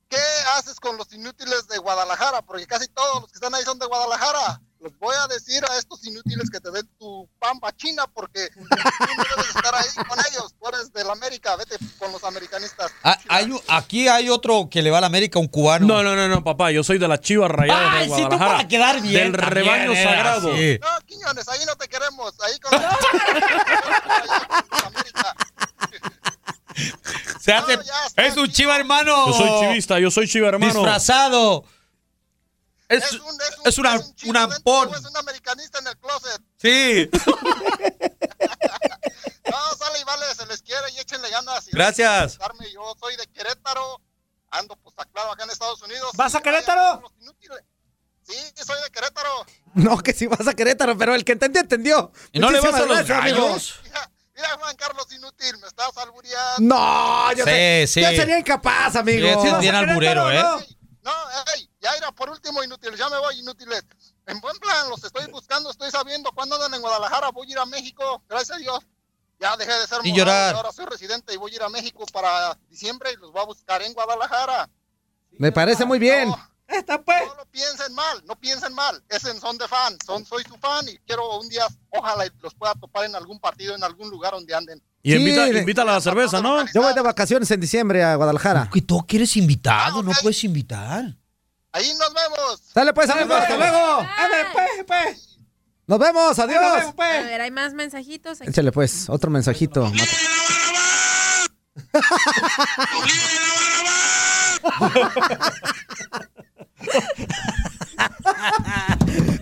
¿Qué 0.10 0.18
haces 0.56 0.80
con 0.80 0.96
los 0.98 1.12
inútiles 1.14 1.68
de 1.68 1.78
Guadalajara? 1.80 2.42
Porque 2.42 2.66
casi 2.66 2.88
todos 2.88 3.22
los 3.22 3.30
que 3.32 3.36
están 3.36 3.54
ahí 3.54 3.64
son 3.64 3.78
de 3.78 3.86
Guadalajara. 3.88 4.62
Les 4.80 4.96
voy 5.00 5.16
a 5.20 5.26
decir 5.28 5.64
a 5.68 5.76
estos 5.80 6.06
inútiles 6.06 6.52
que 6.52 6.60
te 6.60 6.70
den 6.70 6.88
tu 7.00 7.28
pampa 7.40 7.76
china 7.76 8.06
porque 8.14 8.48
tú 8.54 8.60
no 8.62 9.24
debes 9.36 9.48
estar 9.56 9.74
ahí 9.74 9.88
con 10.08 10.20
ellos. 10.20 10.54
Tú 10.62 10.68
eres 10.70 10.94
del 10.94 11.10
América, 11.10 11.56
vete 11.56 11.78
con 11.98 12.12
los 12.12 12.24
americanistas. 12.24 12.92
Ah, 13.04 13.18
hay 13.28 13.52
un- 13.52 13.60
aquí 13.70 14.08
hay 14.08 14.30
otro 14.30 14.68
que 14.70 14.84
le 14.84 14.92
va 14.92 15.00
a 15.00 15.02
la 15.02 15.08
América, 15.08 15.40
un 15.40 15.48
cubano. 15.48 15.88
No, 15.88 16.04
no, 16.04 16.16
no, 16.16 16.28
no, 16.28 16.44
papá. 16.44 16.70
Yo 16.72 16.84
soy 16.84 17.00
de 17.00 17.08
las 17.08 17.22
chivas 17.22 17.50
rayadas 17.50 17.90
Ay, 17.92 18.08
de 18.08 18.16
sí, 18.16 18.22
tú 18.22 18.28
Guadalajara. 18.28 18.56
para 18.58 18.68
quedar 18.68 19.02
bien 19.02 19.32
Del 19.32 19.42
también 19.42 19.66
rebaño 19.66 19.96
sagrado. 19.96 20.56
sí. 20.56 20.80
No, 20.80 20.88
Quiñones, 21.08 21.48
ahí 21.50 21.66
no 21.66 21.76
te 21.76 21.88
queremos. 21.90 22.34
Ahí 22.42 22.60
con 22.60 22.72
América. 24.86 25.36
Se 27.40 27.54
hace. 27.54 27.78
No, 27.78 27.82
está, 27.82 28.26
es 28.26 28.38
un 28.38 28.52
chiva 28.52 28.76
hermano. 28.76 29.28
Yo 29.28 29.34
soy 29.34 29.60
chivista, 29.62 30.00
yo 30.00 30.12
soy 30.12 30.28
chiva 30.28 30.50
hermano. 30.50 30.74
Disfrazado. 30.74 31.66
Es, 32.90 33.04
Es 33.04 33.12
un, 33.14 33.18
es 33.20 33.58
un, 33.58 33.68
es 33.68 33.78
una, 33.78 33.96
es 33.96 34.06
un 34.06 34.16
chivo 34.16 34.30
un 34.30 34.34
dentro, 34.36 34.56
ampón. 34.56 34.96
Es 34.96 35.06
un 35.06 35.18
americanista 35.18 35.80
en 35.80 35.88
el 35.88 35.98
closet. 35.98 36.42
Sí. 36.58 37.10
No, 39.50 39.78
sale 39.78 40.00
y 40.00 40.04
vale, 40.04 40.26
se 40.36 40.46
les 40.46 40.62
quiere 40.62 40.92
y 40.96 41.00
échenle 41.00 41.30
ganas. 41.30 41.68
Y 41.68 41.72
Gracias. 41.72 42.38
Yo 42.74 42.96
soy 43.00 43.16
de 43.16 43.26
Querétaro, 43.28 44.02
ando 44.52 44.76
pues 44.76 44.94
aclaro 44.98 45.32
acá 45.32 45.46
en 45.46 45.52
Estados 45.52 45.82
Unidos. 45.82 46.12
¿Vas 46.16 46.36
a 46.36 46.42
Querétaro? 46.42 47.02
Sí, 48.24 48.36
soy 48.56 48.82
de 48.84 48.90
Querétaro. 48.92 49.46
No, 49.74 49.98
que 50.00 50.14
si 50.14 50.28
vas 50.28 50.46
a 50.48 50.54
Querétaro, 50.54 50.98
pero 50.98 51.16
el 51.16 51.24
que 51.24 51.32
entendió, 51.32 51.62
entendió. 51.62 52.12
¿Y 52.34 52.40
no 52.40 52.52
le 52.52 52.60
vas 52.60 52.74
a 52.74 52.86
Muchísimas 52.86 52.98
los 53.00 53.08
gracias, 53.08 53.38
gallos? 53.38 53.80
Mira, 53.84 54.12
mira, 54.38 54.50
Juan 54.60 54.76
Carlos 54.78 55.12
Inútil, 55.14 55.58
me 55.60 55.68
estás 55.68 55.98
albureando. 55.98 56.60
No, 56.76 57.34
yo, 57.34 57.44
Sí, 57.44 57.50
sé- 57.52 57.86
sí. 57.88 58.02
yo 58.02 58.08
sería 58.10 58.40
incapaz, 58.40 58.96
amigo. 58.96 59.28
Bien 59.60 59.74
¿Vas 59.74 59.74
a 59.74 59.80
alburero, 59.80 60.32
¿eh? 60.32 60.42
No, 61.04 61.12
ey, 61.56 61.70
ya 61.82 61.92
era 61.98 62.12
por 62.12 62.30
último 62.30 62.64
inútil, 62.64 62.96
ya 62.96 63.10
me 63.10 63.18
voy 63.18 63.40
inútiles. 63.40 63.84
En 64.26 64.40
buen 64.42 64.58
plan, 64.60 64.90
los 64.90 65.04
estoy 65.04 65.26
buscando, 65.32 65.72
estoy 65.72 65.90
sabiendo 65.90 66.32
cuándo 66.34 66.56
andan 66.56 66.74
en 66.74 66.82
Guadalajara, 66.82 67.30
voy 67.32 67.48
a 67.48 67.52
ir 67.52 67.60
a 67.60 67.66
México, 67.66 68.22
gracias 68.30 68.58
a 68.58 68.60
Dios. 68.60 68.80
Ya 69.40 69.56
dejé 69.56 69.72
de 69.72 69.88
ser 69.88 70.02
Sin 70.02 70.12
mojado, 70.12 70.16
llorar. 70.18 70.54
y 70.54 70.58
ahora 70.58 70.72
soy 70.72 70.86
residente 70.86 71.34
y 71.34 71.38
voy 71.38 71.52
a 71.52 71.56
ir 71.56 71.64
a 71.64 71.70
México 71.70 72.06
para 72.12 72.58
diciembre 72.70 73.12
y 73.14 73.18
los 73.18 73.32
voy 73.32 73.42
a 73.42 73.46
buscar 73.46 73.82
en 73.84 73.94
Guadalajara. 73.94 74.68
Me 75.32 75.52
parece 75.52 75.86
muy 75.86 76.00
bien. 76.00 76.30
No, 76.30 76.50
Está 76.68 77.02
pues. 77.02 77.26
no 77.28 77.36
lo 77.36 77.46
piensen 77.46 77.94
mal, 77.94 78.24
no 78.26 78.36
piensen 78.36 78.74
mal. 78.74 79.02
Es 79.10 79.24
en 79.26 79.40
son 79.40 79.58
de 79.58 79.68
fan, 79.68 79.98
son, 80.06 80.26
soy 80.26 80.44
su 80.44 80.56
fan 80.58 80.88
y 80.90 80.98
quiero 81.00 81.40
un 81.40 81.48
día, 81.48 81.66
ojalá 81.90 82.26
los 82.42 82.54
pueda 82.56 82.74
topar 82.76 83.06
en 83.06 83.16
algún 83.16 83.40
partido, 83.40 83.74
en 83.76 83.84
algún 83.84 84.10
lugar 84.10 84.34
donde 84.34 84.54
anden. 84.54 84.82
Y 85.02 85.12
Sí, 85.12 85.18
invita, 85.18 85.84
a 85.84 85.86
la 85.86 86.02
cerveza, 86.02 86.42
¿no? 86.42 86.66
Yo 86.74 86.82
voy 86.82 86.94
de 86.94 87.02
vacaciones 87.02 87.50
en 87.52 87.62
diciembre 87.62 88.04
a 88.04 88.16
Guadalajara. 88.16 88.70
Que 88.74 88.82
tú 88.82 89.06
quieres 89.08 89.38
invitado, 89.38 90.00
Ah, 90.00 90.04
no 90.04 90.12
puedes 90.22 90.44
invitar. 90.44 91.06
Ahí 91.72 91.94
nos 91.94 92.14
vemos. 92.14 92.62
Sale 92.74 92.94
pues, 92.94 93.10
amigos, 93.10 93.40
hasta 93.40 93.56
luego. 93.56 94.00
Ándale, 94.00 94.46
pues, 94.52 94.70
pues. 94.86 95.40
Nos 95.86 96.00
vemos, 96.00 96.38
Nos 96.38 96.48
vemos, 96.48 96.58
adiós. 96.58 96.88
A 96.90 96.94
pues. 96.94 97.24
ver, 97.24 97.40
hay 97.42 97.52
más 97.52 97.74
mensajitos. 97.74 98.42
aquí. 98.42 98.50
Échale 98.50 98.74
pues, 98.74 99.10
otro 99.10 99.32
mensajito. 99.32 99.90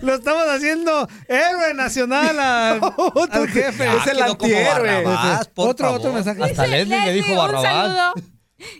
Lo 0.02 0.14
estamos 0.14 0.44
haciendo 0.48 1.08
héroe 1.28 1.74
nacional 1.74 2.38
al, 2.40 2.80
al 3.30 3.48
jefe. 3.48 3.84
Ya 3.84 3.94
es 3.96 4.06
el 4.06 4.22
Otro- 5.54 5.92
otro 5.94 6.12
mensaje. 6.12 6.42
Hasta 6.42 6.66
Leslie 6.66 7.00
le 7.04 7.12
dijo 7.12 7.30
un 7.32 7.36
Barrabás. 7.38 7.62
saludo. 7.62 8.12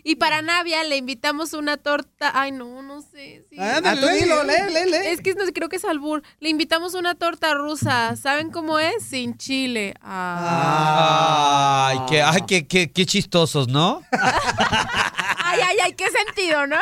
Y 0.03 0.15
para 0.15 0.41
Navia 0.41 0.83
le 0.85 0.97
invitamos 0.97 1.53
una 1.53 1.77
torta. 1.77 2.31
Ay, 2.33 2.51
no, 2.51 2.81
no 2.81 3.01
sé. 3.01 3.45
sí. 3.49 3.59
Ándale, 3.59 3.99
Ah, 3.99 4.01
tú 4.01 4.07
lee, 4.11 4.21
dilo, 4.23 4.43
lee. 4.43 4.53
lee, 4.67 4.73
lee, 4.85 4.89
lee. 4.91 4.97
Es 5.07 5.21
que 5.21 5.35
no, 5.35 5.43
creo 5.53 5.69
que 5.69 5.75
es 5.75 5.85
albur. 5.85 6.23
Le 6.39 6.49
invitamos 6.49 6.95
una 6.95 7.13
torta 7.13 7.53
rusa. 7.53 8.15
¿Saben 8.15 8.49
cómo 8.49 8.79
es? 8.79 9.03
Sin 9.03 9.37
chile. 9.37 9.93
Ah. 10.01 11.89
Ay, 11.91 11.99
qué, 12.09 12.23
ay, 12.23 12.41
qué, 12.47 12.65
qué, 12.67 12.91
qué 12.91 13.05
chistosos, 13.05 13.67
¿no? 13.67 14.01
Ay, 15.49 15.61
ay, 15.65 15.77
ay, 15.85 15.93
qué 15.93 16.05
sentido, 16.11 16.67
¿no? 16.67 16.75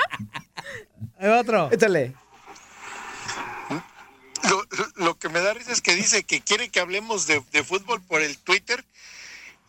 Hay 1.19 1.29
otro. 1.29 1.69
Échale. 1.71 2.13
Lo, 4.49 4.61
lo 5.05 5.17
que 5.17 5.29
me 5.29 5.39
da 5.41 5.53
risa 5.53 5.71
es 5.71 5.81
que 5.81 5.95
dice 5.95 6.23
que 6.23 6.41
quiere 6.41 6.69
que 6.69 6.79
hablemos 6.79 7.25
de, 7.25 7.43
de 7.51 7.63
fútbol 7.63 8.01
por 8.01 8.21
el 8.21 8.37
Twitter 8.37 8.83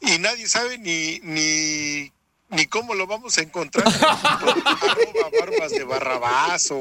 y 0.00 0.18
nadie 0.18 0.47
sabe 0.49 0.76
ni, 0.76 1.18
ni, 1.23 2.12
ni 2.50 2.66
cómo 2.66 2.94
lo 2.94 3.07
vamos 3.07 3.39
a 3.39 3.42
encontrar. 3.42 3.86
arroba 3.89 5.31
barbas 5.41 5.70
de 5.70 5.84
barrabás 5.84 6.70
o, 6.70 6.81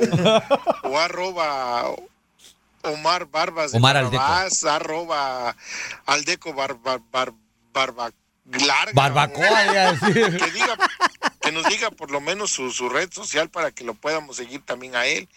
o 0.84 0.98
arroba 1.00 1.86
Omar 2.82 3.26
Barbas 3.28 3.72
de 3.72 3.78
Omar 3.78 3.96
Aldeco. 3.98 4.18
Barrabás, 4.18 4.64
arroba 4.66 5.56
Aldeco 6.06 6.54
bar, 6.54 6.76
bar, 6.76 7.00
bar- 7.12 7.34
barba 7.72 8.12
larga. 8.46 8.92
Barbacoa, 8.94 9.98
que 10.14 10.52
diga 10.52 10.78
que 11.46 11.52
nos 11.52 11.66
diga 11.70 11.92
por 11.92 12.10
lo 12.12 12.20
menos 12.20 12.52
su, 12.52 12.72
su 12.72 12.90
red 12.90 13.12
social 13.14 13.50
para 13.50 13.72
que 13.72 13.84
lo 13.84 13.94
podamos 13.94 14.38
seguir 14.38 14.62
también 14.66 14.96
a 14.96 15.06
él 15.06 15.30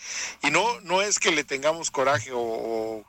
y 0.42 0.50
no 0.50 0.80
no 0.80 1.02
es 1.02 1.18
que 1.18 1.30
le 1.30 1.44
tengamos 1.44 1.90
coraje 1.90 2.32
o, 2.32 2.40
o 2.40 3.04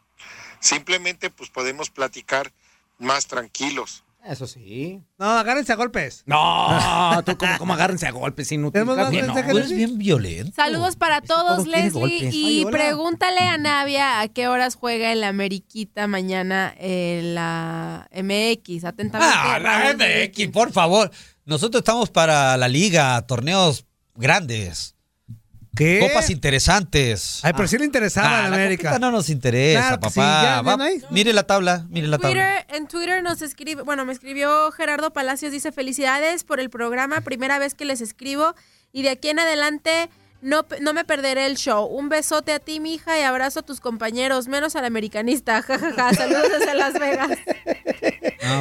simplemente 0.60 1.30
pues 1.30 1.50
podemos 1.50 1.90
platicar 1.90 2.52
más 2.98 3.28
tranquilos 3.28 4.04
Eso 4.26 4.46
sí. 4.48 5.02
No, 5.18 5.26
agárrense 5.26 5.72
a 5.72 5.78
golpes. 5.78 6.24
No, 6.26 7.22
tú 7.26 7.38
como, 7.38 7.58
como 7.58 7.74
agárrense 7.74 8.06
a 8.06 8.12
golpes 8.12 8.52
inútil. 8.52 8.74
¿Tenemos 8.74 8.98
más 8.98 9.10
Bien, 9.10 9.28
no, 9.28 9.38
eres 9.38 9.72
bien 9.72 9.98
violento. 9.98 10.52
Saludos 10.54 10.98
para 10.98 11.22
todos, 11.22 11.64
todo 11.64 11.72
Leslie. 11.72 12.30
Y 12.30 12.66
Ay, 12.66 12.66
pregúntale 12.66 13.40
a 13.40 13.58
Navia 13.58 14.20
a 14.20 14.28
qué 14.28 14.50
horas 14.50 14.76
juega 14.76 15.14
el 15.14 15.24
Ameriquita 15.24 16.08
mañana 16.08 16.74
en 16.78 17.34
la 17.34 18.10
MX. 18.12 18.84
Atentamente. 18.84 19.34
Ah, 19.34 19.60
la 19.60 19.94
MX, 19.94 20.50
por 20.52 20.74
favor. 20.74 21.10
Nosotros 21.50 21.82
estamos 21.82 22.10
para 22.10 22.56
la 22.58 22.68
liga, 22.68 23.20
torneos 23.26 23.86
grandes. 24.16 24.96
¿Qué? 25.76 26.00
Copas 26.00 26.30
interesantes. 26.30 27.40
Ay, 27.44 27.54
pero 27.56 27.68
sí 27.68 27.78
le 27.78 27.86
interesaba 27.86 28.28
Ah, 28.28 28.46
a 28.46 28.50
la 28.50 28.56
América. 28.56 29.00
no 29.00 29.12
nos 29.12 29.30
interesa, 29.30 29.80
Claro 29.82 30.00
papá. 30.00 30.12
sí, 30.12 30.20
ya, 30.20 30.42
ya 30.58 30.62
Va- 30.62 30.78
no 30.78 30.84
hay. 30.84 31.02
mire 31.10 31.32
la 31.34 31.44
tabla, 31.44 31.86
mire 31.90 32.08
la 32.08 32.18
tabla. 32.18 32.30
Twitter, 32.66 32.78
en 32.78 32.88
Twitter 32.88 33.24
nos 33.24 33.42
escribe, 33.42 33.82
bueno, 33.84 34.04
me 34.06 34.12
escribió 34.14 34.72
Gerardo 34.72 35.12
Palacios, 35.14 35.52
dice 35.52 35.72
felicidades 35.72 36.44
por 36.44 36.60
el 36.60 36.70
programa, 36.70 37.22
primera 37.22 37.60
vez 37.60 37.76
que 37.76 37.86
les 37.86 38.02
escribo 38.02 38.56
y 38.92 39.04
de 39.04 39.10
aquí 39.12 39.30
en 39.30 39.40
adelante 39.40 40.10
no, 40.42 40.64
pe- 40.68 40.80
no 40.82 40.94
me 40.94 41.04
perderé 41.06 41.46
el 41.46 41.56
show. 41.58 41.86
Un 41.86 42.10
besote 42.10 42.52
a 42.54 42.60
ti, 42.60 42.80
mija, 42.80 43.18
y 43.20 43.24
abrazo 43.24 43.60
a 43.60 43.64
tus 43.64 43.80
compañeros, 43.80 44.48
menos 44.48 44.76
al 44.76 44.86
americanista, 44.86 45.62
jajaja. 45.64 46.14
Saludos 46.14 46.48
desde 46.60 46.76
Las 46.76 46.94
Vegas. 46.94 47.30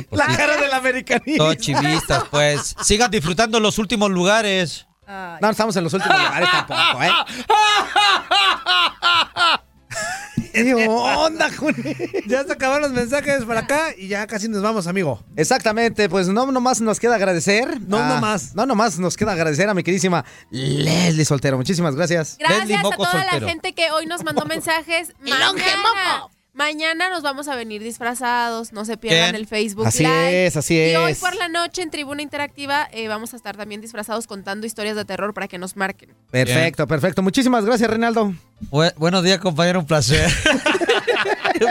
Pues 0.09 0.19
La 0.19 0.31
sí. 0.31 0.37
cara 0.37 0.57
del 0.57 0.73
americanista. 0.73 1.39
Todos 1.45 1.57
chivistas, 1.59 2.25
pues. 2.31 2.75
Sigan 2.83 3.11
disfrutando 3.11 3.61
los 3.61 3.79
últimos 3.79 4.11
lugares. 4.11 4.87
No, 5.41 5.51
estamos 5.51 5.75
en 5.77 5.85
los 5.85 5.93
últimos 5.95 6.19
lugares 6.19 6.49
tampoco, 6.51 7.03
¿eh? 7.03 7.11
¿Qué 10.53 10.87
onda, 10.89 11.51
Juni? 11.57 11.75
Ya 12.27 12.43
se 12.45 12.53
acabaron 12.53 12.83
los 12.83 12.93
mensajes 12.93 13.45
por 13.45 13.57
acá 13.57 13.91
y 13.97 14.09
ya 14.09 14.27
casi 14.27 14.49
nos 14.49 14.63
vamos, 14.63 14.87
amigo. 14.87 15.23
Exactamente, 15.37 16.09
pues 16.09 16.29
no 16.29 16.51
nomás 16.51 16.81
nos 16.81 16.99
queda 16.99 17.15
agradecer. 17.15 17.81
No 17.83 17.99
Ah, 17.99 18.09
nomás. 18.09 18.55
No 18.55 18.67
nomás 18.67 18.99
nos 18.99 19.17
queda 19.17 19.33
agradecer 19.33 19.69
a 19.69 19.75
mi 19.75 19.83
queridísima 19.85 20.25
Leslie 20.51 21.25
Soltero. 21.25 21.57
Muchísimas 21.57 21.95
gracias. 21.95 22.37
Gracias 22.39 22.85
a 22.85 22.91
toda 22.91 23.25
la 23.25 23.41
gente 23.47 23.75
que 23.75 23.91
hoy 23.91 24.07
nos 24.07 24.25
mandó 24.25 24.45
mensajes. 24.47 25.13
Mañana, 25.21 25.53
mañana 26.59 27.09
nos 27.09 27.23
vamos 27.23 27.49
a 27.49 27.55
venir 27.57 27.83
disfrazados, 27.83 28.73
no 28.73 28.85
se 28.85 28.97
pierdan 28.99 29.31
Bien. 29.31 29.35
el 29.37 29.47
Facebook 29.47 29.87
Así 29.87 30.03
Live. 30.03 30.47
es, 30.47 30.57
así 30.57 30.75
Y 30.75 30.97
hoy 30.97 31.13
es. 31.13 31.19
por 31.21 31.35
la 31.37 31.49
noche 31.49 31.83
en 31.83 31.91
Tribuna 31.91 32.21
Interactiva 32.21 32.89
eh, 32.93 33.09
vamos 33.09 33.33
a 33.33 33.37
estar 33.37 33.57
también 33.57 33.81
disfrazados 33.81 34.27
contando 34.27 34.67
historias 34.67 34.97
de 34.97 35.05
terror 35.05 35.33
para 35.33 35.49
que 35.49 35.57
nos 35.57 35.77
marquen. 35.77 36.15
Perfecto, 36.31 36.87
perfecto. 36.87 37.23
Muchísimas 37.23 37.65
gracias, 37.65 37.89
Reinaldo. 37.89 38.35
Bu- 38.71 38.93
buenos 38.97 39.23
días, 39.23 39.39
compañero, 39.39 39.79
un 39.79 39.87
placer. 39.87 40.29
¡Ya 41.61 41.71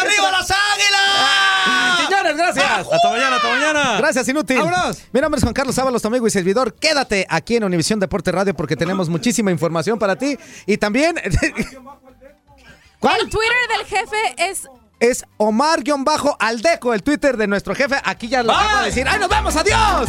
arriba 0.00 0.30
las 0.32 0.50
águilas! 0.50 2.08
Señores, 2.08 2.36
gracias. 2.36 2.86
Hasta 2.92 3.10
mañana, 3.10 3.36
hasta 3.36 3.48
mañana. 3.48 3.96
Gracias, 3.98 4.28
inútil. 4.28 4.58
¡Vámonos! 4.58 5.02
Mi 5.12 5.20
nombre 5.20 5.38
es 5.38 5.42
Juan 5.44 5.54
Carlos 5.54 5.78
Ábalos, 5.78 6.02
tu 6.02 6.08
amigo 6.08 6.26
y 6.26 6.30
servidor. 6.30 6.74
Quédate 6.74 7.26
aquí 7.28 7.56
en 7.56 7.64
Univisión 7.64 8.00
Deporte 8.00 8.32
Radio 8.32 8.54
porque 8.54 8.76
tenemos 8.76 9.08
muchísima 9.08 9.50
información 9.50 9.98
para 9.98 10.16
ti. 10.16 10.38
Y 10.66 10.76
también 10.78 11.16
¿Cuál? 13.00 13.20
El 13.20 13.30
Twitter 13.30 13.68
del 13.76 13.86
jefe 13.86 14.34
es 14.38 14.68
es 14.98 15.26
Omar-Aldeco, 15.36 16.94
el 16.94 17.02
Twitter 17.02 17.36
de 17.36 17.46
nuestro 17.46 17.74
jefe. 17.74 17.96
Aquí 18.02 18.28
ya 18.28 18.42
lo 18.42 18.52
acabo 18.52 18.78
de 18.80 18.86
decir. 18.86 19.06
¡Ay, 19.06 19.20
nos 19.20 19.28
vemos! 19.28 19.54
¡Adiós! 19.56 20.08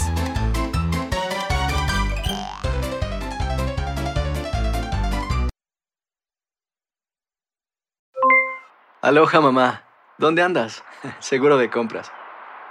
Aloha 9.01 9.41
mamá, 9.41 9.83
¿dónde 10.17 10.41
andas? 10.41 10.83
Seguro 11.19 11.57
de 11.57 11.69
compras. 11.69 12.11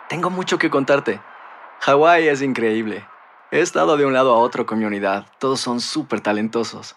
Tengo 0.08 0.28
mucho 0.30 0.58
que 0.58 0.70
contarte. 0.70 1.20
Hawái 1.80 2.28
es 2.28 2.42
increíble. 2.42 3.06
He 3.50 3.60
estado 3.60 3.96
de 3.96 4.06
un 4.06 4.12
lado 4.12 4.34
a 4.34 4.38
otro 4.38 4.66
con 4.66 4.78
mi 4.78 4.84
unidad. 4.84 5.26
Todos 5.38 5.60
son 5.60 5.80
súper 5.80 6.20
talentosos. 6.20 6.96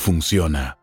funciona. 0.00 0.79